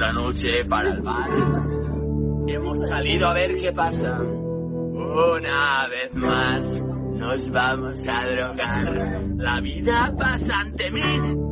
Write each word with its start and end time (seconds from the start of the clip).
Otra 0.00 0.14
noche 0.14 0.64
para 0.64 0.88
el 0.88 1.02
bar. 1.02 1.28
Hemos 2.48 2.88
salido 2.88 3.28
a 3.28 3.34
ver 3.34 3.54
qué 3.60 3.70
pasa. 3.70 4.18
Una 4.18 5.88
vez 5.88 6.14
más 6.14 6.82
nos 7.18 7.50
vamos 7.50 8.00
a 8.08 8.24
drogar. 8.24 9.22
La 9.36 9.60
vida 9.60 10.10
pasa 10.18 10.60
ante 10.60 10.90
mí 10.90 11.02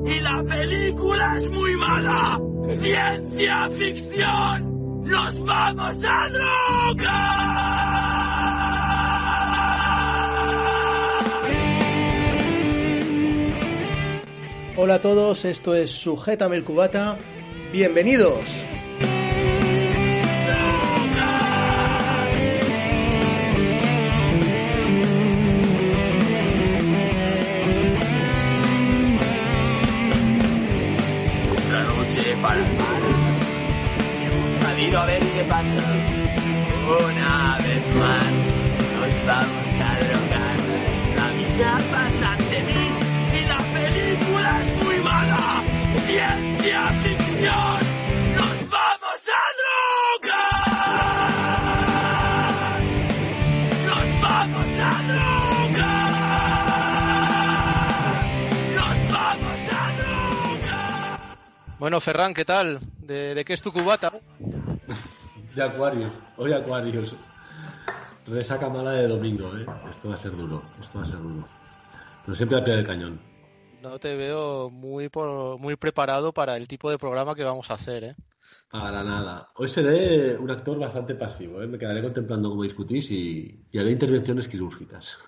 y 0.06 0.20
la 0.20 0.42
película 0.48 1.34
es 1.36 1.50
muy 1.50 1.76
mala. 1.76 2.40
Ciencia 2.80 3.68
ficción. 3.68 5.02
Nos 5.04 5.44
vamos 5.44 5.94
a 6.08 6.28
drogar. 6.30 7.68
Hola 14.78 14.94
a 14.94 15.00
todos, 15.02 15.44
esto 15.44 15.74
es 15.74 15.90
Sujétame 15.90 16.56
el 16.56 16.64
Cubata. 16.64 17.18
Bienvenidos. 17.72 18.66
Otra 31.52 31.84
noche 31.84 32.36
para. 32.40 32.60
Hemos 34.24 34.62
salido 34.62 34.98
a 34.98 35.04
ver 35.04 35.20
qué 35.20 35.44
pasa. 35.44 35.68
Una 37.04 37.58
vez 37.58 37.96
más 37.96 38.32
nos 38.96 39.26
vamos 39.26 39.74
a 39.74 39.98
drogar. 40.00 40.56
La 41.16 41.30
vida 41.32 41.78
pasa 41.90 42.32
ante 42.32 42.62
mí 42.62 42.90
y 43.34 43.46
la 43.46 43.58
película 43.58 44.60
es 44.60 44.84
muy 44.84 44.98
mala. 45.00 45.62
Ciencia 46.06 46.90
Nos 47.38 48.58
vamos 48.68 49.22
a 49.30 49.42
drogar. 49.60 50.58
Nos 53.86 54.08
vamos 54.20 54.68
a 54.80 54.92
drogar. 55.06 56.08
Nos 58.74 58.98
vamos 59.12 59.60
a 59.70 59.80
drogar. 60.02 61.38
Bueno, 61.78 62.00
Ferran, 62.00 62.34
¿qué 62.34 62.44
tal? 62.44 62.80
¿De, 62.98 63.34
de 63.36 63.44
qué 63.44 63.52
es 63.52 63.62
tu 63.62 63.72
cubata? 63.72 64.12
De 65.54 65.62
Aquarius, 65.62 66.10
hoy 66.38 66.52
Aquarius. 66.52 67.14
Resaca 68.26 68.68
mala 68.68 68.90
de 68.92 69.06
domingo, 69.06 69.56
¿eh? 69.56 69.64
Esto 69.90 70.08
va 70.08 70.14
a 70.14 70.18
ser 70.18 70.32
duro, 70.32 70.62
esto 70.80 70.98
va 70.98 71.04
a 71.04 71.06
ser 71.06 71.20
duro. 71.20 71.46
Pero 72.26 72.34
siempre 72.36 72.58
al 72.58 72.64
pie 72.64 72.74
del 72.74 72.84
cañón. 72.86 73.27
No 73.82 73.98
te 73.98 74.16
veo 74.16 74.70
muy 74.70 75.08
por- 75.08 75.58
muy 75.58 75.76
preparado 75.76 76.32
para 76.32 76.56
el 76.56 76.66
tipo 76.68 76.90
de 76.90 76.98
programa 76.98 77.34
que 77.34 77.44
vamos 77.44 77.70
a 77.70 77.74
hacer, 77.74 78.04
¿eh? 78.04 78.14
Para 78.70 79.02
nada. 79.02 79.48
Hoy 79.56 79.68
seré 79.68 80.36
un 80.36 80.50
actor 80.50 80.78
bastante 80.78 81.14
pasivo, 81.14 81.62
¿eh? 81.62 81.66
Me 81.66 81.78
quedaré 81.78 82.02
contemplando 82.02 82.50
cómo 82.50 82.62
discutís 82.62 83.10
y, 83.10 83.64
y 83.70 83.78
haré 83.78 83.90
intervenciones 83.92 84.48
quirúrgicas. 84.48 85.18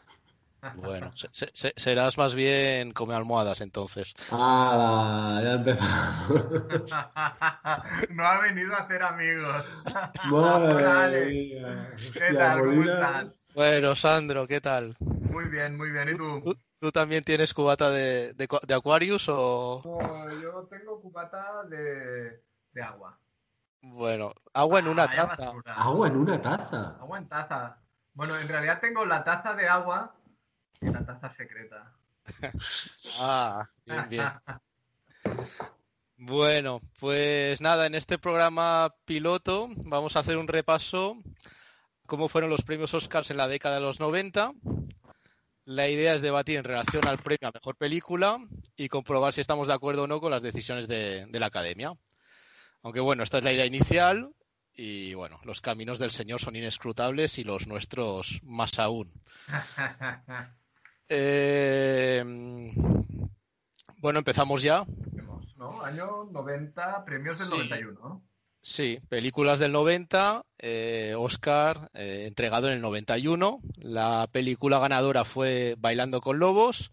Bueno, 0.76 1.10
se- 1.16 1.28
se- 1.32 1.50
se- 1.52 1.72
serás 1.76 2.16
más 2.18 2.34
bien 2.34 2.92
come 2.92 3.14
almohadas 3.14 3.60
entonces. 3.60 4.14
¡Hala! 4.30 5.40
Ya 5.42 5.52
empezamos. 5.54 6.90
no 8.10 8.26
ha 8.26 8.40
venido 8.40 8.74
a 8.74 8.78
hacer 8.78 9.02
amigos. 9.02 9.64
Madre 10.30 11.26
mía. 11.30 11.90
¿Qué 12.12 12.34
tal? 12.34 12.60
¿Cómo 12.60 12.72
Molina. 12.74 12.92
estás? 12.92 13.26
Bueno, 13.54 13.96
Sandro, 13.96 14.46
¿qué 14.46 14.60
tal? 14.60 14.96
Muy 15.00 15.44
bien, 15.48 15.76
muy 15.76 15.90
bien. 15.90 16.08
¿Y 16.10 16.16
¿Tú, 16.16 16.40
tú? 16.44 16.54
Tú 16.80 16.90
también 16.90 17.22
tienes 17.22 17.54
cubata 17.54 17.90
de, 17.90 18.32
de, 18.34 18.48
de 18.66 18.74
Aquarius 18.74 19.28
o...? 19.28 19.82
No, 19.84 20.40
yo 20.40 20.66
tengo 20.70 21.00
cubata 21.00 21.64
de, 21.64 22.42
de 22.72 22.82
agua. 22.82 23.18
Bueno, 23.82 24.32
agua 24.52 24.80
en 24.80 24.88
una 24.88 25.04
Ah, 25.04 25.10
taza. 25.10 25.52
Agua 25.66 26.08
en 26.08 26.16
una 26.16 26.40
taza. 26.40 26.96
Agua 27.00 27.18
en 27.18 27.28
taza. 27.28 27.78
Bueno, 28.14 28.36
en 28.38 28.48
realidad 28.48 28.80
tengo 28.80 29.04
la 29.06 29.22
taza 29.24 29.54
de 29.54 29.68
agua 29.68 30.14
y 30.80 30.86
la 30.88 31.04
taza 31.04 31.30
secreta. 31.30 31.92
Ah, 33.20 33.68
bien, 33.86 34.08
bien. 34.08 34.26
Bueno, 36.16 36.80
pues 37.00 37.60
nada, 37.60 37.86
en 37.86 37.94
este 37.94 38.18
programa 38.18 38.94
piloto 39.06 39.68
vamos 39.76 40.16
a 40.16 40.20
hacer 40.20 40.36
un 40.36 40.48
repaso 40.48 41.16
cómo 42.06 42.28
fueron 42.28 42.50
los 42.50 42.62
premios 42.62 42.92
Oscars 42.92 43.30
en 43.30 43.36
la 43.38 43.48
década 43.48 43.76
de 43.76 43.80
los 43.82 44.00
90. 44.00 44.52
La 45.70 45.88
idea 45.88 46.14
es 46.16 46.20
debatir 46.20 46.56
en 46.56 46.64
relación 46.64 47.06
al 47.06 47.18
premio 47.18 47.46
a 47.48 47.52
mejor 47.52 47.76
película 47.76 48.44
y 48.74 48.88
comprobar 48.88 49.32
si 49.32 49.40
estamos 49.40 49.68
de 49.68 49.74
acuerdo 49.74 50.02
o 50.02 50.06
no 50.08 50.20
con 50.20 50.32
las 50.32 50.42
decisiones 50.42 50.88
de, 50.88 51.26
de 51.26 51.38
la 51.38 51.46
academia. 51.46 51.92
Aunque 52.82 52.98
bueno, 52.98 53.22
esta 53.22 53.38
es 53.38 53.44
la 53.44 53.52
idea 53.52 53.66
inicial 53.66 54.34
y 54.74 55.14
bueno, 55.14 55.38
los 55.44 55.60
caminos 55.60 56.00
del 56.00 56.10
Señor 56.10 56.40
son 56.40 56.56
inescrutables 56.56 57.38
y 57.38 57.44
los 57.44 57.68
nuestros 57.68 58.40
más 58.42 58.78
aún. 58.80 59.12
Eh, 61.12 62.22
bueno, 63.98 64.20
empezamos 64.20 64.62
ya. 64.62 64.86
¿no? 65.56 65.82
Año 65.82 66.24
90, 66.30 67.04
premios 67.04 67.38
del 67.38 67.46
Sí. 67.48 67.52
91. 67.68 68.22
Sí, 68.62 68.98
películas 69.08 69.58
del 69.58 69.72
90, 69.72 70.44
eh, 70.58 71.14
Oscar 71.16 71.90
eh, 71.94 72.24
entregado 72.26 72.68
en 72.68 72.74
el 72.74 72.82
91. 72.82 73.62
La 73.76 74.28
película 74.30 74.78
ganadora 74.78 75.24
fue 75.24 75.76
Bailando 75.78 76.20
con 76.20 76.38
Lobos, 76.38 76.92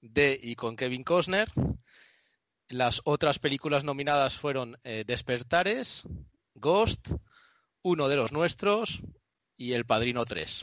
de 0.00 0.38
y 0.42 0.54
con 0.54 0.74
Kevin 0.74 1.04
Costner. 1.04 1.50
Las 2.68 3.02
otras 3.04 3.38
películas 3.38 3.84
nominadas 3.84 4.36
fueron 4.36 4.78
eh, 4.84 5.04
Despertares, 5.06 6.04
Ghost, 6.54 7.10
Uno 7.82 8.08
de 8.08 8.16
los 8.16 8.32
Nuestros 8.32 9.02
y 9.58 9.74
El 9.74 9.84
Padrino 9.84 10.24
3. 10.24 10.62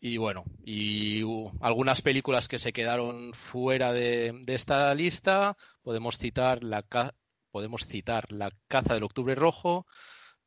Y 0.00 0.18
bueno, 0.18 0.44
y 0.62 1.22
algunas 1.62 2.02
películas 2.02 2.46
que 2.46 2.58
se 2.58 2.74
quedaron 2.74 3.32
fuera 3.32 3.94
de, 3.94 4.38
de 4.42 4.54
esta 4.54 4.94
lista, 4.94 5.56
podemos 5.80 6.18
citar 6.18 6.62
la, 6.62 6.84
podemos 7.54 7.86
citar 7.86 8.32
La 8.32 8.50
caza 8.66 8.94
del 8.94 9.04
octubre 9.04 9.36
rojo, 9.36 9.86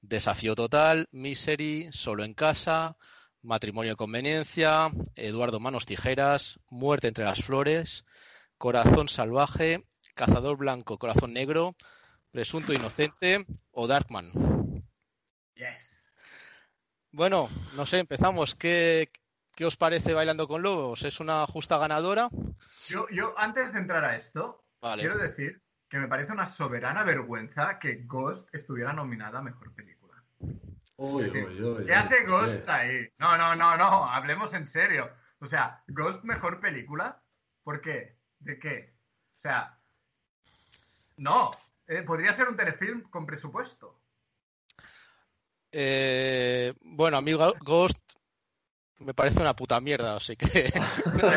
Desafío 0.01 0.57
total, 0.57 1.07
Misery, 1.11 1.87
Solo 1.93 2.25
en 2.25 2.33
casa, 2.33 2.97
Matrimonio 3.41 3.93
de 3.93 3.95
conveniencia, 3.95 4.91
Eduardo 5.15 5.61
Manos 5.61 5.85
Tijeras, 5.85 6.59
Muerte 6.67 7.07
entre 7.07 7.23
las 7.23 7.41
flores, 7.41 8.03
Corazón 8.57 9.07
salvaje, 9.07 9.85
Cazador 10.15 10.57
blanco, 10.57 10.97
Corazón 10.97 11.31
negro, 11.31 11.77
Presunto 12.31 12.73
inocente 12.73 13.45
o 13.71 13.87
Darkman. 13.87 14.33
Yes. 15.55 16.11
Bueno, 17.11 17.47
no 17.77 17.85
sé, 17.85 17.99
empezamos. 17.99 18.53
¿Qué, 18.53 19.13
qué 19.55 19.65
os 19.65 19.77
parece 19.77 20.13
Bailando 20.13 20.45
con 20.45 20.61
Lobos? 20.61 21.03
¿Es 21.03 21.21
una 21.21 21.47
justa 21.47 21.77
ganadora? 21.77 22.27
Yo, 22.85 23.07
yo, 23.11 23.33
antes 23.37 23.71
de 23.71 23.79
entrar 23.79 24.03
a 24.03 24.17
esto, 24.17 24.65
Vale. 24.81 25.03
quiero 25.03 25.17
decir 25.17 25.61
que 25.89 25.97
me 25.97 26.07
parece 26.07 26.31
una 26.31 26.47
soberana 26.47 27.03
vergüenza 27.03 27.79
que 27.79 28.03
Ghost 28.05 28.53
estuviera 28.53 28.93
nominada 28.93 29.39
a 29.39 29.43
mejor 29.43 29.73
película. 29.73 30.23
Uy, 30.97 31.29
uy, 31.29 31.61
uy, 31.61 31.85
¿Qué 31.85 31.93
hace 31.93 32.23
Ghost 32.25 32.67
ahí? 32.67 33.07
No, 33.19 33.37
no, 33.37 33.55
no, 33.55 33.77
no, 33.77 34.05
hablemos 34.05 34.53
en 34.53 34.67
serio. 34.67 35.09
O 35.39 35.45
sea, 35.45 35.83
Ghost 35.87 36.23
mejor 36.23 36.59
película, 36.59 37.21
¿por 37.63 37.81
qué? 37.81 38.17
¿De 38.39 38.59
qué? 38.59 38.95
O 39.35 39.39
sea, 39.39 39.77
no, 41.17 41.51
eh, 41.87 42.03
podría 42.03 42.33
ser 42.33 42.47
un 42.47 42.57
telefilm 42.57 43.03
con 43.03 43.25
presupuesto. 43.25 44.01
Eh, 45.71 46.73
bueno, 46.81 47.17
a 47.17 47.21
mí 47.21 47.33
Ghost 47.33 48.06
me 48.99 49.13
parece 49.13 49.39
una 49.41 49.55
puta 49.55 49.79
mierda, 49.79 50.15
así 50.15 50.35
que 50.35 50.47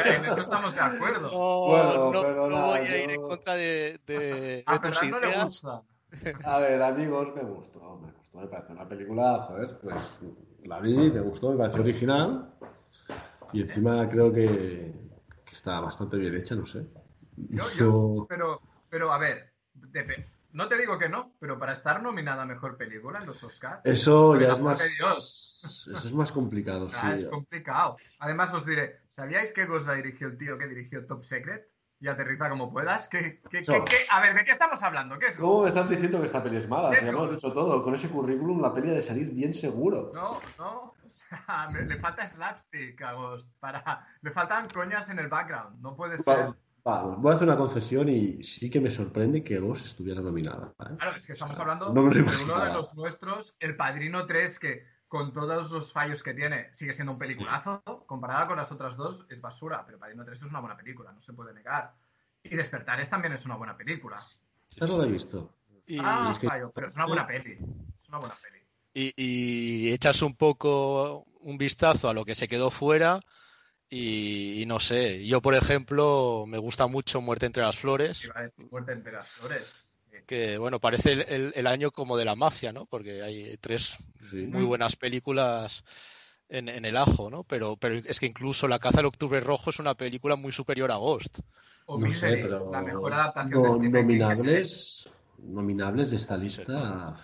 En 0.06 0.24
eso 0.24 0.40
estamos 0.42 0.74
de 0.74 0.80
acuerdo. 0.80 1.30
no, 1.30 1.66
Bueno, 1.66 2.12
no- 2.12 2.20
pero 2.22 2.48
no 2.48 2.56
nada, 2.56 2.66
voy 2.78 2.78
a 2.88 2.98
ir 3.04 3.10
en 3.10 3.22
contra 3.22 3.54
de, 3.54 3.98
de- 4.06 4.62
A 4.66 4.78
de 4.78 4.78
tus 4.88 4.98
Ferran 4.98 5.10
no 5.10 5.20
le 5.20 5.26
ideas. 5.28 5.44
gusta. 5.44 5.82
A 6.44 6.58
ver, 6.58 6.82
amigos, 6.82 7.28
me 7.34 7.42
gustó, 7.42 7.98
me 7.98 8.10
gustó, 8.12 8.38
me 8.38 8.46
parece 8.48 8.72
una 8.72 8.88
película, 8.88 9.44
joder, 9.48 9.78
pues 9.80 10.14
la 10.64 10.80
vi, 10.80 10.94
me 11.10 11.20
gustó, 11.20 11.52
me 11.52 11.58
pareció 11.58 11.82
original 11.82 12.50
y 13.52 13.62
encima 13.62 14.08
creo 14.08 14.32
que, 14.32 14.92
que 15.44 15.52
está 15.54 15.80
bastante 15.80 16.16
bien 16.16 16.34
hecha, 16.36 16.54
no 16.54 16.66
sé. 16.66 16.84
Yo, 17.36 17.64
yo, 17.78 18.26
pero, 18.28 18.60
pero 18.88 19.12
a 19.12 19.18
ver, 19.18 19.52
depe- 19.74 20.24
no 20.52 20.68
te 20.68 20.76
digo 20.78 20.98
que 20.98 21.08
no, 21.08 21.32
pero 21.38 21.58
para 21.58 21.72
estar 21.72 22.02
nominada 22.02 22.42
a 22.42 22.46
mejor 22.46 22.76
película 22.76 23.18
en 23.20 23.26
los 23.26 23.42
Oscars, 23.44 23.80
Eso 23.84 24.36
ya 24.38 24.52
es 24.52 24.60
más, 24.60 24.78
de 24.78 24.88
Dios. 24.88 25.60
eso 25.94 26.06
es 26.08 26.12
más 26.12 26.32
complicado, 26.32 26.88
ah, 26.94 27.14
sí. 27.14 27.22
es 27.22 27.28
complicado. 27.28 27.96
Además, 28.18 28.52
os 28.54 28.64
diré, 28.66 29.00
¿sabíais 29.08 29.52
que 29.52 29.66
Ghost 29.66 29.86
la 29.88 29.94
dirigió 29.94 30.26
el 30.28 30.38
tío 30.38 30.58
que 30.58 30.66
dirigió 30.66 31.06
Top 31.06 31.22
Secret? 31.22 31.68
Y 32.02 32.08
aterriza 32.08 32.48
como 32.48 32.72
puedas. 32.72 33.10
¿Qué, 33.10 33.42
qué? 33.50 33.60
A 34.10 34.20
ver, 34.22 34.34
¿de 34.34 34.42
qué 34.46 34.52
estamos 34.52 34.82
hablando? 34.82 35.18
¿Qué 35.18 35.26
es 35.26 35.36
¿Cómo 35.36 35.66
estás 35.66 35.86
diciendo 35.86 36.18
que 36.18 36.24
esta 36.24 36.42
peli 36.42 36.56
es 36.56 36.66
mala? 36.66 36.96
Si 36.96 37.04
ya 37.04 37.10
hemos 37.10 37.30
dicho 37.30 37.52
todo, 37.52 37.84
con 37.84 37.94
ese 37.94 38.08
currículum 38.08 38.62
la 38.62 38.72
peli 38.72 38.88
ha 38.88 38.94
de 38.94 39.02
salir 39.02 39.30
bien 39.30 39.52
seguro. 39.52 40.10
No, 40.14 40.40
no, 40.56 40.80
o 40.80 40.94
sea, 41.10 41.68
me- 41.74 41.82
le 41.82 41.98
falta 41.98 42.26
slapstick 42.26 43.02
a 43.02 43.12
Ghost. 43.12 43.50
Para... 43.60 44.08
Le 44.22 44.30
faltan 44.30 44.66
coñas 44.70 45.10
en 45.10 45.18
el 45.18 45.28
background, 45.28 45.78
no 45.82 45.94
puede 45.94 46.16
ser. 46.22 46.54
Vamos, 46.84 47.20
voy 47.20 47.32
a 47.32 47.34
hacer 47.36 47.46
una 47.48 47.56
concesión 47.56 48.08
y 48.08 48.42
sí 48.42 48.70
que 48.70 48.80
me 48.80 48.90
sorprende 48.90 49.44
que 49.44 49.58
Ghost 49.58 49.84
estuviera 49.86 50.20
nominada. 50.20 50.72
¿eh? 50.80 50.96
Claro, 50.96 51.16
es 51.16 51.26
que 51.26 51.32
estamos 51.32 51.58
hablando 51.58 51.92
no 51.92 52.02
lo 52.02 52.10
de 52.14 52.22
uno 52.44 52.64
de 52.64 52.72
los 52.72 52.94
nuestros, 52.94 53.54
El 53.58 53.76
Padrino 53.76 54.26
3, 54.26 54.58
que 54.58 54.84
con 55.06 55.32
todos 55.32 55.70
los 55.72 55.92
fallos 55.92 56.22
que 56.22 56.32
tiene, 56.34 56.70
sigue 56.74 56.92
siendo 56.92 57.12
un 57.12 57.18
peliculazo. 57.18 57.82
Comparada 58.06 58.46
con 58.46 58.56
las 58.56 58.70
otras 58.72 58.96
dos, 58.96 59.26
es 59.28 59.40
basura. 59.40 59.84
Pero 59.84 59.98
Padrino 59.98 60.24
3 60.24 60.40
es 60.42 60.48
una 60.50 60.60
buena 60.60 60.76
película, 60.76 61.12
no 61.12 61.20
se 61.20 61.32
puede 61.32 61.52
negar. 61.52 61.92
Y 62.42 62.56
Despertares 62.56 63.10
también 63.10 63.34
es 63.34 63.44
una 63.44 63.56
buena 63.56 63.76
película. 63.76 64.18
Esta 64.70 64.86
no 64.86 64.98
la 64.98 65.06
he 65.06 65.10
visto. 65.10 65.52
Y, 65.86 65.98
ah, 66.00 66.28
es 66.32 66.38
que- 66.38 66.46
fallo, 66.48 66.70
pero 66.72 66.86
es 66.86 66.94
una 66.96 67.06
buena 67.06 67.26
peli. 67.26 67.52
Es 68.02 68.08
una 68.08 68.18
buena 68.18 68.34
peli. 68.40 68.58
y- 68.92 69.12
y 69.16 69.92
echas 69.92 70.20
un 70.22 70.34
poco 70.34 71.24
un 71.42 71.56
vistazo 71.58 72.08
a 72.08 72.14
lo 72.14 72.24
que 72.24 72.34
se 72.34 72.48
quedó 72.48 72.70
fuera 72.72 73.20
y, 73.90 74.62
y 74.62 74.66
no 74.66 74.78
sé, 74.80 75.26
yo 75.26 75.42
por 75.42 75.54
ejemplo 75.54 76.44
me 76.46 76.58
gusta 76.58 76.86
mucho 76.86 77.20
Muerte 77.20 77.46
entre 77.46 77.62
las 77.64 77.76
flores, 77.76 78.24
Iba 78.24 78.34
a 78.38 78.42
decir 78.44 78.66
Muerte 78.70 78.92
entre 78.92 79.12
las 79.12 79.28
flores. 79.28 79.66
Sí. 80.10 80.16
que 80.26 80.58
bueno, 80.58 80.80
parece 80.80 81.12
el, 81.12 81.20
el- 81.28 81.52
el 81.54 81.66
año 81.66 81.90
como 81.90 82.16
de 82.16 82.24
la 82.24 82.34
mafia, 82.36 82.72
¿no? 82.72 82.86
Porque 82.86 83.22
hay 83.22 83.56
tres 83.60 83.96
Sí. 84.30 84.36
muy 84.46 84.64
buenas 84.64 84.96
películas 84.96 85.84
en, 86.48 86.68
en 86.68 86.84
el 86.84 86.96
ajo, 86.96 87.30
¿no? 87.30 87.44
Pero, 87.44 87.76
pero 87.76 87.94
es 88.04 88.18
que 88.20 88.26
incluso 88.26 88.66
La 88.68 88.78
caza 88.78 88.98
del 88.98 89.06
octubre 89.06 89.40
rojo 89.40 89.70
es 89.70 89.78
una 89.78 89.94
película 89.94 90.34
muy 90.36 90.52
superior 90.52 90.90
a 90.90 90.96
Ghost. 90.96 91.40
O 91.86 91.98
No 91.98 92.06
sé, 92.08 92.14
Misery, 92.14 92.42
pero 92.42 92.70
la 92.72 92.82
mejor 92.82 93.12
adaptación 93.12 93.62
de 93.62 93.68
no- 93.68 93.74
hecho. 93.76 93.92
nominables, 93.92 95.08
nominables 95.38 96.10
de 96.10 96.16
esta 96.16 96.36
lista, 96.36 97.14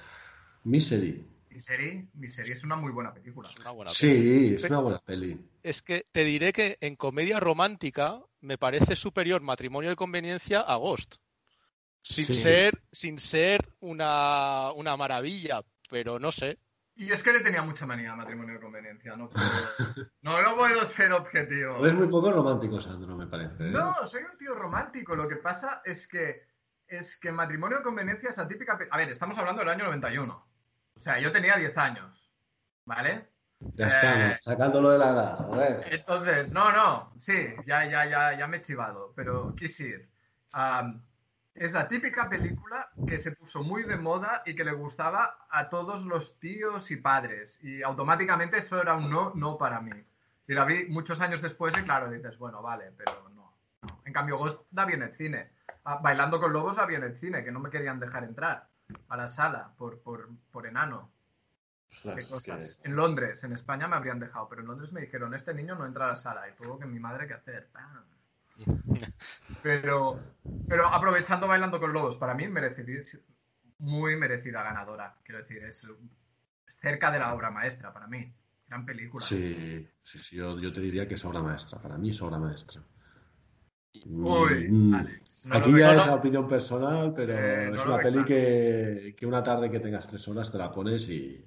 Misery. 0.65 1.25
Misery, 1.61 2.07
Misery 2.13 2.53
es 2.53 2.65
una 2.65 2.77
muy 2.77 2.93
buena 2.93 3.15
película. 3.15 3.49
Es 3.49 3.59
una 3.61 3.71
buena 3.71 3.91
Sí, 3.91 4.55
es 4.57 4.65
una 4.65 4.81
buena 4.81 4.99
peli. 4.99 5.41
es 5.63 5.81
que 5.81 6.07
te 6.13 6.23
diré 6.23 6.53
que 6.53 6.77
en 6.83 6.97
comedia 6.97 7.41
romántica 7.41 8.21
me 8.43 8.59
parece 8.59 8.95
superior 8.95 9.41
Matrimonio 9.41 9.89
de 9.89 9.97
Conveniencia 9.97 10.61
a 10.61 10.77
Ghost. 10.77 11.15
Sin 12.03 12.27
Sí. 12.27 12.35
ser, 12.35 12.83
sin 12.93 13.19
ser 13.19 13.67
una, 13.81 14.71
una 14.73 14.99
maravilla, 14.99 15.63
pero 15.89 16.19
no 16.19 16.31
sé. 16.31 16.59
Y 16.95 17.11
es 17.11 17.23
que 17.23 17.33
le 17.33 17.41
tenía 17.41 17.63
mucha 17.63 17.87
manía 17.87 18.13
a 18.13 18.17
matrimonio 18.17 18.53
de 18.55 18.61
conveniencia. 18.61 19.17
No 19.17 19.31
puedo, 19.31 19.45
no, 20.21 20.43
no 20.43 20.57
puedo 20.57 20.85
ser 20.85 21.11
objetivo. 21.15 21.87
Es 21.87 21.95
muy 21.95 22.09
poco 22.09 22.31
romántico, 22.33 22.81
Sandro, 22.83 23.17
me 23.17 23.27
parece. 23.27 23.65
¿eh? 23.65 23.71
No, 23.71 23.95
soy 24.05 24.23
un 24.31 24.37
tío 24.37 24.55
romántico. 24.55 25.17
Lo 25.17 25.27
que 25.27 25.37
pasa 25.37 25.81
es 25.87 26.07
que 26.07 26.43
es 26.87 27.17
que 27.17 27.33
matrimonio 27.33 27.79
de 27.79 27.83
conveniencia 27.83 28.29
es 28.29 28.39
atípica. 28.39 28.77
pe- 28.79 28.89
A 28.91 28.99
ver, 28.99 29.09
estamos 29.11 29.37
hablando 29.39 29.61
del 29.61 29.71
año 29.71 29.85
91. 29.85 30.47
O 30.97 31.01
sea, 31.01 31.19
yo 31.19 31.33
tenía 31.33 31.57
10 31.57 31.77
años. 31.79 32.33
¿Vale? 32.85 33.29
Ya 33.75 33.89
estamos, 33.89 34.17
Eh, 34.19 34.39
sacándolo 34.41 34.91
de 34.91 34.99
la 34.99 35.11
edad, 35.11 35.39
joder. 35.39 35.87
Entonces, 35.93 36.53
no, 36.53 36.71
no, 36.73 37.13
sí, 37.19 37.55
ya, 37.67 37.85
ya, 37.87 38.07
ya, 38.07 38.39
ya 38.39 38.47
me 38.47 38.59
he 38.59 38.63
chivado, 38.63 39.13
pero 39.17 39.55
quise 39.57 39.89
ir. 39.89 40.09
Am, 40.53 41.03
es 41.55 41.73
la 41.73 41.89
típica 41.89 42.29
película 42.29 42.91
que 43.09 43.19
se 43.19 43.33
puso 43.33 43.63
muy 43.63 43.85
de 43.85 43.97
moda 43.97 44.43
y 44.45 44.55
que 44.55 44.63
le 44.65 44.73
gustaba 44.73 45.47
a 45.51 45.69
todos 45.71 46.05
los 46.05 46.39
tíos 46.39 46.91
y 46.91 46.97
padres. 46.97 47.59
Y 47.63 47.83
automáticamente 47.83 48.59
eso 48.59 48.81
era 48.81 48.95
un 48.95 49.11
no, 49.11 49.33
no 49.35 49.57
para 49.57 49.81
mí. 49.81 50.05
Y 50.47 50.55
la 50.55 50.65
vi 50.65 50.85
muchos 50.89 51.21
años 51.21 51.41
después 51.41 51.77
y 51.77 51.83
claro, 51.83 52.11
dices, 52.11 52.39
bueno, 52.39 52.63
vale, 52.63 52.93
pero 52.97 53.31
no. 53.35 53.53
no. 53.83 54.03
En 54.05 54.13
cambio, 54.13 54.39
Ghost 54.39 54.67
da 54.71 54.85
bien 54.85 55.03
el 55.03 55.17
cine. 55.17 55.51
Ah, 55.85 55.99
Bailando 56.03 56.39
con 56.39 56.53
Lobos 56.53 56.77
da 56.77 56.87
bien 56.87 57.03
el 57.03 57.19
cine, 57.19 57.43
que 57.43 57.51
no 57.51 57.59
me 57.59 57.71
querían 57.71 57.99
dejar 57.99 58.25
entrar 58.25 58.69
a 59.09 59.17
la 59.17 59.29
sala 59.29 59.73
por, 59.77 60.01
por, 60.01 60.29
por 60.51 60.67
enano. 60.67 61.11
Ostras, 61.91 62.15
Qué 62.17 62.21
es 62.23 62.29
cosas. 62.29 62.75
que- 62.83 62.89
En 62.89 62.97
Londres, 62.97 63.43
en 63.45 63.53
España 63.53 63.87
me 63.89 63.97
habrían 63.97 64.19
dejado, 64.19 64.49
pero 64.49 64.61
en 64.63 64.69
Londres 64.69 64.93
me 64.93 65.01
dijeron, 65.01 65.35
este 65.35 65.55
niño 65.55 65.75
no 65.77 65.87
entra 65.87 66.07
a 66.07 66.09
la 66.09 66.15
sala 66.15 66.49
y 66.49 66.53
tuvo 66.53 66.79
que 66.79 66.87
mi 66.87 66.99
madre 66.99 67.27
que 67.27 67.35
hacer. 67.35 67.69
¡pam! 67.73 68.05
Pero, 69.63 70.19
pero 70.69 70.87
aprovechando 70.87 71.47
Bailando 71.49 71.79
con 71.81 71.93
Lobos, 71.93 72.17
para 72.17 72.35
mí 72.35 72.45
merecid- 72.45 73.21
muy 73.79 74.17
merecida 74.17 74.63
ganadora. 74.63 75.17
Quiero 75.25 75.41
decir, 75.41 75.63
es 75.65 75.87
cerca 76.81 77.11
de 77.11 77.19
la 77.19 77.35
obra 77.35 77.51
maestra 77.51 77.93
para 77.93 78.07
mí. 78.07 78.33
Gran 78.69 78.85
película. 78.87 79.25
Sí, 79.25 79.89
sí, 80.01 80.19
sí, 80.19 80.37
yo, 80.37 80.59
yo 80.59 80.73
te 80.73 80.81
diría 80.81 81.07
que 81.07 81.15
es 81.15 81.25
obra 81.25 81.43
maestra. 81.43 81.79
Para 81.81 81.97
mí 81.99 82.11
es 82.11 82.21
obra 82.23 82.39
maestra. 82.39 82.81
Uy, 84.05 84.69
Mm, 84.69 84.95
Alex, 84.95 85.47
no 85.47 85.57
Aquí 85.57 85.79
ya 85.79 85.95
es 85.95 86.07
la 86.07 86.15
opinión 86.17 86.49
personal, 86.49 87.13
pero 87.15 87.33
Eh, 87.39 87.71
es 87.75 87.85
una 87.85 87.99
peli 87.99 88.25
que, 88.25 89.15
que 89.17 89.27
una 89.27 89.43
tarde 89.43 89.71
que 89.71 89.81
tengas 89.81 90.07
tres 90.07 90.27
horas 90.29 90.51
te 90.51 90.59
la 90.59 90.73
pones 90.73 91.09
y, 91.09 91.45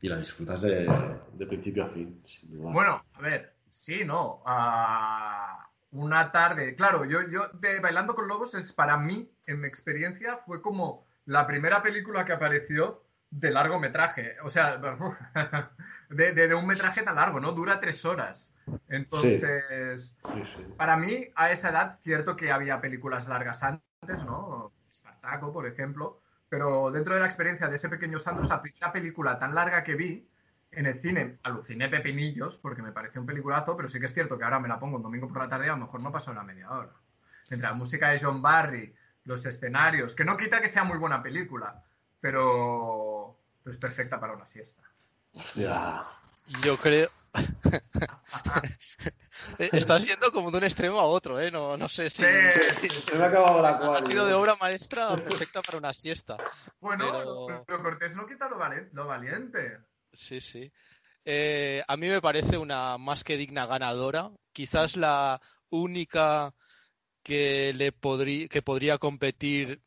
y 0.00 0.08
la 0.08 0.18
disfrutas 0.18 0.60
de, 0.62 0.88
de 1.32 1.46
principio 1.46 1.84
a 1.84 1.88
fin. 1.88 2.20
sin 2.26 2.50
duda. 2.52 2.72
Bueno, 2.72 3.04
a 3.12 3.20
ver, 3.20 3.54
sí, 3.68 4.04
no. 4.04 4.42
Una 5.90 6.30
tarde. 6.30 6.74
Claro, 6.76 7.04
yo, 7.06 7.20
yo 7.30 7.48
de 7.54 7.80
Bailando 7.80 8.14
con 8.14 8.28
Lobos 8.28 8.54
es 8.54 8.72
para 8.72 8.98
mí, 8.98 9.30
en 9.46 9.60
mi 9.60 9.68
experiencia, 9.68 10.36
fue 10.44 10.60
como 10.60 11.06
la 11.24 11.46
primera 11.46 11.82
película 11.82 12.24
que 12.26 12.32
apareció 12.32 13.02
de 13.30 13.50
largometraje. 13.50 14.36
O 14.42 14.50
sea, 14.50 14.76
de, 16.10 16.32
de- 16.32 16.48
de 16.48 16.54
un 16.54 16.66
metraje 16.66 17.02
tan 17.02 17.16
largo, 17.16 17.40
¿no? 17.40 17.52
Dura 17.52 17.80
tres 17.80 18.04
horas. 18.04 18.54
Entonces, 18.88 20.16
Sí, 20.32 20.42
sí. 20.56 20.62
para 20.76 20.96
mí, 20.96 21.28
a 21.34 21.50
esa 21.50 21.70
edad, 21.70 21.98
cierto 22.02 22.36
que 22.36 22.50
había 22.52 22.80
películas 22.80 23.28
largas 23.28 23.62
antes, 23.62 24.22
¿no? 24.24 24.72
Espartaco, 24.90 25.52
por 25.52 25.66
ejemplo. 25.66 26.20
Pero 26.48 26.90
dentro 26.90 27.14
de 27.14 27.20
la 27.20 27.26
experiencia 27.26 27.68
de 27.68 27.76
ese 27.76 27.88
pequeño 27.90 28.18
Sandro, 28.18 28.44
esa 28.44 28.62
primera 28.62 28.90
película 28.92 29.38
tan 29.38 29.54
larga 29.54 29.84
que 29.84 29.94
vi 29.94 30.26
en 30.70 30.86
el 30.86 31.00
cine, 31.00 31.38
aluciné 31.42 31.88
pepinillos 31.88 32.58
porque 32.58 32.82
me 32.82 32.92
pareció 32.92 33.20
un 33.20 33.26
peliculazo, 33.26 33.76
pero 33.76 33.88
sí 33.88 34.00
que 34.00 34.06
es 34.06 34.14
cierto 34.14 34.38
que 34.38 34.44
ahora 34.44 34.60
me 34.60 34.68
la 34.68 34.78
pongo 34.78 34.96
un 34.96 35.02
domingo 35.02 35.28
por 35.28 35.38
la 35.42 35.48
tarde 35.48 35.66
y 35.66 35.68
a 35.68 35.72
lo 35.72 35.78
mejor 35.84 36.02
no 36.02 36.12
pasó 36.12 36.30
una 36.30 36.42
media 36.42 36.70
hora. 36.70 36.92
Entre 37.50 37.66
la 37.68 37.74
música 37.74 38.10
de 38.10 38.20
John 38.20 38.40
Barry, 38.42 38.94
los 39.24 39.44
escenarios, 39.46 40.14
que 40.14 40.24
no 40.24 40.36
quita 40.36 40.60
que 40.60 40.68
sea 40.68 40.84
muy 40.84 40.98
buena 40.98 41.22
película, 41.22 41.82
pero, 42.20 42.42
pero 43.68 43.74
es 43.74 43.80
perfecta 43.80 44.18
para 44.18 44.32
una 44.32 44.46
siesta. 44.46 44.82
Hostia. 45.34 46.02
Yo 46.64 46.78
creo. 46.78 47.10
Estás 49.58 50.06
yendo 50.06 50.32
como 50.32 50.50
de 50.50 50.58
un 50.58 50.64
extremo 50.64 50.98
a 50.98 51.04
otro, 51.04 51.38
¿eh? 51.38 51.50
No, 51.50 51.76
no 51.76 51.88
sé 51.88 52.08
si. 52.08 52.22
Sí. 52.22 52.88
Se 52.88 53.14
me 53.16 53.24
ha 53.24 53.28
acabado 53.28 53.60
la 53.60 53.70
Ha 53.70 53.78
cual. 53.78 54.02
sido 54.02 54.26
de 54.26 54.32
obra 54.32 54.56
maestra 54.60 55.14
perfecta 55.16 55.60
para 55.62 55.78
una 55.78 55.92
siesta. 55.92 56.36
Bueno, 56.80 57.12
Pero- 57.12 57.64
pero, 57.66 57.82
Cortés 57.82 58.16
no 58.16 58.26
quita 58.26 58.48
lo, 58.48 58.58
vali- 58.58 58.88
lo 58.92 59.06
valiente. 59.06 59.78
Sí, 60.12 60.40
sí. 60.40 60.72
Eh, 61.26 61.82
a 61.86 61.96
mí 61.98 62.08
me 62.08 62.22
parece 62.22 62.56
una 62.56 62.96
más 62.96 63.22
que 63.22 63.36
digna 63.36 63.66
ganadora. 63.66 64.30
Quizás 64.52 64.96
la 64.96 65.40
única 65.68 66.54
que 67.22 67.74
le 67.74 67.92
podría 67.92 68.48
que 68.48 68.62
podría 68.62 68.96
competir, 68.96 69.82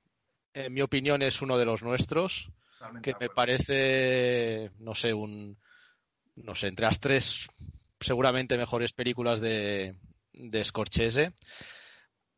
en 0.53 0.71
mi 0.73 0.81
opinión, 0.81 1.23
es 1.23 1.41
uno 1.41 1.57
de 1.57 1.65
los 1.65 1.81
nuestros, 1.81 2.51
Totalmente 2.81 3.13
que 3.13 3.19
me 3.19 3.29
parece, 3.29 4.71
no 4.79 4.95
sé, 4.95 5.13
un, 5.13 5.55
no 6.35 6.55
sé, 6.55 6.67
entre 6.67 6.85
las 6.85 6.99
tres 6.99 7.47
seguramente 7.99 8.57
mejores 8.57 8.91
películas 8.93 9.39
de, 9.39 9.95
de 10.33 10.63
Scorsese. 10.65 11.33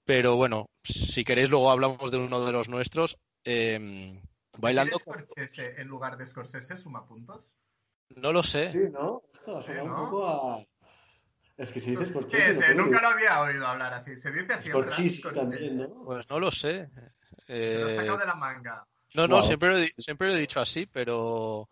Pero 0.03 0.35
bueno, 0.35 0.69
si 0.83 1.23
queréis 1.23 1.49
luego 1.49 1.71
hablamos 1.71 2.11
de 2.11 2.17
uno 2.17 2.45
de 2.45 2.51
los 2.51 2.67
nuestros. 2.67 3.17
Eh, 3.45 4.21
bailando, 4.57 4.99
¿Quieres 4.99 5.23
Scorsese 5.53 5.81
en 5.81 5.87
lugar 5.87 6.17
de 6.17 6.25
Scorsese 6.25 6.75
suma 6.75 7.05
puntos? 7.05 7.49
no 8.15 8.33
lo 8.33 8.43
sé. 8.43 8.71
Sí, 8.73 8.79
¿no? 8.91 9.21
Esto 9.33 9.61
suena 9.61 9.81
Sí, 9.81 9.87
un 9.87 9.95
poco 9.95 10.27
a... 10.27 10.63
Es 11.55 11.71
que 11.71 11.79
si 11.79 11.91
dices 11.91 12.07
Sí, 12.09 12.11
Scorsese... 12.11 12.67
sí, 12.67 12.75
nunca 12.75 13.01
lo 13.01 13.07
había 13.07 13.41
oído 13.41 13.65
hablar 13.65 13.93
así. 13.93 14.17
Se 14.17 14.29
dice 14.31 14.53
así. 14.53 14.69
Scorsese 14.69 15.31
también, 15.31 15.77
¿no? 15.77 16.03
Pues 16.03 16.29
no 16.29 16.39
lo 16.39 16.51
sé. 16.51 16.89
Se 16.89 17.77
lo 17.79 17.87
he 17.87 17.91
Eh, 17.91 17.95
sacado 17.95 18.17
de 18.17 18.25
la 18.25 18.35
manga. 18.35 18.85
No, 19.15 19.27
no, 19.27 19.35
Wow. 19.37 19.43
siempre 19.47 19.69
lo, 19.69 19.77
he, 19.77 19.93
siempre 19.97 20.27
lo 20.29 20.35
he 20.35 20.39
dicho 20.39 20.59
así, 20.59 20.85
pero 20.85 21.69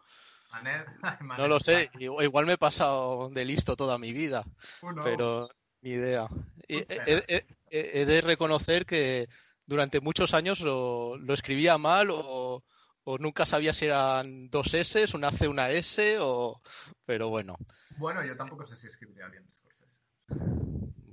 Manel- 0.51 0.85
Manel- 1.21 1.37
no 1.37 1.47
lo 1.47 1.59
sé. 1.59 1.89
Igual, 1.99 2.25
igual 2.25 2.45
me 2.45 2.53
he 2.53 2.57
pasado 2.57 3.29
de 3.29 3.45
listo 3.45 3.75
toda 3.75 3.97
mi 3.97 4.13
vida, 4.13 4.43
Uno. 4.81 5.01
pero 5.03 5.49
ni 5.81 5.91
idea. 5.91 6.27
He, 6.67 6.85
he- 6.89 7.45
he- 7.69 8.01
he 8.01 8.05
de 8.05 8.21
reconocer 8.21 8.85
que 8.85 9.27
durante 9.65 10.01
muchos 10.01 10.33
años 10.33 10.59
lo, 10.59 11.17
lo 11.17 11.33
escribía 11.33 11.77
mal 11.77 12.09
o, 12.11 12.63
o 13.03 13.17
nunca 13.17 13.45
sabía 13.45 13.73
si 13.73 13.85
eran 13.85 14.49
dos 14.49 14.73
S, 14.73 15.05
una 15.15 15.31
C, 15.31 15.47
una 15.47 15.69
S, 15.69 16.17
o... 16.19 16.61
pero 17.05 17.29
bueno. 17.29 17.55
Bueno, 17.97 18.23
yo 18.25 18.35
tampoco 18.37 18.65
sé 18.65 18.75
si 18.75 18.87
escribiría 18.87 19.27
bien 19.29 19.45
Scorsese. 19.51 20.01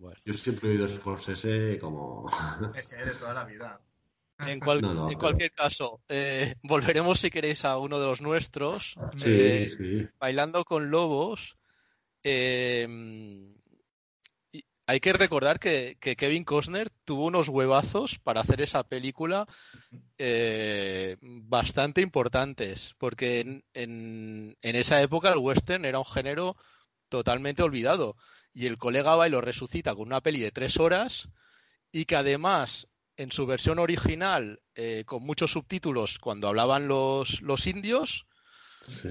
bueno. 0.00 0.20
Yo 0.25 0.32
siempre 0.35 0.68
he 0.68 0.73
oído 0.73 0.88
Scorsese 0.88 1.78
como... 1.80 2.28
Ese 2.75 2.97
de 2.97 3.12
toda 3.14 3.35
la 3.35 3.44
vida. 3.44 3.80
En, 4.38 4.61
cual- 4.61 4.80
No, 4.83 4.95
no, 4.95 5.02
en 5.04 5.09
pero- 5.09 5.18
cualquier 5.21 5.52
caso, 5.52 6.00
eh, 6.09 6.54
volveremos 6.62 7.21
si 7.21 7.30
queréis 7.30 7.64
a 7.64 7.76
uno 7.78 7.99
de 8.00 8.07
los 8.07 8.21
nuestros. 8.21 8.95
Sí, 9.16 9.25
Eh, 9.26 9.71
sí. 9.76 10.09
Bailando 10.18 10.64
con 10.64 10.90
Lobos. 10.90 11.57
eh, 12.23 12.87
y 14.52 14.64
hay 14.87 15.00
que 15.00 15.12
recordar 15.12 15.59
que, 15.61 15.97
que 16.00 16.16
Kevin 16.16 16.45
Costner 16.45 16.88
tuvo 17.04 17.26
unos 17.26 17.49
huevazos 17.49 18.18
para 18.18 18.40
hacer 18.40 18.61
esa 18.62 18.83
película 18.85 19.47
eh, 20.18 21.16
bastante 21.21 22.00
importantes, 22.00 22.95
porque 22.99 23.40
en, 23.40 23.64
en- 23.75 24.57
en 24.62 24.76
esa 24.76 25.00
época 25.02 25.30
el 25.33 25.38
western 25.38 25.85
era 25.85 25.99
un 25.99 26.04
género 26.04 26.57
totalmente 27.09 27.62
olvidado. 27.62 28.16
Y 28.54 28.66
el 28.66 28.78
colega 28.78 29.14
va 29.16 29.28
y 29.28 29.30
lo 29.30 29.40
resucita 29.40 29.95
con 29.95 30.07
una 30.09 30.21
peli 30.21 30.40
de 30.40 30.50
tres 30.50 30.78
horas 30.78 31.28
y 31.92 32.04
que 32.07 32.16
además 32.16 32.88
en 33.19 33.31
su 33.33 33.45
versión 33.47 33.79
original, 33.79 34.61
eh, 34.75 35.03
con 35.05 35.23
muchos 35.25 35.51
subtítulos 35.53 36.19
cuando 36.19 36.49
hablaban 36.49 36.89
los, 36.89 37.43
los 37.43 37.67
indios, 37.67 38.27
Sí. 39.03 39.11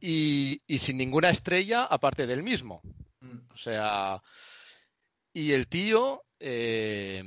y, 0.00 0.60
y 0.66 0.78
sin 0.78 0.98
ninguna 0.98 1.30
estrella 1.30 1.84
aparte 1.84 2.26
del 2.26 2.42
mismo. 2.42 2.82
Mm. 3.20 3.38
O 3.54 3.56
sea, 3.56 4.20
y 5.32 5.52
el 5.52 5.66
tío, 5.68 6.22
eh, 6.40 7.22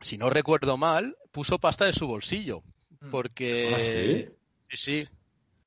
si 0.00 0.18
no 0.18 0.30
recuerdo 0.30 0.76
mal, 0.76 1.16
puso 1.32 1.58
pasta 1.58 1.86
de 1.86 1.92
su 1.92 2.06
bolsillo, 2.06 2.62
Mm. 3.00 3.10
porque 3.10 4.30
sí, 4.70 4.76
sí, 4.76 5.08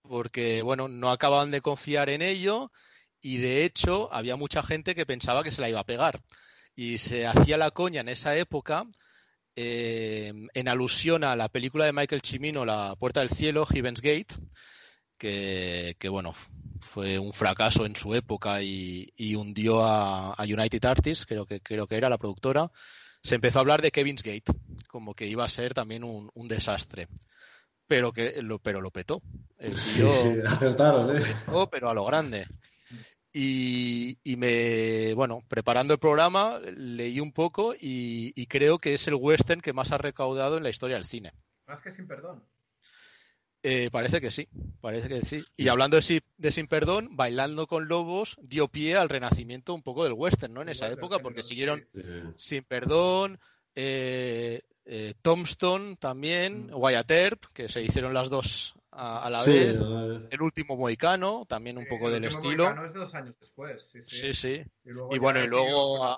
porque 0.03 0.61
bueno, 0.61 0.87
no 0.87 1.11
acababan 1.11 1.51
de 1.51 1.59
confiar 1.61 2.09
en 2.09 2.21
ello 2.21 2.71
y 3.21 3.37
de 3.37 3.65
hecho 3.65 4.13
había 4.13 4.35
mucha 4.37 4.61
gente 4.63 4.93
que 4.95 5.05
pensaba 5.05 5.43
que 5.43 5.51
se 5.51 5.59
la 5.61 5.67
iba 5.69 5.79
a 5.81 5.85
pegar 5.85 6.21
y 6.75 6.97
se 6.97 7.25
hacía 7.27 7.57
la 7.57 7.71
coña 7.71 8.01
en 8.01 8.09
esa 8.09 8.35
época. 8.37 8.85
eh, 9.55 10.33
en 10.53 10.67
alusión 10.67 11.23
a 11.23 11.35
la 11.35 11.49
película 11.49 11.85
de 11.85 11.93
Michael 11.93 12.21
Cimino, 12.25 12.65
La 12.65 12.95
Puerta 12.97 13.21
del 13.21 13.29
Cielo, 13.29 13.65
Heaven's 13.65 14.01
Gate, 14.01 14.35
que, 15.17 15.95
que, 15.99 16.09
bueno, 16.09 16.33
fue 16.81 17.19
un 17.19 17.33
fracaso 17.33 17.85
en 17.85 17.95
su 17.95 18.13
época 18.15 18.61
y, 18.61 19.09
y 19.15 19.35
hundió 19.35 19.83
a, 19.85 20.33
a 20.33 20.43
United 20.43 20.83
Artists, 20.85 21.25
creo 21.25 21.45
que, 21.45 21.61
creo 21.61 21.87
que 21.87 21.95
era 21.97 22.09
la 22.09 22.17
productora, 22.17 22.69
se 23.23 23.35
empezó 23.35 23.59
a 23.59 23.61
hablar 23.61 23.81
de 23.81 23.91
Kevin's 23.91 24.23
Gate, 24.23 24.51
como 24.89 25.13
que 25.13 25.25
iba 25.27 25.45
a 25.45 25.49
ser 25.49 25.73
también 25.73 26.03
un, 26.03 26.29
un 26.33 26.47
desastre. 26.47 27.07
Pero 27.87 28.11
que 28.11 28.41
lo, 28.41 28.59
pero 28.59 28.81
lo 28.81 28.91
petó. 28.91 29.21
El 29.57 29.77
Sí, 29.77 30.01
sí, 30.11 30.39
acertaron, 30.47 31.17
¿eh? 31.17 31.21
petó, 31.21 31.69
pero 31.69 31.89
a 31.89 31.93
lo 31.93 32.03
grande. 32.05 32.47
Y, 33.37 34.17
y 34.23 34.37
me, 34.37 35.13
bueno, 35.13 35.43
preparando 35.49 35.91
el 35.91 35.99
programa, 35.99 36.57
leí 36.59 37.19
un 37.19 37.33
poco 37.33 37.73
y, 37.73 38.31
y 38.33 38.45
creo 38.47 38.77
que 38.77 38.93
es 38.93 39.09
el 39.09 39.15
western 39.15 39.59
que 39.59 39.73
más 39.73 39.91
ha 39.91 39.97
recaudado 39.97 40.55
en 40.55 40.63
la 40.63 40.69
historia 40.69 40.95
del 40.95 41.03
cine. 41.03 41.33
Más 41.67 41.81
que 41.81 41.91
sin 41.91 42.07
perdón. 42.07 42.41
Eh, 43.61 43.89
parece 43.91 44.21
que 44.21 44.31
sí, 44.31 44.47
parece 44.79 45.09
que 45.09 45.21
sí. 45.23 45.43
Y 45.57 45.67
hablando 45.69 45.97
de, 45.97 46.03
si- 46.03 46.21
de 46.37 46.51
Sin 46.51 46.67
Perdón, 46.67 47.09
Bailando 47.17 47.65
con 47.67 47.87
Lobos 47.87 48.37
dio 48.41 48.67
pie 48.67 48.95
al 48.95 49.09
renacimiento 49.09 49.73
un 49.73 49.81
poco 49.81 50.03
del 50.03 50.13
western, 50.13 50.53
¿no? 50.53 50.61
En 50.61 50.69
esa 50.69 50.85
Igual 50.85 50.99
época, 50.99 51.19
porque 51.19 51.41
siguieron. 51.43 51.85
Sí. 51.93 52.01
Sin 52.37 52.63
Perdón, 52.63 53.39
eh, 53.73 54.61
eh, 54.85 55.15
Tombstone 55.23 55.95
también, 55.97 56.67
Mm. 56.67 56.75
Wyatt 56.75 57.09
Earp, 57.11 57.45
que 57.53 57.67
se 57.67 57.81
hicieron 57.81 58.13
las 58.13 58.29
dos 58.29 58.74
a, 58.95 59.19
a 59.25 59.29
la 59.29 59.43
Sí, 59.43 59.51
vez. 59.51 59.83
El 60.29 60.41
último 60.41 60.75
Mohicano, 60.75 61.45
también 61.47 61.77
un 61.77 61.85
poco 61.85 62.07
el 62.07 62.13
del 62.13 62.25
estilo. 62.25 62.65
Mohicano 62.65 62.85
es 62.85 62.93
de 62.93 62.99
dos 62.99 63.15
años 63.15 63.35
después, 63.39 63.83
sí, 63.83 64.01
sí. 64.01 64.17
Sí, 64.17 64.33
sí. 64.33 64.63
Y, 64.85 64.89
luego 64.89 65.15
Y 65.15 65.19
bueno, 65.19 65.39
y 65.43 65.47
luego 65.47 66.03
a- 66.03 66.17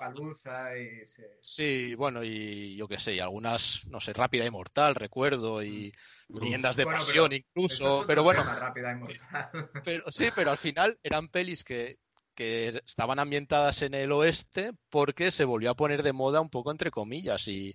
y 0.76 1.06
sí. 1.06 1.22
Sí, 1.40 1.94
bueno, 1.94 2.22
y 2.24 2.76
yo 2.76 2.86
qué 2.88 2.98
sé, 2.98 3.14
y 3.14 3.20
algunas, 3.20 3.86
no 3.86 4.00
sé, 4.00 4.12
Rápida 4.12 4.44
y 4.44 4.50
Mortal, 4.50 4.94
recuerdo, 4.94 5.62
y 5.62 5.92
Leyendas 6.40 6.76
de 6.76 6.84
Bueno, 6.84 6.98
Pasión 6.98 7.30
pero 7.30 7.36
incluso, 7.36 8.04
pero 8.06 8.22
bueno, 8.22 8.42
tema, 8.42 8.54
rápida 8.54 8.92
y 8.92 8.96
mortal. 8.96 9.50
pero, 9.82 10.10
sí, 10.10 10.30
pero 10.34 10.50
al 10.50 10.58
final 10.58 10.98
eran 11.02 11.28
pelis 11.28 11.64
que, 11.64 11.98
que 12.34 12.68
estaban 12.86 13.18
ambientadas 13.18 13.82
en 13.82 13.94
el 13.94 14.12
oeste 14.12 14.72
porque 14.90 15.30
se 15.30 15.44
volvió 15.44 15.70
a 15.70 15.76
poner 15.76 16.02
de 16.02 16.12
moda 16.12 16.40
un 16.40 16.50
poco 16.50 16.70
entre 16.70 16.90
comillas 16.90 17.48
y, 17.48 17.74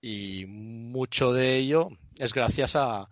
y 0.00 0.46
mucho 0.46 1.32
de 1.32 1.56
ello 1.56 1.90
es 2.18 2.32
gracias 2.34 2.76
a, 2.76 3.08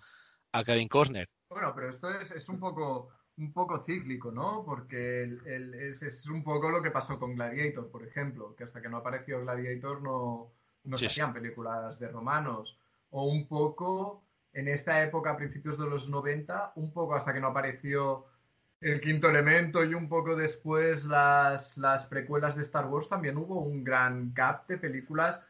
a 0.52 0.64
Kevin 0.64 0.88
Costner. 0.88 1.28
Bueno, 1.48 1.72
pero 1.74 1.88
esto 1.88 2.10
es, 2.10 2.30
es 2.32 2.48
un 2.48 2.58
poco 2.60 3.10
un 3.36 3.52
poco 3.54 3.82
cíclico, 3.84 4.30
¿no? 4.30 4.62
Porque 4.64 5.22
el- 5.22 5.46
el- 5.46 5.74
es, 5.74 6.02
es 6.02 6.26
un 6.28 6.44
poco 6.44 6.70
lo 6.70 6.82
que 6.82 6.90
pasó 6.90 7.18
con 7.18 7.34
Gladiator, 7.34 7.90
por 7.90 8.04
ejemplo, 8.06 8.54
que 8.54 8.64
hasta 8.64 8.82
que 8.82 8.88
no 8.90 8.98
apareció 8.98 9.40
Gladiator 9.40 10.02
no, 10.02 10.52
no 10.84 10.96
Sí, 10.96 11.06
se 11.06 11.08
hacían 11.08 11.32
películas 11.32 11.98
de 11.98 12.08
romanos. 12.08 12.78
O 13.10 13.24
un 13.26 13.48
poco 13.48 14.22
en 14.52 14.68
esta 14.68 15.02
época, 15.02 15.30
a 15.32 15.36
principios 15.36 15.78
de 15.78 15.86
los 15.88 16.08
90, 16.10 16.72
un 16.76 16.92
poco 16.92 17.14
hasta 17.14 17.32
que 17.32 17.40
no 17.40 17.48
apareció 17.48 18.26
el 18.80 19.00
quinto 19.00 19.28
elemento 19.28 19.84
y 19.84 19.94
un 19.94 20.08
poco 20.08 20.36
después 20.36 21.04
las, 21.04 21.76
las 21.78 22.06
precuelas 22.06 22.56
de 22.56 22.62
Star 22.62 22.86
Wars, 22.86 23.08
también 23.08 23.36
hubo 23.38 23.60
un 23.60 23.84
gran 23.84 24.32
gap 24.34 24.66
de 24.68 24.78
películas 24.78 25.42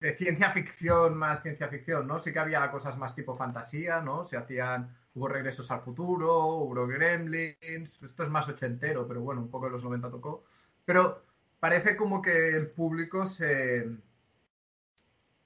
de 0.00 0.12
ciencia 0.16 0.50
ficción 0.50 1.16
más 1.16 1.42
ciencia 1.42 1.68
ficción, 1.68 2.06
¿no? 2.06 2.18
Sí 2.18 2.32
que 2.32 2.38
había 2.38 2.70
cosas 2.70 2.96
más 2.98 3.14
tipo 3.14 3.34
fantasía, 3.34 4.00
¿no? 4.00 4.24
Se 4.24 4.36
hacían, 4.36 4.96
hubo 5.14 5.28
regresos 5.28 5.70
al 5.70 5.82
futuro, 5.82 6.46
hubo 6.56 6.86
gremlins, 6.86 8.02
esto 8.02 8.22
es 8.22 8.30
más 8.30 8.48
ochentero, 8.48 9.06
pero 9.06 9.20
bueno, 9.20 9.42
un 9.42 9.50
poco 9.50 9.66
de 9.66 9.72
los 9.72 9.84
90 9.84 10.10
tocó. 10.10 10.44
Pero 10.84 11.22
parece 11.60 11.96
como 11.96 12.22
que 12.22 12.56
el 12.56 12.70
público 12.70 13.26
se... 13.26 13.86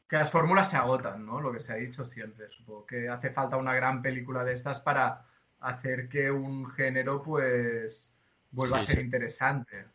que 0.08 0.16
las 0.16 0.30
fórmulas 0.30 0.70
se 0.70 0.76
agotan, 0.76 1.24
¿no? 1.24 1.40
Lo 1.40 1.52
que 1.52 1.60
se 1.60 1.72
ha 1.72 1.76
dicho 1.76 2.04
siempre. 2.04 2.48
Supongo 2.48 2.86
que 2.86 3.08
hace 3.08 3.30
falta 3.30 3.56
una 3.56 3.74
gran 3.74 4.02
película 4.02 4.44
de 4.44 4.52
estas 4.54 4.80
para 4.80 5.24
hacer 5.60 6.08
que 6.08 6.30
un 6.30 6.70
género, 6.70 7.22
pues, 7.22 8.14
vuelva 8.50 8.78
Sí, 8.78 8.78
a 8.78 8.80
ser 8.80 8.96
sí. 8.96 9.00
interesante. 9.00 9.86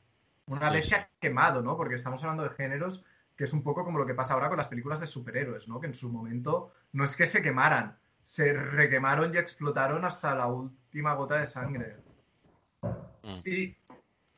Una 0.48 0.70
vez 0.72 0.86
sí. 0.86 0.90
se 0.90 0.96
ha 0.96 1.10
quemado, 1.20 1.62
¿no? 1.62 1.78
Porque 1.78 1.96
estamos 1.96 2.22
hablando 2.24 2.44
de 2.44 2.50
géneros 2.52 3.06
que 3.40 3.46
es 3.46 3.54
un 3.54 3.64
poco 3.64 3.86
como 3.86 3.98
lo 4.00 4.06
que 4.06 4.14
pasa 4.14 4.34
ahora 4.34 4.50
con 4.50 4.58
las 4.58 4.68
películas 4.68 5.00
de 5.00 5.08
superhéroes, 5.08 5.70
¿no? 5.70 5.80
Que 5.80 5.88
en 5.88 5.94
su 5.94 6.12
momento 6.12 6.74
no 6.92 7.06
es 7.06 7.16
que 7.16 7.26
se 7.26 7.42
quemaran, 7.42 7.98
se 8.22 8.52
requemaron 8.52 9.34
y 9.34 9.38
explotaron 9.38 10.04
hasta 10.04 10.36
la 10.36 10.48
última 10.48 11.14
gota 11.14 11.38
de 11.38 11.48
sangre. 11.48 11.96
Mm. 12.82 13.40
Y 13.46 13.78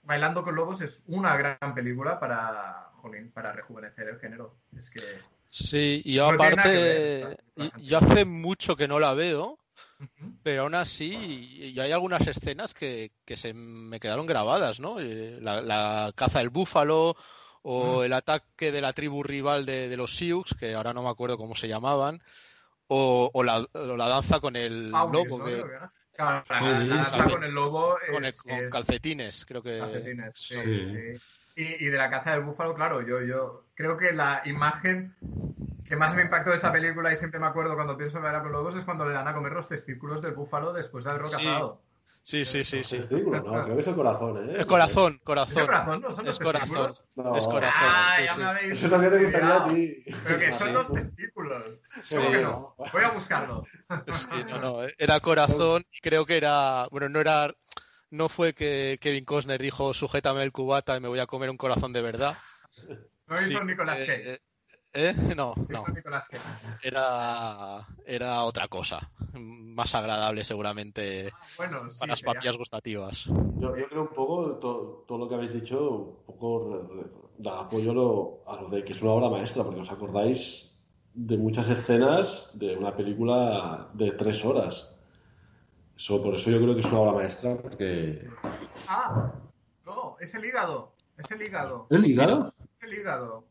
Bailando 0.03 0.43
con 0.43 0.53
Lobos 0.53 0.81
es 0.81 1.03
una 1.08 1.36
gran 1.36 1.74
película 1.74 2.20
para, 2.20 2.91
jolín, 2.98 3.31
para 3.31 3.51
rejuvenecer 3.53 4.08
el 4.08 4.20
género. 4.20 4.58
Es 4.77 4.91
que... 4.91 5.01
Sí, 5.50 6.03
y 6.05 6.13
yo 6.17 6.31
No 6.31 6.38
ver 6.38 6.60
aparte, 6.60 7.38
yo 7.79 7.98
hace 7.98 8.24
mucho 8.24 8.75
que 8.75 8.88
no 8.88 9.00
la 9.00 9.15
veo, 9.15 9.58
pero 10.43 10.62
aún 10.62 10.75
así, 10.75 11.74
y 11.74 11.79
hay 11.79 11.91
algunas 11.91 12.27
escenas 12.27 12.75
que, 12.75 13.13
que 13.25 13.36
se 13.36 13.55
me 13.55 14.00
quedaron 14.00 14.27
grabadas, 14.27 14.79
¿no? 14.79 15.00
Eh, 15.00 15.39
La, 15.41 15.60
la 15.60 16.13
caza 16.15 16.38
del 16.38 16.51
búfalo 16.51 17.15
o 17.63 18.03
el 18.03 18.13
ataque 18.13 18.72
de 18.72 18.82
la 18.82 18.94
tribu 18.94 19.24
rival 19.24 19.65
de, 19.65 19.88
de 19.88 19.98
los 19.98 20.15
Sioux, 20.15 20.44
que 20.60 20.74
ahora 20.74 20.94
no 20.94 21.03
me 21.03 21.10
acuerdo 21.10 21.38
cómo 21.38 21.56
se 21.56 21.68
llamaban, 21.68 22.22
o, 22.88 23.30
o 23.34 23.44
la, 23.44 23.65
o 23.74 23.98
la 23.98 24.08
danza 24.08 24.39
con 24.39 24.56
el 24.56 24.89
Paulis, 24.91 25.30
lobo, 25.30 25.48
la- 25.48 25.94
la 26.18 26.46
danza 26.88 27.24
sí. 27.25 27.32
con 27.32 27.44
el 27.44 27.51
lobo 27.51 27.98
con, 28.12 28.24
el- 28.24 28.30
es, 28.30 28.41
con 28.41 28.51
es- 28.51 28.72
calcetines, 28.72 29.46
creo 29.46 29.62
que... 29.63 29.80
Calcetines, 29.80 30.36
sí, 30.36 30.56
Sí. 30.56 30.89
sí. 30.89 31.22
Y, 31.56 31.86
y 31.86 31.89
de 31.89 31.98
la 31.98 32.10
caza 32.10 32.32
del 32.32 32.44
búfalo, 32.44 32.74
claro, 32.74 33.01
yo, 33.01 33.22
yo 33.22 33.65
creo 33.75 33.98
que 33.98 34.13
la 34.13 34.41
imagen 34.46 35.13
que 35.84 35.96
más 35.98 36.15
me 36.15 36.22
impactó 36.24 36.51
de 36.51 36.56
esa 36.56 36.72
película 36.72 37.12
y 37.12 37.18
siempre 37.18 37.39
me 37.39 37.48
acuerdo 37.48 37.75
cuando 37.75 37.98
pienso 37.98 38.18
en 38.18 38.24
Bailar 38.24 38.44
con 38.44 38.53
Lobos 38.53 38.75
es 38.75 38.86
cuando 38.86 39.06
le 39.06 39.13
dan 39.13 39.27
a 39.27 39.34
comer 39.34 39.51
los 39.51 39.68
testículos 39.68 40.22
del 40.22 40.34
búfalo 40.34 40.72
después 40.72 41.03
de 41.03 41.10
haberlo 41.10 41.27
Sí, 41.27 41.44
cazado. 41.44 41.82
Sí, 42.24 42.46
sí, 42.46 42.63
sí, 42.63 42.84
sí. 42.84 42.98
Testículos, 42.98 43.44
no, 43.44 43.63
creo 43.63 43.75
que 43.75 43.82
es 43.82 43.88
el 43.88 43.96
corazón, 43.96 44.50
¿eh? 44.50 44.54
El 44.60 44.66
corazón, 44.68 45.13
¿Es 45.13 45.20
el 45.20 45.24
corazón. 45.24 45.66
corazón? 45.66 46.01
¿No 46.01 46.12
son 46.13 46.25
los 46.25 46.36
Es 46.40 46.44
corazón. 46.44 46.88
testículos? 46.88 47.04
No. 47.16 47.36
Es 47.36 47.48
corazón. 47.48 47.88
Ah, 47.90 48.13
sí, 48.18 48.24
ya 48.25 48.34
sí. 48.34 48.40
me 48.40 48.46
habéis 48.46 48.74
Eso 48.74 48.90
también 48.90 49.12
te 49.12 49.24
gustaría 49.24 49.56
a 49.56 49.68
ti. 49.70 50.04
Pero 50.24 50.40
que 50.40 50.54
son 50.54 50.74
los 50.74 50.94
testículos. 50.94 51.63
Sí. 52.04 52.16
¿Cómo 52.16 52.32
que 52.32 52.42
no? 52.42 52.75
Voy 52.94 53.04
a 53.04 53.10
buscarlo. 53.10 53.63
Sí, 54.08 54.44
no, 54.50 54.60
no, 54.60 54.78
era 54.98 55.20
corazón 55.20 55.84
y 55.92 56.00
creo 56.00 56.25
que 56.25 56.38
era, 56.38 56.88
bueno, 56.92 57.10
no 57.10 57.20
era, 57.20 57.54
no 58.12 58.30
fue 58.30 58.54
que 58.54 58.98
Kevin 59.01 59.25
Costner 59.25 59.62
dijo 59.62 59.94
sujétame 59.94 60.44
el 60.44 60.51
cubata 60.51 60.96
y 60.96 61.00
me 61.01 61.08
voy 61.08 61.20
a 61.20 61.25
comer 61.28 61.50
un 61.50 61.58
corazón 61.58 61.92
de 61.92 62.01
verdad. 62.01 62.38
No 63.28 63.36
hizo 63.36 63.46
Sí, 63.46 63.60
Nicolás 63.66 64.00
eh, 64.00 64.06
Cage. 64.06 64.34
eh, 64.34 64.40
¿eh? 64.94 65.14
No, 65.36 65.54
no, 65.70 65.84
era, 66.84 67.88
era 68.06 68.44
otra 68.44 68.68
cosa, 68.68 69.00
más 69.34 69.94
agradable 69.96 70.44
seguramente 70.44 71.32
Ah, 71.34 71.46
Bueno, 71.58 71.90
sí, 71.90 72.00
para 72.00 72.12
las 72.12 72.20
sería- 72.20 72.34
papillas 72.34 72.58
gustativas. 72.58 73.26
Yo, 73.26 73.76
yo 73.78 73.88
creo 73.88 74.02
un 74.02 74.08
poco, 74.14 74.56
to- 74.58 75.06
todo 75.08 75.18
lo 75.18 75.30
que 75.30 75.36
habéis 75.36 75.54
dicho, 75.54 75.80
un 75.90 76.26
poco 76.26 76.88
da 77.38 77.62
apoyo 77.62 77.94
lo- 77.94 78.44
a 78.48 78.62
lo 78.62 78.70
de 78.70 78.84
que 78.84 78.94
es 78.94 79.02
una 79.02 79.12
obra 79.12 79.30
maestra, 79.30 79.64
porque 79.64 79.80
os 79.82 79.92
acordáis 79.92 80.72
de 81.14 81.38
muchas 81.38 81.70
escenas 81.70 82.52
de 82.54 82.76
una 82.78 82.96
película 82.96 83.90
de 83.94 84.12
tres 84.12 84.44
horas. 84.46 84.96
Eso, 85.96 86.22
por 86.22 86.34
eso 86.36 86.50
yo 86.50 86.58
creo 86.58 86.74
que 86.74 86.80
es 86.80 86.86
una 86.88 87.00
obra 87.00 87.14
maestra, 87.14 87.58
porque... 87.62 88.28
Ah, 88.88 89.32
no, 89.86 90.18
es 90.20 90.34
el 90.36 90.46
hígado. 90.46 90.94
Es 91.18 91.30
el 91.32 91.42
hígado. 91.42 91.88
¿El 91.92 92.06
hígado? 92.06 92.54
Es 92.80 92.92
el 92.92 93.00
hígado. 93.00 93.46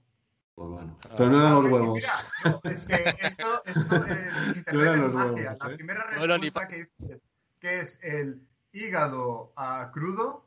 Pues 0.61 0.73
bueno. 0.73 0.99
Pero 1.17 1.31
no 1.31 1.39
eran 1.41 1.53
los 1.55 1.65
Ah, 1.65 1.69
huevos. 1.71 1.95
Mira, 1.95 2.13
no, 2.45 2.71
es 2.71 2.87
que 2.87 3.15
esto, 3.23 3.63
esto 3.65 4.05
es, 4.05 4.67
No 4.75 4.83
eran 4.83 4.95
es 4.97 5.01
los 5.05 5.15
magia. 5.15 5.33
huevos, 5.33 5.59
La 5.65 5.71
¿eh? 5.73 5.75
primera 5.77 6.05
No 6.05 6.27
respuesta 6.27 6.69
que 6.69 6.77
dices 6.99 7.21
que 7.61 7.81
es 7.81 7.99
el 8.03 8.43
hígado 8.71 9.55
ah, 9.57 9.91
crudo, 9.91 10.45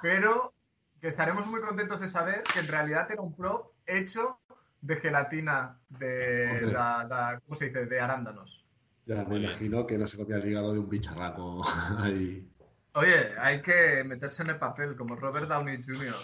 pero 0.00 0.54
que 1.00 1.08
estaremos 1.08 1.44
muy 1.48 1.60
contentos 1.60 1.98
de 1.98 2.06
saber 2.06 2.44
que 2.44 2.60
en 2.60 2.68
realidad 2.68 3.10
era 3.10 3.20
un 3.20 3.34
prop 3.34 3.72
hecho 3.84 4.38
de 4.80 4.96
gelatina 4.96 5.80
de, 5.88 6.50
Hombre. 6.52 6.72
la- 6.72 7.04
la- 7.08 7.40
¿cómo 7.44 7.56
se 7.56 7.66
dice? 7.70 7.86
De 7.86 8.00
arándanos. 8.00 8.64
Ya 9.06 9.24
me 9.24 9.38
imagino 9.38 9.88
que 9.88 9.98
no 9.98 10.06
se 10.06 10.16
copia 10.16 10.36
el 10.36 10.48
hígado 10.48 10.72
de 10.72 10.78
un 10.78 10.88
bicharraco 10.88 11.62
ahí. 11.98 12.48
Oye, 12.92 13.34
hay 13.40 13.60
que 13.60 14.04
meterse 14.04 14.44
en 14.44 14.50
el 14.50 14.58
papel 14.58 14.94
como 14.96 15.16
Robert 15.16 15.48
Downey 15.48 15.82
Jr. 15.82 16.14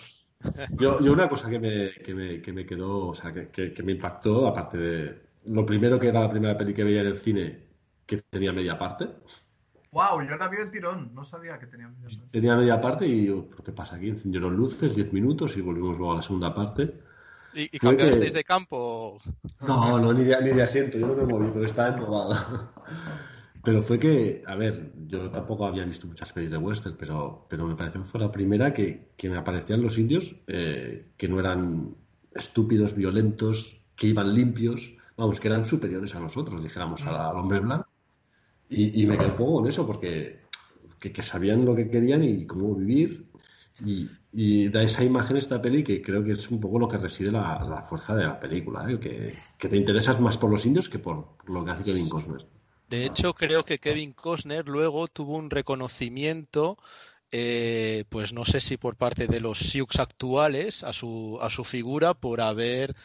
Yo, 0.79 1.01
yo 1.01 1.13
una 1.13 1.29
cosa 1.29 1.51
que 1.51 1.59
me, 1.59 1.93
que 1.93 2.15
me, 2.15 2.41
que 2.41 2.53
me 2.53 2.65
quedó, 2.67 3.09
o 3.09 3.15
sea, 3.15 3.33
que, 3.33 3.49
que- 3.49 3.73
que 3.75 3.83
me 3.83 3.93
impactó, 3.93 4.47
aparte 4.47 4.79
de 4.79 5.21
lo 5.47 5.65
primero 5.67 5.99
que 5.99 6.09
era 6.09 6.21
la 6.21 6.31
primera 6.31 6.57
peli 6.57 6.75
que 6.75 6.85
veía 6.85 7.01
en 7.01 7.07
el 7.09 7.19
cine, 7.19 7.65
que 8.07 8.19
tenía 8.31 8.53
media 8.53 8.79
parte. 8.79 9.09
Wow, 9.93 10.23
yo 10.23 10.37
la 10.37 10.49
vi 10.49 10.59
el 10.59 10.71
tirón, 10.71 11.13
no 11.15 11.25
sabía 11.25 11.59
que 11.59 11.67
tenía 11.67 11.89
media 11.89 12.09
parte. 12.17 12.33
Tenía 12.33 12.57
media 12.57 12.81
parte 12.81 13.07
y 13.07 13.27
yo, 13.27 13.47
¿pero 13.51 13.65
¿qué 13.65 13.73
pasa 13.73 13.97
aquí? 13.97 14.09
Encendieron 14.09 14.57
luces, 14.57 14.95
10 14.95 15.13
minutos 15.13 15.57
y 15.57 15.61
volvimos 15.61 15.99
luego 15.99 16.13
a 16.13 16.17
la 16.17 16.23
segunda 16.23 16.55
parte. 16.55 16.95
¿Y, 17.53 17.63
y 17.77 17.79
cambiasteis 17.81 18.33
que- 18.33 18.39
de 18.39 18.45
campo? 18.45 19.21
No, 19.61 19.99
no, 19.99 20.13
ni 20.13 20.25
de, 20.25 20.41
ni 20.43 20.51
de 20.53 20.63
asiento, 20.63 20.99
yo 20.99 21.07
no 21.07 21.15
me 21.15 21.25
moví, 21.25 21.51
pero 21.53 21.65
estaba 21.67 21.89
embobado. 21.95 22.73
Pero 23.63 23.83
fue 23.83 23.99
que, 23.99 24.43
a 24.47 24.57
ver, 24.57 24.93
yo 25.07 25.31
tampoco 25.31 25.67
había 25.67 25.85
visto 25.85 26.07
muchas 26.07 26.33
pelis 26.33 26.51
de 26.51 26.57
western, 26.57 26.97
pero, 26.99 27.47
pero 27.49 27.67
me 27.67 27.77
pareció 27.77 28.01
que 28.01 28.07
fue 28.09 28.21
la 28.21 28.33
primera 28.33 28.73
que, 28.73 29.11
que 29.17 29.29
me 29.29 29.37
aparecían 29.37 29.83
los 29.83 29.99
indios 29.99 30.35
eh, 30.47 31.11
que 31.17 31.29
no 31.29 31.39
eran 31.39 31.95
estúpidos, 32.35 32.95
violentos, 32.95 33.83
que 33.97 34.07
iban 34.07 34.35
limpios, 34.35 34.95
vamos, 35.17 35.41
que 35.41 35.49
eran 35.49 35.67
superiores 35.67 36.15
a 36.15 36.21
nosotros, 36.21 36.63
dijéramos, 36.63 37.03
al, 37.03 37.17
al 37.17 37.37
hombre 37.37 37.61
blanco. 37.61 37.89
Y, 38.71 39.03
y 39.03 39.07
me 39.07 39.19
quedé 39.19 39.29
un 39.29 39.37
poco 39.37 39.55
con 39.55 39.67
eso, 39.69 39.87
porque 39.87 40.41
que, 40.99 41.13
que 41.13 41.23
sabían 41.23 41.65
lo 41.65 41.75
que 41.75 41.91
querían 41.91 42.23
y 42.25 42.47
cómo 42.47 42.75
vivir. 42.75 43.27
Y, 43.85 44.09
y 44.33 44.69
da 44.69 44.83
esa 44.83 45.03
imagen 45.05 45.37
esta 45.37 45.61
peli 45.61 45.83
que 45.83 46.03
creo 46.03 46.23
que 46.23 46.33
es 46.33 46.51
un 46.51 46.61
poco 46.61 46.79
lo 46.79 46.89
que 46.89 46.99
reside 46.99 47.31
la, 47.33 47.65
la 47.69 47.83
fuerza 47.83 48.15
de 48.15 48.25
la 48.25 48.39
película, 48.39 48.91
¿eh? 48.91 49.01
que, 49.01 49.35
que 49.59 49.69
te 49.69 49.77
interesas 49.77 50.21
más 50.21 50.39
por 50.39 50.51
los 50.51 50.67
indios 50.67 50.89
que 50.89 50.99
por 50.99 51.37
lo 51.47 51.65
que 51.65 51.71
hace 51.71 51.85
Kevin 51.85 52.09
Costner. 52.09 52.47
De 52.91 53.07
hecho, 53.07 53.35
creo 53.35 53.65
que 53.65 53.79
Kevin 53.79 54.13
Costner 54.13 54.67
luego 54.67 55.07
tuvo 55.07 55.37
un 55.37 55.49
reconocimiento, 55.51 56.77
eh, 57.31 58.05
pues 58.09 58.33
no 58.33 58.45
sé 58.45 58.61
si 58.61 58.77
por 58.77 58.97
parte 58.97 59.29
de 59.29 59.39
los 59.41 59.59
Sioux 59.61 60.01
actuales 60.01 60.83
a 60.83 60.93
su, 60.93 61.39
a 61.41 61.51
su 61.51 61.63
figura 61.65 62.15
por 62.15 62.41
haber 62.41 62.97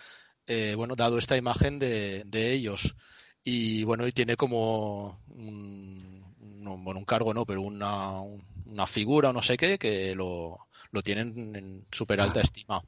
eh, 0.48 0.74
bueno, 0.76 0.96
dado 0.96 1.20
esta 1.20 1.38
imagen 1.38 1.80
de, 1.80 2.24
de 2.26 2.54
ellos. 2.54 2.96
Y 3.44 3.84
bueno, 3.84 4.08
y 4.08 4.12
tiene 4.12 4.36
como 4.38 5.22
un, 5.30 6.36
no, 6.40 6.78
bueno, 6.80 7.00
un 7.00 7.06
cargo, 7.06 7.34
no, 7.34 7.46
pero 7.46 7.62
una, 7.62 8.22
una 8.66 8.88
figura 8.88 9.30
o 9.30 9.34
no 9.34 9.44
sé 9.44 9.56
qué, 9.58 9.78
que 9.78 10.16
lo, 10.16 10.58
lo 10.92 11.04
tienen 11.04 11.56
en 11.56 11.88
súper 11.92 12.22
alta 12.22 12.42
estima. 12.42 12.84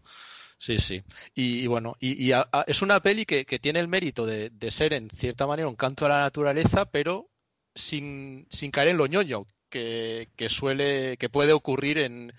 Sí, 0.59 0.79
sí. 0.79 1.03
Y, 1.35 1.59
y 1.61 1.67
bueno, 1.67 1.95
y, 1.99 2.21
y 2.23 2.31
a- 2.31 2.47
a- 2.51 2.63
es 2.67 2.81
una 2.81 2.99
peli 3.01 3.25
que, 3.25 3.45
que 3.45 3.59
tiene 3.59 3.79
el 3.79 3.87
mérito 3.87 4.25
de, 4.25 4.49
de 4.49 4.71
ser 4.71 4.93
en 4.93 5.09
cierta 5.09 5.45
manera 5.47 5.67
un 5.69 5.75
canto 5.75 6.05
a 6.05 6.09
la 6.09 6.21
naturaleza, 6.21 6.85
pero 6.85 7.29
sin, 7.75 8.47
sin 8.49 8.71
caer 8.71 8.89
en 8.89 8.97
lo 8.97 9.05
ñoño, 9.05 9.45
que, 9.69 10.29
que 10.35 10.49
suele, 10.49 11.17
que 11.17 11.29
puede 11.29 11.53
ocurrir 11.53 11.99
en, 11.99 12.33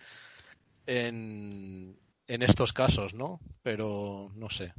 en, 0.86 1.98
en 2.26 2.42
estos 2.42 2.72
casos, 2.72 3.14
¿no? 3.14 3.40
Pero 3.62 4.30
no 4.34 4.50
sé. 4.50 4.72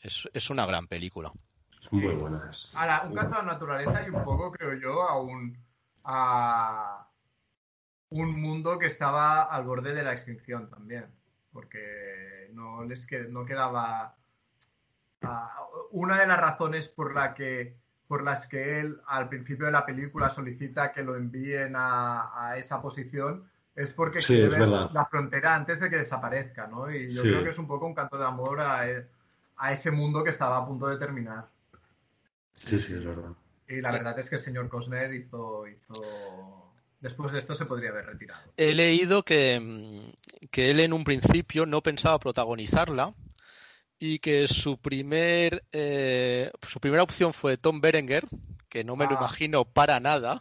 Es, 0.00 0.28
es 0.32 0.50
una 0.50 0.66
gran 0.66 0.86
película. 0.86 1.32
Muy 1.90 2.14
buenas. 2.14 2.70
Ahora, 2.74 3.02
un 3.06 3.14
canto 3.14 3.36
a 3.36 3.42
la 3.42 3.52
naturaleza 3.52 4.06
y 4.06 4.10
un 4.10 4.24
poco, 4.24 4.50
creo 4.52 4.74
yo, 4.80 5.02
a 5.02 5.20
un, 5.20 5.56
a 6.04 7.08
un 8.10 8.40
mundo 8.40 8.78
que 8.78 8.86
estaba 8.86 9.42
al 9.42 9.64
borde 9.64 9.94
de 9.94 10.02
la 10.02 10.12
extinción 10.12 10.68
también. 10.70 11.06
Porque 11.56 12.50
no 12.52 12.84
les 12.84 13.06
que- 13.06 13.28
no 13.28 13.46
quedaba. 13.46 14.14
ah, 15.22 15.56
una 15.92 16.18
de 16.20 16.26
las 16.26 16.38
razones 16.38 16.88
por, 16.88 17.14
la 17.14 17.32
que, 17.34 17.76
por 18.06 18.22
las 18.22 18.46
que 18.46 18.80
él 18.80 19.00
al 19.06 19.28
principio 19.30 19.66
de 19.66 19.72
la 19.72 19.86
película 19.86 20.28
solicita 20.30 20.92
que 20.92 21.02
lo 21.02 21.16
envíen 21.16 21.74
a, 21.76 22.48
a 22.50 22.58
esa 22.58 22.82
posición 22.82 23.50
es 23.74 23.92
porque 23.94 24.20
Sí, 24.20 24.34
quiere 24.34 24.48
es 24.48 24.52
ver 24.58 24.68
la 24.68 25.04
frontera 25.06 25.54
antes 25.54 25.80
de 25.80 25.88
que 25.90 25.96
desaparezca, 25.98 26.66
¿no? 26.66 26.90
Y 26.90 27.12
yo 27.14 27.22
Sí. 27.22 27.28
creo 27.28 27.42
que 27.42 27.50
es 27.50 27.58
un 27.58 27.66
poco 27.66 27.86
un 27.86 27.94
canto 27.94 28.18
de 28.18 28.26
amor 28.26 28.60
a, 28.60 28.82
a 29.56 29.72
ese 29.72 29.90
mundo 29.90 30.22
que 30.24 30.30
estaba 30.30 30.58
a 30.58 30.66
punto 30.66 30.88
de 30.88 30.98
terminar. 30.98 31.48
Sí, 32.54 32.78
sí, 32.80 32.92
es 32.94 33.04
verdad. 33.04 33.32
Y 33.68 33.80
la 33.80 33.90
verdad 33.92 34.18
es 34.18 34.28
que 34.30 34.36
el 34.36 34.40
señor 34.42 34.68
Costner 34.68 35.12
hizo, 35.14 35.66
hizo... 35.66 36.65
Después 37.00 37.32
de 37.32 37.38
esto 37.38 37.54
se 37.54 37.66
podría 37.66 37.90
haber 37.90 38.06
retirado. 38.06 38.40
He 38.56 38.74
leído 38.74 39.22
que, 39.22 39.60
mm, 39.60 40.48
que 40.50 40.70
él 40.70 40.80
en 40.80 40.92
un 40.92 41.04
principio 41.04 41.66
no 41.66 41.82
pensaba 41.82 42.18
protagonizarla 42.18 43.14
y 43.98 44.18
que 44.18 44.48
su 44.48 44.78
primer 44.78 45.64
eh, 45.72 46.50
su 46.68 46.80
primera 46.80 47.02
opción 47.02 47.32
fue 47.32 47.56
Tom 47.56 47.80
Berenger, 47.80 48.24
que 48.68 48.84
no 48.84 48.96
me 48.96 49.04
lo 49.06 49.12
Ah. 49.12 49.18
imagino 49.20 49.64
para 49.64 50.00
nada. 50.00 50.40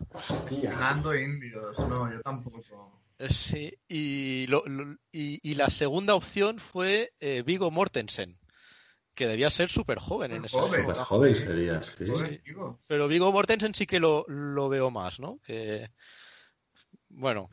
Ganando 0.62 1.16
indios. 1.16 1.78
No, 1.80 2.12
yo 2.12 2.22
tampoco. 2.22 3.02
Eh, 3.20 3.30
Sí, 3.30 3.74
y, 3.88 4.46
lo- 4.48 4.66
lo- 4.66 4.98
y, 5.12 5.40
y 5.42 5.56
la 5.56 5.70
segunda 5.70 6.16
opción 6.16 6.60
fue 6.60 7.14
eh, 7.22 7.44
Viggo 7.46 7.72
Mortensen, 7.72 8.38
que 9.14 9.26
debía 9.28 9.50
ser 9.50 9.70
súper 9.70 10.00
joven 10.00 10.34
en 10.34 10.44
esa 10.44 10.60
joven. 10.60 10.82
Súper 10.82 10.98
joven 10.98 11.36
sí. 11.36 12.42
Digo. 12.46 12.80
Pero 12.88 13.08
Viggo 13.08 13.32
Mortensen 13.32 13.74
sí 13.74 13.86
que 13.86 14.02
lo, 14.02 14.26
lo 14.28 14.68
veo 14.68 14.92
más, 14.92 15.22
¿no? 15.22 15.40
Que, 15.46 15.90
bueno, 17.16 17.50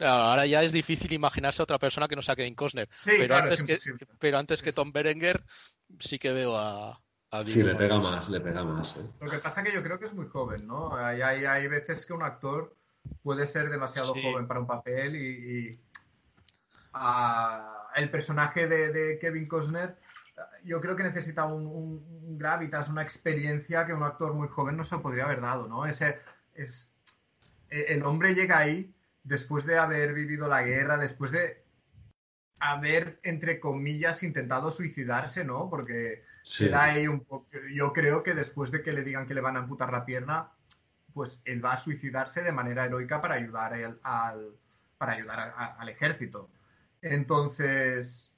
ahora 0.00 0.46
ya 0.46 0.62
es 0.62 0.72
difícil 0.72 1.12
imaginarse 1.12 1.62
a 1.62 1.64
otra 1.64 1.78
persona 1.78 2.08
que 2.08 2.16
no 2.16 2.22
sea 2.22 2.36
Kevin 2.36 2.54
Costner. 2.54 2.88
Sí, 2.90 3.10
pero, 3.18 3.26
claro, 3.28 3.42
antes 3.44 3.60
es 3.60 3.64
que, 3.64 3.72
imposible. 3.90 4.06
pero 4.18 4.38
antes 4.38 4.62
que 4.62 4.72
Tom. 4.72 4.92
Berenger 4.92 5.42
sí 5.98 6.18
que 6.18 6.32
veo 6.32 6.56
a, 6.56 7.00
a 7.30 7.44
Sí, 7.44 7.62
le 7.62 7.74
pega 7.74 7.98
más, 7.98 8.28
le 8.28 8.40
pega 8.40 8.64
más. 8.64 8.96
¿eh? 8.96 9.00
Lo 9.20 9.30
que 9.30 9.38
pasa 9.38 9.60
es 9.62 9.68
que 9.68 9.74
yo 9.74 9.82
creo 9.82 9.98
que 9.98 10.06
es 10.06 10.14
muy 10.14 10.26
joven, 10.26 10.66
¿no? 10.66 10.94
Hay, 10.96 11.22
hay, 11.22 11.44
hay 11.44 11.68
veces 11.68 12.04
que 12.06 12.12
un 12.12 12.22
actor 12.22 12.74
puede 13.22 13.46
ser 13.46 13.70
demasiado 13.70 14.14
Sí. 14.14 14.22
joven 14.22 14.46
para 14.46 14.60
un 14.60 14.66
papel 14.66 15.16
y, 15.16 15.68
y, 15.68 15.80
el 17.96 18.10
personaje 18.10 18.66
de, 18.66 18.92
de 18.92 19.18
Kevin 19.18 19.48
Costner 19.48 19.96
yo 20.64 20.80
creo 20.80 20.96
que 20.96 21.02
necesita 21.02 21.44
un, 21.46 21.66
un- 21.66 22.04
un 22.24 22.38
gravitas, 22.38 22.88
una 22.88 23.02
experiencia 23.02 23.86
que 23.86 23.92
un 23.92 24.02
actor 24.02 24.32
muy 24.34 24.48
joven 24.48 24.76
no 24.76 24.84
se 24.84 24.98
podría 24.98 25.24
haber 25.24 25.40
dado, 25.40 25.68
¿no? 25.68 25.84
Ese, 25.86 26.20
es, 26.54 26.91
el 27.88 28.04
hombre 28.04 28.34
llega 28.34 28.58
ahí 28.58 28.92
después 29.24 29.64
de 29.64 29.78
haber 29.78 30.12
vivido 30.14 30.48
la 30.48 30.62
guerra, 30.62 30.96
después 30.98 31.30
de 31.30 31.62
haber, 32.60 33.18
entre 33.22 33.58
comillas, 33.60 34.22
intentado 34.22 34.70
suicidarse, 34.70 35.44
¿no? 35.44 35.68
Porque 35.68 36.24
Sí. 36.44 36.66
queda 36.66 36.84
ahí 36.84 37.06
un 37.08 37.20
poco. 37.24 37.48
Yo 37.74 37.92
creo 37.92 38.22
que 38.22 38.34
después 38.34 38.70
de 38.70 38.82
que 38.82 38.92
le 38.92 39.02
digan 39.02 39.26
que 39.26 39.34
le 39.34 39.40
van 39.40 39.56
a 39.56 39.60
amputar 39.60 39.92
la 39.92 40.04
pierna, 40.04 40.50
pues 41.14 41.42
él 41.44 41.64
va 41.64 41.72
a 41.74 41.78
suicidarse 41.78 42.42
de 42.42 42.52
manera 42.52 42.84
heroica 42.84 43.20
para 43.20 43.34
ayudar 43.34 43.74
al, 43.74 43.94
al- 44.02 44.54
para 44.98 45.12
ayudar 45.12 45.40
a- 45.40 45.52
a- 45.56 45.74
al 45.80 45.88
ejército. 45.88 46.48
Entonces, 47.02 48.32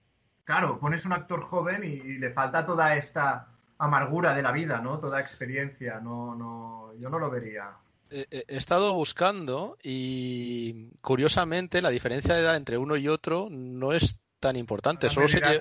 claro, 0.44 0.78
pones 0.78 1.04
un 1.06 1.12
actor 1.12 1.42
joven 1.42 1.84
y, 1.84 1.88
y 1.88 2.18
le 2.18 2.30
falta 2.30 2.64
toda 2.66 2.96
esta 2.96 3.48
amargura 3.78 4.34
de 4.34 4.42
la 4.42 4.52
vida, 4.52 4.80
¿no? 4.80 4.98
Toda 4.98 5.20
experiencia. 5.20 6.00
No, 6.00 6.34
no, 6.34 6.92
yo 6.98 7.08
no 7.10 7.18
lo 7.18 7.30
vería. 7.30 7.70
Eh, 8.10 8.26
eh, 8.30 8.44
He 8.48 8.56
estado 8.56 8.92
buscando 8.94 9.76
y 9.82 10.90
curiosamente 11.00 11.82
la 11.82 11.90
diferencia 11.90 12.34
de 12.34 12.40
edad 12.42 12.56
entre 12.56 12.78
uno 12.78 12.96
y 12.96 13.08
otro 13.08 13.48
no 13.50 13.92
es 13.92 14.16
tan 14.40 14.56
importante. 14.56 15.08
Solo 15.10 15.28
se, 15.28 15.40
lle- 15.40 15.60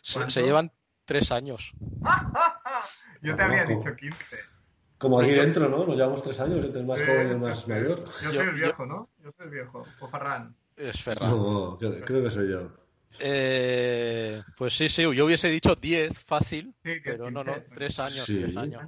se- 0.00 0.14
¿cuánto? 0.14 0.30
se 0.32 0.42
llevan 0.42 0.72
tres 1.04 1.32
años. 1.32 1.74
Yo 3.22 3.34
te 3.36 3.42
habría 3.42 3.64
Ojo. 3.64 3.74
dicho 3.78 3.94
15. 3.96 4.16
Como 4.98 5.20
aquí 5.20 5.30
dentro, 5.32 5.68
¿no? 5.68 5.84
Nos 5.84 5.96
llevamos 5.96 6.22
tres 6.22 6.38
años, 6.40 6.64
entre 6.64 6.80
el 6.80 6.86
más 6.86 7.00
Sí, 7.00 7.06
joven 7.06 7.26
y 7.28 7.30
el 7.32 7.38
más 7.40 7.64
sí. 7.64 7.70
mayor. 7.70 7.98
Yo 8.22 8.30
soy 8.32 8.46
el 8.46 8.54
viejo, 8.54 8.86
¿no? 8.86 9.10
Yo 9.22 9.32
soy 9.36 9.46
el 9.46 9.50
viejo. 9.50 9.86
O 10.00 10.08
Farran. 10.08 10.54
Es 10.76 11.02
Ferran. 11.02 11.30
No, 11.30 11.76
creo, 11.78 12.04
creo 12.04 12.22
que 12.22 12.30
soy 12.30 12.50
yo. 12.50 12.68
Eh, 13.18 14.42
pues 14.56 14.74
sí, 14.74 14.88
sí, 14.88 15.02
yo 15.02 15.26
hubiese 15.26 15.48
dicho 15.48 15.74
10 15.74 16.24
fácil, 16.24 16.74
Sí, 16.84 17.02
que 17.02 17.12
pero 17.12 17.30
no, 17.30 17.44
no, 17.44 17.54
15, 17.54 17.74
tres 17.74 17.98
años, 17.98 18.24
Sí. 18.26 18.38
tres 18.40 18.56
años. 18.56 18.82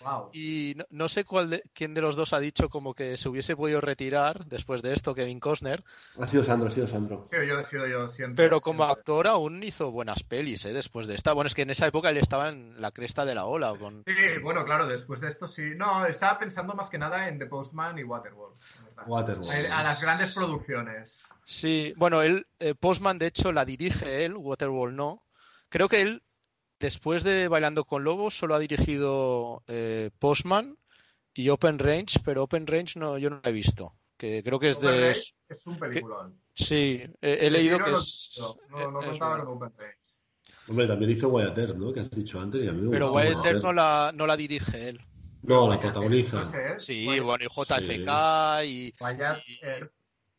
Wow. 0.00 0.30
Y 0.32 0.74
no, 0.76 0.84
no 0.90 1.08
sé 1.08 1.24
cuál 1.24 1.50
de- 1.50 1.62
quién 1.74 1.94
de 1.94 2.00
los 2.00 2.16
dos 2.16 2.32
ha 2.32 2.40
dicho 2.40 2.68
como 2.68 2.94
que 2.94 3.16
se 3.16 3.28
hubiese 3.28 3.56
podido 3.56 3.80
retirar 3.80 4.46
después 4.46 4.82
de 4.82 4.92
esto, 4.92 5.14
Kevin 5.14 5.40
Costner, 5.40 5.84
Ha 6.20 6.26
sido 6.26 6.42
Sandro, 6.44 6.68
ha 6.68 6.70
sido 6.70 6.86
Sandro. 6.86 7.24
Sí, 7.30 7.36
yo 7.46 7.58
he 7.60 7.64
sido 7.64 7.86
yo 7.86 8.08
siempre. 8.08 8.44
pero 8.44 8.60
como 8.60 8.84
siempre. 8.84 9.00
actor 9.00 9.26
aún 9.28 9.62
hizo 9.62 9.90
buenas 9.90 10.22
pelis, 10.24 10.64
¿eh? 10.64 10.72
Después 10.72 11.06
de 11.06 11.14
esta. 11.14 11.32
Bueno, 11.32 11.48
es 11.48 11.54
que 11.54 11.62
en 11.62 11.70
esa 11.70 11.86
época 11.86 12.10
él 12.10 12.16
estaba 12.16 12.48
en 12.48 12.80
la 12.80 12.90
cresta 12.90 13.24
de 13.24 13.34
la 13.34 13.44
ola. 13.44 13.72
o 13.72 13.78
Con... 13.78 14.02
Sí, 14.06 14.14
bueno, 14.42 14.64
claro, 14.64 14.86
después 14.88 15.20
de 15.20 15.28
esto 15.28 15.46
sí. 15.46 15.74
No, 15.76 16.04
estaba 16.06 16.38
pensando 16.38 16.74
más 16.74 16.90
que 16.90 16.98
nada 16.98 17.28
en 17.28 17.38
The 17.38 17.46
Postman 17.46 17.98
y 17.98 18.02
Waterworld. 18.02 18.56
Waterworld. 19.06 19.50
A, 19.72 19.80
a 19.80 19.82
las 19.84 20.02
grandes 20.02 20.34
producciones. 20.34 21.20
Sí, 21.44 21.92
bueno, 21.96 22.22
él, 22.22 22.46
eh, 22.58 22.74
Postman 22.74 23.18
de 23.18 23.26
hecho 23.26 23.52
la 23.52 23.64
dirige 23.64 24.24
él, 24.24 24.34
Waterworld 24.34 24.96
no. 24.96 25.22
Creo 25.68 25.88
que 25.88 26.00
él, 26.00 26.22
después 26.84 27.24
de 27.24 27.48
Bailando 27.48 27.84
con 27.84 28.04
Lobos, 28.04 28.36
solo 28.36 28.54
ha 28.54 28.58
dirigido 28.58 29.62
eh, 29.66 30.10
Postman 30.18 30.76
y 31.32 31.48
Open 31.48 31.78
Range, 31.78 32.20
pero 32.22 32.42
Open 32.42 32.66
Range 32.66 32.98
no, 32.98 33.16
yo 33.16 33.30
no 33.30 33.40
la 33.42 33.50
he 33.50 33.52
visto. 33.52 33.94
Que 34.18 34.42
creo 34.42 34.60
que 34.60 34.68
es 34.70 34.76
Open 34.76 34.90
de. 34.90 35.00
Range 35.08 35.34
es 35.48 35.66
un 35.66 35.78
peliculón. 35.78 36.38
Sí, 36.54 37.02
he, 37.22 37.46
he 37.46 37.50
leído 37.50 37.78
que 37.78 37.90
no, 37.90 37.98
es. 37.98 38.36
No, 38.68 38.90
no 38.90 39.00
es 39.00 39.06
contaba 39.08 39.36
bueno. 39.36 39.44
con 39.46 39.56
Open 39.56 39.78
Range. 39.78 39.98
Hombre, 40.68 40.86
también 40.86 41.10
hizo 41.10 41.28
Wyatt 41.28 41.58
Earp, 41.58 41.76
¿no? 41.76 41.92
Que 41.92 42.00
has 42.00 42.10
dicho 42.10 42.38
antes 42.38 42.62
y 42.62 42.68
a 42.68 42.72
mí 42.72 42.82
me 42.82 42.90
Pero 42.90 43.12
Wyatt 43.12 43.62
no 43.62 43.72
la, 43.72 44.12
no 44.14 44.26
la 44.26 44.36
dirige 44.36 44.90
él. 44.90 45.00
No, 45.42 45.68
la 45.68 45.80
protagoniza. 45.80 46.42
¿eh? 46.42 46.74
Sí, 46.78 47.18
bueno, 47.20 47.44
y 47.44 47.48
JFK 47.48 48.64
y, 48.66 48.94
Wyatt 49.00 49.38
y- 49.46 49.64
Earp 49.64 49.92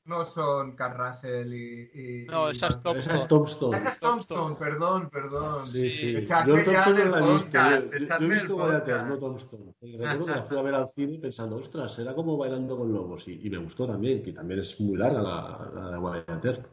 no 0.05 0.23
son 0.23 0.75
Carl 0.75 0.97
Russell 0.97 1.53
y. 1.53 1.91
y- 1.93 2.25
No, 2.25 2.49
esa 2.49 2.67
es 2.67 2.81
Van- 2.83 2.97
Esa 2.97 3.13
es 3.15 3.27
Tombstone. 3.27 3.27
Tombstone. 3.27 3.77
Esa 3.77 3.89
es 3.89 3.99
Tombstone, 3.99 4.55
perdón, 4.55 5.09
perdón. 5.09 5.67
Sí, 5.67 5.89
sí. 5.89 6.15
Echadme 6.17 6.63
Yo 6.63 6.63
Tombstone 6.71 7.05
no 7.05 7.11
la 7.11 7.19
he 7.19 7.33
visto. 7.33 7.49
Yo- 7.57 8.15
he 8.25 8.27
visto 8.29 8.57
podcast. 8.57 9.07
no 9.07 9.17
Tombstone. 9.19 9.73
Recuerdo 9.81 10.25
que 10.25 10.31
la 10.31 10.43
fui 10.43 10.57
a 10.57 10.61
ver 10.61 10.75
al 10.75 10.89
cine 10.89 11.19
pensando, 11.19 11.55
ostras, 11.57 11.93
será 11.95 12.13
como 12.13 12.37
bailando 12.37 12.77
con 12.77 12.93
lobos. 12.93 13.27
Y, 13.27 13.45
y 13.45 13.49
me 13.49 13.57
gustó 13.57 13.87
también, 13.87 14.21
que 14.23 14.31
también 14.31 14.59
es 14.59 14.79
muy 14.79 14.97
larga 14.97 15.21
la, 15.21 15.71
la 15.73 16.23
de 16.37 16.49
Earp. 16.49 16.65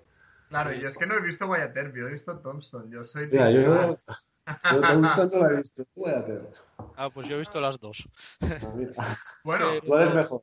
Claro, 0.49 0.73
yo 0.73 0.88
es 0.88 0.99
que 0.99 1.07
no 1.07 1.14
he 1.14 1.23
visto 1.23 1.47
Earp, 1.57 1.75
yo 1.97 2.07
he 2.09 2.12
visto 2.12 2.38
Tombstone. 2.38 2.90
Yo 2.90 3.05
soy. 3.05 3.27
Mira, 3.29 3.51
yo, 3.51 3.62
yo 3.62 4.81
Tombstone 4.81 5.31
no 5.33 5.38
la 5.49 5.53
he 5.55 5.57
visto. 5.57 5.85
Ah, 6.97 7.09
pues 7.09 7.29
yo 7.29 7.37
he 7.37 7.38
visto 7.38 7.61
las 7.61 7.81
dos. 7.81 8.07
Ah, 8.42 8.73
mira. 8.77 8.92
Bueno, 9.45 9.71
Eh, 9.73 9.81
¿Cuál 9.87 10.09
es 10.09 10.14
mejor? 10.14 10.42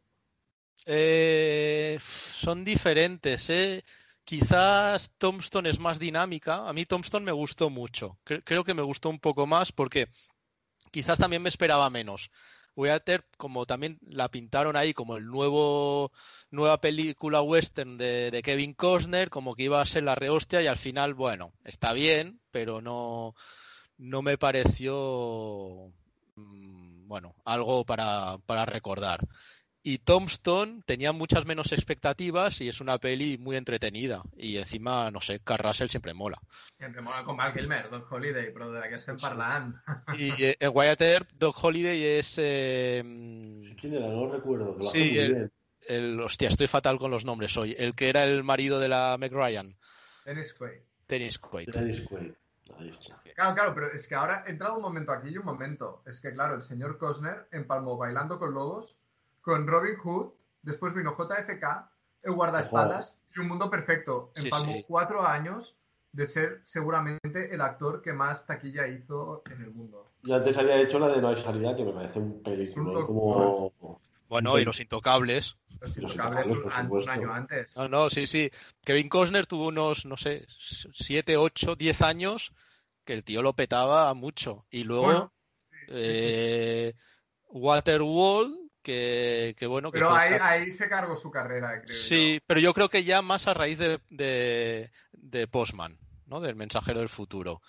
Eh, 0.85 1.99
son 2.01 2.63
diferentes, 2.65 3.49
¿eh? 3.49 3.83
Quizás 4.23 5.11
Tombstone 5.17 5.69
es 5.69 5.79
más 5.79 5.99
dinámica. 5.99 6.67
A 6.67 6.73
mí 6.73 6.85
Tombstone 6.85 7.25
me 7.25 7.31
gustó 7.31 7.69
mucho. 7.69 8.17
Cre- 8.25 8.41
creo 8.45 8.63
que 8.63 8.73
me 8.73 8.81
gustó 8.81 9.09
un 9.09 9.19
poco 9.19 9.45
más 9.47 9.71
porque 9.71 10.07
quizás 10.91 11.19
también 11.19 11.43
me 11.43 11.49
esperaba 11.49 11.89
menos. 11.89 12.31
Wyatt 12.75 13.09
Earp, 13.09 13.25
como 13.37 13.65
también 13.67 13.99
la 14.01 14.29
pintaron 14.31 14.75
ahí 14.77 14.93
como 14.93 15.17
el 15.17 15.25
nuevo 15.27 16.11
nueva 16.51 16.81
película 16.81 17.41
western 17.41 17.97
de, 17.97 18.31
de 18.31 18.43
Kevin 18.43 18.73
Costner, 18.73 19.29
como 19.29 19.55
que 19.55 19.63
iba 19.63 19.81
a 19.81 19.85
ser 19.87 20.03
la 20.03 20.15
rehostia 20.15 20.61
y 20.61 20.67
al 20.67 20.77
final, 20.77 21.13
bueno, 21.15 21.53
está 21.65 21.93
bien, 21.93 22.41
pero 22.51 22.81
no, 22.81 23.35
no 23.97 24.21
me 24.21 24.37
pareció 24.37 25.91
mm, 26.35 27.07
bueno, 27.07 27.35
algo 27.45 27.85
para, 27.85 28.37
para 28.45 28.65
recordar. 28.65 29.19
Y 29.81 29.99
Tombstone 29.99 30.81
tenía 30.85 31.13
muchas 31.13 31.45
menos 31.45 31.71
expectativas 31.71 32.59
y 32.61 32.67
es 32.67 32.81
una 32.81 32.97
peli 32.97 33.37
muy 33.37 33.55
entretenida. 33.55 34.21
Y 34.35 34.57
encima, 34.57 35.09
no 35.09 35.21
sé, 35.21 35.39
Carl 35.41 35.63
Russell 35.63 35.87
siempre 35.87 36.13
mola. 36.13 36.37
siempre 36.77 37.01
mola 37.01 37.23
con 37.23 37.37
Val 37.37 37.53
Kilmer, 37.53 37.89
Doc 37.89 38.11
Holiday, 38.11 38.51
però 38.53 38.71
de 38.71 38.79
la 38.81 38.89
que 38.89 38.95
estem 38.95 39.17
parlant. 39.17 39.75
Y 40.17 40.31
eh, 40.43 40.57
en 40.59 40.71
Wyatt 40.73 41.01
Earp, 41.01 41.29
Doc 41.31 41.63
Holiday 41.63 42.03
es 42.19 42.35
eh, 42.37 43.01
¿Quién 43.79 43.93
era? 43.93 44.07
No 44.07 44.29
recuerdo. 44.31 44.75
lo 44.77 44.83
Sí, 44.83 45.17
hace 45.17 45.33
muy 45.33 45.49
el- 45.87 46.19
hostia, 46.19 46.49
estoy 46.49 46.67
fatal 46.67 46.99
con 46.99 47.09
los 47.09 47.23
nombres 47.23 47.55
hoy. 47.57 47.73
El 47.77 47.95
que 47.95 48.09
era 48.09 48.25
el 48.25 48.43
marido 48.43 48.79
de 48.79 48.89
la 48.89 49.17
Meg 49.17 49.31
Ryan, 49.31 49.75
Dennis 50.25 50.53
Quaid. 50.53 50.81
Dennis 51.07 51.39
Quaid. 51.39 51.69
Dennis 51.69 52.01
Quaid. 52.01 52.33
Ahí 52.77 52.89
está. 52.89 53.19
Claro, 53.33 53.55
claro, 53.55 53.73
pero 53.73 53.91
es 53.91 54.07
que 54.07 54.13
ahora 54.13 54.43
he 54.45 54.51
entrado 54.51 54.75
un 54.75 54.81
momento 54.83 55.11
aquí 55.13 55.29
y 55.29 55.37
un 55.37 55.45
momento. 55.45 56.03
Es 56.05 56.21
que, 56.21 56.31
claro, 56.33 56.53
el 56.55 56.61
señor 56.61 56.97
Costner 56.99 57.47
empalmó 57.51 57.97
Bailando 57.97 58.37
con 58.37 58.53
Lobos 58.53 58.95
con 59.41 59.67
Robin 59.67 59.97
Hood, 59.97 60.31
después 60.61 60.93
vino 60.93 61.15
JFK, 61.17 61.89
El 62.23 62.33
Guardaespaldas 62.33 63.19
y 63.35 63.39
Un 63.39 63.47
Mundo 63.47 63.69
Perfecto. 63.69 64.31
Sí, 64.35 64.45
Empalmó 64.45 64.73
sí. 64.73 64.85
cuatro 64.87 65.25
años 65.25 65.75
de 66.11 66.25
ser 66.25 66.61
seguramente 66.63 67.53
el 67.53 67.61
actor 67.61 68.01
que 68.01 68.13
más 68.13 68.45
taquilla 68.45 68.87
hizo 68.87 69.43
en 69.51 69.61
el 69.61 69.71
mundo. 69.71 70.07
Y 70.23 70.33
antes 70.33 70.57
había 70.57 70.81
hecho 70.81 70.99
la 70.99 71.09
de 71.09 71.21
No 71.21 71.29
hay 71.29 71.37
salida, 71.37 71.75
que 71.75 71.83
me 71.83 71.93
parece 71.93 72.19
un 72.19 72.41
película 72.41 73.05
como... 73.05 73.99
Bueno, 74.27 74.59
y 74.59 74.65
Los 74.65 74.79
Intocables. 74.79 75.57
Los 75.79 75.97
Los 75.97 76.13
Intocables 76.13 76.47
un, 76.47 77.09
año 77.09 77.33
antes. 77.33 77.75
No, 77.77 77.87
no, 77.87 78.09
sí, 78.11 78.27
sí. 78.27 78.51
Kevin 78.83 79.09
Costner 79.09 79.47
tuvo 79.47 79.67
unos, 79.67 80.05
no 80.05 80.17
sé, 80.17 80.45
7, 80.93 81.37
8, 81.37 81.75
10 81.75 82.01
años 82.03 82.53
que 83.05 83.13
el 83.13 83.23
tío 83.23 83.41
lo 83.41 83.53
petaba 83.53 84.13
mucho. 84.13 84.65
Y 84.69 84.83
luego 84.83 85.05
Bueno, 85.05 85.33
eh, 85.87 86.93
Waterworld, 87.47 88.68
que, 88.89 89.55
que 89.55 89.67
bueno, 89.67 89.91
que 89.91 89.99
pero 89.99 90.15
ahí, 90.15 90.33
ahí 90.41 90.71
se 90.71 90.89
cargó 90.89 91.15
su 91.15 91.29
carrera, 91.29 91.79
creo 91.81 91.95
Sí, 91.95 92.41
pero 92.47 92.59
yo 92.59 92.73
creo 92.73 92.89
que 92.89 93.03
ya 93.03 93.21
más 93.21 93.47
a 93.47 93.53
raíz 93.53 93.77
de, 93.77 93.99
de, 94.09 94.89
de 95.11 95.47
Postman, 95.47 95.99
¿no? 96.25 96.39
Del 96.41 96.55
mensajero 96.55 96.99
del 96.99 97.09
futuro. 97.09 97.61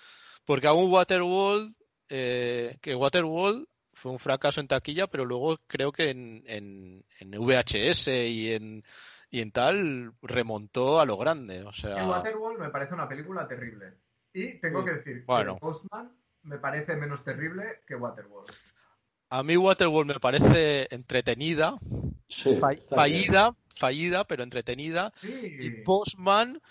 Porque 0.46 0.66
aún 0.66 0.90
Waterworld, 0.90 1.74
eh, 2.09 2.78
que 2.80 2.94
Waterworld 2.94 3.66
fue 3.92 4.12
un 4.12 4.18
fracaso 4.18 4.61
en 4.61 4.68
taquilla, 4.68 5.09
pero 5.09 5.26
luego 5.26 5.59
creo 5.66 5.92
que 5.92 6.09
en, 6.09 6.42
en, 6.46 7.04
en 7.18 7.30
VHS 7.33 8.09
y 8.09 8.54
en, 8.54 8.83
y 9.30 9.40
en 9.42 9.52
tal 9.52 10.12
remontó 10.22 11.00
a 11.00 11.04
lo 11.04 11.18
grande. 11.18 11.61
O 11.64 11.72
yo. 11.72 11.72
sea, 11.72 12.06
Waterworld 12.09 12.59
me 12.61 12.70
parece 12.70 12.94
una 12.94 13.06
película 13.09 13.46
terrible. 13.46 13.92
Y 14.33 14.59
tengo 14.61 14.83
que 14.85 14.94
decir 14.94 15.24
Bueno. 15.26 15.54
que 15.54 15.61
Postman 15.61 16.16
me 16.44 16.59
parece 16.59 16.96
menos 16.96 17.22
terrible 17.24 17.83
que 17.87 17.94
Waterworld. 17.94 18.50
A 19.30 19.42
mí 19.42 19.56
Waterworld 19.56 20.12
me 20.12 20.20
parece 20.20 20.88
entretenida, 20.90 21.78
Sí, 22.30 22.58
fallida, 22.88 23.56
fallida, 23.68 24.24
pero 24.24 24.44
entretenida. 24.44 25.12
Y. 25.22 25.82
Postman 25.82 26.62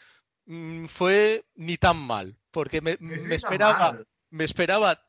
mm, 0.46 0.86
fue 0.86 1.44
ni 1.56 1.78
tan 1.78 1.98
mal, 1.98 2.38
porque 2.52 2.82
me, 2.82 2.98
me 3.00 3.36
esperaba, 3.36 3.92
mal. 3.92 4.08
me 4.30 4.46
esperaba 4.46 5.06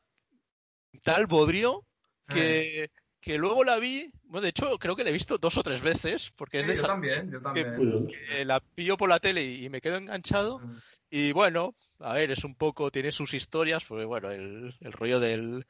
tal 1.03 1.27
bodrio 1.27 1.85
que, 2.27 2.91
que 3.21 3.37
luego 3.37 3.63
la 3.63 3.79
vi, 3.79 4.11
bueno, 4.23 4.43
de 4.43 4.49
hecho 4.49 4.77
creo 4.77 4.95
que 4.95 5.03
la 5.03 5.09
he 5.09 5.13
visto 5.13 5.37
dos 5.37 5.57
o 5.57 5.63
tres 5.63 5.81
veces, 5.81 6.31
porque 6.35 6.59
es 6.59 6.67
de 6.67 6.73
yo 6.73 6.79
esas 6.79 6.91
también, 6.91 7.31
yo 7.31 7.41
también. 7.41 8.07
Que 8.07 8.43
la 8.43 8.59
pillo 8.59 8.97
por 8.97 9.09
la 9.09 9.19
tele 9.19 9.43
y, 9.43 9.65
y 9.65 9.69
me 9.69 9.79
quedo 9.79 9.95
enganchado. 9.95 10.59
Mm. 10.59 10.75
Y 11.11 11.31
bueno, 11.31 11.75
a 11.99 12.13
ver, 12.13 12.31
es 12.31 12.43
un 12.43 12.55
poco, 12.55 12.91
tiene 12.91 13.11
sus 13.11 13.33
historias, 13.33 13.85
pues 13.85 14.05
bueno, 14.05 14.31
el, 14.31 14.75
el 14.81 14.91
rollo 14.91 15.19
del, 15.19 15.65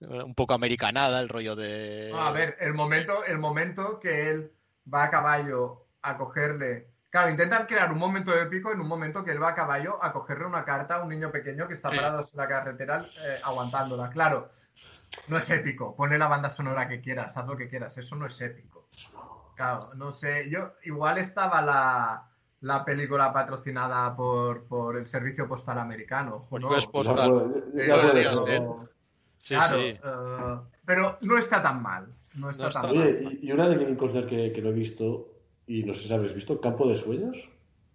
un 0.00 0.34
poco 0.34 0.54
americanada, 0.54 1.20
el 1.20 1.28
rollo 1.28 1.54
de... 1.56 2.08
No, 2.12 2.20
a 2.20 2.32
ver, 2.32 2.56
el 2.60 2.72
momento, 2.74 3.24
el 3.24 3.38
momento 3.38 4.00
que 4.00 4.30
él 4.30 4.52
va 4.92 5.04
a 5.04 5.10
caballo 5.10 5.86
a 6.02 6.16
cogerle. 6.16 6.88
Claro, 7.10 7.28
intentan 7.30 7.66
crear 7.66 7.92
un 7.92 7.98
momento 7.98 8.34
épico 8.34 8.72
en 8.72 8.80
un 8.80 8.86
momento 8.86 9.24
que 9.24 9.32
él 9.32 9.42
va 9.42 9.50
a 9.50 9.54
caballo 9.54 10.02
a 10.02 10.12
cogerle 10.12 10.46
una 10.46 10.64
carta 10.64 10.96
a 10.96 11.02
un 11.02 11.08
niño 11.10 11.30
pequeño 11.30 11.66
que 11.66 11.74
está 11.74 11.90
Sí. 11.90 11.96
parado 11.96 12.20
en 12.20 12.24
la 12.36 12.48
carretera 12.48 13.04
eh, 13.04 13.38
aguantándola. 13.44 14.10
Claro, 14.10 14.50
no 15.28 15.38
es 15.38 15.50
épico. 15.50 15.94
Ponle 15.96 16.18
la 16.18 16.28
banda 16.28 16.48
sonora 16.48 16.88
que 16.88 17.00
quieras, 17.00 17.36
haz 17.36 17.46
lo 17.46 17.56
que 17.56 17.68
quieras. 17.68 17.98
Eso 17.98 18.16
no 18.16 18.26
es 18.26 18.40
épico. 18.40 18.86
Claro, 19.56 19.90
no 19.96 20.12
sé. 20.12 20.48
Yo 20.48 20.74
igual 20.84 21.18
estaba 21.18 21.60
la, 21.60 22.28
la 22.60 22.84
película 22.84 23.32
patrocinada 23.32 24.14
por, 24.16 24.64
por 24.66 24.96
el 24.96 25.06
servicio 25.06 25.46
postal 25.48 25.78
americano. 25.78 26.46
¿no? 26.50 26.80
Ya 26.80 26.86
Postal. 26.90 27.64
Eh, 27.76 28.60
Sí, 29.40 29.54
claro, 29.54 29.78
sí. 29.78 29.86
eh, 30.02 30.56
pero 30.84 31.18
no 31.22 31.38
está 31.38 31.62
tan 31.62 31.82
mal. 31.82 32.06
No 32.34 32.50
está 32.50 32.64
No 32.66 32.70
tan 32.70 32.82
está 32.84 32.94
mal. 32.94 33.08
Oye, 33.08 33.38
y 33.42 33.48
y 33.48 33.52
una 33.52 33.68
de 33.68 33.78
Kevin 33.78 33.96
Costner 33.96 34.26
que, 34.26 34.52
que 34.52 34.62
no 34.62 34.68
he 34.68 34.72
visto, 34.72 35.28
y 35.66 35.82
no 35.82 35.94
sé 35.94 36.06
si 36.06 36.12
habéis 36.12 36.34
visto, 36.34 36.60
Campo 36.60 36.88
de 36.88 36.96
Sueños. 36.96 37.48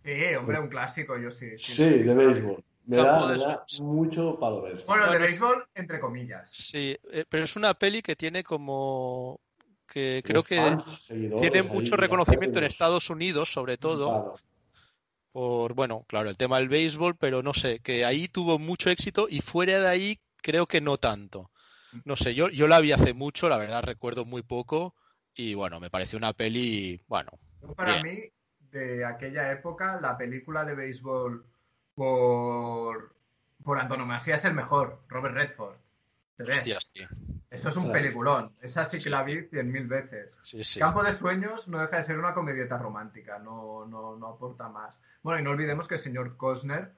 Sí, 0.04 0.36
hombre, 0.38 0.60
un 0.60 0.70
clásico, 0.70 1.18
yo 1.18 1.32
sí. 1.32 1.58
Sí, 1.58 1.84
de 1.84 2.14
béisbol. 2.14 2.64
Me 2.86 2.98
Campo 2.98 3.26
da, 3.28 3.32
de 3.32 3.38
me 3.38 3.44
da 3.44 3.66
mucho 3.82 4.40
palo 4.40 4.62
ver 4.62 4.76
esto. 4.76 4.86
Bueno, 4.88 5.04
de 5.06 5.10
Bueno, 5.10 5.26
béisbol, 5.26 5.68
entre 5.74 6.00
comillas. 6.00 6.50
Sí, 6.52 6.96
eh, 7.12 7.26
pero 7.28 7.44
es 7.44 7.56
una 7.56 7.74
peli 7.74 8.02
que 8.02 8.16
tiene 8.16 8.44
como 8.44 9.40
que 9.88 10.22
creo 10.24 10.38
Los 10.40 10.48
que 10.48 10.58
fans, 10.58 11.08
tiene 11.08 11.60
ahí, 11.60 11.68
mucho 11.68 11.96
reconocimiento 11.96 12.60
en. 12.60 12.66
Estados 12.66 13.10
Unidos, 13.10 13.52
sobre 13.52 13.78
todo, 13.78 14.08
Claro. 14.08 14.36
por, 15.32 15.74
bueno, 15.74 16.06
claro, 16.08 16.30
el 16.30 16.38
tema 16.38 16.60
del 16.60 16.70
béisbol, 16.70 17.16
pero 17.18 17.42
no 17.44 17.54
sé, 17.54 17.80
que 17.80 18.06
ahí 18.06 18.28
tuvo 18.28 18.58
mucho 18.60 18.90
éxito 18.90 19.28
y 19.30 19.42
fuera 19.42 19.80
de 19.80 19.88
ahí 19.88 20.20
creo 20.46 20.68
que 20.68 20.80
no 20.80 20.98
tanto. 20.98 21.50
No 22.04 22.16
sé, 22.16 22.36
yo, 22.36 22.50
yo 22.50 22.68
la 22.68 22.80
vi 22.80 22.92
hace 22.92 23.16
mucho, 23.16 23.50
la 23.50 23.58
verdad 23.58 23.82
recuerdo 23.84 24.26
muy 24.26 24.44
poco 24.44 24.94
y 25.34 25.56
bueno, 25.56 25.80
me 25.80 25.90
pareció 25.90 26.20
una 26.20 26.34
peli, 26.34 27.02
bueno, 27.08 27.32
Para 27.76 27.94
Bien. 27.94 28.04
mí, 28.04 28.32
de 28.70 29.04
aquella 29.06 29.52
época, 29.52 30.00
la 30.00 30.16
película 30.16 30.64
de 30.64 30.76
béisbol 30.76 31.44
por, 31.96 33.16
por 33.64 33.80
antonomasia 33.80 34.36
es 34.36 34.46
el 34.46 34.54
mejor, 34.54 35.02
Robert 35.08 35.34
Redford. 35.34 35.78
Hostia, 36.38 36.80
sí, 36.80 37.02
Eso 37.50 37.70
es 37.70 37.78
un 37.78 37.92
peliculón. 37.92 38.56
Esa 38.62 38.86
sí 38.86 39.02
que 39.02 39.10
la 39.10 39.24
vi 39.24 39.48
cien 39.48 39.72
mil 39.72 39.88
veces. 39.88 40.38
sí, 40.44 40.64
sí. 40.64 40.80
Campo 40.80 41.02
de 41.02 41.14
Sueños 41.14 41.68
no 41.70 41.80
deja 41.80 41.96
de 41.96 42.04
ser 42.04 42.20
una 42.20 42.36
comedieta 42.36 42.78
romántica, 42.78 43.40
no, 43.40 43.86
no, 43.88 44.16
no 44.16 44.28
aporta 44.28 44.70
más. 44.70 45.02
Bueno, 45.24 45.40
y 45.40 45.44
no 45.44 45.52
olvidemos 45.52 45.88
que 45.88 45.96
el 45.96 46.02
señor 46.02 46.38
Costner 46.38 46.92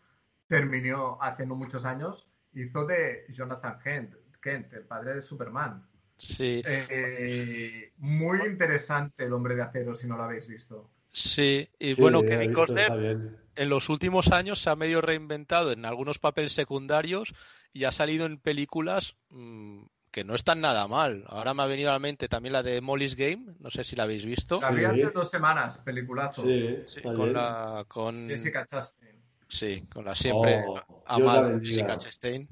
terminó 0.48 1.18
hace 1.22 1.46
no 1.46 1.56
muchos 1.56 1.86
años, 1.86 2.28
hizo 2.64 2.86
de 2.86 3.26
Jonathan 3.30 3.80
Kent, 3.80 4.16
Kent 4.42 4.74
el 4.74 4.84
padre 4.86 5.16
de 5.16 5.22
Superman. 5.22 5.84
Sí, 6.18 6.62
Eh, 6.66 7.92
muy 8.00 8.46
interesante 8.46 9.26
el 9.26 9.34
hombre 9.34 9.56
de 9.56 9.62
acero, 9.64 9.94
si 9.94 10.08
no 10.08 10.18
lo 10.18 10.24
habéis 10.24 10.48
visto. 10.48 10.90
sí, 11.12 11.70
y 11.80 11.96
Sí, 11.96 12.02
bueno, 12.02 12.20
he 12.22 12.26
Kevin 12.26 12.54
Costner 12.54 12.92
en 13.56 13.70
los 13.70 13.90
últimos 13.90 14.32
años 14.32 14.60
se 14.62 14.70
ha 14.70 14.76
medio 14.76 15.02
reinventado 15.02 15.72
en 15.72 15.86
algunos 15.86 16.20
papeles 16.20 16.54
secundarios 16.54 17.34
y 17.74 17.86
ha 17.86 17.92
salido 17.92 18.26
en 18.26 18.38
películas 18.38 19.16
mm, 19.30 19.84
que 20.12 20.24
no 20.24 20.36
están 20.36 20.62
nada 20.62 20.88
mal. 20.88 21.24
Ahora 21.28 21.54
me 21.54 21.64
ha 21.64 21.68
venido 21.68 21.90
a 21.90 21.94
la 21.94 22.00
mente 22.00 22.28
también 22.28 22.54
la 22.54 22.64
de 22.64 22.82
Molly's 22.82 23.16
Game, 23.16 23.56
no 23.60 23.70
sé 23.72 23.84
si 23.84 23.96
la 23.96 24.04
habéis 24.04 24.26
visto. 24.26 24.60
La 24.62 24.72
vi 24.72 24.80
Sí. 24.82 24.86
hace 24.86 25.12
dos 25.12 25.30
semanas, 25.30 25.78
peliculazo. 25.80 26.44
Sí, 26.44 27.02
con 27.02 27.34
la 27.34 27.86
con 27.88 28.28
Jessica 28.30 28.66
Chastain. 28.66 29.17
Sí, 29.48 29.84
con 29.94 30.06
la 30.06 30.16
siempre 30.16 30.56
Oh, 30.66 30.80
amada. 31.06 31.60
Jessica 31.62 31.98
Chastain. 31.98 32.48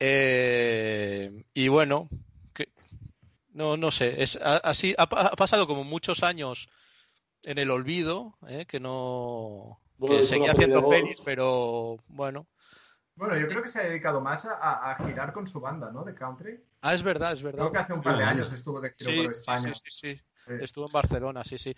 Eh, 0.00 1.44
y 1.54 1.68
bueno, 1.68 2.08
que- 2.54 2.68
no, 3.52 3.76
no 3.76 3.90
sé, 3.90 4.22
es, 4.22 4.36
ha, 4.36 4.58
así, 4.58 4.94
ha, 4.96 5.08
pa- 5.08 5.22
ha 5.26 5.36
pasado 5.36 5.66
como 5.66 5.82
muchos 5.84 6.22
años 6.22 6.68
en 7.42 7.58
el 7.58 7.70
olvido, 7.70 8.36
¿eh? 8.46 8.66
que 8.66 8.80
no. 8.80 9.80
Bueno, 9.96 10.16
que 10.16 10.22
seguía 10.22 10.52
haciendo 10.52 10.88
pelis, 10.88 11.20
pero 11.24 11.96
bueno. 12.06 12.46
Bueno, 13.16 13.36
yo 13.36 13.48
creo 13.48 13.62
que 13.62 13.68
se 13.68 13.80
ha 13.80 13.84
dedicado 13.84 14.20
más 14.20 14.46
a, 14.46 14.96
girar 15.04 15.32
con 15.32 15.48
su 15.48 15.60
banda, 15.60 15.90
¿no? 15.90 16.04
De 16.04 16.14
country. 16.14 16.60
Ah, 16.82 16.94
es 16.94 17.02
verdad, 17.02 17.32
es 17.32 17.42
verdad. 17.42 17.62
Creo 17.62 17.72
que 17.72 17.78
hace 17.78 17.92
un 17.94 18.02
par 18.02 18.16
de 18.16 18.22
años 18.22 18.52
estuvo 18.52 18.80
de 18.80 18.92
giro 18.92 19.10
Sí, 19.10 19.22
por 19.22 19.30
España. 19.32 19.74
sí, 19.74 19.80
sí, 19.90 20.14
sí. 20.14 20.22
Sí. 20.46 20.52
Estuvo 20.60 20.86
en 20.86 20.92
Barcelona, 20.92 21.42
sí, 21.42 21.58
sí. 21.58 21.74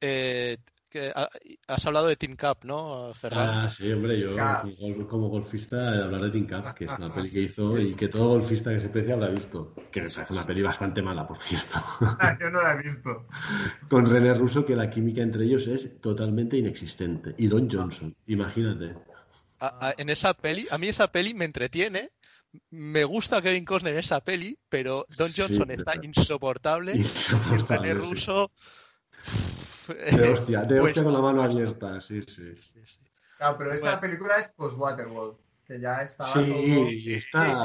Eh, 0.00 0.56
que, 0.94 1.12
ha- 1.14 1.28
has 1.66 1.84
hablado 1.86 2.06
de 2.06 2.14
Team 2.14 2.36
Cup, 2.36 2.58
¿no, 2.64 3.12
Ferran? 3.14 3.64
Ah, 3.64 3.68
sí, 3.68 3.90
hombre, 3.90 4.18
yo 4.20 4.36
Ya. 4.36 4.60
como, 4.62 4.74
gol- 4.76 5.06
como 5.08 5.28
golfista 5.28 6.04
hablar 6.04 6.20
de 6.22 6.30
Team 6.30 6.46
Cup, 6.46 6.72
que 6.74 6.84
es 6.84 6.92
una 6.96 7.12
peli 7.12 7.30
que 7.32 7.40
hizo 7.40 7.76
y 7.80 7.94
que 7.96 8.06
todo 8.08 8.28
golfista 8.28 8.70
que 8.72 8.78
se 8.80 8.88
precie 8.88 9.12
habrá 9.12 9.28
visto. 9.28 9.74
Que 9.90 10.02
me 10.02 10.08
parece 10.10 10.32
una 10.32 10.46
peli 10.46 10.62
bastante 10.62 11.02
mala, 11.02 11.26
por 11.26 11.40
cierto. 11.40 11.82
Ah, 12.20 12.36
yo 12.40 12.48
no 12.48 12.62
la 12.62 12.74
he 12.74 12.82
visto. 12.84 13.26
Con 13.90 14.06
René 14.06 14.32
Russo, 14.34 14.64
que 14.64 14.76
la 14.76 14.88
química 14.88 15.20
entre 15.22 15.44
ellos 15.46 15.66
es 15.66 15.96
totalmente 16.00 16.56
inexistente. 16.56 17.34
Y 17.38 17.48
Don 17.48 17.68
Johnson, 17.68 18.14
imagínate. 18.28 18.94
A- 19.58 19.88
a- 19.88 19.94
en 19.98 20.10
esa 20.10 20.32
peli, 20.34 20.68
a 20.70 20.78
mí 20.78 20.86
esa 20.86 21.08
peli 21.10 21.34
me 21.34 21.44
entretiene. 21.44 22.10
Me 22.70 23.02
gusta 23.02 23.42
Kevin 23.42 23.64
Costner 23.64 23.94
en 23.94 23.98
esa 23.98 24.20
peli, 24.20 24.56
pero 24.68 25.06
Don 25.18 25.28
Sí, 25.28 25.40
Johnson 25.42 25.66
pero- 25.66 25.78
está 25.78 25.94
insoportable. 26.00 26.94
Insoportable, 26.94 27.94
René 27.94 28.06
sí. 28.06 28.14
De 29.88 30.28
hostia, 30.32 30.62
de 30.62 30.80
Pues- 30.80 30.90
hostia 30.90 31.04
con 31.04 31.12
la 31.12 31.20
mano 31.20 31.42
abierta, 31.42 32.00
sí, 32.00 32.22
sí. 32.22 32.54
Sí, 32.56 32.80
sí. 32.86 33.00
Claro, 33.36 33.58
pero 33.58 33.72
esa 33.74 33.86
Bueno. 33.86 34.00
película 34.00 34.36
es 34.38 34.48
post-Waterworld, 34.48 35.36
que 35.66 35.80
ya 35.80 36.02
estaba 36.02 36.32
todo... 36.32 36.44
Sí, 36.44 36.98
Sí, 37.00 37.14
está. 37.14 37.54
sí, 37.54 37.60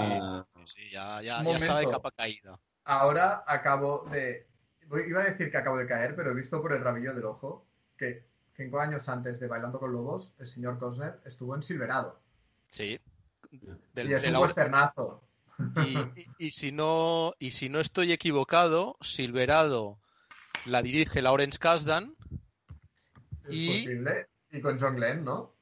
sí. 0.65 0.73
Sí, 0.81 0.89
ya, 0.91 1.21
ya, 1.21 1.43
ya 1.43 1.57
estaba 1.57 1.79
de 1.79 1.89
capa 1.89 2.11
caída. 2.11 2.59
Ahora 2.85 3.43
acabo 3.47 4.05
de... 4.11 4.47
Iba 5.07 5.21
a 5.21 5.25
decir 5.25 5.51
que 5.51 5.57
acabo 5.57 5.77
de 5.77 5.85
caer, 5.85 6.15
pero 6.15 6.31
he 6.31 6.33
visto 6.33 6.59
por 6.61 6.73
el 6.73 6.83
rabillo 6.83 7.13
del 7.13 7.25
ojo 7.25 7.65
que 7.97 8.25
cinco 8.55 8.79
años 8.79 9.07
antes 9.07 9.39
de 9.39 9.47
Bailando 9.47 9.79
con 9.79 9.91
Lobos, 9.93 10.33
el 10.39 10.47
señor 10.47 10.79
Costner 10.79 11.19
estuvo 11.25 11.53
en 11.55 11.61
Silverado. 11.61 12.19
Sí. 12.71 12.99
Del- 13.93 14.09
y 14.09 14.13
es 14.15 14.21
de 14.23 14.27
un 14.29 14.33
la- 14.33 14.39
westernazo. 14.41 15.21
y, 15.85 15.97
y- 16.21 16.27
y 16.47 16.51
si 16.51 16.71
no, 16.71 17.33
y 17.37 17.51
si 17.51 17.69
no 17.69 17.79
estoy 17.79 18.11
equivocado, 18.11 18.97
Silverado 19.01 19.99
la 20.65 20.81
dirige 20.81 21.21
Lawrence 21.21 21.57
Kasdan 21.59 22.15
Es 23.47 23.55
Y- 23.55 23.67
posible. 23.67 24.27
Y 24.51 24.61
con 24.61 24.79
John 24.79 24.95
Glenn, 24.95 25.23
¿no? 25.23 25.55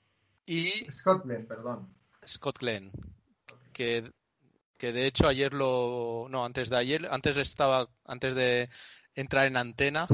y 0.45 0.69
Scott 0.91 1.23
Glenn, 1.25 1.45
perdón. 1.45 1.93
Scott 2.25 2.57
Glenn, 2.59 2.91
que, 3.73 4.11
que 4.77 4.93
de 4.93 5.05
hecho 5.05 5.27
ayer 5.27 5.53
lo, 5.53 6.27
no, 6.29 6.45
antes 6.45 6.69
de 6.69 6.77
ayer, 6.77 7.07
antes 7.11 7.35
estaba, 7.37 7.89
antes 8.05 8.33
de 8.33 8.69
entrar 9.13 9.45
en 9.47 9.57
antena, 9.57 10.07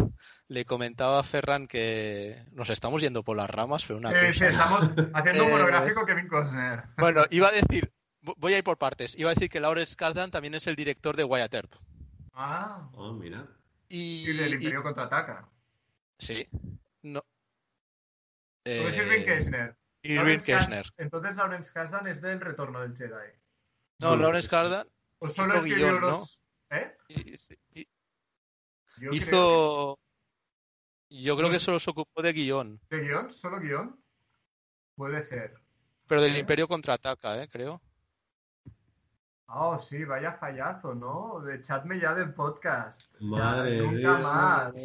le 0.47 0.65
comentaba 0.65 1.19
a 1.19 1.23
Ferran 1.23 1.67
que 1.67 2.43
nos 2.51 2.69
estamos 2.71 3.01
yendo 3.01 3.23
por 3.23 3.37
las 3.37 3.49
ramas, 3.49 3.85
pero 3.85 3.99
una 3.99 4.11
Eh, 4.11 4.33
sí, 4.33 4.39
cosa. 4.45 4.49
estamos 4.49 4.83
haciendo 5.13 5.43
un 5.45 5.51
monográfico 5.51 6.05
Kevin 6.05 6.27
Costner. 6.27 6.83
Bueno, 6.97 7.25
iba 7.29 7.49
a 7.49 7.51
decir, 7.51 7.93
vo- 8.23 8.35
voy 8.37 8.53
a 8.53 8.57
ir 8.57 8.63
por 8.63 8.77
partes, 8.79 9.15
iba 9.17 9.29
a 9.29 9.33
decir 9.35 9.49
que 9.49 9.59
Lawrence 9.59 9.95
Kasdan 9.95 10.31
también 10.31 10.55
es 10.55 10.65
el 10.65 10.75
director 10.75 11.15
de 11.15 11.25
Wyatt 11.25 11.53
Earp. 11.53 11.73
Ah, 12.33 12.89
Oh, 12.93 13.13
mira. 13.13 13.47
Y, 13.95 14.27
y 14.29 14.33
del 14.37 14.49
y- 14.49 14.53
Imperio 14.55 14.81
contraataca. 14.81 15.47
sí, 16.17 16.47
no. 17.03 17.21
¿Cómo 17.21 18.87
es 18.87 18.97
Eh, 18.97 19.03
Irving 19.03 19.23
Kirchner? 19.23 19.77
Irving 20.01 20.39
Kirchner. 20.39 20.85
Entonces 20.97 21.35
Lawrence 21.37 21.71
Kasdan 21.71 22.07
es 22.07 22.21
del 22.21 22.39
Retorno 22.41 22.81
del 22.81 22.95
Jedi. 22.95 23.37
No, 23.99 24.13
Sí. 24.15 24.19
Lawrence 24.19 24.49
Kasdan 24.49 24.87
O 25.19 25.29
solo 25.29 25.49
Hizo 25.49 25.57
escribió 25.57 25.87
guion, 25.89 26.01
¿no? 26.01 26.07
los... 26.09 26.41
¿Eh? 26.71 26.97
y- 27.09 27.35
y- 27.81 27.87
Yo 28.97 29.09
creo 29.09 29.11
que 29.11 29.17
hizo. 29.17 29.99
Yo 31.09 31.37
creo 31.37 31.49
que 31.51 31.59
solo 31.59 31.79
se 31.79 31.89
ocupó 31.91 32.21
de 32.23 32.33
guion, 32.33 32.81
¿De 32.89 32.99
guion? 32.99 33.29
¿Solo 33.29 33.59
guion? 33.59 34.03
Puede 34.95 35.21
ser. 35.21 35.53
pero 36.07 36.21
del 36.21 36.35
¿Eh? 36.35 36.39
Imperio 36.39 36.67
contraataca, 36.67 37.43
¿eh? 37.43 37.47
creo. 37.47 37.79
Oh, 39.47 39.77
sí, 39.77 40.03
vaya 40.05 40.33
fallazo, 40.33 40.95
¿no? 40.95 41.47
Echadme 41.49 41.99
ya 41.99 42.13
del 42.13 42.33
podcast. 42.33 43.01
Ya, 43.19 43.27
Madre 43.27 43.77
nunca 43.77 43.91
mía. 43.97 44.17
más. 44.19 44.75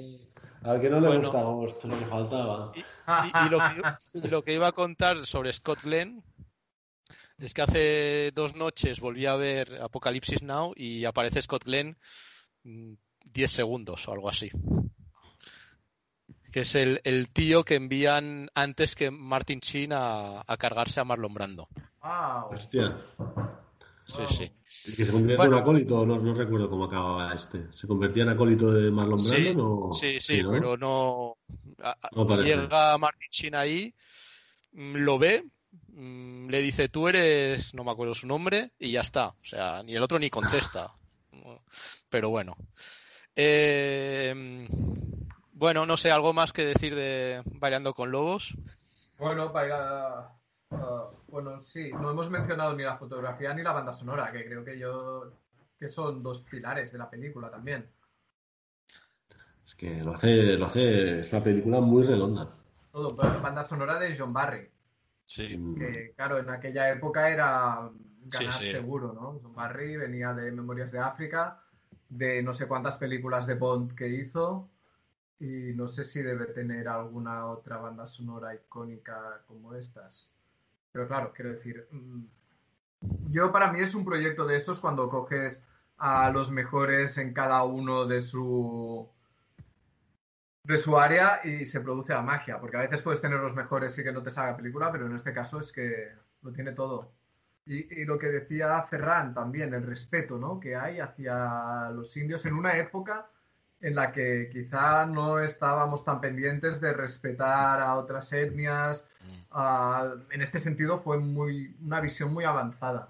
Al 0.63 0.81
que 0.81 0.91
no 0.91 1.01
le 1.01 1.07
Bueno. 1.07 1.23
gusta 1.23 1.43
Ghost, 1.43 1.85
lo 1.85 1.99
que 1.99 2.05
faltaba. 2.07 2.73
Y, 2.75 3.47
y 3.47 3.49
lo, 3.49 3.59
que, 3.59 3.83
y 4.15 4.29
lo 4.29 4.43
que 4.45 4.55
iba 4.55 4.67
a 4.67 4.73
contar 4.73 5.25
sobre 5.25 5.53
Scott 5.53 5.81
Glenn 5.83 6.23
es 7.39 7.55
que 7.55 7.63
hace 7.63 8.33
dos 8.35 8.55
noches 8.57 9.01
volví 9.01 9.25
a 9.27 9.37
ver 9.37 9.81
Apocalipsis 9.81 10.43
Now 10.43 10.73
y 10.77 11.05
aparece 11.05 11.41
Scott 11.41 11.65
Glenn 11.65 11.97
mm, 12.65 12.95
10 13.25 13.51
segundos 13.51 14.07
o 14.09 14.13
algo 14.13 14.29
así. 14.29 14.51
Que 16.53 16.61
es 16.63 16.75
el, 16.75 17.01
el 17.05 17.31
tío 17.31 17.63
que 17.65 17.77
envían 17.77 18.49
antes 18.55 18.95
que 18.97 19.11
Martin 19.11 19.61
Sheen 19.61 19.93
a, 19.93 20.43
a 20.47 20.57
cargarse 20.57 20.99
a 20.99 21.05
Marlon 21.05 21.33
Brando. 21.35 21.69
Wow. 22.03 22.49
Hostia. 22.53 22.97
Sí, 24.09 24.23
sí. 24.27 24.93
¿Y 24.93 24.97
que 24.97 25.05
se 25.05 25.13
convierte 25.13 25.37
Bueno. 25.37 25.57
en 25.59 25.63
acólito? 25.63 26.07
No, 26.07 26.19
no 26.19 26.33
recuerdo 26.35 26.71
cómo 26.71 26.85
acababa 26.85 27.35
este. 27.35 27.67
¿Se 27.75 27.87
convertía 27.87 28.23
en 28.23 28.31
acólito 28.31 28.73
de 28.73 28.91
Marlon 28.91 29.19
Sí? 29.19 29.55
Sí, 29.93 30.19
sí, 30.21 30.43
¿no? 30.43 30.51
pero 30.51 30.77
no. 30.79 31.37
a- 31.83 32.43
llega 32.43 32.97
Martin 32.97 33.29
Sheen 33.31 33.55
ahí, 33.55 33.95
mm, 34.73 34.97
lo 34.97 35.19
ve, 35.19 35.45
mm, 35.89 36.49
le 36.49 36.61
dice 36.63 36.89
tú 36.89 37.07
eres, 37.09 37.75
no 37.75 37.85
me 37.85 37.91
acuerdo 37.91 38.15
su 38.15 38.27
nombre, 38.27 38.73
y 38.79 38.93
ya 38.93 39.03
está. 39.03 39.29
O 39.29 39.45
sea, 39.45 39.83
ni 39.83 39.95
el 39.95 40.03
otro 40.03 40.19
ni 40.19 40.31
contesta. 40.31 40.91
Pero 42.09 42.31
bueno. 42.31 42.57
Eh, 43.37 44.67
bueno, 45.53 45.85
no 45.87 45.97
sé, 45.99 46.11
algo 46.11 46.33
más 46.33 46.53
que 46.53 46.65
decir 46.65 46.95
de 46.95 47.43
Bailando 47.45 47.93
con 47.93 48.11
Lobos. 48.11 48.55
Bueno, 49.19 49.53
para... 49.53 50.33
ah, 50.71 51.11
bueno, 51.29 51.61
sí, 51.61 51.91
no 51.93 52.11
hemos 52.11 52.31
mencionado 52.31 52.75
ni 52.77 52.83
la 52.83 52.97
fotografía 52.97 53.55
ni 53.55 53.63
la 53.63 53.73
banda 53.73 53.93
sonora, 53.93 54.33
que 54.33 54.45
creo 54.45 54.65
que 54.65 54.79
yo... 54.79 55.33
que 55.79 55.89
son 55.89 56.23
dos 56.23 56.43
pilares 56.43 56.93
de 56.93 56.99
la 56.99 57.09
película 57.11 57.51
también. 57.51 57.89
Es 59.67 59.75
que 59.75 60.03
lo 60.03 60.13
hace, 60.15 60.57
lo 60.57 60.67
hace... 60.67 61.21
Es 61.21 61.33
una 61.33 61.43
película 61.43 61.81
muy 61.81 62.03
redonda. 62.05 62.55
Todo, 62.93 63.15
ba- 63.15 63.39
banda 63.39 63.63
sonora 63.65 63.99
de 63.99 64.17
John 64.17 64.33
Barry, 64.33 64.71
Sí. 65.27 65.57
Mm. 65.59 65.79
que 65.79 66.13
claro, 66.17 66.39
en 66.39 66.49
aquella 66.49 66.91
época 66.91 67.29
era 67.29 67.91
ganar 68.25 68.53
Sí, 68.55 68.65
sí. 68.65 68.71
seguro, 68.73 69.13
¿no? 69.13 69.39
John 69.43 69.55
Barry 69.55 69.97
venía 69.97 70.33
de 70.33 70.51
Memorias 70.51 70.91
de 70.91 70.99
África, 71.01 71.63
de 72.09 72.43
no 72.43 72.55
sé 72.55 72.67
cuántas 72.67 72.97
películas 72.97 73.47
de 73.47 73.55
Bond 73.55 73.95
que 73.95 74.09
hizo, 74.09 74.71
y 75.39 75.75
no 75.75 75.87
sé 75.87 76.03
si 76.03 76.23
debe 76.23 76.47
tener 76.47 76.89
alguna 76.89 77.47
otra 77.47 77.77
banda 77.77 78.07
sonora 78.07 78.55
icónica 78.55 79.43
como 79.47 79.75
estas. 79.75 80.31
Pero 80.93 81.07
claro, 81.07 81.33
quiero 81.35 81.53
decir, 81.53 81.87
mm, 81.91 82.25
yo 83.31 83.53
para 83.53 83.73
mí 83.73 83.81
es 83.81 83.95
un 83.95 84.05
proyecto 84.05 84.47
de 84.47 84.57
esos 84.57 84.81
cuando 84.81 85.09
coges 85.09 85.63
a 85.99 86.31
los 86.31 86.51
mejores 86.51 87.19
en 87.19 87.33
cada 87.35 87.65
uno 87.65 88.07
de 88.07 88.21
su 88.21 89.09
de 90.65 90.77
su 90.77 90.99
área 90.99 91.41
y 91.45 91.65
se 91.65 91.81
produce 91.81 92.13
la 92.13 92.23
magia, 92.23 92.61
porque 92.61 92.77
a 92.77 92.81
veces 92.81 93.03
puedes 93.03 93.23
tener 93.23 93.41
los 93.41 93.55
mejores 93.55 93.99
y 93.99 94.05
que 94.05 94.13
no 94.13 94.23
te 94.23 94.31
salga 94.31 94.57
película, 94.57 94.93
pero 94.93 95.07
en 95.07 95.17
este 95.17 95.33
caso 95.33 95.61
es 95.61 95.73
que 95.73 96.13
lo 96.43 96.53
tiene 96.53 96.73
todo. 96.73 97.11
Y, 97.65 98.03
y 98.03 98.05
lo 98.05 98.19
que 98.19 98.29
decía 98.29 98.83
Ferran 98.83 99.35
también, 99.35 99.73
el 99.73 99.87
respeto 99.87 100.37
¿no? 100.39 100.61
que 100.61 100.77
hay 100.77 101.01
hacia 101.01 101.91
los 101.91 102.15
indios 102.19 102.45
en 102.45 102.55
una 102.55 102.77
época 102.77 103.31
en 103.81 103.95
la 103.95 104.13
que 104.13 104.51
quizá 104.53 105.07
no 105.07 105.41
estábamos 105.41 106.05
tan 106.05 106.21
pendientes 106.21 106.81
de 106.81 106.93
respetar 106.93 107.81
a 107.81 107.97
otras 107.97 108.33
etnias. 108.33 109.07
ah, 109.51 110.15
en 110.31 110.43
este 110.43 110.59
sentido 110.59 111.01
fue 111.01 111.19
muy, 111.19 111.75
una 111.83 112.01
visión 112.01 112.33
muy 112.33 112.45
avanzada. 112.45 113.09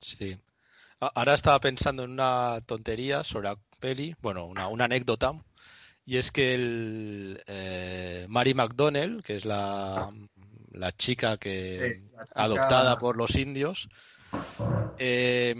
Sí. 0.00 0.38
Ahora 1.00 1.34
estaba 1.34 1.60
pensando 1.60 2.04
en 2.04 2.10
una 2.10 2.60
tontería 2.66 3.24
sobre 3.24 3.48
la 3.48 3.56
peli, 3.80 4.14
bueno, 4.20 4.46
una, 4.46 4.68
una 4.68 4.84
anécdota, 4.84 5.32
y 6.04 6.16
es 6.16 6.30
que 6.32 6.54
el, 6.54 7.42
eh, 7.46 8.26
Mary 8.28 8.54
McDonnell, 8.54 9.22
que 9.22 9.36
es 9.36 9.44
la, 9.44 10.10
la 10.72 10.92
chica 10.92 11.36
que 11.36 12.00
Sí, 12.00 12.16
la 12.16 12.24
chica- 12.26 12.42
adoptada 12.44 12.98
por 12.98 13.16
los 13.16 13.36
indios, 13.36 13.88
eh, 14.98 15.54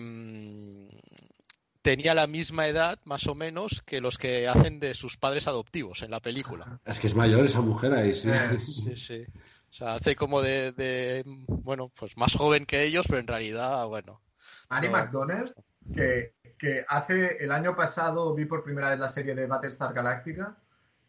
tenía 1.88 2.12
la 2.12 2.26
misma 2.26 2.68
edad, 2.68 2.98
más 3.06 3.26
o 3.28 3.34
menos, 3.34 3.80
que 3.80 4.02
los 4.02 4.18
que 4.18 4.46
hacen 4.46 4.78
de 4.78 4.92
sus 4.92 5.16
padres 5.16 5.48
adoptivos 5.48 6.02
en 6.02 6.10
la 6.10 6.20
película. 6.20 6.78
Es 6.84 7.00
que 7.00 7.06
es 7.06 7.14
mayor 7.14 7.46
esa 7.46 7.62
mujer 7.62 7.94
ahí, 7.94 8.14
sí. 8.14 8.28
Eh, 8.28 8.58
Sí, 8.62 8.94
sí. 8.94 9.26
O 9.70 9.72
sea, 9.72 9.94
hace 9.94 10.14
como 10.14 10.42
de, 10.42 10.72
de, 10.72 11.24
bueno, 11.46 11.90
pues 11.98 12.14
más 12.18 12.34
joven 12.36 12.66
que 12.66 12.82
ellos, 12.82 13.06
pero 13.08 13.20
en 13.20 13.26
realidad, 13.26 13.86
bueno. 13.86 14.20
Annie 14.68 14.90
No. 14.90 14.98
McDonald, 14.98 15.50
que, 15.94 16.34
que 16.58 16.84
hace 16.86 17.42
el 17.42 17.50
año 17.52 17.74
pasado 17.74 18.34
vi 18.34 18.44
por 18.44 18.62
primera 18.62 18.90
vez 18.90 18.98
la 18.98 19.08
serie 19.08 19.34
de 19.34 19.46
Battlestar 19.46 19.94
Galactica 19.94 20.58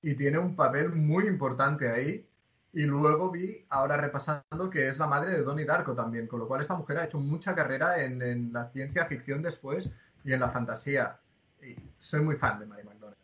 y 0.02 0.16
tiene 0.16 0.38
un 0.38 0.56
papel 0.56 0.94
muy 0.94 1.28
importante 1.28 1.90
ahí. 1.90 2.26
Y 2.72 2.84
luego 2.84 3.32
vi, 3.32 3.66
ahora 3.70 3.98
repasando, 3.98 4.70
que 4.70 4.88
es 4.88 4.98
la 4.98 5.08
madre 5.08 5.32
de 5.32 5.44
Donnie 5.44 5.66
Darko 5.66 5.94
también, 5.94 6.28
con 6.28 6.40
lo 6.40 6.48
cual 6.48 6.62
esta 6.62 6.76
mujer 6.76 7.00
ha 7.00 7.06
hecho 7.06 7.20
mucha 7.20 7.54
carrera 7.54 8.02
en, 8.02 8.22
en 8.22 8.54
la 8.54 8.70
ciencia 8.70 9.06
ficción 9.08 9.42
después 9.42 9.92
y 10.24 10.34
en 10.34 10.40
la 10.40 10.50
fantasía. 10.50 11.20
Y 11.62 11.76
soy 12.00 12.22
muy 12.22 12.36
fan 12.38 12.60
de 12.60 12.66
Mary 12.66 12.84
McDonald. 12.84 13.18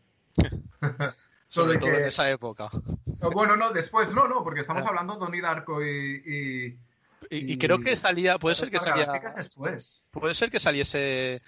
Sobre 1.48 1.78
todo 1.78 1.92
que- 1.92 1.98
en 2.00 2.06
esa 2.06 2.30
época. 2.30 2.70
Bueno, 3.34 3.56
no, 3.56 3.72
después 3.72 4.14
no, 4.14 4.28
no, 4.28 4.44
porque 4.44 4.60
estamos 4.62 4.84
Ah. 4.86 4.90
hablando 4.90 5.14
de 5.14 5.20
Donnie 5.20 5.42
Darko 5.42 5.84
y... 5.84 5.90
y... 6.26 6.80
Y, 7.30 7.38
y 7.38 7.52
Y- 7.54 7.58
creo 7.58 7.80
que 7.80 7.96
salía, 7.98 8.38
puede 8.38 8.56
ser 8.56 8.70
que 8.70 8.80
salía, 8.80 9.08
después. 9.36 10.04
puede 10.12 10.36
ser 10.36 10.52
que 10.52 10.60
saliese 10.60 11.42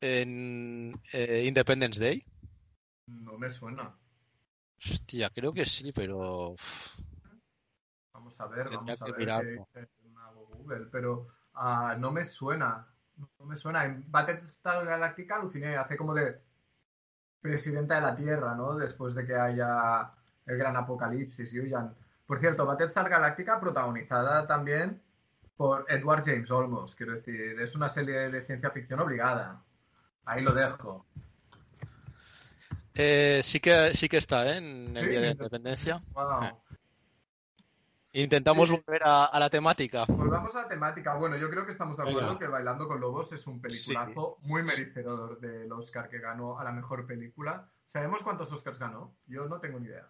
en 0.00 0.92
eh, 1.12 1.44
Independence 1.46 1.98
Day. 2.00 2.24
No 3.06 3.36
me 3.38 3.50
suena. 3.50 3.92
Hostia, 4.78 5.30
creo 5.30 5.52
que 5.52 5.64
sí, 5.66 5.90
pero 5.92 6.50
uf, 6.50 6.94
Vamos 8.12 8.38
a 8.40 8.46
ver, 8.46 8.68
Tendría 8.68 8.78
vamos 8.78 9.02
a 9.02 9.04
ver 9.06 9.14
qué 9.16 9.50
dice 9.50 9.62
Google, 10.58 10.86
pero 10.92 11.28
ah, 11.54 11.96
no 11.98 12.12
me 12.12 12.24
suena. 12.24 12.86
No 13.16 13.46
me 13.46 13.56
suena. 13.56 13.84
En 13.84 14.04
Battlestar 14.10 14.84
Galactica 14.84 15.36
aluciné, 15.36 15.76
hace 15.76 15.96
como 15.96 16.14
de 16.14 16.40
presidenta 17.40 17.94
de 17.96 18.00
la 18.00 18.14
Tierra, 18.14 18.54
¿no? 18.54 18.74
Después 18.76 19.14
de 19.14 19.24
que 19.26 19.34
haya 19.34 20.10
el 20.46 20.56
gran 20.58 20.76
apocalipsis 20.76 21.52
y 21.54 21.60
huyan. 21.60 21.94
Por 22.26 22.40
cierto, 22.40 22.66
Battlestar 22.66 23.08
Galactica 23.08 23.60
protagonizada 23.60 24.46
también 24.46 25.00
por 25.56 25.86
Edward 25.88 26.22
James 26.24 26.50
Olmos, 26.50 26.94
quiero 26.94 27.14
decir, 27.14 27.58
es 27.60 27.74
una 27.76 27.88
serie 27.88 28.28
de 28.30 28.42
ciencia 28.42 28.70
ficción 28.70 29.00
obligada. 29.00 29.62
Ahí 30.26 30.42
lo 30.42 30.52
dejo. 30.52 31.06
eh, 32.94 33.40
sí 33.42 33.60
que 33.60 33.94
sí 33.94 34.08
que 34.08 34.16
está 34.18 34.46
¿eh? 34.48 34.56
en 34.58 34.96
el 34.96 35.04
Sí, 35.04 35.10
Día 35.10 35.20
de 35.20 35.26
la 35.26 35.30
en- 35.32 35.36
Independencia. 35.38 36.02
Wow. 36.12 36.60
Intentamos 38.22 38.68
Sí. 38.70 38.74
volver 38.86 39.02
a, 39.04 39.26
a 39.26 39.38
la 39.38 39.50
temática. 39.50 40.06
Volvamos 40.08 40.54
a 40.56 40.62
la 40.62 40.68
temática. 40.68 41.14
Bueno, 41.16 41.36
yo 41.36 41.50
creo 41.50 41.66
que 41.66 41.72
estamos 41.72 41.96
de 41.98 42.02
acuerdo 42.04 42.20
Venga. 42.28 42.38
que 42.38 42.46
Bailando 42.48 42.88
con 42.88 42.98
Lobos 43.00 43.30
es 43.32 43.46
un 43.46 43.60
peliculazo 43.60 44.38
muy 44.42 44.62
merecedor 44.62 45.38
del 45.38 45.70
Oscar 45.72 46.08
que 46.08 46.18
ganó 46.18 46.58
a 46.58 46.64
la 46.64 46.72
mejor 46.72 47.06
película. 47.06 47.68
¿Sabemos 47.84 48.22
cuántos 48.22 48.50
Oscars 48.52 48.78
ganó? 48.80 49.14
Yo 49.26 49.46
no 49.48 49.60
tengo 49.60 49.78
ni 49.80 49.88
idea. 49.88 50.08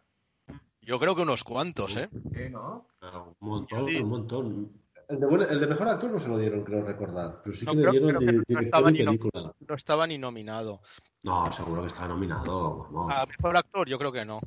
Yo 0.83 1.01
creo 1.01 1.17
que 1.17 1.23
unos 1.23 1.43
cuantos, 1.43 1.97
¿eh? 1.97 2.09
¿Sí, 2.33 2.49
no? 2.49 2.87
Claro, 3.01 3.35
un 3.41 3.49
montón, 3.49 3.87
Sí. 3.89 3.97
un 3.97 4.09
montón. 4.09 4.73
El 5.09 5.19
de, 5.21 5.27
buen- 5.27 5.51
el 5.51 5.61
de 5.61 5.67
mejor 5.67 5.89
actor 5.89 6.11
no 6.13 6.21
se 6.21 6.29
lo 6.29 6.39
dieron, 6.39 6.63
creo 6.63 6.85
recordar. 6.85 7.41
Pero 7.43 7.57
sí 7.57 7.67
que 7.67 7.67
No, 7.67 7.73
le 7.75 7.81
creo- 7.83 7.93
dieron 7.93 8.09
creo 8.09 8.21
que 8.21 8.27
de 8.27 8.33
no 8.33 8.39
director 8.47 8.63
estaba 8.63 8.91
ni 8.93 8.99
no- 9.01 9.05
película. 9.11 9.53
No 9.69 9.75
estaba 9.75 10.07
ni 10.07 10.19
nominado. 10.19 10.81
No, 11.25 11.53
seguro 11.53 11.83
que 11.83 11.89
estaba 11.89 12.07
nominado. 12.09 12.87
Vamos. 12.91 13.13
A 13.19 13.27
mejor 13.27 13.57
actor, 13.57 13.89
yo 13.89 13.99
creo 13.99 14.13
que 14.13 14.25
no. 14.25 14.39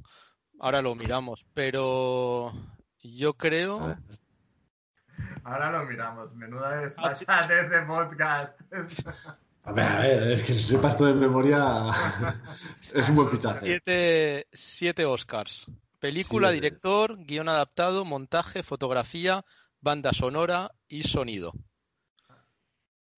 Ahora 0.62 0.82
lo 0.82 0.96
miramos, 0.96 1.46
pero 1.54 2.52
yo 3.18 3.34
creo. 3.34 3.80
ver. 3.88 3.98
Ahora 5.44 5.72
lo 5.72 5.86
miramos. 5.86 6.34
Menuda 6.36 6.82
Ah, 6.98 7.10
sí. 7.12 7.20
desfachatez 7.26 7.70
de 7.70 7.82
podcast. 7.82 8.62
A 9.64 9.72
ver, 9.74 9.86
a 9.86 10.00
ver, 10.00 10.24
es 10.32 10.44
que 10.44 10.54
si 10.54 10.64
sepas 10.64 10.94
esto 10.94 11.06
de 11.06 11.14
memoria 11.14 11.92
es 12.82 13.10
un 13.10 13.16
buen 13.16 13.30
pitaje. 13.30 13.60
Siete, 13.60 14.48
siete 14.52 15.06
Oscars. 15.06 15.66
Película, 16.00 16.50
director, 16.52 17.18
guion 17.26 17.50
adaptado, 17.50 18.04
montaje, 18.06 18.64
fotografía, 18.64 19.44
banda 19.82 20.12
sonora 20.14 20.72
y 20.88 21.04
sonido. 21.04 21.54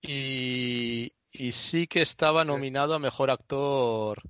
Y, 0.01 1.13
y 1.31 1.51
sí 1.51 1.87
que 1.87 2.01
estaba 2.01 2.43
nominado 2.43 2.95
a 2.95 2.99
mejor 2.99 3.29
actor. 3.29 4.21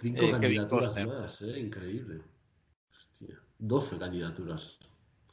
Cinco 0.00 0.22
Eh, 0.24 0.30
candidaturas 0.32 1.06
más, 1.06 1.40
eh, 1.42 1.58
increíble. 1.60 2.20
Hostia, 2.90 3.40
12 3.58 3.96
candidaturas. 3.96 4.76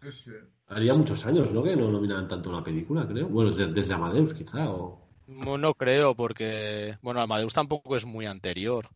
Sí, 0.02 0.12
sí. 0.12 0.32
Haría 0.68 0.94
muchos 0.94 1.26
años, 1.26 1.52
¿no? 1.52 1.62
Que 1.64 1.76
no 1.76 1.92
nominaban 1.92 2.28
tanto 2.28 2.50
una 2.50 2.64
película, 2.64 3.08
creo. 3.08 3.28
Bueno, 3.28 3.52
desde, 3.52 3.74
desde 3.74 3.94
Amadeus, 3.94 4.34
quizá. 4.34 4.70
O... 4.70 5.08
No, 5.28 5.58
no 5.58 5.74
creo, 5.76 6.16
porque. 6.16 6.98
Bueno, 7.02 7.22
Amadeus 7.22 7.54
tampoco 7.54 7.96
es 7.96 8.06
muy 8.06 8.26
anterior. 8.26 8.88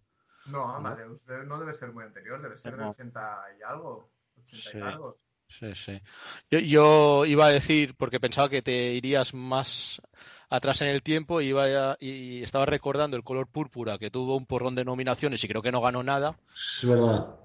No, 0.48 0.68
Amadeus 0.70 1.26
de- 1.26 1.46
no 1.46 1.60
debe 1.60 1.74
ser 1.74 1.92
muy 1.92 2.04
anterior, 2.04 2.42
debe 2.42 2.58
ser 2.58 2.76
de 2.76 2.84
No. 2.84 2.90
80 2.92 3.38
y 3.60 3.64
algo. 3.64 4.10
80 4.48 4.70
Sí. 4.72 4.78
y 4.78 4.82
algo. 4.82 5.18
Sí, 5.48 5.76
sí. 5.76 6.02
Yo, 6.50 6.60
yo 6.60 7.26
iba 7.26 7.46
a 7.46 7.50
decir, 7.52 7.96
porque 7.96 8.20
pensaba 8.20 8.50
que 8.50 8.62
te 8.64 8.94
irías 8.94 9.34
más 9.36 10.02
atrás 10.50 10.82
en 10.82 10.88
el 10.90 11.04
tiempo, 11.04 11.40
iba 11.40 11.64
a- 11.92 11.98
y 12.00 12.42
estaba 12.44 12.66
recordando 12.66 13.16
el 13.16 13.24
color 13.24 13.48
púrpura, 13.48 13.98
que 14.00 14.10
tuvo 14.10 14.36
un 14.36 14.46
porrón 14.48 14.74
de 14.76 14.84
nominaciones 14.86 15.44
y 15.44 15.48
creo 15.48 15.62
que 15.62 15.72
no 15.72 15.82
ganó 15.82 16.02
nada, 16.04 16.36
Es 16.54 16.88
verdad. 16.88 17.36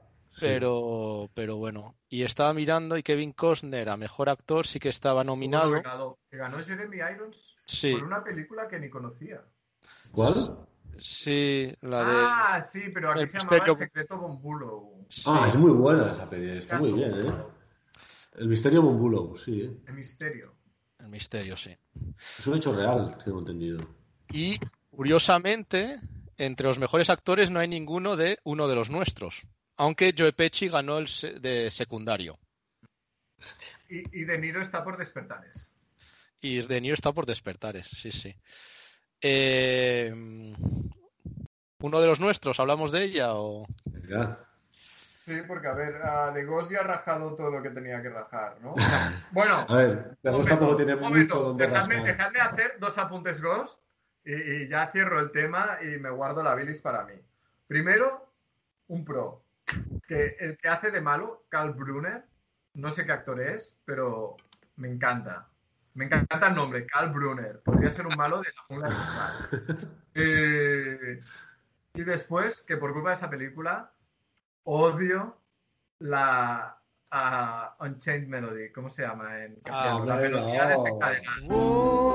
Sí. 0.40 0.46
pero, 0.46 1.31
pero 1.35 1.57
bueno. 1.57 1.94
Y 2.09 2.22
estaba 2.22 2.53
mirando 2.55 2.96
y 2.96 3.03
Kevin 3.03 3.33
Costner 3.33 3.88
a 3.88 3.96
mejor 3.96 4.29
actor 4.29 4.66
sí 4.66 4.79
que 4.81 4.88
estaba 4.88 5.22
nominado. 5.22 5.72
Que 6.31 6.37
ganó 6.37 6.59
Jeremy 6.64 6.96
Irons 7.14 7.57
Sí, 7.66 7.92
por 7.94 8.05
una 8.05 8.24
película 8.24 8.66
que 8.68 8.79
ni 8.81 8.90
conocía. 8.90 9.42
¿Cuál? 10.12 10.33
sí, 11.00 11.72
la 11.83 11.98
de. 12.05 12.12
Ah, 12.16 12.62
sí, 12.62 12.83
pero 12.92 13.11
aquí 13.12 13.20
El 13.20 13.29
se 13.29 13.38
llamaba 13.38 13.64
El 13.66 13.76
secreto 13.76 14.18
Bonbulo. 14.18 14.90
sí, 15.09 15.22
Ah, 15.26 15.46
es 15.48 15.57
muy 15.57 15.72
buena 15.72 16.12
esa 16.12 16.29
peli. 16.29 16.59
Está 16.59 16.79
muy 16.79 16.92
bien, 16.92 17.26
¿eh? 17.26 17.33
El 18.37 18.48
misterio 18.48 18.83
Bumbulo, 18.83 19.35
sí. 19.37 19.62
¿eh? 19.62 19.76
El 19.87 19.94
misterio. 19.94 20.55
el 20.98 21.09
misterio, 21.09 21.57
sí. 21.57 21.76
Es 22.38 22.46
un 22.46 22.57
hecho 22.57 22.72
real, 22.72 23.16
tengo 23.24 23.38
entendido. 23.40 23.81
Y 24.33 24.59
curiosamente, 24.90 26.00
entre 26.37 26.66
los 26.68 26.79
mejores 26.79 27.11
actores 27.11 27.50
no 27.50 27.59
hay 27.61 27.68
ninguno 27.68 28.16
de 28.16 28.38
uno 28.44 28.68
de 28.68 28.74
los 28.76 28.88
nuestros. 28.90 29.42
Aunque 29.81 30.14
Joe 30.16 30.35
Pesci 30.35 30.69
ganó 30.69 30.99
el 30.99 31.09
se- 31.09 31.40
de 31.40 31.71
secundario. 31.71 32.38
Y, 33.88 34.21
y 34.21 34.25
De 34.25 34.37
Niro 34.38 34.61
está 34.61 34.85
por 34.85 34.99
despertares. 34.99 35.71
Y 36.43 36.61
De 36.61 36.81
Niro 36.83 36.93
está 36.95 37.12
por 37.12 37.25
despertares, 37.25 37.87
sí, 37.88 38.12
sí. 38.12 38.35
Eh, 39.23 40.12
¿Uno 41.81 42.01
de 42.01 42.07
los 42.07 42.21
nuestros? 42.21 42.61
¿Hablamos 42.61 42.93
de 42.93 43.05
ella 43.05 43.35
o...? 43.35 43.66
Sí, 45.23 45.35
porque 45.49 45.69
a 45.69 45.73
ver, 45.73 45.97
a 46.03 46.31
De 46.31 46.45
Gos 46.45 46.69
ya 46.69 46.81
ha 46.81 46.83
rajado 46.83 47.35
todo 47.35 47.51
lo 47.51 47.62
que 47.62 47.71
tenía 47.71 48.03
que 48.03 48.11
rajar, 48.11 48.59
¿no? 48.61 48.75
Bueno, 49.33 49.64
A 49.66 49.77
ver, 49.77 50.16
De 50.23 50.31
Ghost 50.31 50.49
tampoco 50.51 50.77
tiene 50.77 50.95
momento, 50.95 51.37
mucho 51.37 51.47
donde 51.49 51.66
dejadme, 51.66 51.95
rascar. 51.95 52.16
dejadme 52.16 52.40
hacer 52.40 52.77
dos 52.81 52.99
apuntes 52.99 53.40
Ghost 53.40 53.83
y, 54.27 54.35
y 54.35 54.69
ya 54.69 54.90
cierro 54.93 55.21
el 55.21 55.31
tema 55.33 55.79
y 55.83 55.97
me 55.99 56.11
guardo 56.11 56.43
la 56.43 56.55
bilis 56.55 56.83
para 56.83 57.05
mí. 57.05 57.14
Primero, 57.66 58.31
un 58.88 59.05
pro. 59.07 59.47
Que 60.07 60.37
el 60.41 60.57
que 60.59 60.69
hace 60.69 60.91
de 60.91 61.01
malo, 61.01 61.45
Carl 61.49 61.73
Brunner, 61.73 62.25
no 62.75 62.91
sé 62.91 63.07
qué 63.07 63.13
actor 63.13 63.41
es, 63.41 63.79
pero 63.85 64.37
me 64.77 64.89
encanta. 64.89 65.49
Me 65.95 66.05
encanta 66.05 66.49
el 66.49 66.55
nombre, 66.55 66.87
Carl 66.87 67.11
Brunner. 67.11 67.61
Podría 67.63 67.91
ser 67.91 68.07
un 68.07 68.17
malo 68.17 68.41
de 68.41 68.49
la 68.55 68.63
jungla 68.63 68.89
de 68.89 68.95
cristal. 68.95 69.97
Eh, 70.15 71.21
y 71.95 72.03
después, 72.03 72.63
que 72.63 72.77
por 72.77 72.93
culpa 72.93 73.11
de 73.11 73.15
esa 73.15 73.31
película, 73.31 73.93
odio 74.65 75.39
la 76.01 76.77
ah, 77.11 77.77
Unchained 77.81 78.27
Melody. 78.29 78.73
¿Cómo 78.73 78.89
se 78.89 79.03
llama 79.03 79.45
en 79.45 79.55
castellano? 79.61 80.05
la 80.05 80.17
bueno. 80.17 80.41
melodía 80.41 80.67
desencadenada. 80.67 81.37
Oh, 81.49 82.11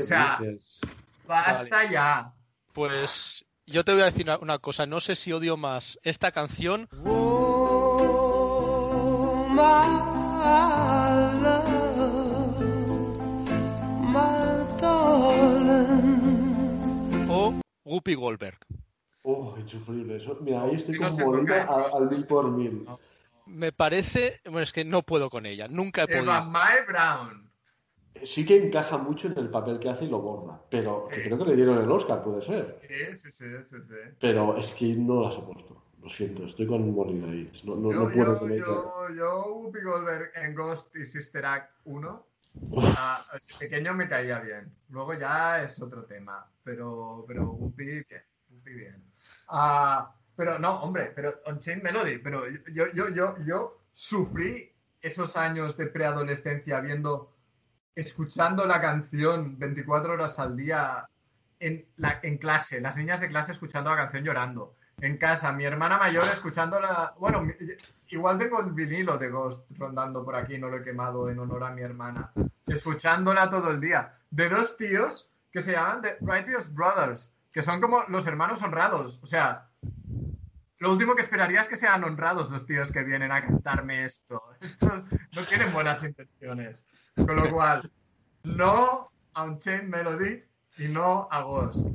O 0.00 0.02
sea, 0.02 0.38
dices? 0.40 0.80
¡Basta 1.26 1.90
ya! 1.90 2.32
Pues 2.72 3.44
yo 3.66 3.84
te 3.84 3.92
voy 3.92 4.02
a 4.02 4.06
decir 4.06 4.24
una, 4.24 4.38
una 4.38 4.58
cosa. 4.58 4.86
No 4.86 5.00
sé 5.00 5.14
si 5.16 5.32
odio 5.32 5.56
más 5.56 5.98
esta 6.02 6.32
canción 6.32 6.88
Oh, 7.06 8.04
my 9.50 9.64
love, 11.42 12.60
my 14.10 14.66
darling. 14.80 16.14
o 17.30 17.54
Guppy 17.84 18.14
Goldberg. 18.14 18.58
Oh, 19.22 19.54
insufrible. 19.58 20.16
Eso- 20.16 20.36
Mira, 20.40 20.62
ahí 20.62 20.74
estoy 20.74 20.96
Y 20.96 20.98
no 20.98 21.06
con 21.08 21.16
sé 21.16 21.24
por 21.24 21.36
Molina 21.36 21.54
qué, 21.54 21.60
a- 21.60 21.66
no 21.66 21.90
sé, 21.90 21.96
al 21.96 22.10
mil 22.10 22.26
por 22.26 22.50
mil. 22.50 22.86
Me 23.46 23.72
parece... 23.72 24.40
Bueno, 24.44 24.60
es 24.60 24.72
que 24.72 24.84
no 24.84 25.02
puedo 25.02 25.30
con 25.30 25.46
ella. 25.46 25.68
Nunca 25.68 26.02
he 26.02 26.04
Eva 26.16 26.38
podido. 26.40 26.50
Mae 26.50 26.84
Brown. 26.86 27.50
Sí 28.22 28.46
que 28.46 28.56
encaja 28.56 28.96
mucho 28.96 29.28
en 29.28 29.38
el 29.38 29.50
papel 29.50 29.78
que 29.78 29.90
hace 29.90 30.04
y 30.04 30.08
lo 30.08 30.20
borda. 30.20 30.60
Pero 30.70 31.08
que 31.08 31.22
creo 31.24 31.38
que 31.38 31.44
le 31.44 31.56
dieron 31.56 31.78
el 31.78 31.90
Oscar, 31.90 32.22
puede 32.22 32.40
ser. 32.42 32.80
Sí, 33.12 33.30
sí, 33.30 33.30
sí. 33.30 33.94
Pero 34.20 34.56
es 34.56 34.72
que 34.74 34.94
no 34.94 35.22
la 35.22 35.30
soporto. 35.30 35.82
Lo 36.02 36.08
siento, 36.08 36.44
estoy 36.44 36.66
con 36.66 36.94
Molina 36.94 37.28
ahí. 37.30 37.50
No, 37.64 37.76
no, 37.76 37.90
no 37.90 38.08
Yo, 38.08 38.12
puedo 38.14 38.34
yo, 38.34 38.38
con 38.38 38.52
ella. 38.52 38.64
yo, 38.66 39.08
yo, 39.16 39.54
Whoopi 39.54 39.80
Goldberg 39.80 40.32
en 40.36 40.54
Ghost 40.54 40.94
y 40.96 41.04
Sister 41.04 41.44
Act 41.46 41.70
1, 41.84 42.26
ah, 42.98 43.24
de 43.32 43.54
pequeño 43.58 43.94
me 43.94 44.06
caía 44.08 44.38
bien. 44.40 44.70
Luego 44.90 45.14
ya 45.14 45.62
es 45.62 45.80
otro 45.80 46.04
tema. 46.04 46.46
Pero, 46.62 47.24
pero 47.26 47.50
Whoopi 47.52 47.84
bien. 47.84 48.04
Whoopi 48.50 48.70
bien. 48.74 49.02
Ah, 49.48 50.14
pero 50.36 50.58
no, 50.58 50.82
hombre, 50.82 51.12
pero 51.14 51.40
Unchained 51.46 51.82
Melody. 51.82 52.18
Pero 52.18 52.42
yo, 52.72 52.84
yo, 52.94 53.08
yo, 53.08 53.36
yo 53.46 53.78
sufrí 53.92 54.70
esos 55.00 55.36
años 55.36 55.76
de 55.76 55.86
preadolescencia 55.86 56.80
viendo, 56.80 57.33
escuchando 57.94 58.66
la 58.66 58.80
canción 58.80 59.58
24 59.58 60.12
horas 60.14 60.38
al 60.38 60.56
día 60.56 61.08
en, 61.60 61.86
la, 61.96 62.20
clase, 62.40 62.80
las 62.80 62.96
niñas 62.96 63.20
de 63.20 63.28
clase 63.28 63.52
escuchando 63.52 63.90
la 63.90 63.96
canción 63.96 64.24
llorando. 64.24 64.74
en 65.00 65.16
casa, 65.18 65.52
mi 65.52 65.64
hermana 65.64 65.98
mayor 65.98 66.24
escuchándola. 66.32 67.14
Bueno, 67.18 67.42
mi- 67.42 67.54
igual 68.08 68.38
tengo 68.38 68.60
el 68.60 68.72
vinilo 68.72 69.18
de 69.18 69.28
Ghost 69.30 69.66
rondando 69.76 70.24
por 70.24 70.36
aquí, 70.36 70.56
no 70.58 70.68
lo 70.68 70.78
he 70.78 70.84
quemado 70.84 71.28
en 71.28 71.38
honor 71.38 71.64
a 71.64 71.70
mi 71.70 71.82
hermana. 71.82 72.30
Escuchándola 72.66 73.50
todo 73.50 73.70
el 73.70 73.80
día. 73.80 74.14
De 74.30 74.48
dos 74.48 74.76
tíos 74.76 75.30
que 75.52 75.60
se 75.60 75.72
llaman 75.72 76.02
The 76.02 76.16
Righteous 76.20 76.72
Brothers, 76.72 77.32
que 77.52 77.62
son 77.62 77.80
como 77.80 78.02
los 78.08 78.26
hermanos 78.26 78.62
honrados. 78.62 79.18
O 79.22 79.26
sea, 79.26 79.68
lo 80.78 80.92
último 80.92 81.14
que 81.14 81.22
esperaría 81.22 81.60
es 81.60 81.68
que 81.68 81.76
sean 81.76 82.04
honrados 82.04 82.50
los 82.50 82.66
tíos 82.66 82.90
que 82.92 83.02
vienen 83.02 83.32
a 83.32 83.42
cantarme 83.44 84.04
esto. 84.04 84.40
No 85.34 85.42
tienen 85.48 85.72
buenas 85.72 86.04
intenciones. 86.04 86.86
Con 87.16 87.36
lo 87.36 87.50
cual, 87.50 87.90
no 88.42 89.10
a 89.34 89.44
Unchained 89.44 89.88
Melody 89.88 90.44
y 90.78 90.88
no 90.88 91.28
a 91.30 91.42
Ghost. 91.42 91.86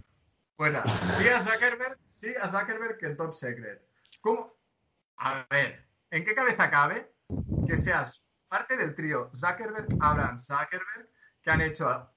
Fuera. 0.55 0.83
Sí 1.17 1.27
a 1.27 1.39
Zuckerberg, 1.39 1.97
sí 2.09 2.33
a 2.39 2.47
Zuckerberg 2.47 2.97
que 2.97 3.05
el 3.07 3.17
Top 3.17 3.33
Secret. 3.33 3.81
¿Cómo? 4.21 4.53
A 5.17 5.45
ver, 5.49 5.85
¿en 6.11 6.25
qué 6.25 6.33
cabeza 6.33 6.69
cabe 6.69 7.11
que 7.65 7.77
seas 7.77 8.25
parte 8.47 8.75
del 8.77 8.95
trío 8.95 9.29
Zuckerberg, 9.33 9.89
Abraham 9.99 10.39
Zuckerberg, 10.39 11.09
que 11.41 11.51
han 11.51 11.61
hecho 11.61 11.87
a, 11.87 12.11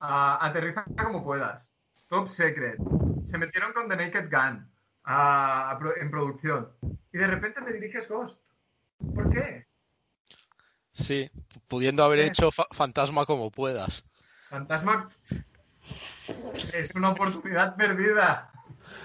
a- 0.00 0.46
Aterriza 0.46 0.84
como 0.96 1.22
puedas, 1.24 1.72
Top 2.08 2.28
Secret, 2.28 2.78
se 3.24 3.38
metieron 3.38 3.72
con 3.72 3.88
The 3.88 3.96
Naked 3.96 4.30
Gun 4.30 4.70
a- 5.04 5.78
en 5.96 6.10
producción 6.10 6.72
y 7.12 7.18
de 7.18 7.26
repente 7.26 7.60
me 7.60 7.72
diriges 7.72 8.08
Ghost? 8.08 8.42
¿Por 9.14 9.28
qué? 9.30 9.65
Sí, 10.96 11.30
pudiendo 11.68 12.02
haber 12.04 12.20
hecho 12.20 12.50
fa- 12.50 12.68
fantasma 12.72 13.26
como 13.26 13.50
puedas. 13.50 14.04
Fantasma 14.48 15.10
es 16.72 16.94
una 16.94 17.10
oportunidad 17.10 17.76
perdida. 17.76 18.50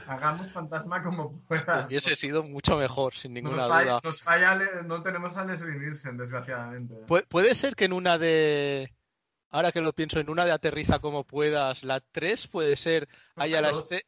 Hagamos 0.08 0.54
fantasma 0.54 1.04
como 1.04 1.40
puedas. 1.48 1.88
Hubiese 1.88 2.16
sido 2.16 2.44
mucho 2.44 2.78
mejor, 2.78 3.14
sin 3.16 3.34
Nos 3.34 3.44
ninguna 3.44 3.68
falla, 3.68 3.92
duda. 3.94 4.02
nos 4.04 4.22
falla 4.22 4.56
no 4.84 5.02
tenemos 5.02 5.36
a 5.38 5.46
Leslie 5.46 5.80
Nielsen, 5.80 6.18
desgraciadamente. 6.18 6.96
Pu- 7.08 7.26
puede 7.28 7.56
ser 7.56 7.76
que 7.76 7.86
en 7.86 7.94
una 7.94 8.18
de. 8.18 8.94
Ahora 9.50 9.72
que 9.74 9.82
lo 9.82 9.92
pienso, 9.94 10.20
en 10.20 10.30
una 10.30 10.46
de 10.46 10.52
Aterriza 10.54 11.00
como 11.00 11.26
puedas, 11.26 11.84
la 11.84 12.00
3 12.00 12.48
puede 12.48 12.76
ser. 12.78 13.10
Haya 13.36 13.60
la 13.62 13.72
este. 13.72 14.06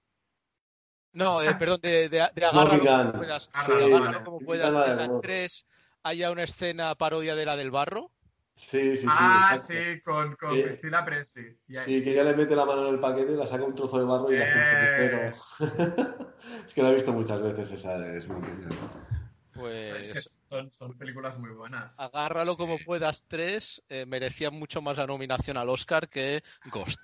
No, 1.11 1.41
eh, 1.41 1.53
perdón, 1.55 1.79
de, 1.81 2.07
de, 2.09 2.29
de 2.34 2.45
Agárralo 2.45 2.79
como 2.79 3.11
puedas. 3.19 3.49
Ah, 3.53 3.61
Agárralo 3.61 3.99
vale. 3.99 4.23
como 4.23 4.39
puedas. 4.39 4.73
la 4.73 4.84
de 4.86 4.91
En 4.91 4.97
la 4.97 5.07
dos. 5.07 5.21
3 5.21 5.65
haya 6.04 6.32
una 6.32 6.43
escena 6.43 6.93
parodia 6.95 7.36
de 7.36 7.45
la 7.45 7.56
del 7.56 7.72
barro. 7.72 8.12
Sí, 8.56 8.95
sí, 8.95 8.97
sí. 8.97 9.08
ah, 9.10 9.56
exacto. 9.56 9.74
sí, 9.74 10.01
con, 10.01 10.36
con 10.36 10.56
Eh, 10.56 10.62
Priscila 10.64 11.04
Presley. 11.04 11.58
Yes. 11.68 11.86
Sí, 11.86 12.04
que 12.04 12.12
ella 12.12 12.24
le 12.24 12.36
mete 12.36 12.56
la 12.56 12.66
mano 12.66 12.88
en 12.88 12.93
el 12.93 12.99
paquete, 12.99 13.32
la 13.32 13.47
saca 13.47 13.64
un 13.64 13.74
trozo 13.74 13.97
de 13.97 14.06
barro 14.06 14.32
y 14.32 14.38
la 14.38 14.45
hace 14.45 14.56
un 14.56 14.64
Eh. 14.64 15.34
cenicero. 15.58 16.36
es 16.68 16.74
que 16.74 16.84
la 16.84 16.89
he 16.89 16.93
visto 16.93 17.14
muchas 17.14 17.41
veces, 17.41 17.72
esa 17.72 18.16
es 18.16 18.28
muy 18.28 18.45
genial. 18.45 18.72
Es 18.72 18.78
que 18.78 19.60
Pues. 19.60 20.39
son, 20.49 20.72
son 20.72 20.97
películas 20.97 21.38
muy 21.39 21.49
buenas. 21.51 21.99
Agárralo 21.99 22.56
como 22.56 22.78
puedas 22.80 23.24
3 23.28 23.84
eh, 23.89 24.06
merecía 24.06 24.51
mucho 24.51 24.82
más 24.82 24.97
la 24.97 25.08
nominación 25.08 25.58
al 25.58 25.70
Oscar 25.70 26.08
que 26.10 26.43
Ghost. 26.72 26.99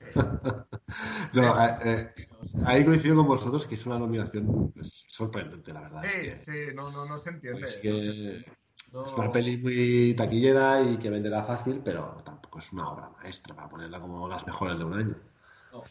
No, 1.32 1.64
eh, 1.64 1.76
eh, 1.84 2.14
ahí 2.64 2.84
coincido 2.84 3.16
con 3.16 3.26
vosotros 3.28 3.66
que 3.66 3.76
es 3.76 3.86
una 3.86 3.98
nominación 3.98 4.72
pues, 4.72 5.04
sorprendente, 5.08 5.72
la 5.72 5.82
verdad. 5.82 6.02
Sí, 6.02 6.08
es 6.28 6.38
que, 6.38 6.68
sí, 6.68 6.74
no, 6.74 6.90
no, 6.90 7.04
no 7.06 7.16
se 7.16 7.30
entiende. 7.30 7.64
es 7.64 7.76
no 7.76 7.82
que 7.82 8.00
se 8.00 8.06
entiende. 8.06 8.52
No- 8.92 9.06
es 9.06 9.12
una 9.12 9.30
peli 9.30 9.56
muy 9.58 10.14
taquillera 10.16 10.82
y 10.82 10.96
que 10.98 11.10
venderá 11.10 11.44
fácil, 11.44 11.80
pero 11.84 12.20
tampoco 12.24 12.58
es 12.58 12.72
una 12.72 12.88
obra 12.88 13.08
maestra 13.10 13.54
para 13.54 13.68
ponerla 13.68 14.00
como 14.00 14.28
las 14.28 14.44
mejores 14.46 14.78
de 14.78 14.84
un 14.84 14.94
año. 14.94 15.16
no. 15.72 15.82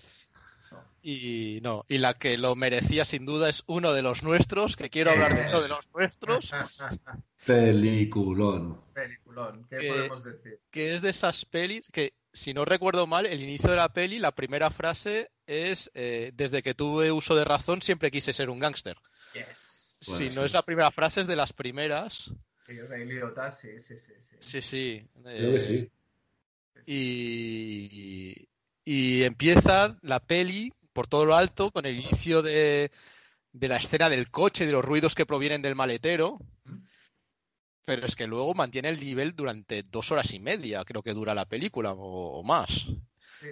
Y 1.01 1.59
no, 1.63 1.85
y 1.87 1.97
la 1.99 2.13
que 2.13 2.37
lo 2.37 2.55
merecía 2.57 3.05
sin 3.05 3.25
duda 3.25 3.47
es 3.47 3.63
uno 3.67 3.93
de 3.93 4.01
los 4.01 4.21
nuestros, 4.21 4.75
que 4.75 4.89
quiero 4.89 5.11
hablar 5.11 5.33
de 5.33 5.47
uno 5.47 5.61
de 5.61 5.69
los 5.69 5.87
nuestros, 5.93 6.51
Peliculón. 7.45 8.77
Peliculón, 8.93 9.65
¿qué 9.69 9.77
Que- 9.77 9.87
podemos 9.87 10.23
decir? 10.23 10.59
que 10.69 10.93
es 10.93 11.01
de 11.01 11.11
esas 11.11 11.45
pelis 11.45 11.87
que, 11.91 12.13
si 12.33 12.53
no 12.53 12.65
recuerdo 12.65 13.07
mal, 13.07 13.25
el 13.25 13.41
inicio 13.41 13.69
de 13.69 13.75
la 13.75 13.89
peli, 13.89 14.19
la 14.19 14.33
primera 14.33 14.69
frase 14.69 15.31
es, 15.47 15.91
eh, 15.93 16.31
desde 16.33 16.61
que 16.61 16.73
tuve 16.73 17.11
uso 17.11 17.35
de 17.35 17.45
razón 17.45 17.81
siempre 17.81 18.11
quise 18.11 18.33
ser 18.33 18.49
un 18.49 18.59
gángster. 18.59 18.97
Yes. 19.33 19.97
si 20.01 20.29
no 20.29 20.43
es 20.43 20.53
la 20.53 20.61
primera 20.61 20.91
frase, 20.91 21.21
es 21.21 21.27
de 21.27 21.35
las 21.35 21.53
primeras. 21.53 22.33
Sí, 22.65 22.75
sí, 23.79 23.79
sí, 23.79 23.97
sí. 23.97 24.13
sí. 24.19 24.37
Sí, 24.39 24.61
sí. 24.61 25.07
Creo 25.23 25.51
que 25.51 25.57
eh, 25.57 25.61
sí. 25.61 25.91
Y, 26.85 28.49
y 28.83 29.23
empieza 29.23 29.97
la 30.01 30.19
peli 30.19 30.71
por 30.93 31.07
todo 31.07 31.25
lo 31.25 31.35
alto 31.35 31.71
con 31.71 31.85
el 31.85 31.99
inicio 31.99 32.41
de, 32.41 32.91
de 33.51 33.67
la 33.67 33.77
escena 33.77 34.09
del 34.09 34.29
coche, 34.29 34.65
de 34.65 34.71
los 34.71 34.85
ruidos 34.85 35.15
que 35.15 35.25
provienen 35.25 35.61
del 35.61 35.75
maletero. 35.75 36.39
Pero 37.89 38.05
es 38.05 38.15
que 38.15 38.27
luego 38.27 38.53
mantiene 38.53 38.89
el 38.89 38.99
nivel 38.99 39.35
durante 39.35 39.81
dos 39.81 40.11
horas 40.11 40.31
y 40.35 40.39
media, 40.39 40.85
creo 40.85 41.01
que 41.01 41.15
dura 41.15 41.33
la 41.33 41.45
película, 41.45 41.93
o, 41.93 42.39
o 42.39 42.43
más. 42.43 42.85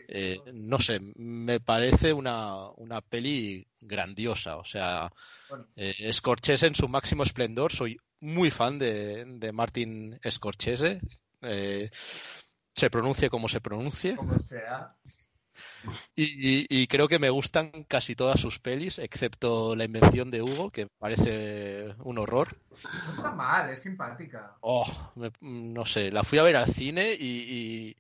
Eh, 0.08 0.40
no, 0.54 0.78
sé, 0.78 1.00
me 1.16 1.60
parece 1.60 2.14
una, 2.14 2.70
una 2.76 3.02
peli 3.02 3.66
grandiosa. 3.82 4.58
O 4.58 4.64
sea, 4.64 5.12
bueno, 5.50 5.66
eh, 5.76 6.14
Scorsese 6.14 6.68
en 6.68 6.76
su 6.76 6.88
máximo 6.88 7.24
esplendor. 7.24 7.74
Soy 7.74 7.98
muy 8.20 8.52
fan 8.52 8.78
de, 8.78 9.26
de 9.26 9.52
Martin 9.52 10.20
Scorsese. 10.30 11.00
Eh, 11.42 11.90
se 11.92 12.90
pronuncie 12.92 13.32
como 13.32 13.50
se 13.50 13.60
pronuncie. 13.60 14.16
como 14.18 14.38
sea. 14.38 14.96
Y, 16.16 16.24
y- 16.24 16.66
y 16.70 16.88
creo 16.88 17.08
que 17.08 17.20
me 17.20 17.30
gustan 17.30 17.72
casi 17.88 18.16
todas 18.16 18.40
sus 18.40 18.60
pelis, 18.60 19.00
excepto 19.00 19.76
La 19.76 19.84
invención 19.86 20.32
de 20.32 20.42
Hugo, 20.42 20.72
que 20.72 20.88
parece 21.00 21.94
un 22.04 22.18
horror. 22.18 22.58
No 22.72 23.14
está 23.14 23.32
mal, 23.32 23.70
es 23.70 23.82
simpática. 23.82 24.56
Oh, 24.62 24.86
me- 25.16 25.32
no 25.42 25.86
sé, 25.86 26.12
la 26.12 26.24
fui 26.24 26.40
a 26.40 26.44
ver 26.44 26.56
al 26.56 26.68
cine 26.68 27.16
y, 27.18 27.96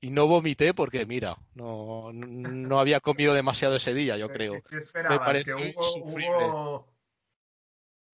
y- 0.00 0.10
no 0.10 0.26
vomité 0.26 0.74
porque, 0.74 1.06
mira, 1.06 1.36
no, 1.54 2.10
no 2.12 2.80
había 2.80 3.00
comido 3.00 3.34
demasiado 3.34 3.76
ese 3.76 3.94
día, 3.94 4.16
yo 4.16 4.28
¿Qué- 4.28 4.34
creo. 4.34 4.62
¿Qué, 4.68 4.78
esperabas? 4.78 5.20
pareció 5.20 5.56
que 5.56 5.70
Hugo, 5.70 5.96
insufrible. 5.96 6.46
Hugo... 6.46 6.88